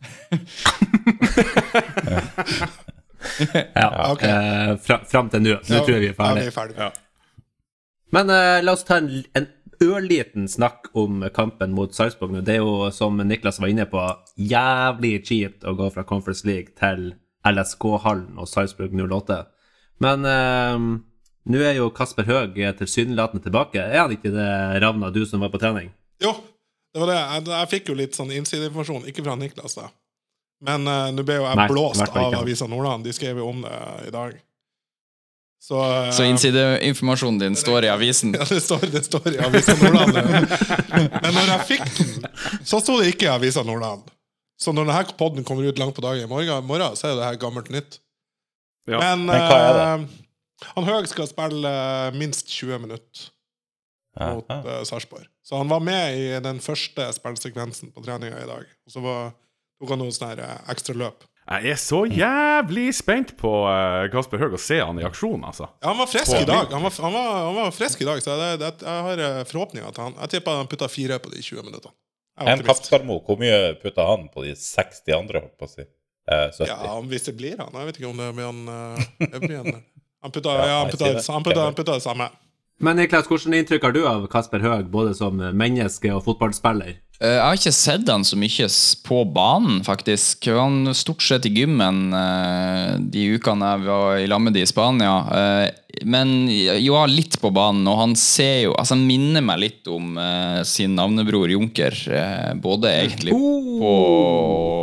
Ja, 3.74 4.12
Okay. 4.12 4.30
Uh, 4.30 4.76
fra, 4.80 5.00
fram 5.08 5.28
til 5.32 5.42
nå. 5.42 5.56
Nå 5.66 5.80
tror 5.84 5.96
jeg 5.96 6.04
vi 6.04 6.08
er 6.08 6.14
Ja, 6.14 6.14
vi 6.14 6.20
ferdige. 6.20 6.46
er 6.46 6.54
ferdige. 6.54 6.90
Men 8.14 8.30
uh, 8.30 8.58
la 8.64 8.72
oss 8.76 8.84
ta 8.86 9.00
en, 9.02 9.08
en 9.36 9.48
ørliten 9.82 10.46
snakk 10.48 10.88
om 10.96 11.24
kampen 11.36 11.74
mot 11.76 11.92
Sarpsborg 11.92 12.32
nå. 12.36 12.40
Det 12.46 12.54
er 12.56 12.62
jo, 12.62 12.86
som 12.94 13.18
Niklas 13.18 13.58
var 13.60 13.72
inne 13.72 13.84
på, 13.90 14.00
jævlig 14.40 15.18
kjipt 15.26 15.66
å 15.68 15.74
gå 15.76 15.90
fra 15.92 16.06
Conference 16.08 16.46
League 16.48 16.72
til 16.78 17.10
LSK-hallen 17.46 18.38
og 18.40 18.48
Sarpsborg 18.48 18.94
08. 18.96 19.40
Men 20.04 20.24
eh, 20.30 20.86
nå 21.46 21.62
er 21.62 21.78
jo 21.78 21.92
Kasper 21.94 22.26
Høeg 22.26 22.58
tilsynelatende 22.78 23.44
tilbake. 23.44 23.78
Er 23.82 24.04
han 24.04 24.14
ikke 24.14 24.32
det, 24.34 24.48
Ravna, 24.82 25.12
du 25.14 25.22
som 25.28 25.44
var 25.44 25.52
på 25.52 25.60
trening? 25.62 25.92
Jo, 26.22 26.32
det 26.94 27.02
var 27.02 27.12
det. 27.12 27.20
Jeg, 27.20 27.46
jeg 27.52 27.70
fikk 27.74 27.92
jo 27.92 27.96
litt 27.98 28.18
sånn 28.18 28.32
innsideinformasjon, 28.34 29.06
ikke 29.10 29.22
fra 29.26 29.36
Niklas, 29.38 29.78
da. 29.78 29.90
Men 30.64 30.88
uh, 30.88 31.12
nå 31.12 31.22
ble 31.26 31.36
jo 31.36 31.44
jeg 31.44 31.58
Nei, 31.60 31.68
blåst 31.68 32.02
av. 32.08 32.34
Avisa 32.40 32.68
Nordland. 32.70 33.04
De 33.04 33.12
skrev 33.12 33.38
jo 33.42 33.50
om 33.50 33.60
det 33.62 33.78
i 34.08 34.12
dag. 34.14 34.38
Så, 35.60 35.76
uh, 35.76 36.10
så 36.14 36.24
innsideinformasjonen 36.24 37.40
din 37.42 37.58
står 37.58 37.88
i 37.88 37.92
avisen. 37.92 38.32
Ja, 38.36 38.46
det 38.48 38.62
står, 38.64 38.86
det 38.92 39.04
står 39.04 39.28
i 39.34 39.40
Avisa 39.44 39.76
Nordland. 39.82 40.16
Men 40.16 41.32
når 41.36 41.52
jeg 41.52 41.66
fikk 41.74 41.86
den, 41.98 42.28
så 42.64 42.80
sto 42.80 42.96
det 43.02 43.12
ikke 43.12 43.28
i 43.28 43.32
Avisa 43.34 43.66
Nordland. 43.66 44.08
Så 44.56 44.72
når 44.72 44.88
denne 44.88 45.16
podden 45.20 45.44
kommer 45.44 45.68
ut 45.68 45.78
langt 45.78 45.96
på 45.96 46.04
dagen 46.04 46.24
i 46.24 46.30
morgen, 46.30 46.64
morgen 46.64 46.96
så 46.96 47.10
er 47.10 47.18
det 47.18 47.26
her 47.28 47.40
gammelt 47.40 47.68
nytt. 47.74 48.00
Ja. 48.88 49.02
Men, 49.02 49.26
Men 49.28 49.42
hva 49.50 49.58
er 49.60 49.80
eh, 49.82 50.06
han 50.64 50.86
Høeg 50.88 51.08
skal 51.10 51.28
spille 51.28 51.70
eh, 51.70 52.16
minst 52.16 52.48
20 52.52 52.84
minutter 52.86 53.30
mot 54.16 54.48
Ja, 54.48 54.62
uh, 54.64 54.82
Sarpsborg. 54.88 55.26
Så 55.44 55.58
han 55.60 55.68
var 55.68 55.82
med 55.84 56.16
i 56.16 56.28
den 56.40 56.60
første 56.64 57.10
spillsekvensen 57.12 57.92
på 57.92 58.04
treninga 58.04 58.38
i 58.40 58.48
dag. 58.48 58.68
Og 58.88 58.94
så 58.94 59.02
var, 59.04 59.34
tok 59.76 59.92
han 59.92 60.00
noen 60.00 60.14
sånne 60.14 60.46
eh, 60.46 60.62
ekstra 60.72 60.96
løp. 60.96 61.26
Jeg 61.46 61.70
er 61.70 61.76
så 61.78 62.00
jævlig 62.10 62.88
spent 62.96 63.36
på 63.38 63.50
Kasper 64.10 64.40
Høeg 64.40 64.56
å 64.56 64.58
se 64.58 64.80
han 64.80 64.98
i 64.98 65.04
aksjon, 65.06 65.44
altså. 65.46 65.68
Ja, 65.78 65.92
han 65.92 66.00
var 66.00 66.08
frisk 66.10 66.34
i 66.40 66.48
dag. 66.48 66.72
Han 66.72 66.82
var, 66.82 66.96
han 67.04 67.14
var, 67.14 67.28
han 67.36 67.58
var 67.60 67.76
frisk 67.76 68.02
i 68.02 68.08
dag, 68.08 68.18
så 68.24 68.34
det, 68.40 68.48
det, 68.64 68.72
jeg 68.82 69.04
har 69.06 69.46
forhåpninger 69.46 69.94
til 69.94 70.08
han. 70.08 70.16
Jeg 70.24 70.32
tipper 70.32 70.58
han 70.58 70.72
putta 70.72 70.88
fire 70.90 71.20
på 71.22 71.30
de 71.30 71.44
20 71.46 71.68
minuttene. 71.68 71.94
En. 72.42 72.64
Kapskarmo, 72.66 73.20
hvor 73.28 73.38
mye 73.38 73.76
putta 73.78 74.08
han 74.10 74.26
på 74.32 74.42
de 74.48 74.56
60 74.58 75.14
andre, 75.20 75.44
holdt 75.44 75.54
på 75.60 75.68
å 75.68 75.74
si? 75.76 75.86
Eh, 76.26 76.48
70? 76.50 76.66
Ja, 76.72 76.96
hvis 77.12 77.30
det 77.30 77.36
blir 77.38 77.62
han. 77.62 77.70
Jeg 77.78 77.92
vet 77.92 78.00
ikke 78.02 78.10
om 78.10 78.24
det 78.24 78.32
blir 78.34 78.50
han 78.50 78.66
det 79.22 79.44
blir 79.44 79.60
han, 79.62 79.78
Han 80.26 80.34
putta 80.34 80.56
ja, 80.58 80.80
han 80.82 80.90
putta- 80.90 81.12
det. 81.14 81.22
han 81.32 81.44
putta- 81.46 81.64
han 81.68 81.74
putta 81.78 81.94
det 81.94 82.02
samme. 82.02 82.28
Men 82.82 82.98
Niklas, 82.98 83.28
hvordan 83.30 83.54
inntrykk 83.56 83.84
har 83.86 83.92
du 83.94 84.02
av 84.06 84.26
Kasper 84.28 84.60
Høeg, 84.60 84.90
både 84.92 85.14
som 85.16 85.38
menneske 85.38 86.10
og 86.12 86.24
fotballspiller? 86.26 86.96
Eh, 87.20 87.30
Jeg 87.38 87.40
har 87.40 87.54
ikke 87.56 87.72
sett 87.72 88.08
han 88.12 88.24
så 88.28 88.36
mye 88.36 88.66
på 89.06 89.20
banen, 89.32 89.78
faktisk. 89.86 90.44
Han 90.52 90.92
stort 90.92 91.22
sett 91.24 91.46
i 91.48 91.52
gymmen 91.56 92.12
eh, 92.12 92.98
de 93.00 93.22
ukene 93.38 93.70
jeg 93.70 93.86
var 93.86 94.18
i 94.20 94.26
lag 94.28 94.42
med 94.44 94.58
i 94.60 94.66
Spania. 94.68 95.14
Eh, 95.96 96.06
Men 96.06 96.48
jo, 96.48 96.96
litt 97.08 97.38
på 97.40 97.50
banen, 97.54 97.86
og 97.88 97.98
han 98.00 98.16
ser 98.16 98.66
jo 98.66 98.74
Altså, 98.76 98.94
han 98.96 99.06
minner 99.06 99.44
meg 99.44 99.60
litt 99.62 99.88
om 99.90 100.16
uh, 100.18 100.62
sin 100.66 100.96
navnebror 100.96 101.50
Junker. 101.50 101.96
Uh, 102.06 102.54
Både 102.60 102.92
egentlig 102.92 103.32
på 103.36 103.92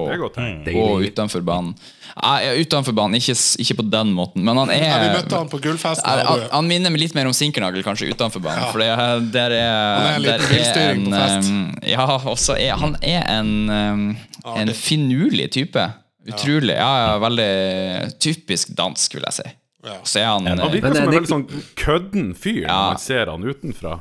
Det 0.08 0.16
er 0.16 0.22
godt 0.22 0.40
tenkt. 0.40 0.72
og 0.78 1.04
utenfor 1.04 1.46
banen. 1.46 1.76
Nei, 2.14 2.62
utenfor 2.62 2.94
banen, 2.94 3.18
ikke, 3.18 3.34
ikke 3.64 3.80
på 3.80 3.86
den 3.90 4.12
måten, 4.14 4.44
men 4.46 4.60
han 4.62 4.70
er 4.70 4.84
Ja, 4.84 5.00
vi 5.02 5.08
møtte 5.16 5.34
han 5.34 5.50
på 5.50 5.58
gullfesten. 5.64 6.06
han, 6.06 6.28
og 6.30 6.44
han, 6.52 6.68
minner 6.70 6.94
meg 6.94 7.02
litt 7.02 7.16
mer 7.18 7.26
om 7.26 7.34
Sinkernagel, 7.34 7.82
kanskje, 7.86 8.12
utenfor 8.14 8.44
banen. 8.44 8.62
Ja. 8.62 8.70
For 8.70 8.84
det, 8.84 9.32
der 9.34 9.56
er, 9.58 9.72
Han 9.74 10.06
er 10.06 10.20
en 10.20 10.28
der 10.28 10.44
liten 10.44 10.54
bilstyring 10.54 11.08
på 11.08 11.16
fest. 11.18 11.50
um, 11.50 11.64
Ja, 11.90 12.06
også 12.36 12.60
er 12.60 12.78
han 12.84 12.96
er 13.02 13.26
en, 13.34 13.52
um, 13.74 14.06
en 14.54 14.74
finurlig 14.78 15.50
type. 15.58 15.88
Utrolig. 16.30 16.78
Ja, 16.78 16.92
ja, 17.02 17.18
veldig 17.20 17.50
typisk 18.22 18.78
dansk, 18.78 19.18
vil 19.18 19.26
jeg 19.32 19.40
si. 19.42 19.50
Ja. 19.84 19.98
Så 20.08 20.20
er 20.24 20.30
han 20.32 20.48
Han 20.48 20.60
eh, 20.64 20.72
virker 20.78 20.90
Men, 20.90 20.96
som 20.96 21.04
eh, 21.04 21.10
en 21.12 21.16
veldig 21.20 21.32
sånn 21.36 21.46
kødden 21.76 22.34
fyr 22.40 22.64
Ja. 22.64 22.72
når 22.72 22.90
man 22.96 23.04
ser 23.04 23.32
han 23.34 23.44
utenfra. 23.44 24.00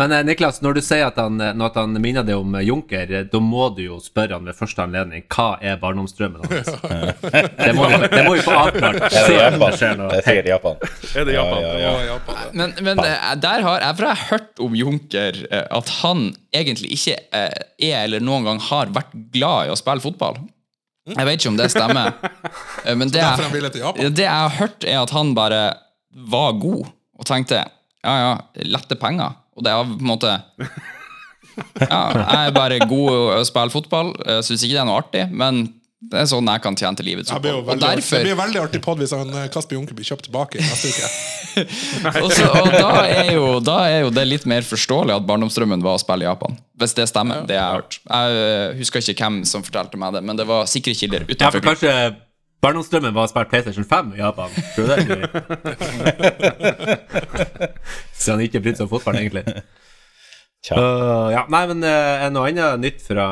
Men 0.00 0.12
eh, 0.16 0.22
Niklas, 0.24 0.62
når 0.64 0.78
du 0.78 0.80
sier 0.84 1.02
at 1.10 1.18
han, 1.20 1.34
eh, 1.44 1.50
når 1.52 1.66
at 1.70 1.74
han 1.82 1.96
minner 2.00 2.24
deg 2.24 2.38
om 2.40 2.54
eh, 2.56 2.62
Junker, 2.64 3.10
eh, 3.12 3.24
da 3.28 3.40
må 3.44 3.66
du 3.76 3.82
jo 3.84 3.98
spørre 4.00 4.38
han 4.38 4.46
ved 4.48 4.56
første 4.56 4.80
anledning 4.86 5.24
hva 5.32 5.50
er 5.60 5.76
barndomsdrømmen 5.82 6.46
hans? 6.48 6.70
Det 7.62 7.74
må 7.76 7.88
vi, 7.90 7.98
det 8.12 8.22
må 8.24 8.32
vi 8.38 8.44
få 8.44 8.54
avklart 8.56 9.02
Er 9.08 9.26
før 9.28 9.36
det 9.36 9.42
Japan? 9.42 9.76
skjer 9.80 9.98
noe. 10.00 10.08
Det 10.16 10.32
er 10.36 10.48
Japan. 10.52 10.80
Er 11.12 11.28
det 11.28 11.34
Japan? 11.36 11.60
Ja, 11.66 11.74
ja, 11.82 11.92
ja. 12.08 12.16
Men, 12.62 12.72
men 12.88 13.02
eh, 13.04 13.28
der 13.44 13.66
har 13.68 13.84
jeg, 13.84 13.98
for 14.00 14.08
jeg 14.08 14.16
har 14.22 14.30
hørt 14.32 14.64
om 14.68 14.78
Junker 14.80 15.42
eh, 15.50 15.66
at 15.80 15.92
han 16.00 16.24
egentlig 16.56 16.92
ikke 16.96 17.18
eh, 17.36 17.60
er 17.92 17.98
eller 18.06 18.24
noen 18.24 18.48
gang 18.48 18.64
har 18.72 18.92
vært 18.96 19.12
glad 19.36 19.68
i 19.68 19.72
å 19.72 19.78
spille 19.80 20.04
fotball. 20.08 20.40
Jeg 21.10 21.26
vet 21.26 21.40
ikke 21.40 21.50
om 21.52 21.58
det 21.60 21.70
stemmer. 21.72 22.12
Eh, 22.82 22.96
Men 22.98 23.10
det 23.14 23.20
jeg, 23.22 24.10
det 24.16 24.24
jeg 24.24 24.32
har 24.32 24.54
hørt, 24.56 24.82
er 24.82 24.96
at 24.98 25.10
han 25.14 25.36
bare 25.38 25.60
var 26.30 26.56
god 26.58 26.88
og 27.18 27.26
tenkte 27.28 27.60
ja, 27.60 28.14
ja, 28.18 28.32
lette 28.66 28.96
penger. 28.98 29.36
Og 29.54 29.62
det 29.62 29.70
er 29.70 29.84
på 29.86 30.00
en 30.00 30.08
måte 30.10 30.32
Ja, 31.84 32.00
jeg 32.16 32.48
er 32.48 32.54
bare 32.56 32.80
god 32.90 33.36
å 33.38 33.44
spille 33.46 33.70
fotball. 33.70 34.10
Syns 34.42 34.64
ikke 34.64 34.74
det 34.74 34.82
er 34.82 34.88
noe 34.88 34.98
artig, 35.04 35.24
men 35.30 35.62
det 36.10 36.18
er 36.18 36.26
sånn 36.26 36.48
jeg 36.50 36.62
kan 36.64 36.76
tjene 36.78 36.98
til 36.98 37.06
livets 37.06 37.30
Det 37.30 37.38
blir 37.44 37.54
opphold. 37.54 37.78
Veldig, 37.78 37.86
det 37.86 38.02
derfor 38.02 38.24
blir 38.26 38.38
veldig 38.40 38.60
artig 38.64 38.80
podd 38.82 38.98
hvis 39.02 39.12
han, 39.14 39.28
eh, 39.38 39.46
Kasper 39.54 39.78
Junker 39.78 39.94
blir 39.96 40.08
kjøpt 40.08 40.26
tilbake 40.26 40.58
neste 40.58 40.90
uke. 40.90 41.10
og, 42.24 42.28
så, 42.34 42.48
og 42.48 42.70
da, 42.74 42.90
er 43.06 43.30
jo, 43.36 43.44
da 43.62 43.76
er 43.86 43.98
jo 44.06 44.10
det 44.14 44.24
litt 44.26 44.46
mer 44.50 44.66
forståelig 44.66 45.14
at 45.14 45.28
barndomsdrømmen 45.28 45.84
var 45.84 45.94
å 45.98 46.02
spille 46.02 46.26
i 46.26 46.28
Japan. 46.28 46.58
Hvis 46.82 46.96
det 46.98 47.06
stemmer, 47.12 47.46
det 47.46 47.54
jeg 47.54 47.62
har 47.62 47.78
hørt. 47.78 48.00
Jeg 48.02 48.42
øh, 48.42 48.66
husker 48.80 49.04
ikke 49.14 49.28
hvem 49.28 49.38
som 49.48 49.64
fortalte 49.64 50.00
meg 50.00 50.18
det, 50.18 50.24
men 50.26 50.40
det 50.40 50.48
var 50.48 50.66
sikre 50.70 50.96
kilder 50.98 51.22
Ja, 51.22 51.30
utenfor 51.30 51.60
for 51.60 51.68
kanskje 51.70 51.94
barndomsdrømmen 52.66 53.14
var 53.14 53.28
å 53.28 53.30
spille 53.30 53.50
PlayStation 53.52 53.86
5 53.86 54.12
i 54.16 54.22
Japan? 54.22 54.50
Tror 54.74 54.84
du 54.86 54.92
det? 54.92 54.98
Så 58.18 58.34
han 58.34 58.42
ikke 58.42 58.62
brydde 58.62 58.82
seg 58.82 58.88
om 58.88 58.92
fotball, 58.96 59.18
egentlig? 59.22 59.62
Øh, 60.70 61.32
ja, 61.34 61.40
nei, 61.50 61.64
men 61.72 61.82
uh, 61.82 62.28
noe 62.30 62.46
annet 62.52 62.78
nytt 62.78 63.00
fra, 63.02 63.24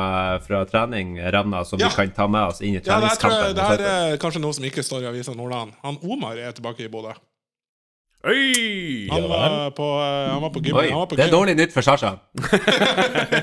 fra 0.43 0.65
trening, 0.67 1.13
Ravna, 1.31 1.61
som 1.63 1.79
Ja. 1.79 1.87
vi 1.87 1.95
kan 1.95 2.11
ta 2.11 2.25
med 2.27 2.49
oss 2.51 2.59
inn 2.61 2.75
i 2.75 2.81
treningskampen? 2.83 3.45
Ja, 3.47 3.53
det 3.55 3.63
her, 3.69 3.77
det 3.79 3.91
er 4.11 4.17
kanskje 4.19 4.41
noe 4.43 4.51
som 4.57 4.65
ikke 4.67 4.83
står 4.83 5.05
i 5.05 5.07
Avisa 5.13 5.31
Nordland. 5.33 5.71
Han 5.85 5.95
Omar 6.03 6.35
er 6.35 6.51
tilbake 6.51 6.83
i 6.83 6.89
Bodø. 6.91 7.13
Øy! 8.21 9.07
Han 9.09 9.23
Ja 9.23 9.27
var 9.31 9.71
på, 9.73 9.85
eh, 10.03 10.27
han 10.29 10.41
var 10.43 10.51
på 10.53 10.59
gymmen. 10.61 10.83
Oi, 10.83 10.89
Han 10.91 10.99
var 10.99 11.07
på 11.07 11.15
det 11.15 11.23
er 11.23 11.29
gymmen. 11.31 11.39
dårlig 11.39 11.55
nytt 11.57 11.73
for 11.73 11.81
Sasha. 11.81 12.11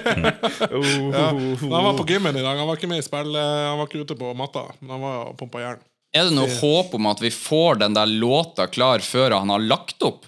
Ja, 0.68 1.26
han 1.32 1.84
var 1.84 1.96
på 1.98 2.04
gymmen 2.08 2.36
i 2.36 2.42
dag. 2.44 2.56
Han 2.60 2.68
var 2.68 2.76
ikke 2.76 2.88
med 2.92 3.00
i 3.02 3.06
spill, 3.06 3.34
han 3.34 3.78
var 3.80 3.88
ikke 3.88 4.04
ute 4.04 4.14
på 4.18 4.34
matta, 4.36 4.66
men 4.80 4.90
han 4.96 5.00
var 5.02 5.16
og 5.32 5.36
pumpa 5.40 5.60
jern. 5.64 5.80
Er 6.14 6.28
det 6.28 6.36
noe 6.36 6.48
håp 6.60 6.94
om 6.96 7.06
at 7.10 7.20
vi 7.20 7.30
får 7.34 7.80
den 7.82 7.96
der 7.96 8.06
låta 8.08 8.66
klar 8.72 9.02
før 9.04 9.34
han 9.40 9.50
har 9.52 9.60
lagt 9.64 10.02
opp? 10.06 10.24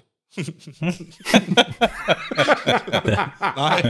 Nei, 3.56 3.80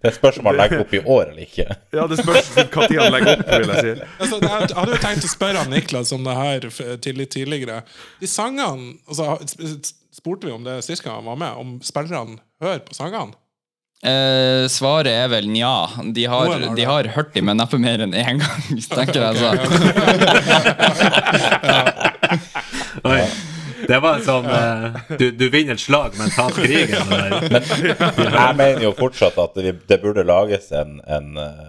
Det 0.00 0.14
spørs 0.16 0.38
om 0.40 0.46
han 0.48 0.56
legger 0.56 0.80
opp 0.80 0.94
i 0.96 1.00
år 1.04 1.26
eller 1.32 1.42
ikke. 1.44 1.66
Ja, 1.92 2.06
det 2.08 2.16
spørs 2.22 2.46
når 2.56 3.02
han 3.02 3.12
legger 3.16 3.32
opp, 3.34 3.42
vil 3.52 3.68
jeg 3.74 3.80
si. 3.84 3.90
altså, 4.24 4.36
jeg 4.40 4.48
hadde 4.78 4.92
jo 4.94 5.00
tenkt 5.02 5.24
å 5.28 5.30
spørre 5.34 5.58
han 5.64 5.70
Niklas 5.74 6.12
om 6.16 6.22
det 6.24 6.36
her 6.38 6.58
til 7.04 7.14
litt 7.20 7.32
tidligere. 7.36 7.78
De 8.22 8.28
sangene 8.30 8.94
altså, 9.08 9.24
sp- 9.50 9.96
Spurte 10.10 10.42
vi 10.48 10.52
om 10.52 10.64
det 10.66 10.80
sist 10.82 11.04
gang 11.04 11.14
han 11.20 11.24
var 11.30 11.36
med, 11.38 11.52
om 11.60 11.68
spillerne 11.86 12.34
hører 12.60 12.80
på 12.82 12.94
sangene? 12.96 13.30
Eh, 14.02 14.64
svaret 14.72 15.12
er 15.12 15.28
vel 15.30 15.46
nja. 15.52 15.70
De 16.16 16.24
har, 16.32 16.48
de 16.58 16.70
det. 16.74 16.84
har 16.88 17.04
hørt 17.14 17.34
dem, 17.36 17.44
men 17.46 17.56
neppe 17.60 17.78
mer 17.80 18.00
enn 18.02 18.14
én 18.16 18.38
gang, 18.40 18.62
tenker 18.90 19.20
jeg. 19.20 19.36
Så. 19.38 19.50
Det 23.90 23.98
var 24.04 24.20
en 24.20 24.22
sånn 24.26 24.46
eh, 24.46 25.16
du, 25.18 25.24
du 25.34 25.46
vinner 25.50 25.74
et 25.74 25.82
slag, 25.82 26.14
men 26.20 26.30
tar 26.30 26.54
krigen. 26.54 27.10
der. 27.10 27.60
Jeg 28.30 28.56
mener 28.60 28.84
jo 28.86 28.92
fortsatt 28.98 29.38
at 29.42 29.58
det, 29.58 29.72
det 29.90 29.98
burde 30.04 30.22
lages 30.28 30.70
en, 30.76 31.00
en 31.10 31.32
eh, 31.42 31.68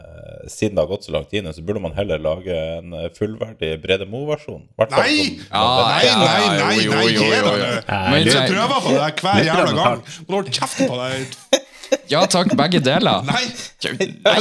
Siden 0.49 0.73
det 0.77 0.81
har 0.81 0.89
gått 0.89 1.03
så 1.05 1.11
lang 1.13 1.25
tid 1.29 1.45
så 1.53 1.61
burde 1.61 1.81
man 1.83 1.93
heller 1.93 2.17
lage 2.21 2.53
en 2.77 2.93
eh, 2.97 3.09
fullverdig 3.13 3.75
Brede 3.83 4.07
Moe-versjon. 4.09 4.63
Nei! 4.89 5.41
Ja, 5.51 5.65
Nei, 5.85 6.05
nei, 6.07 6.21
nei, 6.21 6.47
nei, 6.57 6.77
jo, 6.81 6.93
nei, 6.95 7.03
jo, 7.05 7.11
jo, 7.11 7.25
gi 7.25 7.29
deg 7.29 7.43
jo. 7.45 7.51
nå. 7.51 7.99
Men 8.09 8.25
Du 8.25 8.31
prøver 8.49 8.85
på 8.87 8.95
det 8.95 9.09
hver 9.21 9.43
jævla 9.45 9.75
gang. 9.77 10.01
Må 10.25 10.31
Nå 10.31 10.39
holder 10.39 10.57
kjeft 10.57 10.81
på 10.89 10.97
deg. 11.03 11.61
Ja 12.09 12.21
takk, 12.31 12.53
begge 12.57 12.79
deler. 12.83 13.25
Nei! 13.27 13.43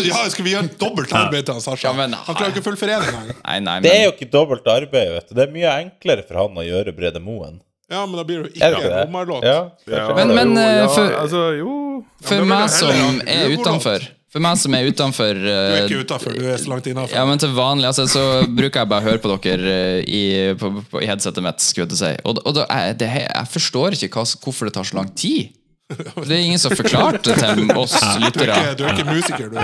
Ja, 0.07 0.21
skal 0.33 0.47
vi 0.47 0.53
gjøre 0.55 0.71
dobbelt 0.81 1.13
arbeid 1.21 1.49
til 1.49 1.61
Sasha? 1.65 1.91
Ja, 1.91 1.97
men- 1.99 2.15
Han 2.17 2.37
klarer 2.39 2.53
ikke 2.55 2.63
å 2.63 2.69
fullføre 2.71 3.01
én 3.01 3.35
engang. 3.57 3.83
Det 3.85 3.93
er 3.97 4.05
jo 4.07 4.13
ikke 4.15 4.31
dobbelt 4.33 4.69
arbeid, 4.71 5.11
vet 5.19 5.29
du. 5.29 5.35
Det 5.37 5.49
er 5.49 5.53
mye 5.57 5.73
enklere 5.85 6.25
for 6.29 6.41
han 6.45 6.61
å 6.63 6.65
gjøre 6.65 6.95
Brede 6.97 7.21
Moen. 7.23 7.59
Ja, 7.91 8.05
men 8.07 8.17
da 8.21 8.25
blir 8.25 8.45
det 8.45 8.53
jo 8.53 8.55
ikke 8.55 8.87
en? 8.87 9.09
Omar-låt. 9.09 9.45
Ja. 9.45 9.59
Ja, 9.91 10.07
Men- 10.15 10.35
men, 10.37 10.55
jo, 10.55 10.61
eh, 10.63 10.77
ja, 10.79 10.89
for- 10.95 11.17
Altså, 11.25 11.43
jo 11.59 12.05
for 12.23 12.45
meg 12.45 12.71
som 12.71 13.21
er 13.27 13.51
utenfor 13.57 14.05
For 14.31 14.39
meg 14.45 14.59
som 14.63 14.75
er 14.79 14.87
utenfor 14.87 15.35
Du 15.35 15.49
er 15.51 15.73
eh, 15.75 15.87
ikke 15.89 16.05
utenfor, 16.05 16.35
du 16.39 16.45
er 16.47 16.57
så 16.63 16.69
langt 16.71 16.87
innafor. 16.87 17.15
Ja, 17.17 17.25
men 17.27 17.39
til 17.43 17.51
vanlig 17.57 17.89
altså, 17.89 18.05
så 18.07 18.47
bruker 18.47 18.81
jeg 18.85 18.89
bare 18.93 19.03
å 19.03 19.09
høre 19.09 19.19
på 19.19 19.33
dere 19.43 19.73
eh, 19.75 20.05
i, 20.07 20.21
på, 20.55 20.71
på, 20.93 21.01
i 21.03 21.07
headsetet 21.11 21.43
mitt. 21.43 21.59
Skulle 21.61 21.89
jeg 21.91 21.99
si. 21.99 22.13
Og, 22.25 22.39
og 22.47 22.55
da, 22.55 22.67
jeg, 22.71 22.99
det, 23.01 23.09
jeg 23.27 23.49
forstår 23.51 23.97
ikke 23.99 24.21
hva, 24.21 24.23
hvorfor 24.45 24.71
det 24.71 24.75
tar 24.79 24.87
så 24.87 24.95
lang 25.01 25.11
tid. 25.19 25.51
Det 25.91 26.31
er 26.31 26.45
ingen 26.47 26.61
som 26.63 26.71
forklarte 26.71 27.33
det 27.35 27.41
til 27.43 27.73
oss 27.75 27.97
Du 27.99 28.07
er, 28.07 28.21
lyttere. 28.23 28.55
ikke, 28.55 28.75
du 28.79 28.85
er 28.87 28.93
ikke 28.95 29.07
musiker, 29.11 29.49
du. 29.51 29.57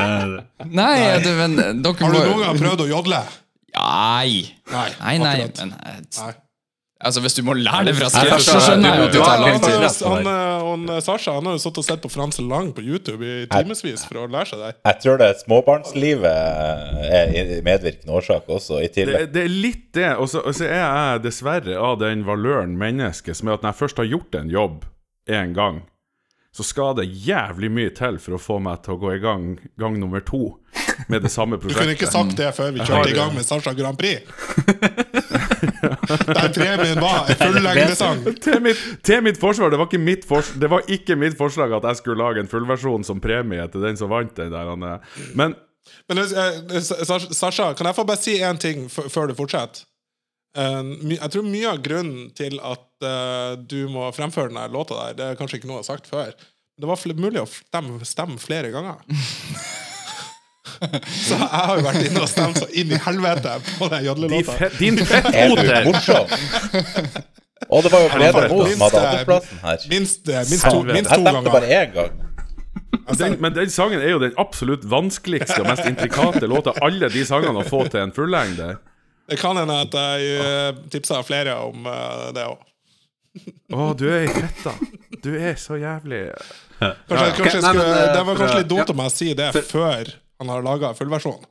Nei, 0.74 1.20
det, 1.22 1.35
men 1.39 1.55
dere 1.55 1.95
Har 2.03 2.16
du 2.16 2.18
noen 2.18 2.43
gang 2.43 2.59
prøvd 2.59 2.83
å 2.83 2.89
jodle? 2.91 3.20
Nei. 3.77 4.51
Nei, 4.72 4.89
Nei, 4.99 5.18
nei, 5.22 5.37
men 5.61 5.72
eh, 5.87 6.01
Nei. 6.18 6.33
Altså, 6.97 7.21
hvis 7.21 7.35
du 7.37 7.43
må 7.45 7.53
lære 7.53 7.83
det 7.91 7.93
fra 7.99 8.07
scratch, 8.09 8.47
så 8.49 8.61
skjønner 8.65 8.95
jeg 8.95 9.03
jo 9.03 9.09
det 9.13 9.21
Han, 9.21 9.43
han, 9.45 9.61
det. 9.61 9.89
han, 10.09 10.29
han, 10.89 11.03
Sasha 11.05 11.35
han 11.37 11.45
har 11.51 11.59
jo 11.59 11.61
sittet 11.61 11.81
og 11.83 11.85
sett 11.85 12.01
på 12.01 12.09
Frans 12.09 12.39
Lang 12.41 12.71
på 12.73 12.81
YouTube 12.81 13.21
i 13.21 13.35
timevis 13.53 14.07
for 14.09 14.23
å 14.23 14.25
lære 14.33 14.49
seg 14.49 14.63
det. 14.65 14.71
Jeg 14.89 14.99
tror 15.05 15.21
det 15.21 15.27
er 15.29 15.37
småbarnslivet 15.43 16.25
er 17.21 17.53
medvirkende 17.67 18.17
årsak 18.17 18.49
også, 18.49 18.81
i 18.81 18.89
Det, 18.89 18.95
tillegg. 18.97 19.29
det 19.35 19.43
er 19.45 19.53
litt 19.53 19.85
det. 19.99 20.09
Og 20.17 20.31
så 20.33 20.41
er 20.65 20.73
jeg 20.81 21.21
dessverre 21.27 21.77
av 21.77 21.99
den 22.01 22.25
valøren 22.25 22.79
menneske 22.81 23.37
som 23.37 23.53
er 23.53 23.59
at 23.59 23.67
når 23.67 23.75
jeg 23.75 23.81
først 23.85 24.01
har 24.01 24.09
gjort 24.15 24.41
en 24.41 24.51
jobb 24.57 24.89
én 25.29 25.53
gang, 25.59 25.83
så 26.57 26.65
skal 26.65 26.95
det 26.97 27.11
jævlig 27.13 27.69
mye 27.77 27.93
til 27.93 28.17
for 28.23 28.39
å 28.39 28.41
få 28.41 28.57
meg 28.65 28.81
til 28.87 28.97
å 28.97 29.01
gå 29.03 29.11
i 29.13 29.21
gang 29.21 29.59
gang 29.77 29.99
nummer 30.01 30.25
to 30.25 30.55
med 31.13 31.21
det 31.27 31.29
samme 31.29 31.59
prosjektet. 31.61 31.77
Du 31.77 31.83
kunne 31.85 31.97
ikke 31.99 32.09
sagt 32.09 32.37
det 32.41 32.49
før 32.57 32.73
vi 32.73 32.81
kjørte 32.89 33.11
i 33.13 33.17
gang 33.19 33.35
med 33.37 33.45
Sasha 33.45 33.75
Grand 33.77 34.01
Prix. 34.01 34.25
Der 35.67 36.49
premien 36.55 37.01
var 37.03 37.29
en 37.31 37.39
fullengdesang. 37.41 38.25
Til 38.43 38.62
mitt, 38.64 38.81
til 39.07 39.23
mitt 39.27 39.39
forsvar, 39.41 39.71
det 39.73 39.79
var, 39.81 39.89
ikke 39.91 40.03
mitt 40.03 40.27
fors 40.29 40.53
det 40.61 40.71
var 40.73 40.87
ikke 40.89 41.17
mitt 41.19 41.37
forslag 41.39 41.73
at 41.77 41.87
jeg 41.91 42.01
skulle 42.03 42.23
lage 42.23 42.43
en 42.45 42.51
fullversjon 42.51 43.05
som 43.07 43.21
premie 43.23 43.67
til 43.73 43.85
den 43.85 43.99
som 43.99 44.11
vant 44.12 44.35
den 44.37 44.53
der. 44.55 44.73
eh. 44.73 45.23
Men 45.35 45.57
Men 46.09 46.19
eh, 46.19 46.81
Sasha, 46.83 47.33
Sasha, 47.35 47.73
kan 47.75 47.87
jeg 47.87 47.95
få 47.95 48.05
bare 48.05 48.19
si 48.21 48.39
én 48.43 48.59
ting 48.59 48.89
før 48.91 49.31
du 49.31 49.35
fortsetter? 49.39 49.85
Eh, 50.57 50.83
jeg 51.14 51.31
tror 51.31 51.47
mye 51.47 51.71
av 51.71 51.83
grunnen 51.85 52.31
til 52.37 52.59
at 52.62 53.07
eh, 53.07 53.55
du 53.59 53.87
må 53.93 54.11
fremføre 54.17 54.51
denne 54.51 54.67
låta 54.73 54.99
der, 54.99 55.17
det 55.19 55.27
er 55.31 55.39
kanskje 55.41 55.61
ikke 55.61 55.71
noe 55.71 55.81
jeg 55.81 55.87
har 55.87 55.93
sagt 55.97 56.11
før, 56.11 56.33
det 56.77 56.89
var 56.91 57.01
mulig 57.17 57.41
å 57.41 57.49
stemme, 57.49 58.05
stemme 58.05 58.39
flere 58.43 58.73
ganger. 58.75 59.03
Så 61.27 61.39
jeg 61.39 61.49
har 61.53 61.72
jo 61.79 61.87
vært 61.87 62.05
inne 62.09 62.22
og 62.24 62.29
stemt 62.31 62.61
så 62.61 62.68
inn 62.72 62.93
i 62.93 63.01
helvete 63.07 63.57
på 63.79 63.89
den 63.93 64.03
de 64.03 64.11
jodlelåta. 64.11 64.70
din 64.79 65.01
Er 65.33 65.55
du 65.55 65.91
morsom? 65.91 66.37
Og 67.68 67.83
det 67.83 67.93
var 67.93 68.05
jo 68.05 68.09
Peder 68.12 68.49
Moe 68.53 68.68
som 68.70 68.85
hadde 68.87 69.03
andreplassen 69.03 69.62
her. 69.64 69.87
Minst, 69.91 70.29
eh, 70.29 70.45
minst, 70.51 70.66
to, 70.68 70.83
minst 70.83 71.11
to 71.11 71.22
ganger. 71.24 71.51
bare 71.51 71.70
én 71.83 71.95
gang. 71.95 72.22
Den, 73.18 73.37
men 73.41 73.55
den 73.55 73.70
sangen 73.70 74.03
er 74.03 74.12
jo 74.12 74.20
den 74.22 74.35
absolutt 74.39 74.85
vanskeligste 74.91 75.61
og 75.62 75.70
mest 75.70 75.87
intrikate 75.89 76.47
låta 76.51 76.74
alle 76.85 77.09
de 77.12 77.24
sangene 77.27 77.62
å 77.62 77.66
få 77.66 77.87
til 77.89 78.03
en 78.03 78.12
fullengde. 78.14 78.77
Det 79.27 79.39
kan 79.41 79.59
hende 79.59 79.81
at 79.87 79.95
jeg 79.95 80.39
uh, 80.39 80.85
tipsa 80.93 81.22
flere 81.27 81.57
om 81.66 81.87
eh, 81.91 82.29
det 82.37 82.47
òg. 82.47 82.62
Å, 83.74 83.89
du 83.99 84.07
er 84.09 84.29
i 84.29 84.31
fetta. 84.33 84.72
Du 85.22 85.33
er 85.35 85.59
så 85.61 85.77
jævlig 85.77 86.29
Kanskje, 86.79 87.33
kanskje 87.37 87.51
jeg 87.57 87.64
skulle, 87.64 87.85
eh, 87.89 88.12
det 88.12 88.22
var 88.29 88.39
kanskje 88.39 88.61
litt 88.61 88.70
dumt 88.70 88.91
om 88.93 89.03
jeg 89.07 89.14
sier 89.14 89.39
det 89.39 89.64
før 89.70 90.11
han 90.41 90.53
har 90.53 90.64
laga 90.66 90.93
fullversjonen. 90.97 91.45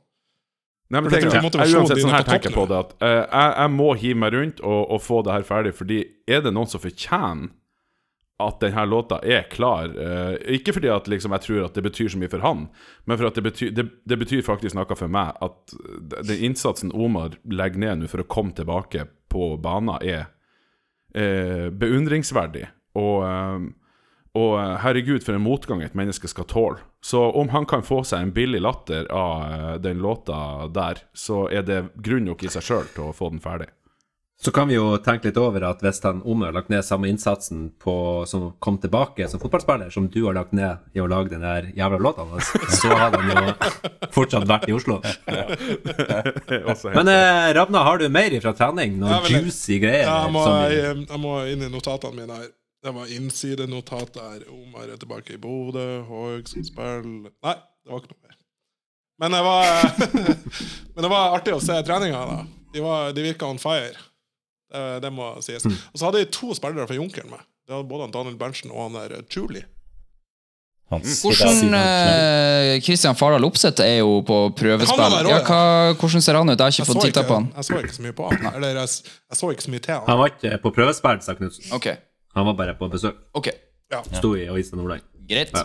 Nei, 0.86 1.00
men 1.02 1.10
jeg 1.10 1.26
tenk, 1.26 1.32
jeg, 1.34 1.74
uansett, 1.74 1.98
sånn 1.98 2.12
er 2.12 2.20
her 2.20 2.26
tenker 2.28 2.52
jeg 2.52 2.54
på 2.54 2.64
det 2.70 2.76
at 2.78 2.92
uh, 3.02 3.08
jeg, 3.10 3.54
jeg 3.58 3.70
må 3.74 3.86
hive 3.98 4.18
meg 4.22 4.34
rundt 4.36 4.60
og, 4.62 4.82
og 4.94 5.00
få 5.02 5.22
det 5.26 5.32
her 5.34 5.46
ferdig, 5.48 5.72
fordi 5.74 6.02
er 6.30 6.44
det 6.44 6.52
noen 6.54 6.70
som 6.70 6.82
fortjener 6.82 7.48
at 8.36 8.60
denne 8.60 8.84
låta 8.84 9.16
er 9.24 9.46
klar 9.48 9.88
Uh, 9.96 10.36
Ikke 10.52 10.74
fordi 10.76 10.90
at 10.92 11.08
liksom, 11.08 11.32
jeg 11.34 11.44
tror 11.46 11.64
at 11.64 11.74
det 11.74 11.82
betyr 11.88 12.12
så 12.12 12.20
mye 12.20 12.30
for 12.30 12.44
han, 12.44 12.66
men 13.08 13.18
for 13.18 13.30
at 13.30 13.38
det 13.38 13.44
betyr, 13.48 13.72
det, 13.74 13.86
det 14.04 14.18
betyr 14.20 14.44
faktisk 14.46 14.76
noe 14.76 14.98
for 14.98 15.10
meg 15.10 15.34
at 15.42 15.74
den 16.28 16.44
innsatsen 16.50 16.92
Omar 16.94 17.38
legger 17.48 17.82
ned 17.82 18.02
nå 18.02 18.10
for 18.12 18.22
å 18.22 18.28
komme 18.30 18.54
tilbake 18.54 19.08
på 19.32 19.54
banen, 19.62 19.96
er 20.04 20.28
uh, 21.16 21.72
beundringsverdig. 21.74 22.68
Og, 23.00 23.26
og 24.36 24.58
eh, 24.60 24.74
herregud, 24.84 25.24
for 25.24 25.36
en 25.36 25.44
motgang 25.44 25.82
et 25.84 25.96
menneske 25.96 26.28
skal 26.30 26.48
tåle. 26.50 26.82
Så 27.04 27.22
om 27.40 27.50
han 27.54 27.66
kan 27.70 27.86
få 27.86 28.02
seg 28.04 28.26
en 28.26 28.34
billig 28.36 28.60
latter 28.64 29.08
av 29.14 29.46
eh, 29.46 29.72
den 29.84 30.02
låta 30.04 30.68
der, 30.74 31.00
så 31.16 31.46
er 31.48 31.64
det 31.66 31.82
grunn 31.96 32.28
nok 32.28 32.44
i 32.44 32.52
seg 32.52 32.66
sjøl 32.66 32.86
til 32.94 33.08
å 33.08 33.16
få 33.16 33.32
den 33.32 33.42
ferdig. 33.44 33.70
Så 34.38 34.52
kan 34.52 34.68
vi 34.68 34.74
jo 34.74 34.98
tenke 35.00 35.30
litt 35.30 35.38
over 35.40 35.64
at 35.64 35.80
hvis 35.80 36.02
han 36.04 36.18
Ome 36.28 36.44
har 36.50 36.52
lagt 36.52 36.68
ned 36.68 36.84
samme 36.84 37.08
innsatsen 37.08 37.70
på, 37.80 37.94
som 38.28 38.50
kom 38.60 38.76
tilbake 38.82 39.24
som 39.32 39.40
fotballspiller, 39.40 39.88
som 39.94 40.10
du 40.12 40.18
har 40.26 40.36
lagt 40.36 40.52
ned 40.52 40.84
i 40.92 41.00
å 41.00 41.06
lage 41.08 41.32
den 41.32 41.40
der 41.40 41.70
jævla 41.72 42.02
låta 42.04 42.26
hans, 42.28 42.50
så 42.76 42.92
hadde 42.92 43.22
han 43.22 43.32
jo 43.32 43.54
fortsatt 44.12 44.44
vært 44.50 44.68
i 44.68 44.76
Oslo. 44.76 44.98
Men 46.98 47.12
eh, 47.14 47.48
Ravna, 47.56 47.86
har 47.88 48.02
du 48.02 48.10
mer 48.12 48.36
ifra 48.36 48.52
trening? 48.52 49.00
Noen 49.00 49.16
Ja, 49.16 49.22
vel, 49.24 49.48
juicy 49.48 49.80
greier? 49.80 50.04
Ja, 50.04 50.20
jeg, 50.26 50.36
må, 50.36 50.44
jeg, 50.68 51.08
jeg 51.08 51.24
må 51.24 51.34
inn 51.54 51.64
i 51.64 51.72
notatene 51.72 52.20
mine 52.20 52.40
her. 52.42 52.52
Det 52.86 52.92
var 52.94 53.10
innsidenotat 53.10 54.12
der. 54.14 54.44
Omar 54.52 54.86
er 54.92 54.98
tilbake 55.02 55.34
i 55.34 55.40
Bodø. 55.42 55.86
Haag 56.06 56.46
som 56.50 56.62
spiller 56.66 57.02
Nei, 57.06 57.54
det 57.82 57.90
var 57.90 58.02
ikke 58.04 58.12
noe 58.14 58.22
mer. 58.22 58.36
Men 59.22 59.32
det 59.32 59.40
var, 59.46 59.64
men 60.94 61.06
det 61.06 61.10
var 61.10 61.34
artig 61.38 61.54
å 61.56 61.62
se 61.64 61.78
treninga. 61.88 62.20
da 62.30 62.38
De, 62.74 62.82
var, 62.84 63.12
de 63.16 63.24
virka 63.24 63.48
on 63.48 63.58
fire. 63.58 63.96
Det, 64.70 64.84
det 65.02 65.10
må 65.14 65.32
sies. 65.42 65.64
Mm. 65.66 65.76
Og 65.92 65.98
så 65.98 66.08
hadde 66.08 66.20
de 66.24 66.30
to 66.36 66.52
spillere 66.58 66.86
fra 66.90 66.98
Junkeren 66.98 67.30
med. 67.32 67.42
Det 67.66 67.74
hadde 67.74 67.88
både 67.90 68.10
Daniel 68.14 68.36
Berntsen 68.38 68.70
og 68.70 68.84
han 68.86 68.98
der 69.00 69.16
Julie. 69.32 69.64
Hans, 70.92 71.16
Hvordan 71.24 71.56
sier- 71.58 71.74
eh, 71.74 72.80
Christian 72.86 73.16
Fardal 73.18 73.42
Opseth 73.48 73.82
er 73.82 73.96
jo 74.04 74.20
på 74.22 74.36
prøvespill. 74.54 75.00
Ja, 75.26 75.40
hva, 75.42 75.94
hvordan 75.98 76.22
ser 76.22 76.38
han 76.38 76.46
ut? 76.52 76.54
Jeg 76.54 76.62
har 76.62 76.74
ikke 76.76 76.84
Jeg 76.84 76.90
fått 76.92 77.06
titta 77.08 77.24
på 77.26 77.34
han. 77.40 77.48
jeg 77.56 77.66
så 77.66 77.80
ikke 77.82 77.96
så 77.96 78.04
mye 78.04 78.14
på 78.20 78.28
han. 78.30 78.44
Eller 78.54 78.78
jeg, 78.78 78.92
jeg 79.32 79.40
så 79.40 79.50
ikke 79.50 79.64
så 79.66 79.72
mye 79.74 79.82
til 79.82 79.94
han. 79.96 80.04
Han 80.06 80.20
var 80.20 80.30
ikke 80.30 80.60
på 80.62 80.70
prøvespill, 80.76 81.18
sa 81.26 81.34
Knutsen. 81.40 81.72
Ok, 81.74 81.88
Han 82.36 82.46
var 82.50 82.54
bare 82.58 82.74
på 82.78 82.88
besøk. 82.92 83.16
ok, 83.34 83.48
Sto 84.12 84.34
i 84.36 84.46
Avisa 84.52 84.76
Nordland. 84.76 85.02
greit. 85.28 85.50
Ja. 85.54 85.64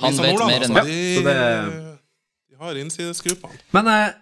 Han 0.00 0.12
Lisa 0.12 0.22
vet 0.22 0.32
Nordland, 0.34 0.50
mer 0.52 0.62
enn 0.66 0.70
altså, 0.70 0.74
meg. 0.74 0.86
de, 0.86 1.16
så 1.16 1.22
det- 1.24 1.98
de 2.50 2.56
har 2.62 2.78
innsidesgruppene. 2.82 3.58
Men 3.72 3.86
eh, 3.92 4.14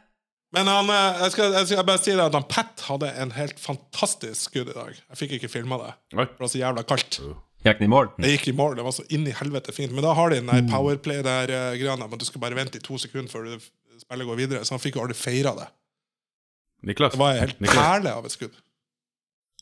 Men 0.54 0.68
han, 0.70 0.86
eh, 0.90 1.22
jeg, 1.24 1.32
skal, 1.34 1.52
jeg 1.52 1.66
skal 1.66 1.84
bare 1.88 1.98
si 1.98 2.12
det 2.14 2.22
at 2.22 2.34
han 2.36 2.44
Pat 2.46 2.80
hadde 2.86 3.08
en 3.18 3.32
helt 3.34 3.58
fantastisk 3.58 4.38
skudd 4.52 4.68
i 4.70 4.76
dag. 4.76 4.92
Jeg 5.10 5.18
fikk 5.18 5.32
ikke 5.40 5.48
filma 5.50 5.78
det. 5.82 5.88
Det 6.14 6.18
var 6.38 6.46
så 6.52 6.60
jævla 6.60 6.84
kaldt. 6.86 7.18
gikk 7.64 7.78
den 7.80 7.88
i 7.88 7.90
mål? 7.90 8.12
Det 8.22 8.30
gikk 8.36 8.46
i 8.52 8.54
mål. 8.54 8.76
Det 8.78 8.84
var 8.86 8.92
så 8.94 9.02
inn 9.10 9.26
i 9.26 9.32
helvete 9.34 9.72
fint. 9.74 9.90
Men 9.90 10.04
da 10.06 10.12
har 10.14 10.30
de 10.30 10.36
den 10.38 10.46
der 10.46 10.62
powerplay 10.70 11.22
der 11.26 11.50
uh, 11.50 11.74
greia 11.80 11.96
med 11.98 12.12
at 12.14 12.20
du 12.22 12.24
skal 12.28 12.40
bare 12.44 12.54
vente 12.54 12.78
i 12.78 12.84
to 12.86 12.94
sekunder 13.02 13.32
før 13.32 13.48
du 13.50 13.58
spillet 13.98 14.26
går 14.30 14.36
videre. 14.44 14.62
Så 14.64 14.76
han 14.76 14.82
fikk 14.84 14.94
jo 14.94 15.02
aldri 15.02 15.16
feira 15.18 15.56
det. 15.58 15.66
Niklas, 16.86 17.12
Det 17.12 17.18
var 17.18 17.32
en 17.34 17.40
helt 17.48 17.58
perle 17.58 18.12
av 18.14 18.24
et 18.30 18.32
skudd. 18.36 18.54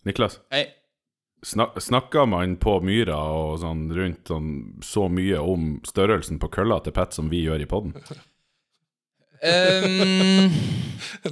Niklas 0.04 0.40
Hei. 0.52 0.66
Snak, 1.47 1.78
snakka 1.82 2.26
man 2.26 2.57
på 2.62 2.78
Myra 2.84 3.18
og 3.34 3.61
sånn 3.62 3.86
rundt 3.95 4.30
sånn, 4.30 4.51
så 4.84 5.09
mye 5.12 5.40
om 5.40 5.80
størrelsen 5.86 6.40
på 6.43 6.51
kølla 6.53 6.80
til 6.84 6.95
Pet 6.97 7.16
som 7.16 7.30
vi 7.32 7.45
gjør 7.47 7.64
i 7.64 7.68
poden? 7.70 7.97
Um, 9.43 10.53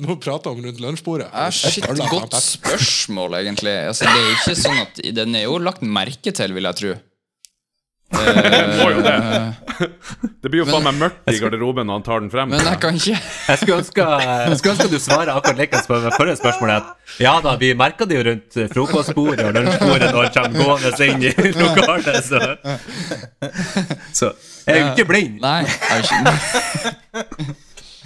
Nå 0.02 0.16
prater 0.18 0.50
vi 0.50 0.56
om 0.56 0.64
rundt 0.66 0.80
lunsjbordet. 0.82 1.28
ah, 1.32 1.50
shit, 1.54 1.86
godt 1.86 2.34
spørsmål, 2.34 3.38
egentlig. 3.38 3.76
Altså, 3.92 4.08
det 4.11 4.18
er 4.18 4.26
jo 4.26 4.32
ikke 4.38 4.56
sånn 4.58 4.80
at 4.82 4.98
Den 5.14 5.36
er 5.38 5.46
jo 5.46 5.61
lagt 5.62 5.84
merke 5.86 6.34
til, 6.34 6.56
vil 6.56 6.66
jeg 6.66 6.80
tro. 6.80 6.96
Må 8.11 8.86
jo 8.90 9.02
det. 9.04 9.16
Det 10.42 10.50
blir 10.50 10.62
jo 10.62 10.66
faen 10.68 10.84
meg 10.84 10.96
mørkt 10.98 11.30
i 11.30 11.38
garderoben 11.40 11.86
når 11.88 11.98
han 12.00 12.04
tar 12.04 12.22
den 12.24 12.30
frem. 12.32 12.50
Men 12.52 12.64
jeg 12.64 12.80
kan 12.82 12.96
ikke 12.98 13.14
Jeg 13.50 13.61
skulle 13.61 13.78
ønske, 13.80 14.06
jeg 14.18 14.58
skulle 14.58 14.74
ønske 14.74 14.88
du 14.90 14.98
svarer 15.00 15.30
akkurat 15.32 15.61
like 15.61 15.82
på 15.86 16.00
det 16.02 16.12
forrige 16.16 16.36
spørsmålet. 16.40 16.74
At 16.80 17.22
ja 17.22 17.34
da, 17.44 17.54
vi 17.61 17.70
merka 17.78 18.08
det 18.08 18.18
jo 18.18 18.24
rundt 18.26 18.58
frokostbordet 18.74 19.46
og 19.46 19.56
lunsjbordet 19.56 20.11
når 20.11 20.28
han 20.28 20.34
kommer 20.36 20.58
gående 20.66 21.08
inn 21.08 21.26
i 21.28 21.32
lokalet. 21.62 22.20
Så. 22.26 22.42
Så 24.12 24.32
jeg 24.66 24.74
er 24.74 24.80
jo 24.82 24.92
ikke 24.92 25.08
blind. 25.12 25.40
Nei. 25.44 25.62
Jeg 25.64 25.96
er 25.96 26.02
ikke, 26.04 27.56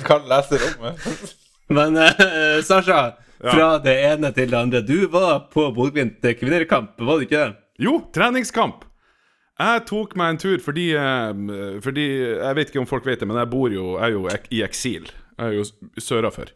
Kan 0.05 0.27
lese 0.31 0.61
rommet. 0.63 1.35
Men 1.75 1.97
uh, 1.97 2.61
Sasha, 2.67 3.03
fra 3.41 3.69
det 3.83 3.95
ene 4.05 4.31
til 4.37 4.51
det 4.53 4.59
andre. 4.59 4.83
Du 4.85 5.07
var 5.13 5.47
på 5.53 5.71
Bodø-Glimt 5.75 6.25
kvinnekamp, 6.41 6.99
var 7.01 7.19
du 7.19 7.27
ikke 7.27 7.41
det? 7.41 7.55
Jo, 7.83 7.99
treningskamp! 8.15 8.85
Jeg 9.61 9.85
tok 9.87 10.17
meg 10.19 10.33
en 10.35 10.39
tur 10.43 10.59
fordi, 10.59 10.89
eh, 10.99 11.81
fordi 11.85 12.05
Jeg 12.41 12.57
vet 12.57 12.71
ikke 12.73 12.81
om 12.83 12.87
folk 12.91 13.05
vet 13.07 13.21
det, 13.21 13.29
men 13.29 13.37
jeg 13.39 13.51
bor 13.53 13.71
jo, 13.71 13.99
jeg 14.01 14.05
er 14.09 14.13
jo 14.17 14.25
ek- 14.29 14.49
i 14.51 14.63
eksil. 14.67 15.11
Jeg 15.39 15.47
er 15.47 15.53
jo 15.53 15.65
sørafor. 15.99 16.51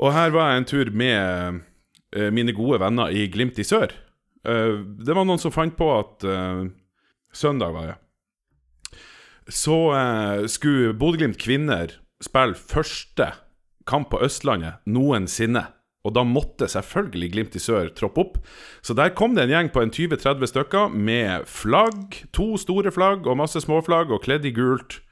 Og 0.00 0.12
her 0.12 0.30
var 0.30 0.50
jeg 0.50 0.58
en 0.58 0.64
tur 0.64 0.90
med 0.90 1.60
eh, 2.12 2.30
mine 2.30 2.52
gode 2.52 2.80
venner 2.80 3.10
i 3.14 3.28
Glimt 3.30 3.58
i 3.58 3.62
sør. 3.62 3.92
Eh, 4.44 4.82
det 5.04 5.14
var 5.14 5.24
noen 5.24 5.38
som 5.38 5.52
fant 5.52 5.76
på 5.76 5.90
at 5.98 6.26
Søndag 7.32 7.72
var 7.72 7.86
det. 7.86 7.98
Så 9.50 10.46
skulle 10.50 10.94
Bodø-Glimt 10.98 11.38
kvinner 11.38 11.92
spille 12.22 12.54
første 12.58 13.32
kamp 13.86 14.10
på 14.10 14.18
Østlandet 14.22 14.78
noensinne. 14.86 15.68
Og 16.06 16.14
da 16.16 16.24
måtte 16.24 16.68
selvfølgelig 16.70 17.30
Glimt 17.34 17.56
i 17.58 17.60
sør 17.60 17.90
troppe 17.96 18.22
opp. 18.22 18.38
Så 18.80 18.96
der 18.96 19.12
kom 19.16 19.34
det 19.36 19.44
en 19.44 19.52
gjeng 19.52 19.70
på 19.74 19.82
en 19.84 19.92
20-30 19.92 20.48
stykker 20.48 20.94
med 20.96 21.46
flagg, 21.50 22.22
to 22.32 22.54
store 22.60 22.92
flagg 22.94 23.28
og 23.28 23.36
masse 23.42 23.60
småflagg, 23.60 24.12
og 24.12 24.24
kledd 24.24 24.48
i 24.48 24.54
gult. 24.56 25.02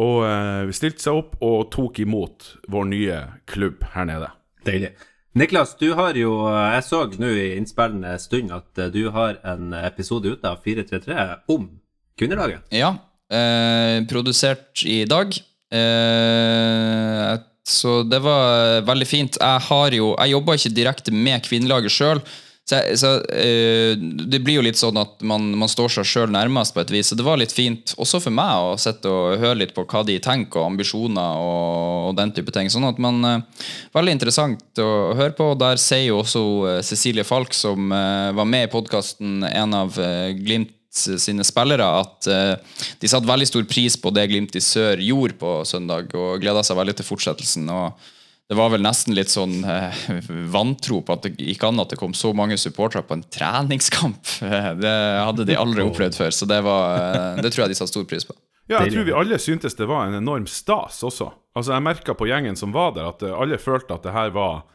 Og 0.00 0.22
uh, 0.24 0.62
vi 0.68 0.76
stilte 0.76 1.02
seg 1.04 1.18
opp 1.18 1.34
og 1.44 1.66
tok 1.74 2.00
imot 2.04 2.54
vår 2.70 2.86
nye 2.88 3.18
klubb 3.50 3.82
her 3.96 4.06
nede. 4.08 4.30
Deilig. 4.64 4.94
Niklas, 5.34 5.74
du 5.80 5.94
har 5.96 6.16
jo 6.16 6.32
Jeg 6.44 6.84
så 6.84 7.06
nå 7.16 7.30
i 7.32 7.54
innspillende 7.56 8.18
stund 8.20 8.52
at 8.52 8.78
eh, 8.78 8.90
du 8.92 9.06
har 9.14 9.38
en 9.48 9.72
episode 9.78 10.28
ute 10.28 10.44
av 10.44 10.60
433 10.60 11.16
om 11.54 11.70
kvinnelaget. 12.20 12.68
ja. 12.70 12.92
Eh, 13.32 14.04
produsert 14.04 14.82
i 14.84 15.06
dag. 15.08 15.32
Eh, 15.72 17.38
så 17.68 18.00
det 18.02 18.18
var 18.24 18.82
veldig 18.86 19.06
fint. 19.06 19.36
Jeg 19.38 19.66
har 19.68 19.94
jo 19.94 20.14
Jeg 20.18 20.34
jobba 20.34 20.56
ikke 20.58 20.74
direkte 20.74 21.14
med 21.14 21.44
kvinnelaget 21.46 21.94
sjøl. 21.94 22.22
Så, 22.62 22.78
så 22.94 23.08
eh, 23.34 23.98
det 23.98 24.38
blir 24.38 24.60
jo 24.60 24.62
litt 24.62 24.78
sånn 24.78 24.98
at 25.00 25.18
man, 25.26 25.48
man 25.58 25.70
står 25.70 25.90
seg 25.96 26.06
sjøl 26.06 26.30
nærmest 26.30 26.74
på 26.74 26.82
et 26.82 26.92
vis. 26.94 27.10
Så 27.10 27.18
det 27.18 27.26
var 27.26 27.40
litt 27.40 27.54
fint 27.54 27.94
også 27.98 28.20
for 28.22 28.34
meg 28.34 28.52
å 28.54 28.76
sitte 28.78 29.10
og 29.10 29.40
høre 29.42 29.58
litt 29.64 29.74
på 29.74 29.82
hva 29.82 30.04
de 30.06 30.20
tenker, 30.22 30.60
og 30.60 30.70
ambisjoner 30.70 31.42
og, 31.42 32.10
og 32.10 32.14
den 32.20 32.30
type 32.36 32.54
ting. 32.54 32.70
Sånn 32.70 32.86
at 32.86 33.02
man 33.02 33.18
eh, 33.26 33.64
Veldig 33.92 34.14
interessant 34.14 34.82
å 34.82 34.92
høre 35.18 35.34
på. 35.36 35.50
Der 35.58 35.80
sier 35.80 36.12
jo 36.12 36.20
også 36.22 36.44
eh, 36.70 36.78
Cecilie 36.86 37.26
Falk, 37.26 37.54
som 37.56 37.90
eh, 37.92 38.30
var 38.38 38.48
med 38.48 38.68
i 38.68 38.72
podkasten, 38.72 39.42
en 39.48 39.76
av 39.82 39.98
eh, 40.00 40.30
Glimt 40.38 40.72
sine 40.92 41.44
spillere 41.46 41.86
at 42.02 42.28
eh, 42.30 42.80
de 43.00 43.10
satte 43.10 43.28
veldig 43.28 43.48
stor 43.48 43.64
pris 43.68 43.96
på 44.00 44.12
det 44.14 44.26
Glimt 44.30 44.56
i 44.58 44.62
sør 44.64 45.00
gjorde 45.00 45.38
på 45.40 45.54
søndag, 45.68 46.12
og 46.18 46.42
gleda 46.42 46.64
seg 46.66 46.78
veldig 46.80 46.98
til 46.98 47.08
fortsettelsen. 47.08 47.70
og 47.72 48.10
det 48.52 48.58
var 48.58 48.68
vel 48.68 48.82
nesten 48.84 49.14
litt 49.16 49.30
sånn 49.32 49.62
eh, 49.64 50.00
vantro 50.52 50.98
på 51.00 51.14
at 51.14 51.24
det 51.24 51.30
gikk 51.40 51.62
an 51.64 51.80
at 51.80 51.94
det 51.94 51.96
kom 52.00 52.12
så 52.12 52.34
mange 52.36 52.58
supportere 52.60 53.00
på 53.08 53.16
en 53.16 53.24
treningskamp. 53.32 54.18
Det 54.82 54.92
hadde 54.92 55.46
de 55.48 55.56
aldri 55.56 55.86
opplevd 55.86 56.18
før, 56.18 56.34
så 56.36 56.48
det, 56.50 56.58
var, 56.66 56.98
eh, 56.98 57.40
det 57.40 57.52
tror 57.54 57.64
jeg 57.64 57.72
de 57.72 57.78
satte 57.78 57.94
stor 57.94 58.04
pris 58.10 58.26
på. 58.28 58.36
Ja, 58.68 58.82
jeg 58.84 58.92
tror 58.92 59.06
vi 59.08 59.14
alle 59.16 59.38
syntes 59.40 59.78
det 59.78 59.88
var 59.88 60.04
en 60.06 60.18
enorm 60.18 60.44
stas 60.50 61.00
også. 61.06 61.30
Altså, 61.56 61.72
jeg 61.72 61.84
merka 61.86 62.14
på 62.18 62.28
gjengen 62.28 62.58
som 62.58 62.74
var 62.76 62.92
der, 62.96 63.08
at 63.08 63.24
alle 63.24 63.56
følte 63.60 63.96
at 63.96 64.04
det 64.04 64.12
her 64.12 64.34
var 64.36 64.66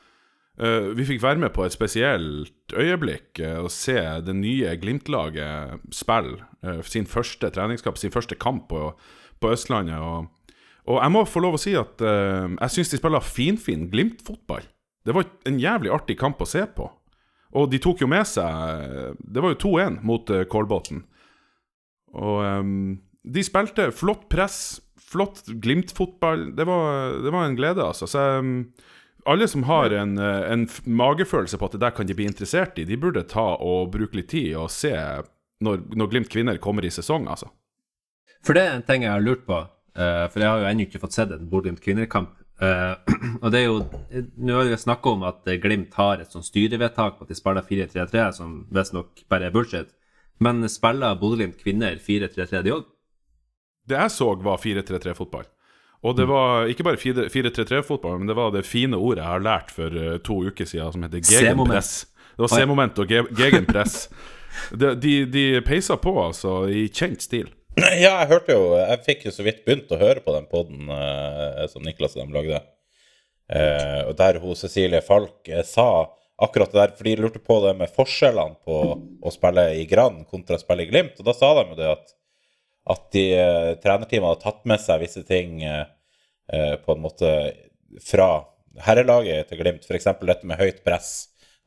eh, 0.60 0.90
Vi 0.98 1.06
fikk 1.08 1.24
være 1.24 1.42
med 1.42 1.54
på 1.56 1.66
et 1.66 1.76
spesielt 1.76 2.74
øyeblikk 2.74 3.42
uh, 3.44 3.64
og 3.66 3.72
se 3.72 3.98
det 4.26 4.36
nye 4.36 4.76
Glimt-laget 4.82 5.80
spille 5.96 6.42
uh, 6.66 6.82
sin 6.84 7.08
første 7.08 7.50
treningskamp, 7.54 7.98
sin 7.98 8.14
første 8.14 8.36
kamp 8.36 8.68
på, 8.70 8.92
på 9.42 9.52
Østlandet. 9.54 10.00
Og, 10.00 10.28
og 10.88 11.02
jeg 11.02 11.14
må 11.14 11.24
få 11.28 11.44
lov 11.44 11.58
å 11.58 11.62
si 11.62 11.74
at 11.78 12.02
eh, 12.04 12.48
jeg 12.48 12.74
syns 12.74 12.94
de 12.94 13.00
spiller 13.02 13.26
finfin 13.26 13.88
Glimt-fotball. 13.92 14.64
Det 15.08 15.16
var 15.16 15.28
en 15.48 15.60
jævlig 15.60 15.92
artig 15.92 16.18
kamp 16.20 16.42
å 16.44 16.48
se 16.48 16.64
på. 16.76 16.88
Og 17.58 17.70
de 17.72 17.80
tok 17.80 18.02
jo 18.04 18.10
med 18.12 18.28
seg 18.28 19.16
Det 19.24 19.40
var 19.40 19.54
jo 19.54 19.60
2-1 19.64 20.02
mot 20.08 20.32
eh, 20.36 20.46
Kolbotn. 20.48 21.04
Og 22.18 22.40
um, 22.44 22.98
de 23.28 23.44
spilte 23.44 23.90
flott 23.96 24.26
press, 24.32 24.80
flott 24.96 25.44
Glimt-fotball. 25.48 26.52
Det, 26.56 26.64
det 26.64 27.34
var 27.36 27.44
en 27.44 27.58
glede, 27.60 27.84
altså. 27.84 28.08
Så 28.08 28.24
ehm, 28.38 28.54
alle 29.28 29.48
som 29.48 29.64
har 29.68 29.92
en, 29.92 30.18
eh, 30.18 30.52
en 30.52 30.68
magefølelse 30.86 31.58
på 31.60 31.68
at 31.68 31.76
det 31.76 31.84
der 31.84 31.96
kan 31.96 32.08
de 32.08 32.16
bli 32.16 32.28
interessert 32.30 32.80
i, 32.80 32.86
de 32.88 32.98
burde 32.98 33.26
ta 33.28 33.56
og 33.56 33.92
bruke 33.92 34.16
litt 34.16 34.30
tid 34.32 34.56
og 34.56 34.72
se 34.72 34.94
når, 35.64 35.84
når 35.98 36.12
Glimt 36.12 36.30
kvinner 36.32 36.60
kommer 36.62 36.86
i 36.86 36.94
sesong, 36.94 37.28
altså. 37.28 37.50
For 38.46 38.56
det 38.56 38.64
er 38.64 38.76
en 38.78 38.86
ting 38.88 39.04
jeg 39.04 39.12
har 39.12 39.24
lurt 39.24 39.46
på, 39.48 39.58
eh, 39.98 40.26
for 40.32 40.44
jeg 40.44 40.50
har 40.50 40.62
jo 40.62 40.70
ennå 40.70 40.86
ikke 40.88 41.02
fått 41.02 41.18
sett 41.18 41.34
en 41.34 41.48
Bodø-Glimt 41.50 41.82
kvinnekamp. 41.84 42.36
Eh, 42.62 42.94
og 43.44 43.52
det 43.54 43.60
er 43.60 43.68
jo 43.68 43.82
Nå 44.42 44.56
har 44.56 44.66
vi 44.66 44.78
snakka 44.82 45.12
om 45.14 45.26
at 45.28 45.50
Glimt 45.62 45.94
har 46.00 46.22
et 46.22 46.32
sånt 46.34 46.48
styrevedtak 46.48 47.18
på 47.18 47.26
at 47.26 47.34
de 47.34 47.38
spiller 47.38 47.66
4-3-3, 47.66 48.30
som 48.40 48.62
visstnok 48.74 49.26
bare 49.30 49.50
er 49.50 49.56
bullshit. 49.56 49.92
Men 50.40 50.62
spiller 50.70 51.18
Bodø-Glimt 51.20 51.60
kvinner 51.60 52.00
4-3-3 52.00 52.64
de 52.64 52.78
òg? 52.78 52.88
Det 53.88 53.98
jeg 53.98 54.14
så, 54.14 54.34
var 54.44 54.62
4-3-3-fotball. 54.62 55.48
Og 56.06 56.16
det 56.18 56.28
var 56.30 56.70
ikke 56.70 56.86
bare 56.86 57.00
4-3-3-fotball, 57.02 58.20
men 58.22 58.30
det 58.30 58.38
var 58.38 58.52
det 58.54 58.66
fine 58.68 59.00
ordet 59.00 59.24
jeg 59.24 59.32
har 59.32 59.44
lært 59.44 59.74
for 59.74 59.98
eh, 59.98 60.18
to 60.24 60.40
uker 60.46 60.70
siden, 60.70 60.94
som 60.94 61.06
heter 61.08 61.24
gegenpress. 61.26 61.94
Det 62.38 62.46
var 62.46 62.54
C-moment 62.54 63.00
og 63.02 63.14
gegenpress. 63.38 64.02
De, 64.74 64.96
de, 64.98 65.12
de 65.30 65.42
peisa 65.62 66.00
på, 66.02 66.10
altså, 66.18 66.64
i 66.72 66.88
kjent 66.90 67.22
stil. 67.22 67.52
Ja, 67.78 68.16
jeg 68.24 68.30
hørte 68.32 68.56
jo 68.56 68.72
Jeg 68.74 69.04
fikk 69.06 69.28
jo 69.28 69.34
så 69.36 69.44
vidt 69.46 69.60
begynt 69.68 69.92
å 69.94 70.00
høre 70.00 70.24
på 70.26 70.34
den 70.34 70.48
poden 70.50 70.90
som 71.70 71.84
Niklas 71.86 72.16
og 72.16 72.24
dem 72.24 72.34
lagde. 72.34 72.64
Eh, 73.48 74.02
og 74.08 74.16
der 74.20 74.42
hun 74.44 74.58
Cecilie 74.60 75.00
Falk 75.06 75.48
eh, 75.48 75.64
sa 75.64 76.10
akkurat 76.38 76.74
det 76.74 76.80
der, 76.82 76.96
for 76.98 77.08
de 77.08 77.16
lurte 77.18 77.40
på 77.40 77.60
det 77.64 77.74
med 77.80 77.94
forskjellene 77.96 78.60
på 78.68 78.80
å 79.24 79.32
spille 79.34 79.70
i 79.80 79.86
Brann 79.90 80.22
kontra 80.30 80.60
å 80.60 80.62
spille 80.62 80.84
i 80.84 80.90
Glimt. 80.90 81.16
Og 81.18 81.26
da 81.26 81.34
sa 81.34 81.54
de 81.58 81.64
jo 81.72 81.78
det 81.80 81.88
at, 81.96 82.12
at 82.88 83.08
de 83.16 83.24
eh, 83.36 83.72
trenerteamet 83.84 84.30
hadde 84.30 84.44
tatt 84.44 84.68
med 84.70 84.82
seg 84.84 85.02
visse 85.04 85.24
ting 85.28 85.64
eh, 85.66 85.86
eh, 86.54 86.76
på 86.84 86.96
en 86.96 87.04
måte 87.04 87.32
fra 88.04 88.30
herrelaget 88.86 89.50
til 89.50 89.62
Glimt, 89.62 89.88
f.eks. 89.88 90.08
dette 90.22 90.48
med 90.48 90.60
høyt 90.62 90.84
press 90.86 91.12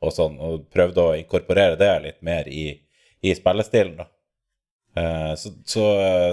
og 0.01 0.15
sånn, 0.15 0.39
og 0.41 0.65
prøvde 0.73 1.03
å 1.03 1.17
inkorporere 1.19 1.77
det 1.77 1.91
litt 2.05 2.19
mer 2.25 2.47
i, 2.49 2.71
i 3.21 3.35
spillestilen. 3.37 3.99
da. 4.01 4.07
Eh, 4.97 5.33
så, 5.37 5.53
så, 5.65 5.85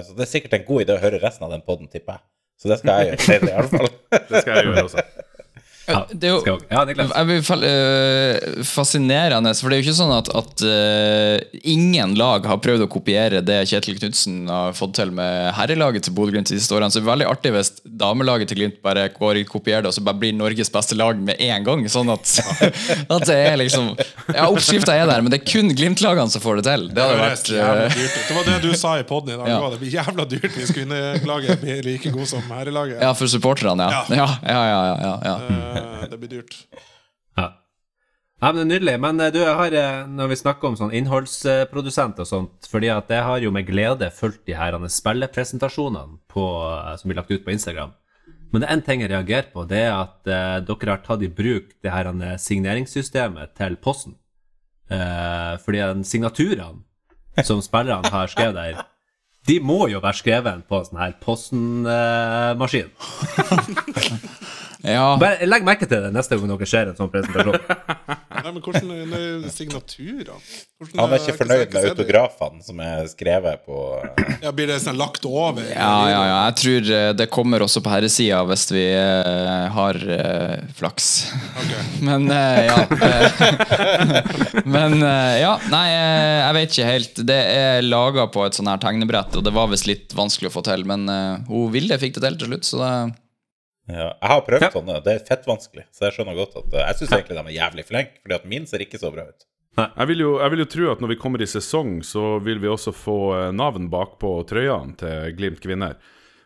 så 0.05 0.17
det 0.17 0.25
er 0.25 0.31
sikkert 0.31 0.57
en 0.57 0.67
god 0.67 0.85
idé 0.85 0.95
å 0.95 1.03
høre 1.03 1.21
resten 1.21 1.45
av 1.45 1.53
den 1.53 1.65
poden, 1.65 1.91
tipper 1.91 2.17
jeg. 2.17 2.25
Så 2.59 2.71
det 2.71 2.79
skal 2.81 3.03
jeg 3.03 3.11
gjøre. 3.11 3.25
Det, 3.45 3.51
i 3.51 3.55
alle 3.55 3.71
fall. 3.71 3.91
Det 4.11 4.41
skal 4.41 4.57
jeg 4.57 4.67
gjøre 4.67 4.87
også. 4.89 5.05
Ja, 5.89 5.99
Det 6.11 6.27
er 6.29 6.33
jo 6.35 6.39
skal 6.43 6.59
jeg- 6.69 6.97
ja, 6.97 7.05
Jeg 7.17 7.25
blir 7.29 7.41
fel- 7.47 7.65
øh, 7.69 8.63
fascinerende, 8.63 9.53
for 9.57 9.69
det 9.69 9.77
er 9.77 9.81
jo 9.81 9.85
ikke 9.89 9.97
sånn 9.99 10.13
at, 10.17 10.29
at 10.35 10.63
uh, 10.63 11.59
ingen 11.63 12.15
lag 12.19 12.45
har 12.45 12.59
prøvd 12.61 12.85
å 12.85 12.89
kopiere 12.91 13.41
det 13.45 13.57
Kjetil 13.69 13.97
Knutsen 13.99 14.47
har 14.51 14.73
fått 14.77 14.93
til 14.99 15.11
med 15.15 15.53
herrelaget 15.57 16.05
til 16.07 16.13
Bodø-Glimt 16.17 16.49
de 16.51 16.59
siste 16.59 16.75
årene. 16.77 16.91
Så 16.93 16.99
det 17.01 17.07
er 17.07 17.11
veldig 17.11 17.27
artig 17.31 17.53
hvis 17.55 17.71
damelaget 17.85 18.51
til 18.51 18.61
Glimt 18.61 18.79
bare 18.85 19.07
går 19.15 19.41
og 19.41 19.51
kopierer 19.51 19.83
det, 19.85 19.91
og 19.91 19.97
så 19.97 20.03
bare 20.05 20.19
blir 20.21 20.33
Norges 20.37 20.69
beste 20.73 20.95
lag 20.99 21.17
med 21.19 21.39
en 21.41 21.63
gang. 21.67 21.83
Sånn 21.91 22.11
at, 22.13 22.25
at 23.15 23.25
det 23.27 23.37
er 23.49 23.57
liksom 23.61 23.91
Ja, 24.35 24.47
oppskrifta 24.49 24.93
er 24.95 25.07
der, 25.09 25.21
men 25.25 25.31
det 25.33 25.41
er 25.41 25.45
kun 25.51 25.73
Glimt-lagene 25.75 26.29
som 26.29 26.41
får 26.43 26.61
det 26.61 26.67
til. 26.69 26.87
Det 26.89 26.95
Det, 26.99 27.19
vært 27.19 27.49
ut. 27.49 28.17
det 28.29 28.35
var 28.37 28.43
det 28.49 28.57
du 28.67 28.71
sa 28.77 28.95
i 28.99 29.03
poden 29.07 29.33
i 29.33 29.37
dag. 29.39 29.47
Ja. 29.49 29.57
Det 29.69 29.79
blir 29.81 29.91
jævla 29.93 30.25
dyrt 30.29 30.53
hvis 30.57 30.71
kvinnelaget 30.75 31.61
blir 31.61 31.81
like 31.85 32.11
god 32.13 32.27
som 32.29 32.41
herrelaget. 32.53 32.99
Ja, 33.01 33.13
for 33.17 33.25
supporterne, 33.31 33.87
ja. 33.89 34.03
Ja, 34.09 34.27
ja, 34.43 34.61
ja, 34.69 34.81
ja, 34.85 34.95
ja, 35.01 35.13
ja. 35.25 35.78
Eh, 35.79 36.07
Det 36.11 36.19
blir 36.21 36.31
dyrt. 36.31 36.55
Ja. 37.37 37.47
ja, 38.41 38.51
men 38.51 38.67
Nydelig. 38.67 38.97
Men 38.99 39.19
eh, 39.19 39.31
du, 39.35 39.39
jeg 39.43 39.55
har, 39.61 39.77
eh, 39.83 40.01
når 40.07 40.31
vi 40.33 40.39
snakker 40.41 40.71
om 40.71 40.77
sånn 40.79 40.93
innholdsprodusent 40.95 42.19
og 42.19 42.27
sånt 42.29 42.69
fordi 42.71 42.91
at 42.93 43.09
jeg 43.13 43.23
har 43.25 43.39
jo 43.43 43.51
med 43.55 43.67
glede 43.67 44.11
fulgt 44.15 44.45
de 44.49 44.57
her 44.59 44.77
spillepresentasjonene 44.89 46.19
på, 46.31 46.45
eh, 46.73 46.95
som 46.99 47.09
blir 47.09 47.19
lagt 47.21 47.31
ut 47.31 47.45
på 47.45 47.55
Instagram. 47.55 47.95
Men 48.51 48.63
det 48.63 48.69
er 48.69 48.77
én 48.77 48.85
ting 48.85 49.01
jeg 49.03 49.11
reagerer 49.11 49.51
på, 49.53 49.63
det 49.69 49.83
er 49.85 49.91
at 49.93 50.25
eh, 50.29 50.59
dere 50.65 50.93
har 50.95 51.03
tatt 51.05 51.21
i 51.21 51.29
bruk 51.29 51.75
det 51.85 51.91
her 51.93 52.09
eh, 52.09 52.37
signeringssystemet 52.41 53.53
til 53.59 53.75
Posten. 53.77 54.15
Eh, 54.89 55.57
fordi 55.61 55.83
den 55.85 56.03
signaturene 56.03 56.81
som 57.45 57.61
spillerne 57.61 58.09
har 58.09 58.31
skrevet 58.31 58.57
der, 58.57 58.79
de 59.47 59.59
må 59.63 59.87
jo 59.87 60.01
være 60.01 60.17
skrevet 60.17 60.65
på 60.67 60.79
en 60.79 60.87
sånn 60.89 60.99
her 61.01 61.13
Posten-maskin. 61.21 62.89
ja. 64.85 65.05
Bare 65.19 65.47
legg 65.47 65.65
merke 65.67 65.87
til 65.89 66.05
det 66.05 66.13
neste 66.15 66.37
gang 66.39 66.51
dere 66.53 66.67
ser 66.69 66.91
en 66.91 66.97
sånn 66.97 67.11
presentasjon. 67.11 67.57
Nei, 68.39 68.51
men 68.53 68.61
hvordan 68.63 68.91
er 68.95 69.47
signaturene? 69.51 70.37
Hvordan 70.79 71.01
Han 71.01 71.13
er 71.15 71.23
ikke 71.23 71.35
fornøyd 71.41 71.73
med 71.75 71.87
autografene 71.89 72.63
som 72.63 72.79
er 72.83 73.07
skrevet 73.11 73.65
på 73.65 73.79
Ja, 74.39 74.53
Blir 74.55 74.69
det 74.71 74.77
sånn 74.83 74.95
lagt 74.99 75.25
over? 75.27 75.65
Ja, 75.73 75.91
ja, 76.07 76.21
ja. 76.29 76.37
Jeg 76.47 76.57
tror 76.61 76.91
eh, 76.95 77.09
det 77.19 77.27
kommer 77.33 77.65
også 77.65 77.83
på 77.83 77.91
herresida 77.91 78.39
hvis 78.47 78.65
vi 78.71 78.85
eh, 78.95 79.65
har 79.75 79.99
eh, 80.15 80.55
flaks. 80.79 81.09
Okay. 81.65 81.83
Men 82.07 82.29
eh, 82.31 82.63
ja. 82.69 82.79
eh, 82.87 84.63
Men 84.77 84.99
eh, 85.01 85.35
ja, 85.43 85.55
nei, 85.73 85.85
eh, 85.97 86.35
jeg 86.45 86.57
vet 86.59 86.75
ikke 86.77 86.91
helt. 86.93 87.23
Det 87.33 87.41
er 87.59 87.83
laga 87.83 88.29
på 88.31 88.45
et 88.47 88.55
sånn 88.55 88.71
her 88.71 88.79
tegnebrett, 88.81 89.35
og 89.35 89.43
det 89.43 89.55
var 89.55 89.67
visst 89.73 89.89
litt 89.89 90.15
vanskelig 90.15 90.53
å 90.53 90.55
få 90.55 90.63
til. 90.69 90.87
Men 90.87 91.09
eh, 91.11 91.49
hun 91.49 91.67
Vilde 91.75 91.99
fikk 92.01 92.15
det 92.17 92.23
til 92.29 92.39
til 92.39 92.53
slutt, 92.53 92.69
så 92.71 92.79
det 92.85 92.93
ja. 93.89 94.07
Jeg 94.21 94.31
har 94.31 94.41
prøvd 94.47 94.65
Ja. 94.65 94.71
sånne, 94.73 94.97
det 95.05 95.13
er 95.15 95.25
fett 95.27 95.45
vanskelig. 95.49 95.85
Så 95.95 96.07
jeg 96.07 96.17
skjønner 96.17 96.37
godt 96.37 96.57
at 96.61 96.73
eh, 96.73 96.85
Jeg 96.87 96.99
syns 96.99 97.13
egentlig 97.17 97.37
de 97.37 97.43
er 97.45 97.57
jævlig 97.59 97.85
flinke, 97.87 98.21
fordi 98.23 98.37
at 98.37 98.45
min 98.45 98.67
ser 98.69 98.85
ikke 98.85 99.01
så 99.01 99.11
bra 99.13 99.27
ut. 99.29 99.45
Jeg 99.79 100.07
vil, 100.09 100.19
jo, 100.25 100.31
jeg 100.41 100.51
vil 100.51 100.59
jo 100.59 100.69
tro 100.73 100.87
at 100.91 101.01
når 101.03 101.11
vi 101.13 101.19
kommer 101.21 101.41
i 101.41 101.47
sesong, 101.47 101.99
så 102.03 102.23
vil 102.43 102.59
vi 102.59 102.67
også 102.67 102.91
få 102.91 103.19
eh, 103.37 103.51
navn 103.55 103.87
bakpå 103.91 104.33
trøyene 104.49 104.97
til 104.99 105.35
Glimt 105.37 105.61
kvinner. 105.63 105.95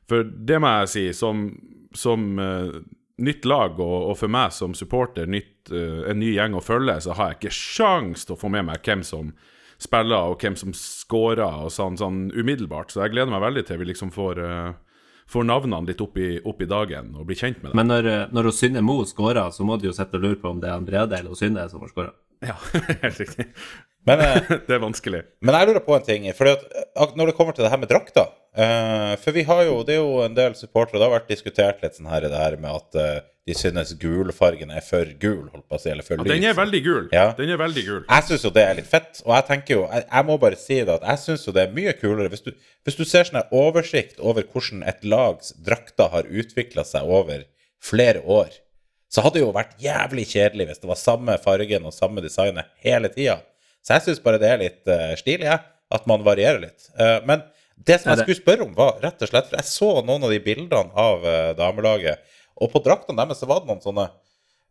For 0.09 0.27
det 0.27 0.59
må 0.61 0.69
jeg 0.83 0.91
si, 0.91 1.05
som, 1.15 1.47
som 1.95 2.25
uh, 2.37 2.75
nytt 3.23 3.45
lag 3.47 3.79
og, 3.79 4.09
og 4.11 4.17
for 4.19 4.27
meg 4.27 4.51
som 4.51 4.73
supporter, 4.75 5.25
nytt, 5.31 5.71
uh, 5.71 6.03
en 6.11 6.19
ny 6.19 6.33
gjeng 6.35 6.57
å 6.59 6.61
følge, 6.61 6.97
så 7.05 7.15
har 7.15 7.31
jeg 7.31 7.39
ikke 7.39 7.55
sjans 7.55 8.27
til 8.27 8.35
å 8.35 8.39
få 8.41 8.51
med 8.51 8.67
meg 8.67 8.83
hvem 8.83 9.01
som 9.07 9.31
spiller 9.81 10.29
og 10.31 10.43
hvem 10.43 10.55
som 10.59 10.73
scorer 10.75 11.63
og 11.65 11.71
sånn, 11.73 11.97
sånn 11.99 12.25
umiddelbart. 12.35 12.91
Så 12.93 13.01
jeg 13.03 13.15
gleder 13.15 13.31
meg 13.33 13.43
veldig 13.43 13.63
til 13.67 13.79
vi 13.81 13.89
liksom 13.89 14.11
får, 14.15 14.43
eh, 14.43 14.73
får 15.29 15.47
navnene 15.47 15.87
litt 15.89 16.01
opp 16.03 16.17
i, 16.17 16.35
opp 16.43 16.61
i 16.61 16.69
dagen 16.69 17.13
og 17.15 17.27
blir 17.29 17.39
kjent 17.39 17.61
med 17.61 17.71
dem. 17.71 17.77
Men 17.79 17.91
når, 17.91 18.09
eh, 18.11 18.27
når 18.35 18.51
Synne 18.55 18.83
Mo 18.85 18.99
skårer, 19.07 19.49
så 19.55 19.65
må 19.67 19.79
du 19.79 19.87
jo 19.89 19.95
sitte 19.95 20.19
og 20.19 20.25
lure 20.25 20.39
på 20.41 20.51
om 20.51 20.61
det 20.63 20.69
er 20.71 20.85
Brede 20.85 21.19
eller 21.19 21.37
Synne 21.39 21.65
som 21.71 21.83
har 21.83 21.91
skåra. 21.93 22.13
Ja, 22.43 22.55
helt 23.05 23.19
riktig. 23.21 23.47
Men, 24.05 24.19
eh, 24.19 24.39
Det 24.67 24.75
er 24.75 24.81
vanskelig. 24.83 25.21
men 25.41 25.55
jeg 25.55 25.69
lurer 25.69 25.85
på 25.85 25.95
en 25.95 26.07
ting. 26.07 26.25
Fordi 26.35 26.55
at 26.95 27.15
Når 27.15 27.31
det 27.31 27.35
kommer 27.37 27.55
til 27.55 27.63
det 27.63 27.71
her 27.71 27.79
med 27.79 27.91
drakter 27.91 28.27
eh, 28.55 29.13
For 29.23 29.31
vi 29.35 29.45
har 29.47 29.63
jo, 29.63 29.77
det 29.87 29.95
er 29.95 30.01
jo 30.01 30.17
en 30.25 30.35
del 30.35 30.57
supportere 30.59 30.99
Det 30.99 31.07
har 31.07 31.13
vært 31.15 31.31
diskutert 31.31 31.79
litt 31.83 31.95
sånn 31.95 32.11
her 32.11 32.27
i 32.27 32.31
det 32.31 32.41
her 32.41 32.57
med 32.59 32.81
at 32.81 32.99
eh, 32.99 33.21
de 33.43 33.55
synes 33.59 33.91
gulfargen 33.99 34.71
er 34.71 34.83
for 34.85 35.09
gul, 35.19 35.49
holdt 35.51 35.65
på 35.67 35.75
å 35.75 35.81
si, 35.81 35.89
eller 35.91 36.05
for 36.07 36.15
Ja, 36.15 36.23
lys. 36.23 36.31
den 36.31 36.45
er 36.47 36.55
veldig 36.55 36.79
gul. 36.85 37.07
Ja. 37.11 37.25
Den 37.35 37.49
er 37.51 37.59
veldig 37.59 37.83
gul. 37.85 38.01
Jeg 38.07 38.23
syns 38.29 38.45
jo 38.47 38.51
det 38.55 38.63
er 38.63 38.77
litt 38.77 38.87
fett, 38.87 39.19
og 39.25 39.33
jeg 39.35 39.45
tenker 39.49 39.73
jo 39.75 39.81
Jeg, 39.91 40.05
jeg 40.07 40.25
må 40.29 40.37
bare 40.39 40.59
si 40.59 40.77
det 40.79 40.93
at 40.93 41.07
jeg 41.09 41.19
syns 41.25 41.43
jo 41.47 41.53
det 41.55 41.65
er 41.65 41.73
mye 41.75 41.93
kulere 41.99 42.31
hvis 42.31 42.45
du, 42.45 42.53
hvis 42.87 42.99
du 42.99 43.03
ser 43.03 43.27
sånn 43.27 43.41
oversikt 43.51 44.21
over 44.23 44.47
hvordan 44.47 44.85
et 44.87 45.03
lags 45.03 45.51
drakter 45.59 46.07
har 46.13 46.29
utvikla 46.29 46.85
seg 46.87 47.03
over 47.03 47.43
flere 47.83 48.23
år, 48.23 48.53
så 49.11 49.21
hadde 49.25 49.41
det 49.41 49.43
jo 49.43 49.53
vært 49.53 49.75
jævlig 49.81 50.23
kjedelig 50.31 50.69
hvis 50.69 50.79
det 50.81 50.89
var 50.89 51.01
samme 51.01 51.35
fargen 51.43 51.83
og 51.85 51.93
samme 51.93 52.23
designet 52.23 52.71
hele 52.85 53.11
tida. 53.11 53.41
Så 53.83 53.97
jeg 53.97 54.05
syns 54.07 54.23
bare 54.23 54.39
det 54.39 54.49
er 54.53 54.61
litt 54.61 54.87
uh, 54.87 55.11
stilig, 55.19 55.49
jeg, 55.51 55.59
at 55.93 56.07
man 56.07 56.23
varierer 56.23 56.63
litt. 56.63 56.87
Uh, 56.95 57.19
men 57.27 57.43
det 57.75 57.99
som 57.99 58.13
jeg 58.13 58.23
skulle 58.23 58.39
spørre 58.39 58.65
om, 58.65 58.71
var 58.77 59.01
rett 59.03 59.19
og 59.25 59.29
slett 59.29 59.49
For 59.49 59.57
jeg 59.59 59.67
så 59.67 59.89
noen 60.05 60.23
av 60.23 60.31
de 60.31 60.39
bildene 60.45 60.93
av 60.95 61.25
uh, 61.27 61.51
damelaget, 61.59 62.23
og 62.61 62.71
på 62.73 62.81
draktene 62.85 63.19
deres 63.21 63.41
så 63.41 63.49
var 63.49 63.61
det 63.61 63.69
noen 63.71 63.83
sånne 63.83 64.07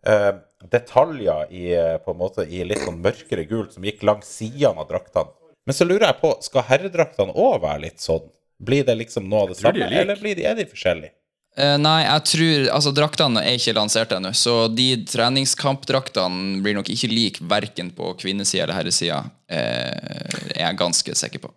eh, 0.07 0.35
detaljer 0.73 1.51
i, 1.51 1.65
eh, 1.77 1.97
på 2.03 2.15
en 2.15 2.21
måte, 2.21 2.47
i 2.47 2.65
litt 2.67 2.83
sånn 2.85 3.01
mørkere 3.03 3.45
gult 3.51 3.75
som 3.77 3.87
gikk 3.87 4.05
langs 4.07 4.31
sidene 4.31 4.83
av 4.83 4.91
draktene. 4.91 5.33
Men 5.67 5.79
så 5.79 5.87
lurer 5.87 6.09
jeg 6.09 6.21
på, 6.23 6.31
skal 6.43 6.67
herredraktene 6.67 7.35
òg 7.39 7.61
være 7.63 7.85
litt 7.87 8.03
sånn? 8.03 8.25
Blir 8.63 8.87
det 8.87 8.95
liksom 8.99 9.29
noe 9.31 9.47
av 9.47 9.53
det 9.53 9.59
samme, 9.59 9.79
de 9.79 9.85
er 9.87 10.05
eller 10.05 10.19
blir 10.19 10.39
de, 10.39 10.47
er 10.47 10.57
de 10.59 10.67
forskjellige? 10.71 11.15
Uh, 11.53 11.77
Nei, 11.77 11.99
jeg 12.07 12.23
tror 12.31 12.69
Altså, 12.73 12.91
draktene 12.97 13.43
er 13.45 13.59
ikke 13.59 13.75
lansert 13.77 14.15
ennå, 14.17 14.31
så 14.33 14.55
de 14.73 14.87
treningskampdraktene 15.05 16.63
blir 16.65 16.79
nok 16.79 16.89
ikke 16.95 17.11
like 17.13 17.45
verken 17.51 17.91
på 17.93 18.15
kvinnesida 18.23 18.65
eller 18.65 18.79
herresida, 18.79 19.19
uh, 19.53 20.39
er 20.55 20.65
jeg 20.65 20.81
ganske 20.81 21.19
sikker 21.25 21.45
på. 21.45 21.53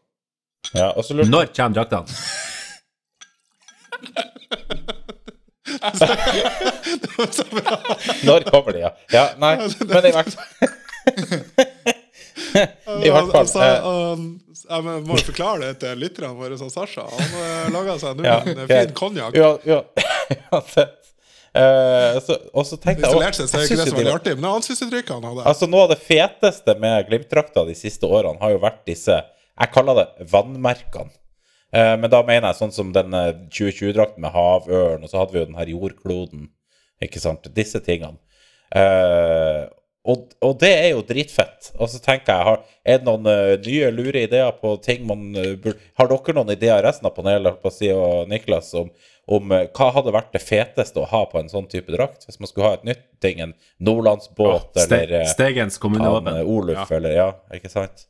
Ja, 0.74 0.92
og 0.92 1.06
så 1.06 1.16
lurer 1.16 1.32
Når 1.32 1.54
kommer 1.56 1.80
draktene? 1.80 2.10
Når 8.26 8.40
kommer 8.50 8.72
de, 8.76 8.80
ja? 8.86 8.92
Ja, 9.14 9.26
nei, 9.42 9.54
men 9.60 9.70
i 10.10 10.14
hvert 10.16 10.32
fall 10.34 10.50
I 13.06 13.10
hvert 13.12 13.30
fall 13.30 13.42
Altså, 13.44 13.60
eh, 13.62 14.18
jeg 14.66 14.82
må 15.06 15.14
forklare 15.22 15.60
det 15.68 15.76
til 15.84 15.94
lytterne 16.02 16.34
våre, 16.40 16.56
som 16.58 16.70
Sasha. 16.74 17.04
Han 17.06 17.34
uh, 17.38 17.66
laga 17.76 17.94
seg 18.02 18.12
nå 18.18 18.22
ja, 18.26 18.40
en 18.50 18.66
fin 18.70 18.94
konjakk. 18.98 19.34
Ja, 19.38 19.52
ja. 19.68 19.80
Eh, 21.56 22.18
så- 22.20 22.36
og 22.52 22.66
så 22.68 22.76
tenkte 22.76 23.08
jeg 23.08 23.32
sett 23.38 23.48
så 23.48 23.62
jeg 23.62 23.70
ikke 23.70 23.78
det 23.86 23.94
veldig 23.96 24.10
var- 24.10 24.18
artig, 24.20 24.34
men 24.36 24.50
ansiktsuttrykket 24.58 25.14
han 25.16 25.24
hadde 25.24 25.46
Altså 25.48 25.70
Noe 25.72 25.86
av 25.86 25.92
det 25.94 26.02
feteste 26.04 26.74
med 26.84 27.06
Glimt-drakta 27.08 27.64
de 27.70 27.76
siste 27.80 28.04
årene 28.04 28.36
har 28.42 28.52
jo 28.52 28.60
vært 28.60 28.82
disse 28.90 29.16
Jeg 29.16 29.70
kaller 29.72 29.96
det 30.02 30.08
vannmerkene. 30.34 31.08
Eh, 31.76 31.96
men 32.00 32.10
da 32.12 32.22
mener 32.24 32.50
jeg 32.52 32.60
sånn 32.62 32.76
som 32.76 32.92
den 32.96 33.14
eh, 33.18 33.32
2020-drakten 33.52 34.24
med 34.24 34.32
havørn, 34.36 35.04
og 35.04 35.12
så 35.12 35.20
hadde 35.22 35.36
vi 35.36 35.42
jo 35.42 35.48
den 35.50 35.58
her 35.60 35.72
jordkloden. 35.74 36.46
Ikke 37.04 37.20
sant? 37.20 37.50
Disse 37.56 37.82
tingene. 37.84 38.16
Eh, 38.76 39.66
og, 40.06 40.30
og 40.46 40.54
det 40.62 40.70
er 40.78 40.92
jo 40.94 41.02
dritfett. 41.08 41.72
Og 41.82 41.90
så 41.90 42.00
tenker 42.04 42.30
jeg, 42.36 42.46
har, 42.48 42.62
er 42.86 43.00
det 43.02 43.08
noen 43.08 43.26
nye 43.66 43.90
lure 43.94 44.22
ideer 44.28 44.52
på 44.62 44.76
ting 44.86 45.04
man 45.10 45.32
burde 45.34 45.80
Har 45.98 46.12
dere 46.12 46.36
noen 46.38 46.54
ideer, 46.54 46.84
resten 46.86 47.10
av 47.10 47.16
panelet, 47.18 47.58
si, 47.74 47.90
og 47.90 48.30
Niklas, 48.30 48.70
om, 48.78 48.92
om 49.26 49.50
hva 49.50 49.88
hadde 49.96 50.14
vært 50.14 50.30
det 50.38 50.44
feteste 50.46 51.02
å 51.02 51.08
ha 51.10 51.24
på 51.32 51.42
en 51.42 51.50
sånn 51.50 51.66
type 51.72 51.90
drakt? 51.96 52.28
Hvis 52.30 52.38
man 52.38 52.52
skulle 52.52 52.70
ha 52.70 52.78
et 52.78 52.86
nytt 52.86 53.08
ting, 53.26 53.42
en 53.42 53.56
nordlandsbåt 53.82 54.78
Ste 54.78 55.02
eller 55.08 55.26
Stegens 55.32 55.80
han, 55.80 55.82
kommunevåpen. 55.88 56.38
eh, 56.38 56.52
Oluf, 56.54 56.84
Ja. 56.86 56.96
eller 57.00 57.18
Ja, 57.18 57.28
ikke 57.58 57.74
sant? 57.74 58.06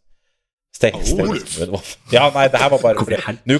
Stek, 0.75 0.97
stek, 1.07 1.25
Oluf? 1.69 1.95
Ja, 2.11 2.27
nei, 2.35 2.49
det 2.51 2.59
her 2.59 2.71
var 2.73 2.81
bare 2.83 3.03
fordi, 3.05 3.19
nu, 3.47 3.59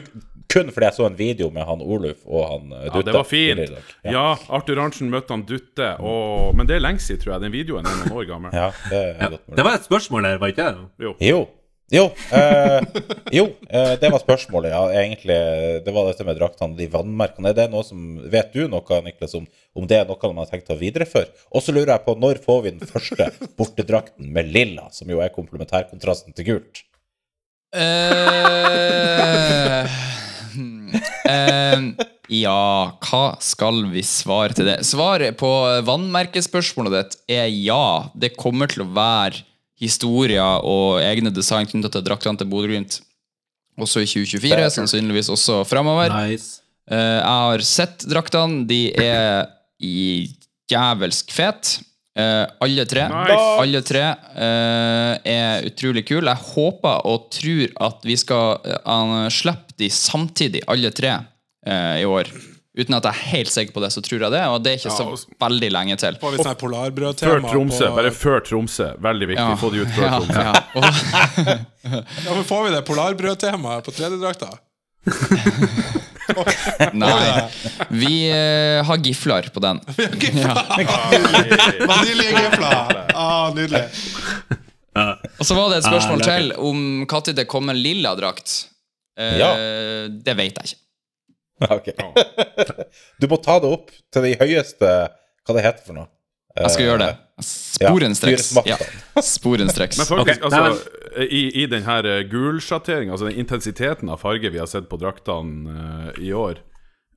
kun 0.51 0.71
fordi 0.73 0.87
jeg 0.89 0.95
så 0.97 1.05
en 1.07 1.17
video 1.17 1.47
med 1.53 1.63
han 1.67 1.83
Oluf 1.83 2.23
og 2.27 2.47
han 2.49 2.71
Dutte. 2.73 2.91
Ja, 2.91 3.03
det 3.07 3.15
var 3.15 3.27
fint. 3.29 3.61
Ja. 4.03 4.15
Ja, 4.15 4.23
Arthur 4.57 4.81
Arntzen 4.83 5.11
møtte 5.13 5.31
han 5.31 5.45
Dutte, 5.47 5.93
og, 6.03 6.55
men 6.59 6.67
det 6.67 6.77
er 6.77 6.83
lenge 6.83 7.03
siden, 7.03 7.21
tror 7.23 7.37
jeg. 7.37 7.45
Den 7.47 7.53
videoen 7.55 7.87
er 7.87 8.01
noen 8.01 8.17
år 8.19 8.27
gammel. 8.29 8.55
ja, 8.61 8.71
det 8.91 9.03
Ja. 9.21 9.29
Det 9.31 9.67
var 9.67 9.77
et 9.79 9.87
spørsmål 9.87 10.27
der, 10.27 10.41
var 10.41 10.51
ikke 10.51 10.65
det? 10.67 10.89
Jo. 11.07 11.15
Jo. 11.23 11.45
Jo, 11.93 12.07
eh, 12.33 12.81
jo 13.37 13.43
eh, 13.69 13.91
det 14.01 14.09
var 14.09 14.17
spørsmålet, 14.17 14.71
ja. 14.73 15.03
Egentlig, 15.03 15.35
det 15.85 15.93
var 15.93 16.07
dette 16.09 16.25
med 16.25 16.39
draktene, 16.39 16.73
de 16.79 16.87
vannmerkene. 16.89 17.51
Er 17.51 17.59
det 17.59 17.67
noe 17.69 17.85
som, 17.85 17.99
vet 18.33 18.49
du 18.57 18.65
noe, 18.71 18.97
Niklas, 19.05 19.35
om, 19.37 19.45
om 19.77 19.85
det 19.87 19.99
er 19.99 20.09
noe 20.09 20.31
man 20.31 20.41
har 20.41 20.49
tenkt 20.49 20.73
å 20.73 20.79
videreføre? 20.79 21.29
Og 21.53 21.61
så 21.61 21.75
lurer 21.75 21.93
jeg 21.93 22.05
på, 22.07 22.17
når 22.17 22.41
får 22.41 22.65
vi 22.65 22.73
den 22.79 22.89
første 22.89 23.29
bortedrakten 23.59 24.33
med 24.33 24.49
lilla, 24.49 24.89
som 24.91 25.13
jo 25.13 25.21
er 25.21 25.31
komplementærkontrasten 25.37 26.33
til 26.35 26.49
gult? 26.49 26.81
Eh, 27.75 27.83
eh, 31.31 31.81
ja, 32.33 32.91
hva 33.05 33.25
skal 33.43 33.83
vi 33.91 34.03
svare 34.07 34.55
til 34.57 34.65
det? 34.69 34.77
Svaret 34.87 35.37
på 35.39 35.49
vannmerkespørsmålet 35.87 36.95
ditt 36.95 37.17
er 37.37 37.49
ja. 37.51 38.09
Det 38.15 38.35
kommer 38.39 38.71
til 38.71 38.85
å 38.85 38.91
være 38.95 39.43
historier 39.79 40.63
og 40.63 41.01
egne 41.03 41.33
design 41.35 41.67
knyttet 41.67 41.97
til 41.97 42.05
draktene 42.07 42.39
til 42.39 42.49
Bodø-Glimt 42.49 43.01
også 43.75 44.05
i 44.05 44.07
2024, 44.07 44.69
sannsynligvis 44.71 45.29
også 45.33 45.63
framover. 45.67 46.13
Nice. 46.29 46.61
Eh, 46.87 47.19
jeg 47.19 47.25
har 47.27 47.65
sett 47.67 48.05
draktene. 48.07 48.63
De 48.69 48.87
er 48.95 49.49
i 49.83 50.29
jævelsk 50.71 51.33
fet. 51.35 51.75
Eh, 52.15 52.45
alle 52.63 52.85
tre. 52.87 53.03
Nice. 53.11 53.37
Alle 53.59 53.81
tre 53.83 54.01
uh, 54.07 55.13
er 55.27 55.65
utrolig 55.67 56.05
kule. 56.07 56.31
Jeg 56.31 56.47
håper 56.55 57.01
og 57.11 57.25
tror 57.35 57.73
at 57.89 58.05
vi 58.07 58.15
skal 58.21 58.61
uh, 58.63 59.25
slippe 59.35 59.75
de 59.81 59.89
samtidig, 59.91 60.61
alle 60.71 60.91
tre, 60.95 61.17
eh, 61.67 61.97
i 61.99 62.05
år. 62.07 62.31
Uten 62.75 62.95
at 62.97 63.05
jeg 63.07 63.11
er 63.11 63.27
helt 63.33 63.51
sikker 63.51 63.71
på 63.75 63.83
det, 63.83 63.89
så 63.91 64.01
tror 64.03 64.23
jeg 64.25 64.31
det. 64.31 64.41
Og 64.51 64.63
det 64.63 64.71
er 64.71 64.79
ikke 64.79 64.91
Ja, 64.91 64.95
så 64.95 65.09
og- 65.11 65.35
veldig 65.43 65.69
lenge 65.75 65.95
til. 65.99 66.15
Får 66.23 66.31
vi 66.37 66.43
sånn 66.43 66.57
polarbrødtema 66.59 67.31
Før 67.35 67.45
Tromsø. 67.51 67.87
på- 67.91 67.95
Bare 67.99 68.11
før 68.15 68.39
Tromsø. 68.47 68.87
Veldig 68.99 69.27
viktig. 69.33 69.59
Få 69.59 69.71
de 69.75 69.83
ut 69.83 69.91
før 69.95 70.07
ja, 70.11 70.19
Tromsø. 70.19 70.39
ja. 70.39 70.53
Ja, 71.83 72.33
men 72.35 72.43
Får 72.47 72.63
vi 72.69 72.75
det 72.75 72.83
polarbrødtemaet 72.87 73.83
på 73.83 73.91
tredjedrakta? 73.95 74.51
nei, 76.93 77.49
vi 77.89 78.13
eh, 78.31 78.79
har 78.85 78.97
gifler 79.03 79.49
på 79.53 79.61
den. 79.63 79.81
Vaniljegrifler! 81.87 83.11
Ah, 83.13 83.51
nydelig. 83.55 83.83
Og 84.95 85.45
så 85.45 85.57
var 85.57 85.69
det 85.73 85.81
et 85.81 85.87
spørsmål 85.89 86.23
Ah, 86.23 86.29
til 86.29 86.53
om 86.57 86.81
når 87.11 87.35
det 87.35 87.47
kom 87.51 87.69
en 87.73 87.79
lilla 87.79 88.15
drakt. 88.17 88.55
Eh, 89.19 89.37
Ja. 89.39 89.51
Det 90.09 90.35
vet 90.37 90.59
jeg 90.61 90.73
ikke. 90.73 90.81
Ok. 91.71 91.87
Du 93.21 93.29
må 93.31 93.37
ta 93.39 93.59
det 93.63 93.69
opp 93.71 93.91
til 94.11 94.25
de 94.27 94.33
høyeste 94.41 94.89
Hva 95.45 95.53
det 95.55 95.63
heter 95.63 95.85
for 95.87 95.95
noe? 95.95 96.09
Jeg 96.55 96.71
skal 96.73 96.85
gjøre 96.89 97.05
det. 97.05 97.13
Sporenstreks. 97.75 98.53
Ja. 98.65 98.77
sporenstreks. 99.21 99.97
Men 100.01 100.07
faktisk, 100.07 100.43
altså, 100.43 100.77
i, 101.23 101.63
i 101.63 101.65
den 101.71 101.83
her 101.83 102.07
eh, 102.07 103.11
altså 103.11 103.27
den 103.27 103.35
intensiteten 103.39 104.09
av 104.09 104.21
farge 104.23 104.49
vi 104.49 104.61
har 104.61 104.69
sett 104.69 104.89
på 104.89 104.99
draktene 105.01 105.75
uh, 105.75 106.23
i 106.23 106.33
år, 106.33 106.61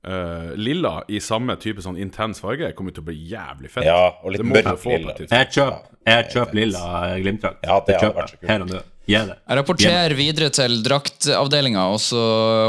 uh, 0.07 0.53
lilla 0.55 1.03
i 1.07 1.19
samme 1.23 1.55
type 1.59 1.83
sånn 1.83 1.97
intens 1.99 2.43
farge 2.43 2.71
kommer 2.77 2.95
til 2.95 3.03
å 3.03 3.09
bli 3.09 3.17
jævlig 3.31 3.71
fett. 3.73 3.87
Ja, 3.87 4.15
og 4.23 4.35
litt 4.35 4.45
mørkt 4.45 4.85
lilla. 4.87 5.17
Jeg 5.25 5.51
kjøper, 5.55 6.31
kjøp 6.33 6.55
lilla 6.57 6.85
Glimt-drakt. 7.19 7.65
Ja, 7.65 7.81
det 7.87 7.99
hadde 7.99 8.15
vært 8.19 8.35
så 8.35 8.41
kult. 8.43 8.95
Jeg 9.09 9.25
rapporterer 9.57 10.13
videre 10.13 10.51
til 10.53 10.83
draktavdelinga, 10.85 11.81
og 11.89 11.97
så 12.03 12.19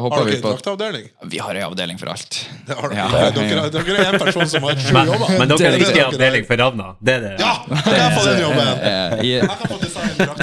hopper 0.01 0.25
vi 0.25 0.39
på 0.41 0.49
draktavdeling? 0.55 1.11
Vi 1.29 1.37
har 1.43 1.53
ei 1.59 1.63
avdeling 1.67 1.99
for 2.01 2.09
alt. 2.15 2.39
Det 2.65 2.73
har 2.79 2.89
dere. 2.95 2.97
Ja. 2.97 3.05
Dere, 3.37 3.69
dere 3.75 3.97
er 4.07 4.15
en 4.15 4.21
person 4.23 4.49
som 4.49 4.65
har 4.65 4.73
sju 4.81 4.95
Men, 4.97 5.07
jobber. 5.13 5.29
men 5.37 5.45
Det 5.53 5.59
dere 5.61 5.75
er 5.77 5.81
ikke 5.85 6.01
en 6.01 6.09
avdeling 6.15 6.45
for 6.49 6.57
Ravna. 6.63 6.87
Det 7.01 7.13
er 7.19 7.21
det. 7.27 7.35
Ja! 7.43 7.53
Jeg 7.69 8.01
kan 8.01 8.11
få 8.17 8.23
den 8.31 8.41
jobben. 8.47 8.69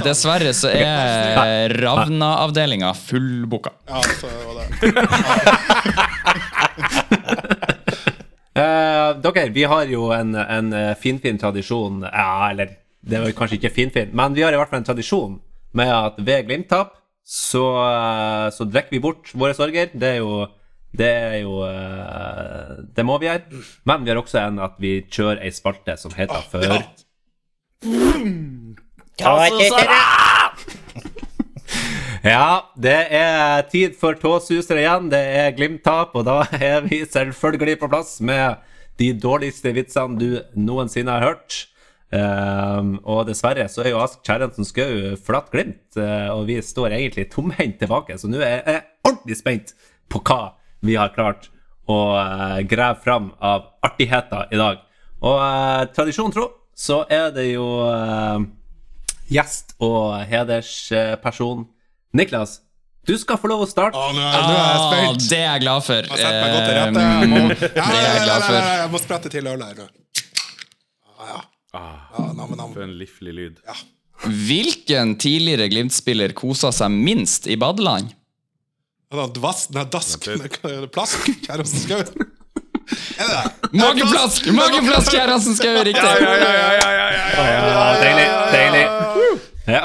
Dessverre 0.06 0.52
så 0.58 0.70
er 0.70 1.74
Ravna-avdelinga 1.82 2.90
fullbooka. 3.02 3.72
Ja, 3.90 3.98
så 4.22 4.28
var 4.46 4.54
det. 4.62 4.68
Eh, 8.58 9.10
dere, 9.22 9.50
vi 9.54 9.64
har 9.70 9.86
jo 9.86 10.08
en, 10.16 10.32
en 10.34 10.72
eh, 10.74 10.96
finfin 10.98 11.38
tradisjon 11.38 12.00
Ja, 12.08 12.48
eller 12.50 12.72
det 13.06 13.20
var 13.22 13.30
kanskje 13.38 13.60
ikke 13.60 13.70
finfin, 13.76 14.10
men 14.18 14.34
vi 14.34 14.42
har 14.42 14.50
i 14.56 14.58
hvert 14.58 14.72
fall 14.72 14.80
en 14.82 14.88
tradisjon 14.88 15.36
med 15.78 15.92
at 15.94 16.18
ved 16.20 16.48
Glimt-tap 16.48 16.96
så, 17.28 17.64
eh, 17.84 18.48
så 18.56 18.68
drikker 18.68 18.96
vi 18.96 19.04
bort 19.04 19.34
våre 19.36 19.56
sorger. 19.58 19.92
Det 19.94 20.16
er 20.16 20.22
jo 20.22 20.48
det 20.98 21.08
er 21.08 21.36
jo 21.44 21.60
eh, 21.68 22.78
Det 22.96 23.06
må 23.06 23.18
vi 23.20 23.28
gjøre. 23.28 23.64
Men 23.86 24.06
vi 24.06 24.14
har 24.14 24.22
også 24.22 24.40
en 24.46 24.62
at 24.64 24.78
vi 24.82 25.02
kjører 25.12 25.44
ei 25.44 25.52
spalte 25.54 25.98
som 26.00 26.16
heter 26.16 26.48
Før. 26.52 26.80
Ja. 29.18 29.34
Ja, 32.28 32.66
det 32.76 32.98
er 33.14 33.62
tid 33.72 33.94
for 34.00 34.18
tåsusere 34.20 34.82
igjen. 34.82 35.10
Det 35.12 35.20
er 35.20 35.54
Glimt-tap, 35.56 36.16
og 36.18 36.26
da 36.28 36.42
er 36.52 36.82
vi 36.84 37.04
selvfølgelig 37.06 37.78
på 37.80 37.90
plass 37.92 38.18
med 38.20 38.58
de 39.00 39.12
dårligste 39.16 39.72
vitsene 39.76 40.18
du 40.20 40.42
noensinne 40.58 41.14
har 41.14 41.24
hørt. 41.24 41.68
Ehm, 42.16 42.94
og 43.04 43.26
dessverre 43.28 43.66
så 43.72 43.84
er 43.84 43.90
jo 43.92 44.00
Ask 44.00 44.22
Kjerransen 44.24 44.64
Skau 44.68 45.16
flatt 45.20 45.50
glimt, 45.52 45.98
eh, 46.00 46.30
og 46.32 46.46
vi 46.48 46.56
står 46.64 46.96
egentlig 46.96 47.28
tomhendt 47.34 47.80
tilbake. 47.82 48.16
Så 48.22 48.30
nå 48.32 48.40
er 48.40 48.62
jeg 48.64 48.84
ordentlig 49.04 49.38
spent 49.42 49.74
på 50.12 50.22
hva 50.24 50.54
vi 50.88 50.96
har 50.96 51.12
klart 51.16 51.50
å 51.92 51.98
eh, 52.20 52.62
grave 52.70 53.02
fram 53.04 53.32
av 53.44 53.74
artigheter 53.84 54.48
i 54.56 54.60
dag. 54.60 54.84
Og 55.18 55.34
uh, 55.42 55.84
tradisjon 55.98 56.30
tro 56.32 56.44
så 56.78 57.00
er 57.10 57.32
det 57.34 57.48
jo 57.56 57.64
uh, 57.82 58.38
gjest 59.34 59.72
og 59.82 60.20
hedersperson 60.30 61.64
Niklas, 62.14 62.60
du 63.08 63.16
skal 63.18 63.40
få 63.42 63.50
lov 63.50 63.64
å 63.66 63.68
starte. 63.70 63.98
Å, 63.98 64.12
nå 64.14 64.22
er, 64.22 64.44
nå 64.46 64.54
er 64.54 64.60
jeg 64.62 64.78
Ah, 64.78 64.86
spent. 64.92 65.26
det 65.32 65.40
er 65.40 65.48
jeg 65.56 65.64
glad 65.64 65.84
for. 65.88 66.08
Jeg 66.22 66.38
meg 66.38 66.54
godt 66.54 66.68
til 66.68 66.78
rette. 66.78 67.04
Jeg 67.08 67.32
må, 67.32 67.42
ja, 67.42 67.58
det 67.58 67.98
er 67.98 68.06
jeg 68.06 68.20
ja, 68.20 68.24
glad 68.28 68.38
ja, 68.38 68.46
for. 68.46 68.58
ja, 68.60 68.76
Jeg 68.84 68.92
må 68.94 69.02
sprette 69.04 69.32
til 69.34 69.50
ølet 69.50 69.68
her. 69.72 69.82
nå. 69.82 69.88
Ah, 71.78 71.92
ja. 72.12 72.26
Ja, 72.26 72.34
nam, 72.40 72.56
nam. 72.58 72.74
For 72.74 72.86
en 72.86 72.96
liflig 73.00 73.34
lyd. 73.38 73.62
Hvilken 74.48 75.16
tidligere 75.22 75.68
Glimt-spiller 75.70 76.34
kosa 76.38 76.72
seg 76.74 76.90
minst 76.94 77.46
i 77.48 77.58
badeland? 77.60 78.16
Den 79.14 79.92
dasken 79.94 80.42
er 80.44 80.58
er 80.68 80.88
plask, 80.92 81.30
kjæresten 81.46 81.86
skau. 81.86 82.02
Er 83.18 83.28
det 83.28 83.36
det? 83.36 83.70
Mageplask! 83.78 84.48
Mageplask, 84.56 85.12
Kjæresten 85.12 85.56
Skau! 85.58 85.76
Riktig! 85.84 86.04
Ja, 87.38 87.86
deilig. 88.02 88.28
Deilig. 88.54 88.84
Ja. 89.68 89.82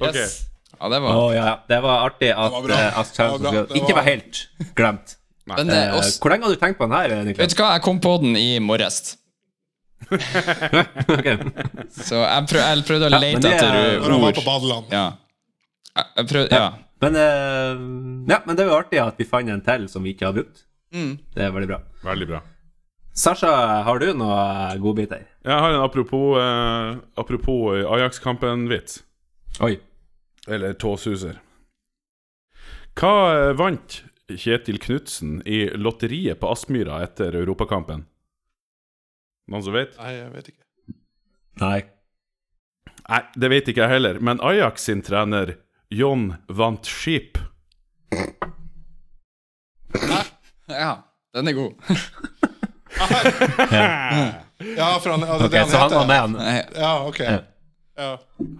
Ok. 0.00 0.14
Yes. 0.16 0.36
Ja, 0.80 0.88
det 0.88 1.00
var 1.04 1.16
oh, 1.20 1.30
ja, 1.34 1.44
ja. 1.44 1.56
Det 1.68 1.78
var 1.84 2.06
artig 2.08 2.30
at 2.32 2.52
var 2.54 2.70
uh, 2.72 2.98
at 3.02 3.18
var 3.20 3.38
bra. 3.38 3.50
Skau 3.52 3.76
ikke 3.78 3.94
var- 3.96 4.06
helt 4.08 4.42
glemt. 4.78 5.16
Men 5.50 5.70
uh, 5.70 5.76
Eh, 6.00 6.10
Hvor 6.22 6.30
lenge 6.32 6.46
har 6.46 6.54
du 6.54 6.60
tenkt 6.60 6.78
på 6.78 6.86
den 6.88 6.96
her, 6.96 7.14
Vet 7.36 7.54
du 7.54 7.62
hva, 7.62 7.72
jeg 7.76 7.82
kom 7.84 8.00
på 8.00 8.16
den 8.22 8.36
i 8.38 8.58
morges. 8.58 9.16
Ok. 11.16 11.26
Så 11.94 12.20
jeg, 12.20 12.46
prøv, 12.50 12.60
jeg 12.60 12.84
prøvde 12.88 13.08
å 13.10 13.20
lete 13.20 13.50
ja, 13.50 13.50
er- 13.50 13.56
etter 13.56 14.00
Når 14.00 14.14
han 14.14 14.22
var 14.24 14.30
ord. 14.32 14.38
på 14.40 14.46
badeland. 14.46 14.94
Ja. 14.94 15.04
Prøvde, 16.20 16.48
ja. 16.56 16.70
Men, 17.00 17.16
uh, 17.16 18.30
ja, 18.30 18.38
men 18.46 18.56
det 18.56 18.64
er 18.64 18.68
jo 18.70 18.78
artig 18.78 19.00
at 19.02 19.20
vi 19.20 19.26
fant 19.28 19.48
en 19.50 19.62
til 19.64 19.86
som 19.88 20.04
vi 20.04 20.12
ikke 20.14 20.28
har 20.28 20.34
brukt. 20.36 20.64
Mm. 20.94 21.14
Det 21.34 21.44
er 21.46 21.52
veldig 21.54 21.70
bra. 21.70 21.78
Veldig 22.04 22.28
bra. 22.32 22.40
Sasha, 23.16 23.50
har 23.86 23.98
du 24.02 24.10
noe 24.14 24.40
godbiter? 24.80 25.24
Jeg 25.44 25.62
har 25.64 25.74
en 25.74 25.82
apropos, 25.82 26.36
eh, 26.38 26.98
apropos 27.18 27.80
Ajax-kampen-vits. 27.96 29.00
Oi. 29.66 29.74
Eller 30.48 30.76
tåsuser. 30.78 31.40
Hva 33.00 33.12
eh, 33.32 33.52
vant 33.58 34.00
Kjetil 34.30 34.78
Knutsen 34.82 35.40
i 35.48 35.64
lotteriet 35.74 36.38
på 36.40 36.52
Aspmyra 36.52 37.00
etter 37.06 37.34
Europakampen? 37.40 38.04
Noen 39.50 39.62
som 39.66 39.74
vet? 39.74 39.96
Nei, 39.98 40.12
jeg 40.14 40.30
vet 40.34 40.48
ikke. 40.52 40.64
Nei. 41.60 41.80
Nei, 43.10 43.20
det 43.42 43.48
vet 43.50 43.68
ikke 43.72 43.82
jeg 43.84 43.90
heller, 43.96 44.20
men 44.22 44.38
Ajax 44.46 44.84
sin 44.86 45.00
trener 45.02 45.56
John 45.90 46.36
vant 46.48 46.86
skip. 46.86 47.38
ja. 50.70 50.92
Den 51.34 51.48
er 51.48 51.52
god. 51.58 51.72
Ja, 54.76 54.98
for 55.00 55.10
han, 55.14 55.22
altså, 55.24 55.46
Ok, 55.46 55.52
det 55.52 55.58
han 55.58 55.70
så 55.70 55.78
han 55.78 55.90
var 55.90 56.00
heter. 56.04 56.06
med 56.06 56.20
han. 56.20 56.64
Ja, 56.76 57.06
ok. 57.08 57.20
Ja. 57.96 58.10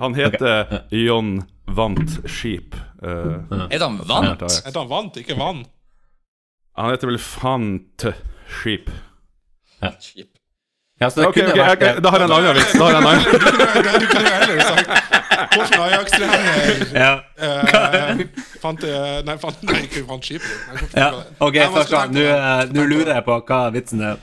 Han 0.00 0.14
heter 0.16 0.84
John 0.96 1.42
vant 1.66 2.14
skip. 2.30 2.74
Uh, 3.02 3.44
Er 3.70 3.82
han 3.84 3.98
vant? 4.08 4.42
Er 4.42 4.70
det 4.72 4.76
han 4.80 4.88
vant, 4.88 5.16
ikke 5.20 5.36
vann? 5.38 5.64
han 6.76 6.90
heter 6.94 7.10
vel 7.10 7.18
Fant 7.20 8.06
skip. 8.48 8.88
Ja, 9.82 9.90
så 11.08 11.20
det 11.22 11.26
Ok, 11.30 11.34
kunne 11.38 11.52
ok, 11.54 11.58
vært 11.62 11.80
jeg- 11.86 12.02
da 12.04 12.10
har 12.10 12.18
jeg 12.20 12.28
en 12.28 12.34
annen 12.36 12.54
vits. 12.58 12.72
Da 12.72 12.84
har 12.84 12.90
jeg 12.90 13.00
en 13.00 13.06
annen. 13.08 13.24
Du 14.00 14.06
kunne 14.10 14.26
jo 14.26 14.34
heller 14.36 14.60
sagt 14.60 14.88
Hvordan 15.50 15.80
Ajax-trener 15.86 16.98
ja. 17.00 17.12
eh, 17.40 18.24
fant 18.60 18.84
eh, 18.84 19.22
Nei, 19.24 19.36
fant, 19.40 19.62
nei, 19.64 19.78
ikke 19.86 20.02
fant 20.10 20.24
skipet. 20.28 20.50
Ja. 20.96 21.08
Ok, 21.40 21.56
nå 21.56 21.70
på? 21.72 22.20
eh, 22.20 22.64
nå 22.74 22.84
lurer 22.90 23.14
jeg 23.14 23.24
på 23.24 23.38
hva 23.48 23.60
vitsen 23.72 24.02
er. 24.10 24.20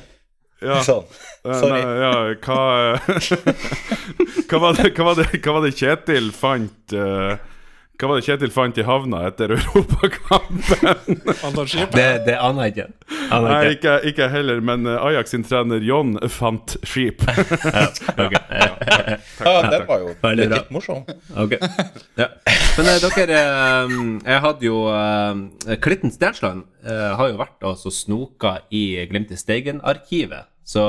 Ja. 0.61 0.77
Sånn. 0.85 1.03
Sorry. 1.47 1.81
Nei, 1.81 1.97
ja, 2.01 2.13
hva 2.45 2.61
hva, 4.49 4.59
var 4.61 4.73
det, 4.77 4.93
hva, 4.97 5.03
var 5.09 5.15
det, 5.21 5.27
hva 5.43 5.53
var 5.57 5.65
det 5.67 5.73
Kjetil 5.77 6.31
fant 6.35 6.93
eh, 6.97 7.37
Hva 7.97 8.11
var 8.11 8.19
det 8.19 8.27
Kjetil 8.27 8.51
fant 8.53 8.77
i 8.77 8.83
havna 8.85 9.23
etter 9.25 9.49
Europakampen? 9.55 11.15
Det, 11.95 12.03
det 12.27 12.35
aner 12.37 12.67
jeg 12.67 12.73
ikke. 12.75 12.85
Aner 13.33 13.47
Nei, 13.49 13.71
ikke. 13.73 13.93
ikke, 14.11 14.27
heller, 14.29 14.61
men 14.61 14.85
eh, 14.85 15.05
Ajax 15.09 15.33
sin 15.33 15.45
trener 15.47 15.81
John 15.81 16.13
fant 16.29 16.75
skip. 16.85 17.25
Ok. 18.17 18.35
Ja, 19.47 19.69
det 19.71 19.79
var 19.87 20.01
jo 20.01 20.11
litt, 20.35 20.49
litt 20.51 20.69
morsomt. 20.73 21.09
Ok. 21.37 21.55
Ja. 22.19 22.27
Men 22.77 22.89
eh, 22.91 22.99
dere, 23.01 23.39
eh, 23.41 23.95
jeg 24.27 24.43
hadde 24.45 24.67
jo 24.67 24.81
eh, 24.93 25.77
Klitten 25.81 26.13
Stensland 26.13 26.67
eh, 26.85 27.11
har 27.17 27.31
jo 27.31 27.39
vært 27.39 27.65
altså 27.65 27.93
snoka 27.93 28.59
i 28.69 28.83
Glimt 29.09 29.33
i 29.33 29.39
Steigen-arkivet. 29.41 30.51
Så 30.67 30.85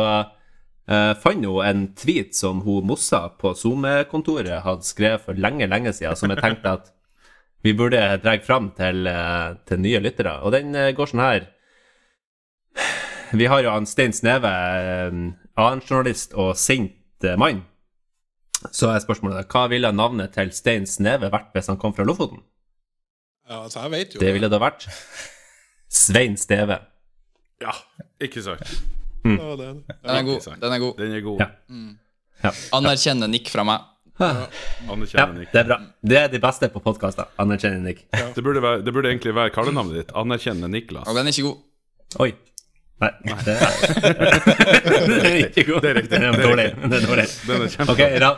Uh, 0.89 1.13
fant 1.21 1.45
jo 1.45 1.59
en 1.61 1.83
tweet 2.01 2.33
som 2.33 2.63
hun 2.65 2.87
Mossa 2.89 3.19
på 3.37 3.51
SoMe-kontoret 3.61 4.63
hadde 4.65 4.87
skrevet 4.89 5.21
for 5.21 5.37
lenge, 5.37 5.67
lenge 5.69 5.93
siden, 5.93 6.17
som 6.17 6.33
jeg 6.33 6.41
tenkte 6.41 6.79
at 6.79 6.87
vi 7.63 7.75
burde 7.75 8.01
dra 8.23 8.37
fram 8.45 8.71
til, 8.77 9.07
eh, 9.07 9.55
til 9.67 9.81
nye 9.83 10.01
lyttere. 10.01 10.39
Og 10.47 10.53
den 10.55 10.75
eh, 10.75 10.93
går 10.97 11.11
sånn 11.11 11.25
her. 11.25 11.49
Vi 13.39 13.49
har 13.51 13.61
jo 13.65 13.73
han 13.75 13.87
Stein 13.87 14.15
Sneve, 14.17 14.49
eh, 14.49 15.17
annen 15.59 15.83
journalist 15.83 16.37
og 16.39 16.55
sint 16.57 16.95
mann. 17.37 17.65
Så 18.71 18.91
er 18.91 19.03
spørsmålet 19.03 19.51
hva 19.51 19.67
ville 19.71 19.91
navnet 19.93 20.33
til 20.35 20.53
Stein 20.55 20.87
Sneve 20.87 21.31
vært 21.35 21.51
hvis 21.55 21.69
han 21.71 21.79
kom 21.83 21.95
fra 21.95 22.07
Lofoten? 22.07 22.45
Ja, 23.49 23.65
altså, 23.65 23.83
jeg 23.87 23.91
vet 23.91 24.15
jo 24.15 24.21
Det 24.21 24.33
ville 24.35 24.51
det 24.53 24.61
vært 24.61 24.87
Svein 25.89 26.37
Steve. 26.37 26.79
Ja, 27.63 27.75
ikke 28.23 28.43
sant. 28.45 28.63
Mm. 29.25 29.35
Den, 29.35 29.45
er 29.45 29.57
det. 29.57 29.71
Den 30.05 30.15
er 30.15 30.27
god. 30.27 30.49
Den 30.61 30.73
er 30.73 30.83
god. 30.83 30.99
Den 30.99 31.15
er 31.17 31.25
god. 31.25 31.41
Ja. 32.45 32.53
Anerkjennende 32.77 33.31
nikk 33.33 33.51
fra 33.51 33.65
meg. 33.67 33.87
Ja, 34.19 34.49
Anerkjenner 34.91 35.39
Nick. 35.39 35.53
det 35.53 35.61
er 35.61 35.67
bra. 35.69 35.77
Det 36.03 36.17
er 36.19 36.29
de 36.33 36.41
beste 36.43 36.69
på 36.75 36.81
podkaster. 36.83 37.29
Anerkjenner 37.39 37.79
Nick. 37.85 38.05
Det 38.35 38.43
burde, 38.43 38.63
være, 38.65 38.83
det 38.83 38.93
burde 38.97 39.13
egentlig 39.13 39.35
være 39.37 39.53
kallenavnet 39.55 39.95
ditt. 40.01 40.13
Anerkjenne 40.19 40.69
Niklas. 40.73 41.07
Og 41.07 41.15
den 41.19 41.27
er 41.31 41.35
ikke 41.37 41.47
god. 41.49 41.59
Oi. 42.25 42.31
Nei, 42.99 43.11
det 43.47 43.55
er, 43.55 43.75
det 45.07 45.19
er 45.23 45.37
ikke 45.47 45.65
god. 45.69 45.85
Det 45.85 45.91
er 45.93 45.99
riktig. 46.01 46.19
Det 46.19 46.31
er 46.33 46.41
dårlig. 46.43 46.65
Det 46.83 46.97
er 46.99 47.05
dårlig. 47.07 47.27
Den 47.47 47.63
er 47.63 47.75
kjempebra. 47.77 47.95
Ok, 47.95 48.03
Ra 48.25 48.33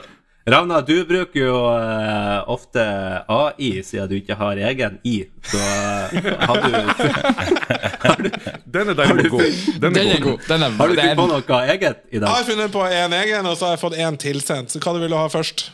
Ravna, 0.49 0.81
du 0.81 1.05
bruker 1.05 1.41
jo 1.41 1.57
uh, 1.69 2.49
ofte 2.49 2.81
AI 3.29 3.83
siden 3.85 4.09
du 4.09 4.15
ikke 4.17 4.35
har 4.41 4.61
egen 4.71 4.97
I. 5.05 5.19
Så 5.45 5.61
uh, 5.61 6.31
har 6.47 6.63
du 6.63 8.31
Den 8.75 8.93
er 8.93 8.95
derimot 8.95 9.29
god. 9.29 9.59
Den 9.83 9.95
Den 9.95 10.09
er 10.15 10.23
god. 10.23 10.39
Den 10.49 10.63
er, 10.63 10.71
Har 10.71 10.89
du 10.89 10.95
funnet 10.95 11.17
på 11.19 11.27
noe 11.27 11.61
eget 11.75 12.01
i 12.11 12.19
dag? 12.19 12.29
Jeg 12.29 12.37
har 12.37 12.49
funnet 12.49 12.73
på 12.73 12.85
en 12.87 13.13
egen, 13.19 13.47
og 13.47 13.57
så 13.57 13.69
har 13.69 13.77
jeg 13.77 13.83
fått 13.83 13.99
en 13.99 14.17
tilsendt. 14.17 14.73
Så 14.73 14.81
hva 14.81 14.95
du 14.97 15.03
vil 15.03 15.13
du 15.13 15.19
ha 15.19 15.27
først? 15.29 15.67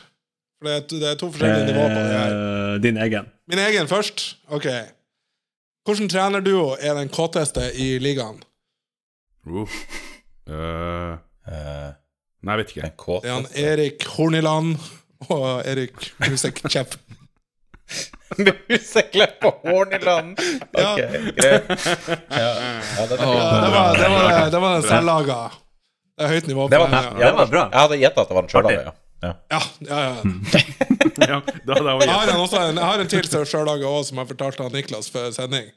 For 0.58 0.68
det 0.68 0.76
er, 0.76 0.86
det 0.88 1.10
er 1.10 1.20
to 1.20 1.30
forskjellige 1.30 1.68
nivåer 1.68 1.92
på 1.92 2.00
det 2.00 2.16
her. 2.16 2.34
Eh, 2.38 2.80
din 2.82 2.98
egen. 3.06 3.30
Min 3.52 3.62
egen 3.68 3.90
først. 3.90 4.24
Ok. 4.48 4.66
Hvilken 5.86 6.08
trenerduo 6.10 6.72
er 6.80 6.96
den 6.98 7.12
kåteste 7.12 7.68
i 7.76 7.98
ligaen? 8.02 8.40
Uh. 9.46 9.78
Eh, 10.48 11.14
Eh, 11.46 11.90
nei, 12.46 12.54
jeg 12.54 12.62
vet 12.62 12.72
ikke. 12.74 12.90
Det 13.24 13.30
er 13.30 13.34
han 13.34 13.48
Erik 13.62 14.06
Horniland 14.14 14.76
og 15.28 15.46
Erik 15.66 16.10
Musekchev. 16.22 16.96
Museklepp 18.68 19.38
på 19.42 19.52
Horniland! 19.64 20.40
Ja. 20.72 20.92
Ok, 20.92 21.00
greit. 21.36 21.70
Ja, 22.30 22.50
ja, 22.50 23.06
det, 23.10 23.18
Åh. 23.20 23.34
Ja, 23.36 23.60
det 23.62 23.70
var, 23.70 23.96
det 23.98 24.10
var, 24.10 24.50
det 24.50 24.60
var 24.64 24.74
den 24.74 24.86
selvlaga. 24.88 25.38
Det 26.16 26.24
er 26.24 26.32
høyt 26.32 26.46
nivå 26.48 26.68
det 26.72 26.78
var, 26.80 26.92
den. 26.92 27.18
ja, 27.20 27.26
det 27.26 27.36
var 27.36 27.50
bra. 27.52 27.64
Jeg 27.72 27.80
hadde 27.84 27.98
gjetta 28.00 28.22
at 28.24 28.30
det 28.30 28.38
var 28.38 28.46
en 28.46 28.54
sjøllaga. 28.54 28.84
ja. 28.86 28.92
ja. 28.92 29.32
Ja, 29.50 29.60
ja, 29.80 29.98
ja. 30.06 30.14
ja, 31.30 31.40
da 31.66 31.76
hadde 31.76 31.94
jeg 32.04 32.12
har 32.12 32.30
en, 32.30 32.40
også, 32.40 32.62
jeg 32.62 32.84
har 32.84 33.02
en 33.02 33.10
til 33.10 33.46
sjøllaga 33.48 33.90
òg, 33.90 34.04
som 34.08 34.20
jeg 34.22 34.30
fortalte 34.32 34.64
han 34.66 34.74
Niklas 34.76 35.10
før 35.12 35.30
sending. 35.34 35.68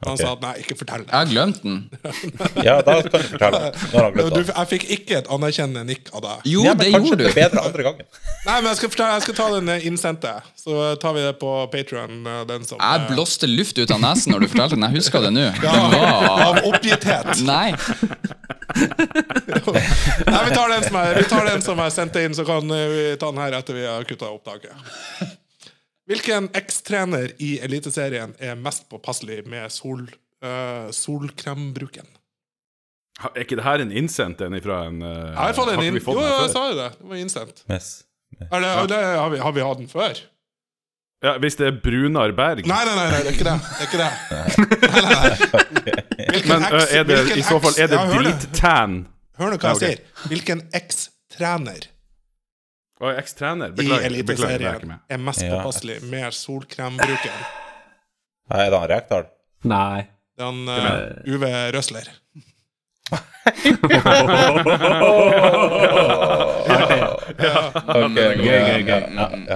Han 0.00 0.14
okay. 0.14 0.24
sa 0.24 0.32
at 0.32 0.40
nei, 0.40 0.52
ikke 0.62 0.74
fortell 0.80 1.02
det. 1.04 1.10
Jeg 1.12 1.18
har 1.18 1.28
glemt 1.28 1.58
den. 1.60 1.74
ja, 2.68 2.78
da 2.80 2.94
kan 3.04 3.20
du 3.20 3.26
fortelle. 3.34 3.58
Når 3.92 4.06
han 4.06 4.30
Du, 4.32 4.38
jeg 4.48 4.68
fikk 4.70 4.86
ikke 4.96 5.18
et 5.18 5.26
anerkjennende 5.28 5.82
nikk 5.90 6.08
av 6.16 6.22
deg. 6.24 6.46
Jo, 6.48 6.62
nei, 6.64 6.70
men 6.70 6.80
det 6.80 6.92
gjorde 6.94 7.18
det 7.20 7.26
du. 7.26 7.36
bedre 7.36 7.64
andre 7.68 7.84
gangen. 7.84 8.08
Nei, 8.46 8.54
men 8.54 8.70
jeg 8.70 8.78
skal, 8.78 8.92
fortelle, 8.94 9.18
jeg 9.18 9.24
skal 9.26 9.36
ta 9.36 9.48
den 9.58 9.68
eh, 9.74 9.84
innsendte. 9.90 10.32
Så 10.56 10.78
tar 11.02 11.12
vi 11.18 11.24
det 11.26 11.34
på 11.42 11.50
Patrion. 11.74 12.22
Jeg 12.24 12.78
eh, 12.80 13.04
blåste 13.10 13.50
luft 13.50 13.76
ut 13.76 13.92
av 13.92 14.00
nesen 14.00 14.32
når 14.32 14.46
du 14.46 14.48
fortalte 14.54 14.78
den. 14.78 14.88
Jeg 14.88 15.02
husker 15.02 15.26
det 15.26 15.34
nå. 15.36 15.44
ja, 15.66 15.76
var 15.92 16.46
Av 16.46 16.62
oppgitthet. 16.70 17.34
Nei. 17.44 17.74
Nei, 18.80 20.42
vi 20.48 20.56
tar 20.56 20.72
den 20.72 20.88
som 20.88 20.96
er, 21.02 21.12
vi 21.18 21.28
tar 21.28 21.44
den 21.50 21.68
som 21.68 21.84
er 21.84 21.92
sendt 21.92 22.16
inn, 22.22 22.32
så 22.40 22.48
kan 22.48 22.72
eh, 22.72 22.88
vi 22.96 23.04
ta 23.20 23.28
den 23.34 23.44
her 23.44 23.60
etter 23.60 23.76
vi 23.76 23.84
har 23.84 24.08
kutta 24.08 24.32
opptaket. 24.32 24.72
Hvilken 26.10 26.48
ekstrener 26.58 27.30
i 27.38 27.52
Eliteserien 27.62 28.32
er 28.42 28.56
mest 28.58 28.88
påpasselig 28.90 29.44
med 29.46 29.70
sol, 29.70 30.02
uh, 30.42 30.88
solkrembruken? 30.90 32.08
Ha- 33.20 33.30
Er 33.36 33.44
ikke 33.44 33.58
det 33.60 33.66
her 33.66 33.82
en 33.84 33.92
innsendt 33.92 34.40
en 34.42 34.56
ifra 34.58 34.80
en 34.88 35.02
uh, 35.04 35.08
Jeg 35.30 35.36
har 35.38 35.54
fått 35.58 35.72
en 35.76 35.82
inn... 35.86 36.00
Jo, 36.02 36.16
jo, 36.18 36.26
jeg 36.40 36.50
sa 36.54 36.64
jo 36.70 36.76
det. 36.80 36.88
Det 36.98 37.08
var 37.12 37.20
innsendt. 37.22 37.62
Mess. 37.70 37.90
Er 38.40 38.62
det, 38.64 38.74
det, 38.90 38.98
har, 39.20 39.30
vi, 39.34 39.38
har 39.44 39.52
vi 39.54 39.64
hatt 39.66 39.80
den 39.82 39.90
før? 39.90 40.18
Ja, 41.20 41.34
hvis 41.42 41.58
det 41.60 41.66
er 41.68 41.74
Brunar 41.84 42.30
Berg 42.32 42.62
Nei, 42.64 42.78
nei, 42.88 42.94
nei, 42.96 43.06
nei, 43.12 43.18
det 43.20 43.28
er 43.28 43.34
ikke 43.36 43.44
det. 43.44 43.56
Det 43.60 43.80
er 43.82 43.88
ikke 43.90 44.00
det. 44.00 44.12
Nei, 44.88 45.02
nei, 45.04 45.14
nei. 45.20 45.96
Hvilken 46.30 46.52
Men 46.54 46.64
eks- 46.64 46.76
øh, 46.78 46.94
er 46.96 47.08
det, 47.10 47.18
i 47.36 47.42
så 47.44 47.58
fall 47.60 47.74
er 47.82 47.90
det 47.92 47.98
ja, 47.98 48.06
drittan 48.14 48.94
Hør 49.40 49.52
nå 49.52 49.58
hva 49.60 49.60
jeg 49.60 49.68
Ja, 49.68 49.74
ok. 49.76 49.82
sier. 49.84 50.28
Hvilken 50.32 50.62
ekstrener 50.80 51.90
Å, 53.00 53.10
ekstrener. 53.16 53.72
i 53.72 53.72
Beklager. 53.72 54.04
er 54.04 54.10
ikke 54.10 54.28
Eliteserien 54.28 54.96
er 55.08 55.20
mest 55.24 55.42
Ja. 55.42 55.50
påpasselig 55.56 56.02
med 56.04 56.34
solkrembruken? 56.36 57.44
Nei, 58.50 58.60
er 58.66 58.70
det 58.70 58.80
han 58.80 58.88
Rekdal? 58.88 59.24
Nei. 59.64 60.00
Det 60.36 60.44
er 60.44 60.50
han 60.50 60.68
uh, 60.68 61.34
Uve 61.34 61.72
Røsler. 61.72 62.10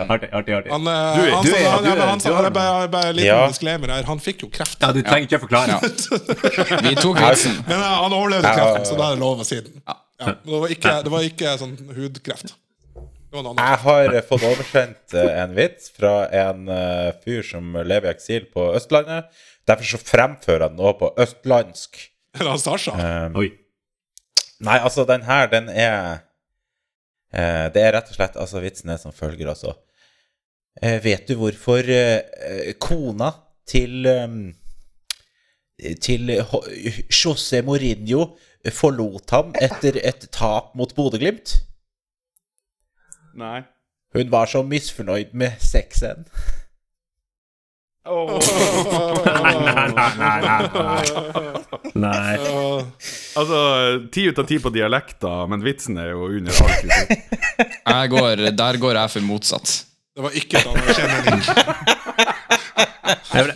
Artig, 0.08 0.28
artig. 0.32 0.54
artig. 0.54 0.70
Han, 0.70 0.86
han, 4.06 4.20
fikk 4.20 4.42
jo 4.42 4.48
kreft. 4.48 4.80
Ja, 4.80 4.92
du 4.92 5.02
trenger 5.02 5.28
ikke 5.28 5.38
forklare. 5.44 5.80
Vi 6.88 6.94
tok 6.96 7.20
vitsen. 7.20 7.60
Men 7.68 7.78
eh, 7.78 7.84
han 7.84 8.12
overlevde 8.12 8.48
kreften, 8.56 8.84
så 8.88 8.94
da 8.96 9.02
er 9.10 9.16
det 9.16 9.20
lov 9.20 9.40
å 9.44 9.48
si 9.48 9.60
den. 9.60 9.80
Det 10.24 11.12
var 11.12 11.20
ikke 11.28 11.56
sånn 11.60 11.76
hudkreft. 11.92 11.94
Det 11.94 12.12
var 12.14 12.22
noe 12.24 12.48
annet. 12.48 12.60
Jeg 13.34 13.78
har 13.82 14.14
fått 14.28 14.44
oversendt 14.46 15.14
eh, 15.18 15.30
en 15.42 15.54
vits 15.56 15.88
fra 15.96 16.28
en 16.30 16.68
eh, 16.70 17.10
fyr 17.24 17.42
som 17.42 17.72
lever 17.74 18.06
i 18.06 18.12
eksil 18.12 18.46
på 18.54 18.68
Østlandet. 18.78 19.26
Derfor 19.66 19.88
så 19.88 19.98
fremfører 19.98 20.68
han 20.68 20.76
nå 20.78 20.92
på 21.00 21.10
østlandsk. 21.18 21.98
Er 22.38 22.50
han 22.52 22.60
Sasha. 22.62 22.94
Um, 22.94 23.40
Oi. 23.42 23.48
Nei, 24.64 24.78
altså, 24.78 25.02
den 25.08 25.26
her, 25.26 25.48
den 25.50 25.68
er 25.68 26.22
uh, 27.34 27.66
Det 27.74 27.82
er 27.82 27.92
rett 27.96 28.10
og 28.12 28.16
slett 28.16 28.36
Altså, 28.38 28.62
vitsen 28.62 28.92
er 28.94 29.00
som 29.02 29.14
følger, 29.14 29.50
altså. 29.50 29.74
Uh, 30.78 30.98
vet 31.02 31.26
du 31.28 31.34
hvorfor 31.38 31.90
eh, 31.90 32.72
kona 32.82 33.32
til 33.66 34.06
um, 34.06 34.40
Til 36.02 36.30
José 37.10 37.62
Mourinho 37.66 38.28
forlot 38.74 39.34
ham 39.34 39.54
etter 39.60 39.98
et 40.06 40.28
tap 40.32 40.74
mot 40.78 40.94
Bodø-Glimt? 40.94 41.58
Nei. 43.34 43.62
Hun 44.14 44.30
var 44.30 44.46
så 44.46 44.62
misfornøyd 44.62 45.32
med 45.34 45.56
sexen. 45.62 46.26
Nei. 48.04 48.12
nei, 50.20 50.40
nei 50.44 51.04
Nei 51.96 52.34
Altså, 53.34 53.60
ti 54.12 54.26
ut 54.28 54.38
av 54.42 54.44
ti 54.50 54.58
på 54.60 54.68
dialekter, 54.74 55.46
men 55.48 55.64
vitsen 55.64 55.96
er 56.02 56.10
jo 56.12 56.28
under 56.28 56.52
all 56.52 56.74
kritikk. 56.82 57.24
Der 58.60 58.76
går 58.82 59.00
jeg 59.00 59.14
for 59.16 59.24
motsatt. 59.24 59.72
Det 60.14 60.22
var 60.22 60.36
ikke 60.36 60.60
et 60.60 60.68
anerkjennende. 60.68 61.38
Jeg 63.34 63.42
ville, 63.48 63.54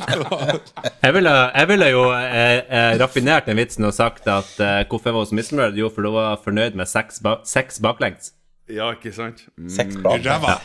jeg 1.02 1.14
ville, 1.14 1.32
jeg 1.54 1.68
ville 1.70 1.88
jo 1.92 2.00
eh, 2.16 2.56
eh, 2.66 2.94
raffinert 2.98 3.46
den 3.46 3.60
vitsen 3.60 3.86
og 3.86 3.94
sagt 3.94 4.26
at 4.28 4.58
eh, 4.58 4.80
hvorfor 4.88 5.12
jeg 5.12 5.16
var 5.16 5.28
så 5.28 5.38
misfornøyd? 5.38 5.78
Jo, 5.78 5.90
for 5.94 6.02
du 6.02 6.10
var 6.16 6.40
fornøyd 6.42 6.74
med 6.78 6.90
seks, 6.90 7.20
ba 7.22 7.36
seks 7.46 7.78
baklengs. 7.84 8.32
Ja, 8.68 8.92
ikke 8.94 9.12
sant? 9.16 9.46
Mm. 9.56 9.70
Seks 9.72 9.96
baklengs. 10.04 10.60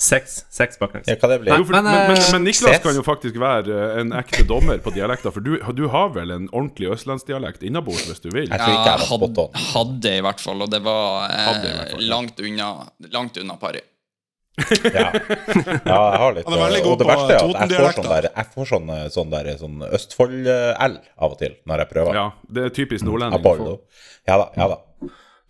Seks, 0.00 0.36
seks 0.48 0.78
baklengs. 0.80 1.08
Ja, 1.10 1.16
hva 1.20 1.28
det 1.28 1.36
blir? 1.42 1.52
Jo, 1.60 1.64
for, 1.68 1.76
Men, 1.76 1.84
men, 1.84 1.98
men, 2.08 2.16
eh, 2.16 2.28
men 2.32 2.44
Niklas 2.48 2.72
ses. 2.72 2.82
kan 2.86 2.94
jo 2.96 3.02
faktisk 3.04 3.36
være 3.36 3.74
eh, 3.74 3.98
en 4.00 4.14
ekte 4.16 4.46
dommer 4.48 4.78
på 4.80 4.92
dialekter, 4.94 5.32
for 5.34 5.44
du, 5.44 5.58
du 5.76 5.82
har 5.92 6.14
vel 6.14 6.32
en 6.32 6.46
ordentlig 6.54 6.88
østlandsdialekt 6.94 7.66
innabords 7.68 8.06
hvis 8.08 8.22
du 8.24 8.30
vil? 8.32 8.46
Jeg 8.48 8.56
tror 8.62 8.78
ikke 8.78 8.94
jeg 8.94 9.02
var 9.02 9.04
spot 9.10 9.26
hadde, 9.26 9.44
on. 9.44 9.66
hadde 9.74 10.12
i 10.16 10.22
hvert 10.24 10.40
fall, 10.40 10.64
og 10.64 10.70
det 10.72 10.80
var 10.86 11.26
eh, 11.26 11.42
fall, 11.50 12.06
langt 12.14 12.40
unna 12.40 12.70
Langt 13.12 13.36
unna 13.42 13.58
pari. 13.60 13.82
Ja. 14.60 15.04
ja, 15.12 15.98
jeg 16.14 16.20
har 16.20 16.34
litt 16.36 16.48
ja, 16.48 16.56
er 16.68 16.86
og 16.90 16.96
det 17.00 17.06
verste 17.08 17.36
er 17.36 17.44
at 17.46 17.70
jeg 17.72 17.78
får 17.80 17.94
sånn 17.96 18.08
der 18.10 18.26
Jeg 18.28 18.48
får 18.54 18.66
sånn, 18.70 18.90
sånn, 19.14 19.30
der, 19.32 19.50
sånn 19.60 19.84
Østfold-L 19.88 20.96
av 21.00 21.28
og 21.28 21.36
til 21.40 21.54
når 21.68 21.84
jeg 21.84 21.90
prøver. 21.92 22.18
Ja, 22.18 22.24
det 22.56 22.64
er 22.66 22.74
typisk 22.80 23.04
nordlending. 23.08 23.40
Apollo. 23.40 23.76
få. 23.84 24.08
Ja 24.28 24.40
da. 24.42 24.48
ja 24.56 24.70
da 24.72 24.80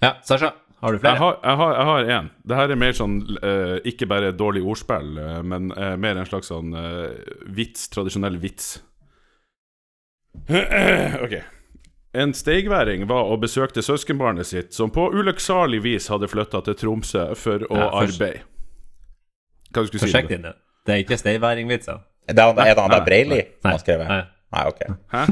Ja, 0.05 0.13
Sasha, 0.27 0.53
har 0.81 0.93
du 0.93 0.99
Jeg 1.03 1.17
har, 1.21 1.39
jeg 1.45 1.57
har, 1.57 1.73
jeg 1.77 1.85
har 1.91 2.11
en. 2.19 2.31
Det 2.49 2.57
her 2.57 2.73
er 2.73 2.79
mer 2.81 2.97
sånn 2.97 3.17
uh, 3.45 3.77
ikke 3.85 4.07
bare 4.09 4.33
dårlig 4.33 4.63
ordspill, 4.65 5.11
uh, 5.21 5.41
men 5.45 5.73
uh, 5.77 5.95
mer 6.01 6.17
en 6.17 6.29
slags 6.29 6.49
sånn 6.49 6.73
eh, 6.77 7.19
vits, 7.53 7.89
tradisjonell 7.93 8.39
vits. 8.41 8.79
ok. 11.25 11.37
En 12.17 12.33
steigværing 12.35 13.05
var 13.11 13.29
og 13.31 13.43
besøkte 13.45 13.85
søskenbarnet 13.87 14.49
sitt, 14.49 14.73
som 14.75 14.91
på 14.91 15.05
ulykksalig 15.15 15.83
vis 15.85 16.09
hadde 16.11 16.31
flytta 16.31 16.65
til 16.67 16.79
Tromsø 16.81 17.29
for 17.39 17.63
å 17.69 17.77
Ja, 17.77 17.91
først- 18.01 18.21
arbeide. 18.21 18.43
Hva 19.71 19.85
skulle 19.87 19.93
du 19.93 19.99
si? 19.99 20.07
Prosjekt 20.09 20.35
inne. 20.35 20.55
Det 20.87 20.95
er 20.97 21.05
ikke 21.05 21.21
steigværingvitser. 21.21 22.01
Er 22.29 22.35
det 22.35 22.43
han, 22.43 22.59
er 22.59 22.75
det 22.75 22.83
han 22.83 22.91
der 22.91 22.99
nei, 22.99 23.07
Breili 23.07 23.41
som 23.41 23.69
Nei. 23.69 23.73
har 23.73 23.83
skrevet? 23.85 24.09
Nei. 24.09 24.23
Nei, 24.51 24.65
ok. 24.67 24.81
Hæ? 25.13 25.27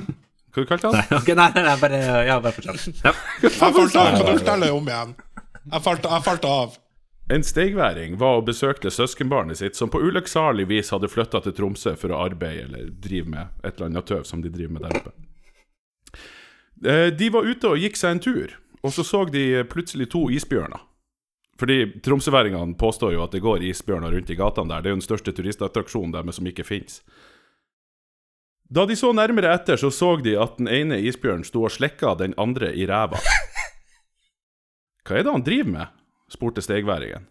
Hva 0.54 0.62
du 0.62 0.68
kalte 0.68 0.90
du 0.90 0.96
Nei, 0.96 1.06
okay, 1.18 1.34
nei, 1.38 1.48
nei, 1.54 1.62
nei, 1.66 1.74
bare, 1.80 1.98
ja, 2.26 2.38
bare 2.42 2.52
fortsett. 2.56 3.02
Ja. 3.04 3.12
Av. 3.12 4.38
Kan 4.46 4.64
om 4.68 4.88
igjen? 4.88 5.14
Jeg 5.72 5.82
falt, 5.84 6.04
jeg 6.08 6.24
falt 6.24 6.44
av. 6.48 6.76
En 7.28 7.44
steigværing 7.44 8.14
var 8.16 8.38
og 8.40 8.46
besøkte 8.48 8.88
søskenbarnet 8.90 9.58
sitt, 9.60 9.76
som 9.76 9.90
på 9.92 10.00
ulykksalig 10.00 10.64
vis 10.70 10.88
hadde 10.94 11.10
flytta 11.12 11.42
til 11.44 11.52
Tromsø 11.58 11.92
for 12.00 12.14
å 12.14 12.22
arbeide 12.24 12.64
eller 12.64 12.86
drive 13.04 13.28
med 13.28 13.50
et 13.62 13.74
eller 13.76 13.90
annet 13.90 14.08
tøv 14.08 14.22
som 14.24 14.40
de 14.40 14.48
driver 14.52 14.78
med 14.78 14.86
der 14.86 14.96
oppe. 14.96 15.12
Eh, 16.88 17.10
De 17.12 17.28
var 17.34 17.44
ute 17.44 17.68
og 17.68 17.82
gikk 17.82 18.00
seg 18.00 18.16
en 18.16 18.22
tur, 18.24 18.54
og 18.80 18.94
så 18.96 19.04
så 19.04 19.24
de 19.28 19.64
plutselig 19.68 20.08
to 20.14 20.30
isbjørner. 20.32 20.80
Fordi 21.58 21.78
tromsøværingene 22.06 22.78
påstår 22.78 23.16
jo 23.16 23.24
at 23.24 23.32
det 23.34 23.42
går 23.42 23.64
isbjørner 23.66 24.14
rundt 24.14 24.30
i 24.30 24.36
gatene 24.38 24.70
der. 24.70 24.80
Det 24.84 24.88
er 24.88 24.94
jo 24.94 25.00
den 25.00 25.08
største 25.08 25.34
turistattraksjonen 25.34 26.14
deres 26.14 26.38
som 26.38 26.46
ikke 26.46 26.64
fins. 26.64 27.00
Da 28.70 28.84
de 28.86 28.94
så 28.96 29.10
nærmere 29.16 29.50
etter, 29.56 29.76
så 29.80 29.90
så 29.90 30.14
de 30.22 30.36
at 30.38 30.56
den 30.60 30.68
ene 30.68 31.00
isbjørnen 31.02 31.44
sto 31.44 31.64
og 31.66 31.72
slikka 31.74 32.14
den 32.20 32.36
andre 32.38 32.70
i 32.76 32.86
ræva. 32.86 33.18
Hva 35.06 35.18
er 35.18 35.26
det 35.26 35.34
han 35.34 35.44
driver 35.46 35.74
med? 35.74 35.94
spurte 36.28 36.60
stegværingen. 36.60 37.24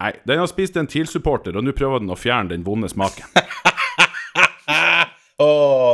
Nei, 0.00 0.12
den 0.24 0.38
har 0.40 0.48
spist 0.48 0.76
en 0.80 0.86
TIL-supporter, 0.88 1.56
og 1.58 1.64
nå 1.66 1.74
prøver 1.76 2.00
den 2.00 2.12
å 2.12 2.16
fjerne 2.16 2.54
den 2.54 2.62
vonde 2.64 2.88
smaken. 2.88 3.26
Å, 5.40 5.48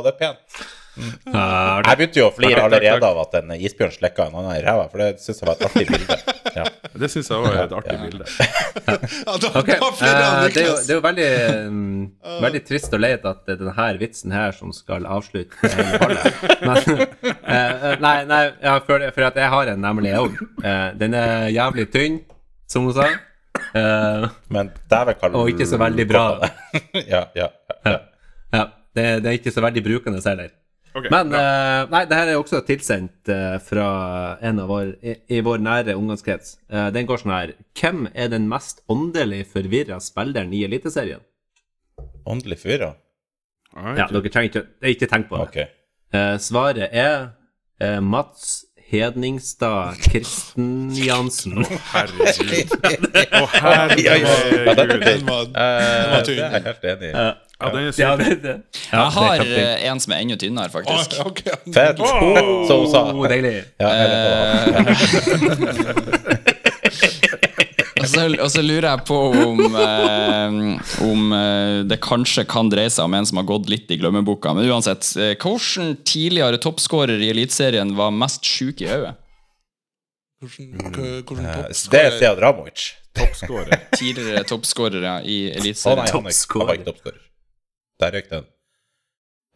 det 0.05 0.12
er 0.12 0.19
pent. 0.20 0.61
Ja, 0.97 1.82
Jeg 1.85 1.98
begynte 1.98 2.20
jo 2.20 2.27
å 2.31 2.32
flire 2.35 2.62
allerede 2.64 3.05
av 3.09 3.18
at 3.24 3.35
en 3.40 3.52
isbjørn 3.56 3.93
slekka 3.94 4.27
en 4.31 4.36
annen 4.40 4.55
i 4.56 4.62
ræva, 4.64 4.86
for 4.93 5.02
det 5.02 5.20
syns 5.23 5.43
jeg 5.43 5.48
var 5.48 5.59
et 5.59 5.66
artig 5.68 5.86
bilde. 5.93 6.16
Ja. 6.56 6.64
Det 6.97 7.10
syns 7.12 7.31
jeg 7.32 7.43
var 7.44 7.59
et 7.64 7.74
artig 7.81 7.98
bilde. 8.05 8.28
Ja, 8.86 9.35
da, 9.43 9.51
Ok, 9.60 9.70
da 9.73 9.90
flirer 9.98 10.23
han 10.23 10.36
eh, 10.47 10.51
det, 10.55 10.62
er 10.62 10.68
jo, 10.68 10.74
det 10.86 10.93
er 10.94 10.98
jo 10.98 11.05
veldig, 11.05 11.28
mm, 11.74 12.02
veldig 12.44 12.62
trist 12.68 12.97
og 12.97 13.02
leit 13.02 13.27
at 13.28 13.43
det 13.48 13.56
er 13.56 13.62
denne 13.64 13.86
vitsen 14.01 14.35
her 14.36 14.55
som 14.56 14.73
skal 14.77 15.09
avslutte 15.10 15.70
hele 15.73 16.01
ballet. 16.02 16.43
Men 16.62 16.81
eh, 17.56 17.56
eh, 17.56 17.86
Nei, 18.05 18.16
nei 18.28 18.43
ja, 18.62 18.77
for, 18.86 19.02
for 19.16 19.28
at 19.28 19.40
jeg 19.40 19.52
har 19.52 19.73
en 19.73 19.82
nemlig 19.85 20.12
jeg 20.12 20.23
òg. 20.27 20.43
den 21.01 21.16
er 21.18 21.48
jævlig 21.55 21.89
tynn, 21.93 22.20
som 22.70 22.86
hun 22.89 22.97
sa. 22.97 23.09
Eh, 23.77 24.28
Men 24.52 24.70
dæven 24.90 25.35
og 25.36 25.51
ikke 25.51 25.66
så 25.68 25.78
veldig 25.81 26.06
bra. 26.09 26.27
ja, 26.94 27.27
ja, 27.36 27.48
ja, 27.48 27.77
ja. 27.90 27.98
Ja, 28.55 28.64
det, 28.97 29.06
det 29.24 29.31
er 29.31 29.39
ikke 29.40 29.52
så 29.52 29.64
veldig 29.64 29.82
brukende 29.85 30.23
heller. 30.24 30.52
Ok, 30.97 31.09
Men 31.12 31.32
eh, 31.36 31.82
Nei, 31.93 32.02
det 32.09 32.18
her 32.18 32.32
er 32.32 32.40
også 32.40 32.62
tilsendt 32.64 33.28
uh, 33.28 33.56
fra 33.60 33.86
en 34.40 34.62
av 34.62 34.70
vår, 34.73 34.94
i, 35.05 35.16
i 35.36 35.40
vår 35.44 35.60
nære 35.60 35.97
omgangskrets. 35.98 36.56
Uh, 36.73 36.89
den 36.94 37.09
går 37.09 37.20
sånn 37.20 37.35
her 37.35 37.56
Hvem 37.77 38.06
er 38.14 38.31
den 38.32 38.48
mest 38.48 38.81
åndelig 38.93 39.44
forvirra 39.52 40.01
spilleren 40.01 40.55
i 40.56 40.64
Eliteserien? 40.64 41.24
Åndelig 42.27 42.62
forvirra? 42.64 42.94
Ja, 43.77 44.06
dere 44.09 44.32
trenger 44.32 44.48
ikke, 44.48 44.64
ikke 44.89 45.09
tenke 45.10 45.28
på 45.28 45.40
det. 45.40 45.48
Okay. 45.51 45.66
Eh, 46.14 46.36
svaret 46.39 46.93
er 46.93 47.32
eh, 47.82 48.01
Mats 48.01 48.65
Hedningstad 48.91 49.95
Kristenjansen. 50.05 51.65
Herregud. 51.91 52.71
Å, 53.35 53.41
herregud. 53.43 53.43
Å, 53.43 53.45
er 53.51 53.51
herregud. 53.57 55.01
Den 55.03 55.27
var, 55.27 55.43
den 55.51 56.11
var 56.13 56.23
tynn. 56.23 56.37
det 56.37 56.45
er 56.47 56.53
jeg 56.55 56.63
helt 56.69 56.85
enig 56.93 57.09
i. 57.09 57.11
Ja, 57.17 57.33
den 57.73 57.79
er 57.81 57.83
Ja, 57.99 58.11
det, 58.21 58.29
det. 58.45 58.55
Ja, 58.93 59.01
Jeg 59.01 59.11
har 59.17 59.35
eh, 59.47 59.89
en 59.91 59.99
som 60.05 60.11
er 60.13 60.17
enda 60.23 60.37
tynnere, 60.39 60.71
faktisk. 60.71 61.19
faktisk. 61.19 61.27
okay. 61.27 61.57
Fett! 61.75 61.99
Som 62.69 62.77
hun 62.85 62.91
sa. 62.93 63.01
Oh, 63.11 63.27
deilig. 63.27 63.65
Ja, 63.81 63.91
Og 67.97 68.09
så, 68.10 68.24
og 68.44 68.51
så 68.52 68.62
lurer 68.64 68.86
jeg 68.90 69.05
på 69.09 69.16
om, 69.47 69.60
eh, 69.81 70.56
om 71.06 71.32
eh, 71.32 71.78
det 71.89 71.97
kanskje 72.05 72.44
kan 72.48 72.68
dreie 72.73 72.90
seg 72.93 73.06
om 73.09 73.14
en 73.16 73.28
som 73.28 73.40
har 73.40 73.47
gått 73.48 73.70
litt 73.73 73.90
i 73.90 73.97
glemmeboka. 74.01 74.52
Men 74.56 74.68
uansett, 74.68 75.09
eh, 75.16 75.32
hvilken 75.40 75.94
tidligere 76.05 76.60
toppskårer 76.60 77.23
i 77.24 77.31
Eliteserien 77.32 77.94
var 77.97 78.12
mest 78.12 78.44
sjuk 78.44 78.82
i 78.85 78.90
hodet? 78.90 79.14
Hvordan, 80.43 81.23
hvordan 81.24 81.47
eh, 81.48 81.55
topp 81.56 81.94
det 81.94 82.02
er 82.05 82.18
Sead 82.20 82.43
Ramovic. 82.44 82.90
Toppskårer. 83.16 83.86
Tidligere 83.97 84.44
toppskårere 84.44 85.14
i 85.24 85.39
Eliteserien. 85.56 86.05
Oh, 86.05 86.12
han 86.12 86.28
var 86.28 86.77
ikke 86.77 86.90
toppskårer. 86.90 87.23
Der 88.02 88.12
røyk 88.12 88.28
den. 88.35 88.47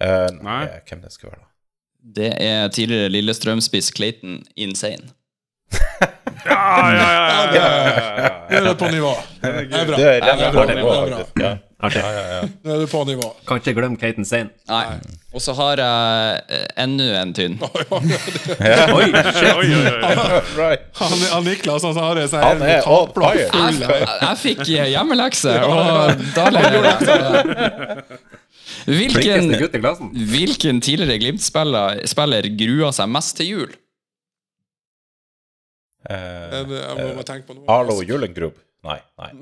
Uh, 0.00 0.30
Nei. 0.40 0.62
eh, 0.64 0.80
Hvem 0.88 1.02
det 1.04 1.12
skal 1.12 1.34
være, 1.34 1.42
da? 1.42 1.48
Det 2.00 2.30
er 2.40 2.70
tidligere 2.72 3.10
Lillestrøm-spiss 3.12 3.90
Clayton 3.92 4.38
Insane. 4.56 5.10
Ja, 6.47 6.90
ja, 6.94 7.09
ja, 7.14 7.40
ja. 7.44 8.30
Nå 8.51 8.56
er 8.56 8.64
du 8.64 8.74
på 8.80 8.88
nivå. 8.90 9.12
Det 9.40 9.48
er 9.51 9.86
bra. 9.86 9.97
Er 9.98 10.05
er 10.10 10.20
er. 11.80 12.48
Nå 12.64 12.74
er 12.74 12.80
du 12.80 12.86
på 12.90 13.05
nivå. 13.09 13.28
Kan 13.48 13.60
ikke 13.60 13.74
glemme 13.76 13.97
Katen 14.01 14.24
Sane. 14.28 14.51
Nei. 14.68 14.84
Og 15.30 15.40
så 15.44 15.55
har 15.55 15.78
jeg 15.78 16.64
enda 16.82 17.05
en 17.20 17.32
tynn. 17.36 17.55
Oi, 17.62 19.06
shit. 19.38 20.88
Han, 20.98 21.14
han 21.30 21.47
Niklas 21.47 21.86
han 21.86 22.01
har 22.01 22.20
sånn 22.26 22.42
Han 22.42 22.64
er 22.66 22.88
on 22.90 23.12
fire. 23.14 23.47
full 23.55 23.78
Jeg, 23.86 24.34
fikk 24.42 24.64
hjemmelekse, 24.66 25.55
og 25.70 26.24
da 26.34 26.48
lever 26.56 26.90
jeg. 26.90 26.98
Hvilken, 28.90 29.55
hvilken 30.32 30.80
tidligere 30.82 31.20
Glimt-spiller 31.22 32.51
gruer 32.59 32.92
seg 32.97 33.09
mest 33.12 33.38
til 33.38 33.47
jul? 33.55 33.70
Eh, 36.10 36.16
Men, 36.50 36.72
Jeg 36.74 36.96
må 36.98 37.14
må 37.20 37.22
tenke 37.26 37.46
på 37.46 37.54
noe. 37.54 37.66
Arlo 37.70 38.00
Julengrub. 38.02 38.56
Nei, 38.82 38.98
nei. 39.20 39.30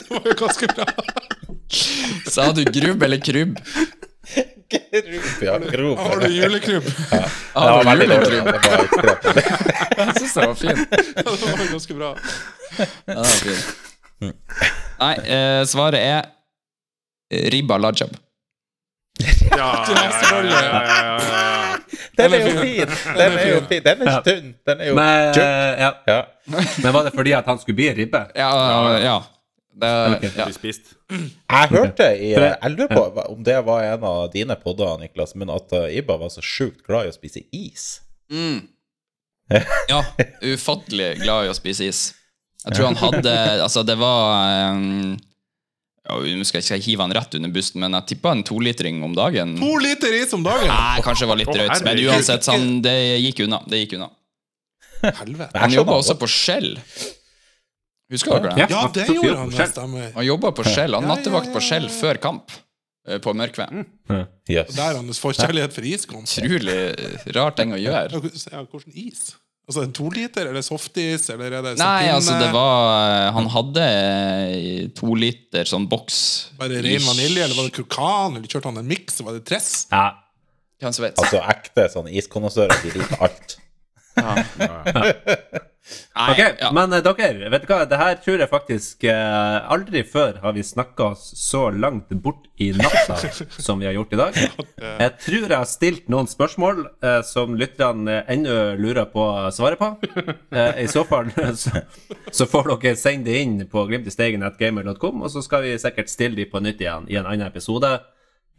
Det 0.00 0.10
var 0.10 0.26
jo 0.26 0.34
ganske 0.40 0.66
bra. 0.74 0.86
Sa 2.30 2.48
du 2.52 2.64
grubb 2.66 3.02
eller 3.06 3.20
krubb? 3.22 3.58
Grub, 4.70 5.42
ja. 5.42 5.58
Grub. 5.58 5.98
Har 5.98 6.20
du 6.20 6.26
Ja. 6.30 7.28
Det 7.54 7.60
var 7.60 7.84
veldig 7.84 8.08
dårlig. 8.08 8.36
julekrubb. 8.36 8.48
Det. 9.34 9.44
Jeg 10.00 10.14
syns 10.18 10.34
det 10.34 10.46
var 10.46 10.54
fint. 10.54 10.90
Det 11.16 11.24
var 11.26 11.70
ganske 11.72 11.94
bra. 11.94 12.10
Ja, 12.78 12.86
det 13.06 13.16
var 13.16 13.24
fint. 13.24 13.64
Nei, 15.00 15.14
eh, 15.36 15.62
svaret 15.70 16.00
er 16.02 17.50
Ribba 17.54 17.78
Lajab. 17.78 18.10
Ja, 19.20 19.30
ja, 19.56 19.66
ja, 19.88 20.10
ja, 20.22 20.42
ja, 20.44 20.82
ja. 20.90 21.69
Den 22.18 22.34
er 22.36 22.44
jo 22.44 22.54
fin! 22.60 22.94
Den 23.18 23.36
er 23.38 23.48
jo 23.48 23.60
fin. 23.68 23.82
Den 23.84 24.06
er 24.06 24.22
tynn. 24.26 24.54
Den 24.66 24.80
er 24.80 24.90
jo 24.90 24.94
Men, 24.98 25.34
ja. 25.38 25.90
Ja. 26.06 26.22
Men 26.82 26.92
var 26.94 27.04
det 27.06 27.12
fordi 27.16 27.34
at 27.36 27.48
han 27.50 27.60
skulle 27.62 27.78
bli 27.80 27.90
ribbe? 28.02 28.24
Ja, 28.34 28.50
ja. 29.00 29.18
Det, 29.80 29.90
ja. 30.36 30.46
Jeg 31.50 31.68
hørte 31.70 32.06
i 32.18 32.32
Jeg 32.34 32.70
lurer 32.74 32.90
på 32.90 33.22
om 33.30 33.44
det 33.44 33.56
var 33.64 33.84
en 33.86 34.04
av 34.04 34.26
dine 34.34 34.56
podder, 34.58 34.98
Niklas, 35.00 35.34
men 35.38 35.50
at 35.52 35.72
uh, 35.72 35.86
Ibba 35.88 36.18
var 36.20 36.32
så 36.34 36.42
sjukt 36.44 36.82
glad 36.86 37.06
i 37.08 37.12
å 37.12 37.16
spise 37.16 37.44
is. 37.54 38.00
Mm. 38.32 38.68
Ja, 39.90 40.04
ufattelig 40.46 41.16
glad 41.24 41.48
i 41.48 41.50
å 41.50 41.56
spise 41.56 41.88
is. 41.90 42.02
Jeg 42.66 42.76
tror 42.76 42.90
han 42.90 43.00
hadde 43.00 43.32
Altså, 43.64 43.82
det 43.86 43.96
var 43.98 44.74
um, 44.76 45.16
Nå 46.10 46.46
skal 46.48 46.60
jeg 46.60 46.80
ikke 46.80 46.86
hive 46.88 47.06
han 47.06 47.14
rett 47.16 47.36
under 47.38 47.52
bussen, 47.54 47.80
men 47.82 47.96
jeg 47.98 48.08
tippa 48.14 48.32
en 48.36 48.42
tolitring 48.46 49.02
om 49.06 49.14
dagen. 49.16 49.54
To 49.60 49.70
liter 49.82 50.16
is 50.18 50.34
om 50.36 50.44
dagen! 50.46 50.68
Nei, 50.70 51.04
kanskje 51.06 51.26
det 51.26 51.30
var 51.30 51.40
litt 51.42 51.52
drøyt, 51.54 51.84
men 51.86 52.02
uansett, 52.08 52.46
sånn, 52.46 52.68
det 52.84 52.96
gikk 53.26 53.44
unna. 53.46 53.62
Det 53.70 53.84
gikk 53.84 53.96
unna. 53.98 54.10
Helvete. 55.00 55.52
Han 55.62 55.72
jobba 55.72 56.00
også 56.02 56.16
på 56.20 56.28
Shell. 56.30 56.74
Husker 58.10 58.42
dere 58.42 58.56
det? 58.56 58.66
Ja, 58.72 58.82
det 58.92 59.06
gjorde 59.06 59.36
han, 59.38 59.54
stemmer. 59.70 60.10
Han 60.16 60.26
jobba 60.26 60.50
på 60.56 60.66
Shell. 60.66 60.98
Han 60.98 61.06
nattevakt 61.08 61.54
på 61.54 61.62
Skjell 61.62 61.86
Shell 61.86 62.00
før 62.00 62.20
kamp 62.20 62.50
på 62.50 62.66
på 63.18 63.32
Mørkve. 63.34 63.66
Yes. 64.50 64.74
Der 64.76 64.98
hans 64.98 65.18
forkjærlighet 65.22 65.72
for 65.74 65.86
is 65.88 66.04
kom. 66.06 66.24
Utrolig 66.26 66.76
eh, 66.90 67.30
rar 67.34 67.54
ting 67.56 67.72
å 67.74 67.78
gjøre. 67.80 68.20
Ja, 68.52 68.64
hvordan 68.66 68.94
is? 68.94 69.30
Altså 69.70 69.84
en 69.86 69.92
toliter, 69.94 70.48
eller 70.50 70.64
softis, 70.66 71.28
eller 71.30 71.52
er 71.54 71.62
det 71.62 71.76
sånn 71.76 71.84
Nei, 71.84 72.00
pinne? 72.02 72.14
altså, 72.16 72.38
det 72.40 72.48
var 72.50 73.04
eh, 73.04 73.26
Han 73.36 73.50
hadde 73.54 73.84
eh, 73.86 74.88
to 74.98 75.14
liter 75.14 75.68
sånn 75.70 75.86
boks. 75.92 76.16
Var 76.58 76.72
det 76.72 76.80
ren 76.88 77.04
vanilje, 77.06 77.44
eller 77.46 77.54
var 77.54 77.68
det 77.68 77.76
krokan, 77.78 78.34
eller 78.40 78.50
kjørte 78.50 78.72
han 78.72 78.82
en 78.82 78.90
miks, 78.90 79.20
var 79.22 79.38
det 79.38 79.44
tress? 79.46 79.70
Ja. 79.94 80.08
Altså 80.82 81.06
ekte 81.38 81.86
sånn 81.92 82.10
iskondensører, 82.10 82.74
de 82.82 82.94
liker 82.98 83.26
alt. 83.28 83.58
Nei, 86.14 86.32
Ok, 86.32 86.40
ja. 86.60 86.68
men 86.76 86.92
uh, 86.92 87.00
dere, 87.02 87.48
vet 87.50 87.64
du 87.64 87.70
hva? 87.70 87.80
Det 87.88 87.98
her 87.98 88.18
tror 88.22 88.42
jeg 88.42 88.50
faktisk 88.50 89.06
uh, 89.08 89.72
Aldri 89.72 90.02
før 90.06 90.38
har 90.42 90.54
vi 90.54 90.62
snakka 90.66 91.08
oss 91.14 91.30
så 91.40 91.64
langt 91.72 92.12
bort 92.22 92.46
i 92.60 92.70
natta 92.76 93.16
som 93.66 93.80
vi 93.80 93.88
har 93.88 93.96
gjort 93.96 94.12
i 94.12 94.20
dag. 94.20 94.36
Jeg 94.36 95.12
tror 95.24 95.46
jeg 95.46 95.56
har 95.56 95.68
stilt 95.68 96.10
noen 96.12 96.28
spørsmål 96.30 96.84
uh, 97.02 97.20
som 97.26 97.56
lytterne 97.58 98.20
eh, 98.20 98.32
ennå 98.36 98.56
lurer 98.80 99.08
på 99.12 99.26
svaret 99.56 99.80
på. 99.80 99.92
Eh, 100.50 100.80
I 100.82 100.86
så 100.90 101.04
fall 101.06 101.28
så, 101.60 101.82
så 102.34 102.46
får 102.50 102.72
dere 102.82 102.98
sende 102.98 103.30
det 103.30 103.42
inn 103.44 103.60
på 103.70 103.84
glimtisteigen.gamer.com, 103.86 105.22
og 105.22 105.30
så 105.30 105.42
skal 105.44 105.62
vi 105.62 105.76
sikkert 105.78 106.10
stille 106.10 106.38
de 106.38 106.46
på 106.50 106.60
nytt 106.62 106.82
igjen 106.82 107.06
i 107.10 107.18
en 107.20 107.28
annen 107.28 107.46
episode 107.46 107.92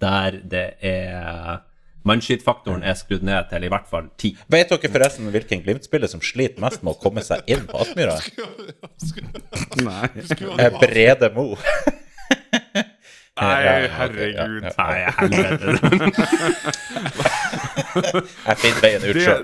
der 0.01 0.37
det 0.49 0.63
er 0.87 1.59
Mannskittfaktoren 2.07 2.81
er 2.83 2.95
skrudd 2.97 3.23
ned 3.25 3.43
til 3.51 3.63
i 3.67 3.69
hvert 3.71 3.87
fall 3.89 4.07
ti. 4.21 4.29
Vet 4.51 4.69
dere 4.73 4.91
forresten 4.93 5.29
hvilken 5.33 5.61
Glimt-spiller 5.65 6.09
som 6.09 6.21
sliter 6.25 6.61
mest 6.63 6.81
med 6.81 6.91
å 6.95 6.99
komme 7.01 7.21
seg 7.25 7.37
inn 7.51 7.63
på 7.69 7.75
Aspmyra? 7.83 8.17
Eh, 10.61 10.71
Brede 10.81 11.27
Mo. 11.33 11.45
Nei, 13.41 13.87
herregud. 13.97 14.63
Nei, 14.77 14.97
helvete. 15.17 15.67
Jeg 18.47 18.55
finner 18.61 18.81
veien 18.83 19.03
ut 19.07 19.21
sjøl. 19.21 19.43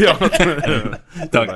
Ja. 0.00 0.14
Takk. 1.34 1.48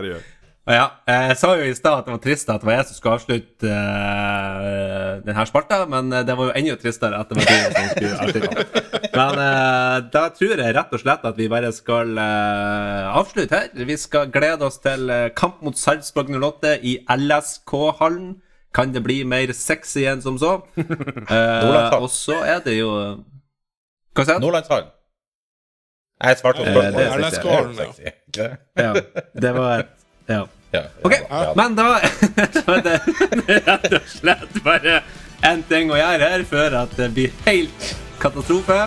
Ja, 0.71 0.85
jeg 1.09 1.37
sa 1.41 1.49
jo 1.59 1.65
i 1.67 1.75
stad 1.75 1.99
at 1.99 2.07
det 2.07 2.13
var 2.15 2.21
trist 2.23 2.51
at 2.53 2.63
det 2.63 2.69
var 2.69 2.77
jeg 2.77 2.87
som 2.89 2.97
skulle 2.99 3.15
avslutte 3.19 3.71
uh, 3.71 5.21
denne 5.25 5.47
spalta, 5.49 5.79
men 5.91 6.13
eh, 6.15 6.23
det 6.29 6.37
var 6.39 6.51
jo 6.51 6.55
enda 6.61 6.77
tristere 6.79 7.19
at 7.19 7.31
det 7.33 7.41
var 7.41 7.49
du 7.49 7.57
som 7.75 7.89
skulle 7.91 8.21
avslutte. 8.25 9.09
Men 9.17 9.41
uh, 9.41 9.97
da 10.15 10.23
tror 10.37 10.55
jeg 10.63 10.77
rett 10.77 10.95
og 10.95 11.03
slett 11.03 11.25
at 11.31 11.41
vi 11.41 11.49
bare 11.51 11.73
skal 11.75 12.13
uh, 12.21 13.11
avslutte 13.19 13.57
her. 13.57 13.73
Vi 13.89 13.97
skal 13.99 14.31
glede 14.31 14.69
oss 14.69 14.79
til 14.85 15.11
kamp 15.39 15.59
mot 15.67 15.79
Sarpsborg 15.81 16.31
08 16.37 16.77
i 16.87 16.95
LSK-hallen. 17.17 18.37
Kan 18.75 18.93
det 18.95 19.03
bli 19.03 19.25
mer 19.27 19.51
sexy 19.57 20.05
enn 20.07 20.23
som 20.23 20.39
så? 20.39 20.61
Eh, 21.31 21.97
og 21.99 22.07
så 22.11 22.37
er 22.47 22.61
det 22.65 22.77
jo 22.79 22.91
Hva 24.15 24.25
sa 24.27 24.37
du? 24.39 24.45
Nordlandshallen. 24.45 24.89
Jeg 26.21 26.39
svarte 26.39 26.63
på 26.63 26.81
Eh, 26.85 26.95
spørsmålet. 26.95 27.77
sexy. 27.81 28.15
Ja. 28.39 28.49
Ja, 28.79 28.93
det 29.43 29.53
var 29.57 29.83
et 29.83 29.97
Ja. 30.31 30.45
Ja, 30.71 30.83
Ok, 31.03 31.15
men 31.59 31.75
da 31.75 31.99
Så 32.55 32.77
er 32.77 32.83
det 32.87 32.99
rett 33.67 33.93
og 33.97 34.05
slett 34.11 34.61
bare 34.63 35.01
én 35.47 35.65
ting 35.67 35.91
å 35.91 35.97
gjøre 35.99 36.29
her 36.35 36.45
før 36.47 36.77
at 36.85 36.93
det 36.99 37.09
blir 37.17 37.33
helt 37.47 37.89
katastrofe. 38.23 38.83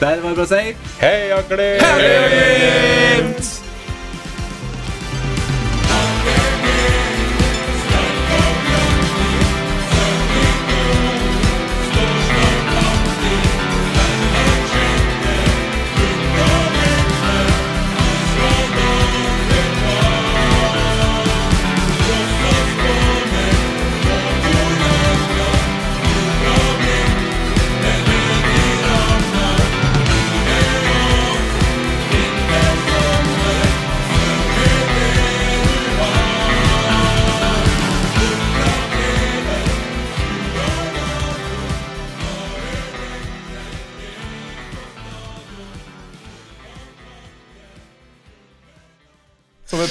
Der 0.00 0.20
var 0.22 0.30
det 0.30 0.36
bare 0.36 0.44
å 0.44 0.52
si 0.52 0.76
Heia 1.00 1.40
Glimt! 1.48 1.82
Glimt! 1.98 3.69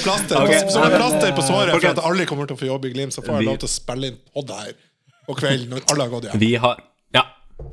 Plaster, 0.04 0.36
okay. 0.40 0.62
som 0.72 0.86
et 0.86 0.96
plaster 0.96 1.34
på 1.36 1.44
såret 1.46 1.74
for 1.74 1.90
at 1.90 2.02
alle 2.10 2.26
kommer 2.28 2.48
til 2.50 2.58
å 2.58 2.60
få 2.60 2.70
jobb 2.70 2.88
i 2.88 2.94
Glimt, 2.94 3.14
så 3.16 3.24
får 3.24 3.40
jeg 3.40 3.48
lov 3.50 3.60
til 3.62 3.70
å 3.70 3.72
spille 3.72 4.10
inn 4.12 4.18
podd 4.34 4.54
her 4.56 4.72
på 5.28 5.36
kvelden 5.38 5.74
når 5.74 5.86
alle 5.92 6.06
har 6.06 6.14
gått 6.16 6.30
hjem. 6.30 6.40
Vi 6.42 6.54
har 6.64 6.82
Ja. 7.16 7.24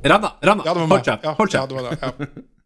Ranna, 0.04 0.34
Ranna, 0.44 0.64
Ja, 0.66 0.74
fortsett. 0.74 1.24
Ja, 1.24 1.34
ja, 1.38 1.66
det 1.66 1.74
var 1.74 1.90
det. 1.90 1.98
Ja. 2.02 2.57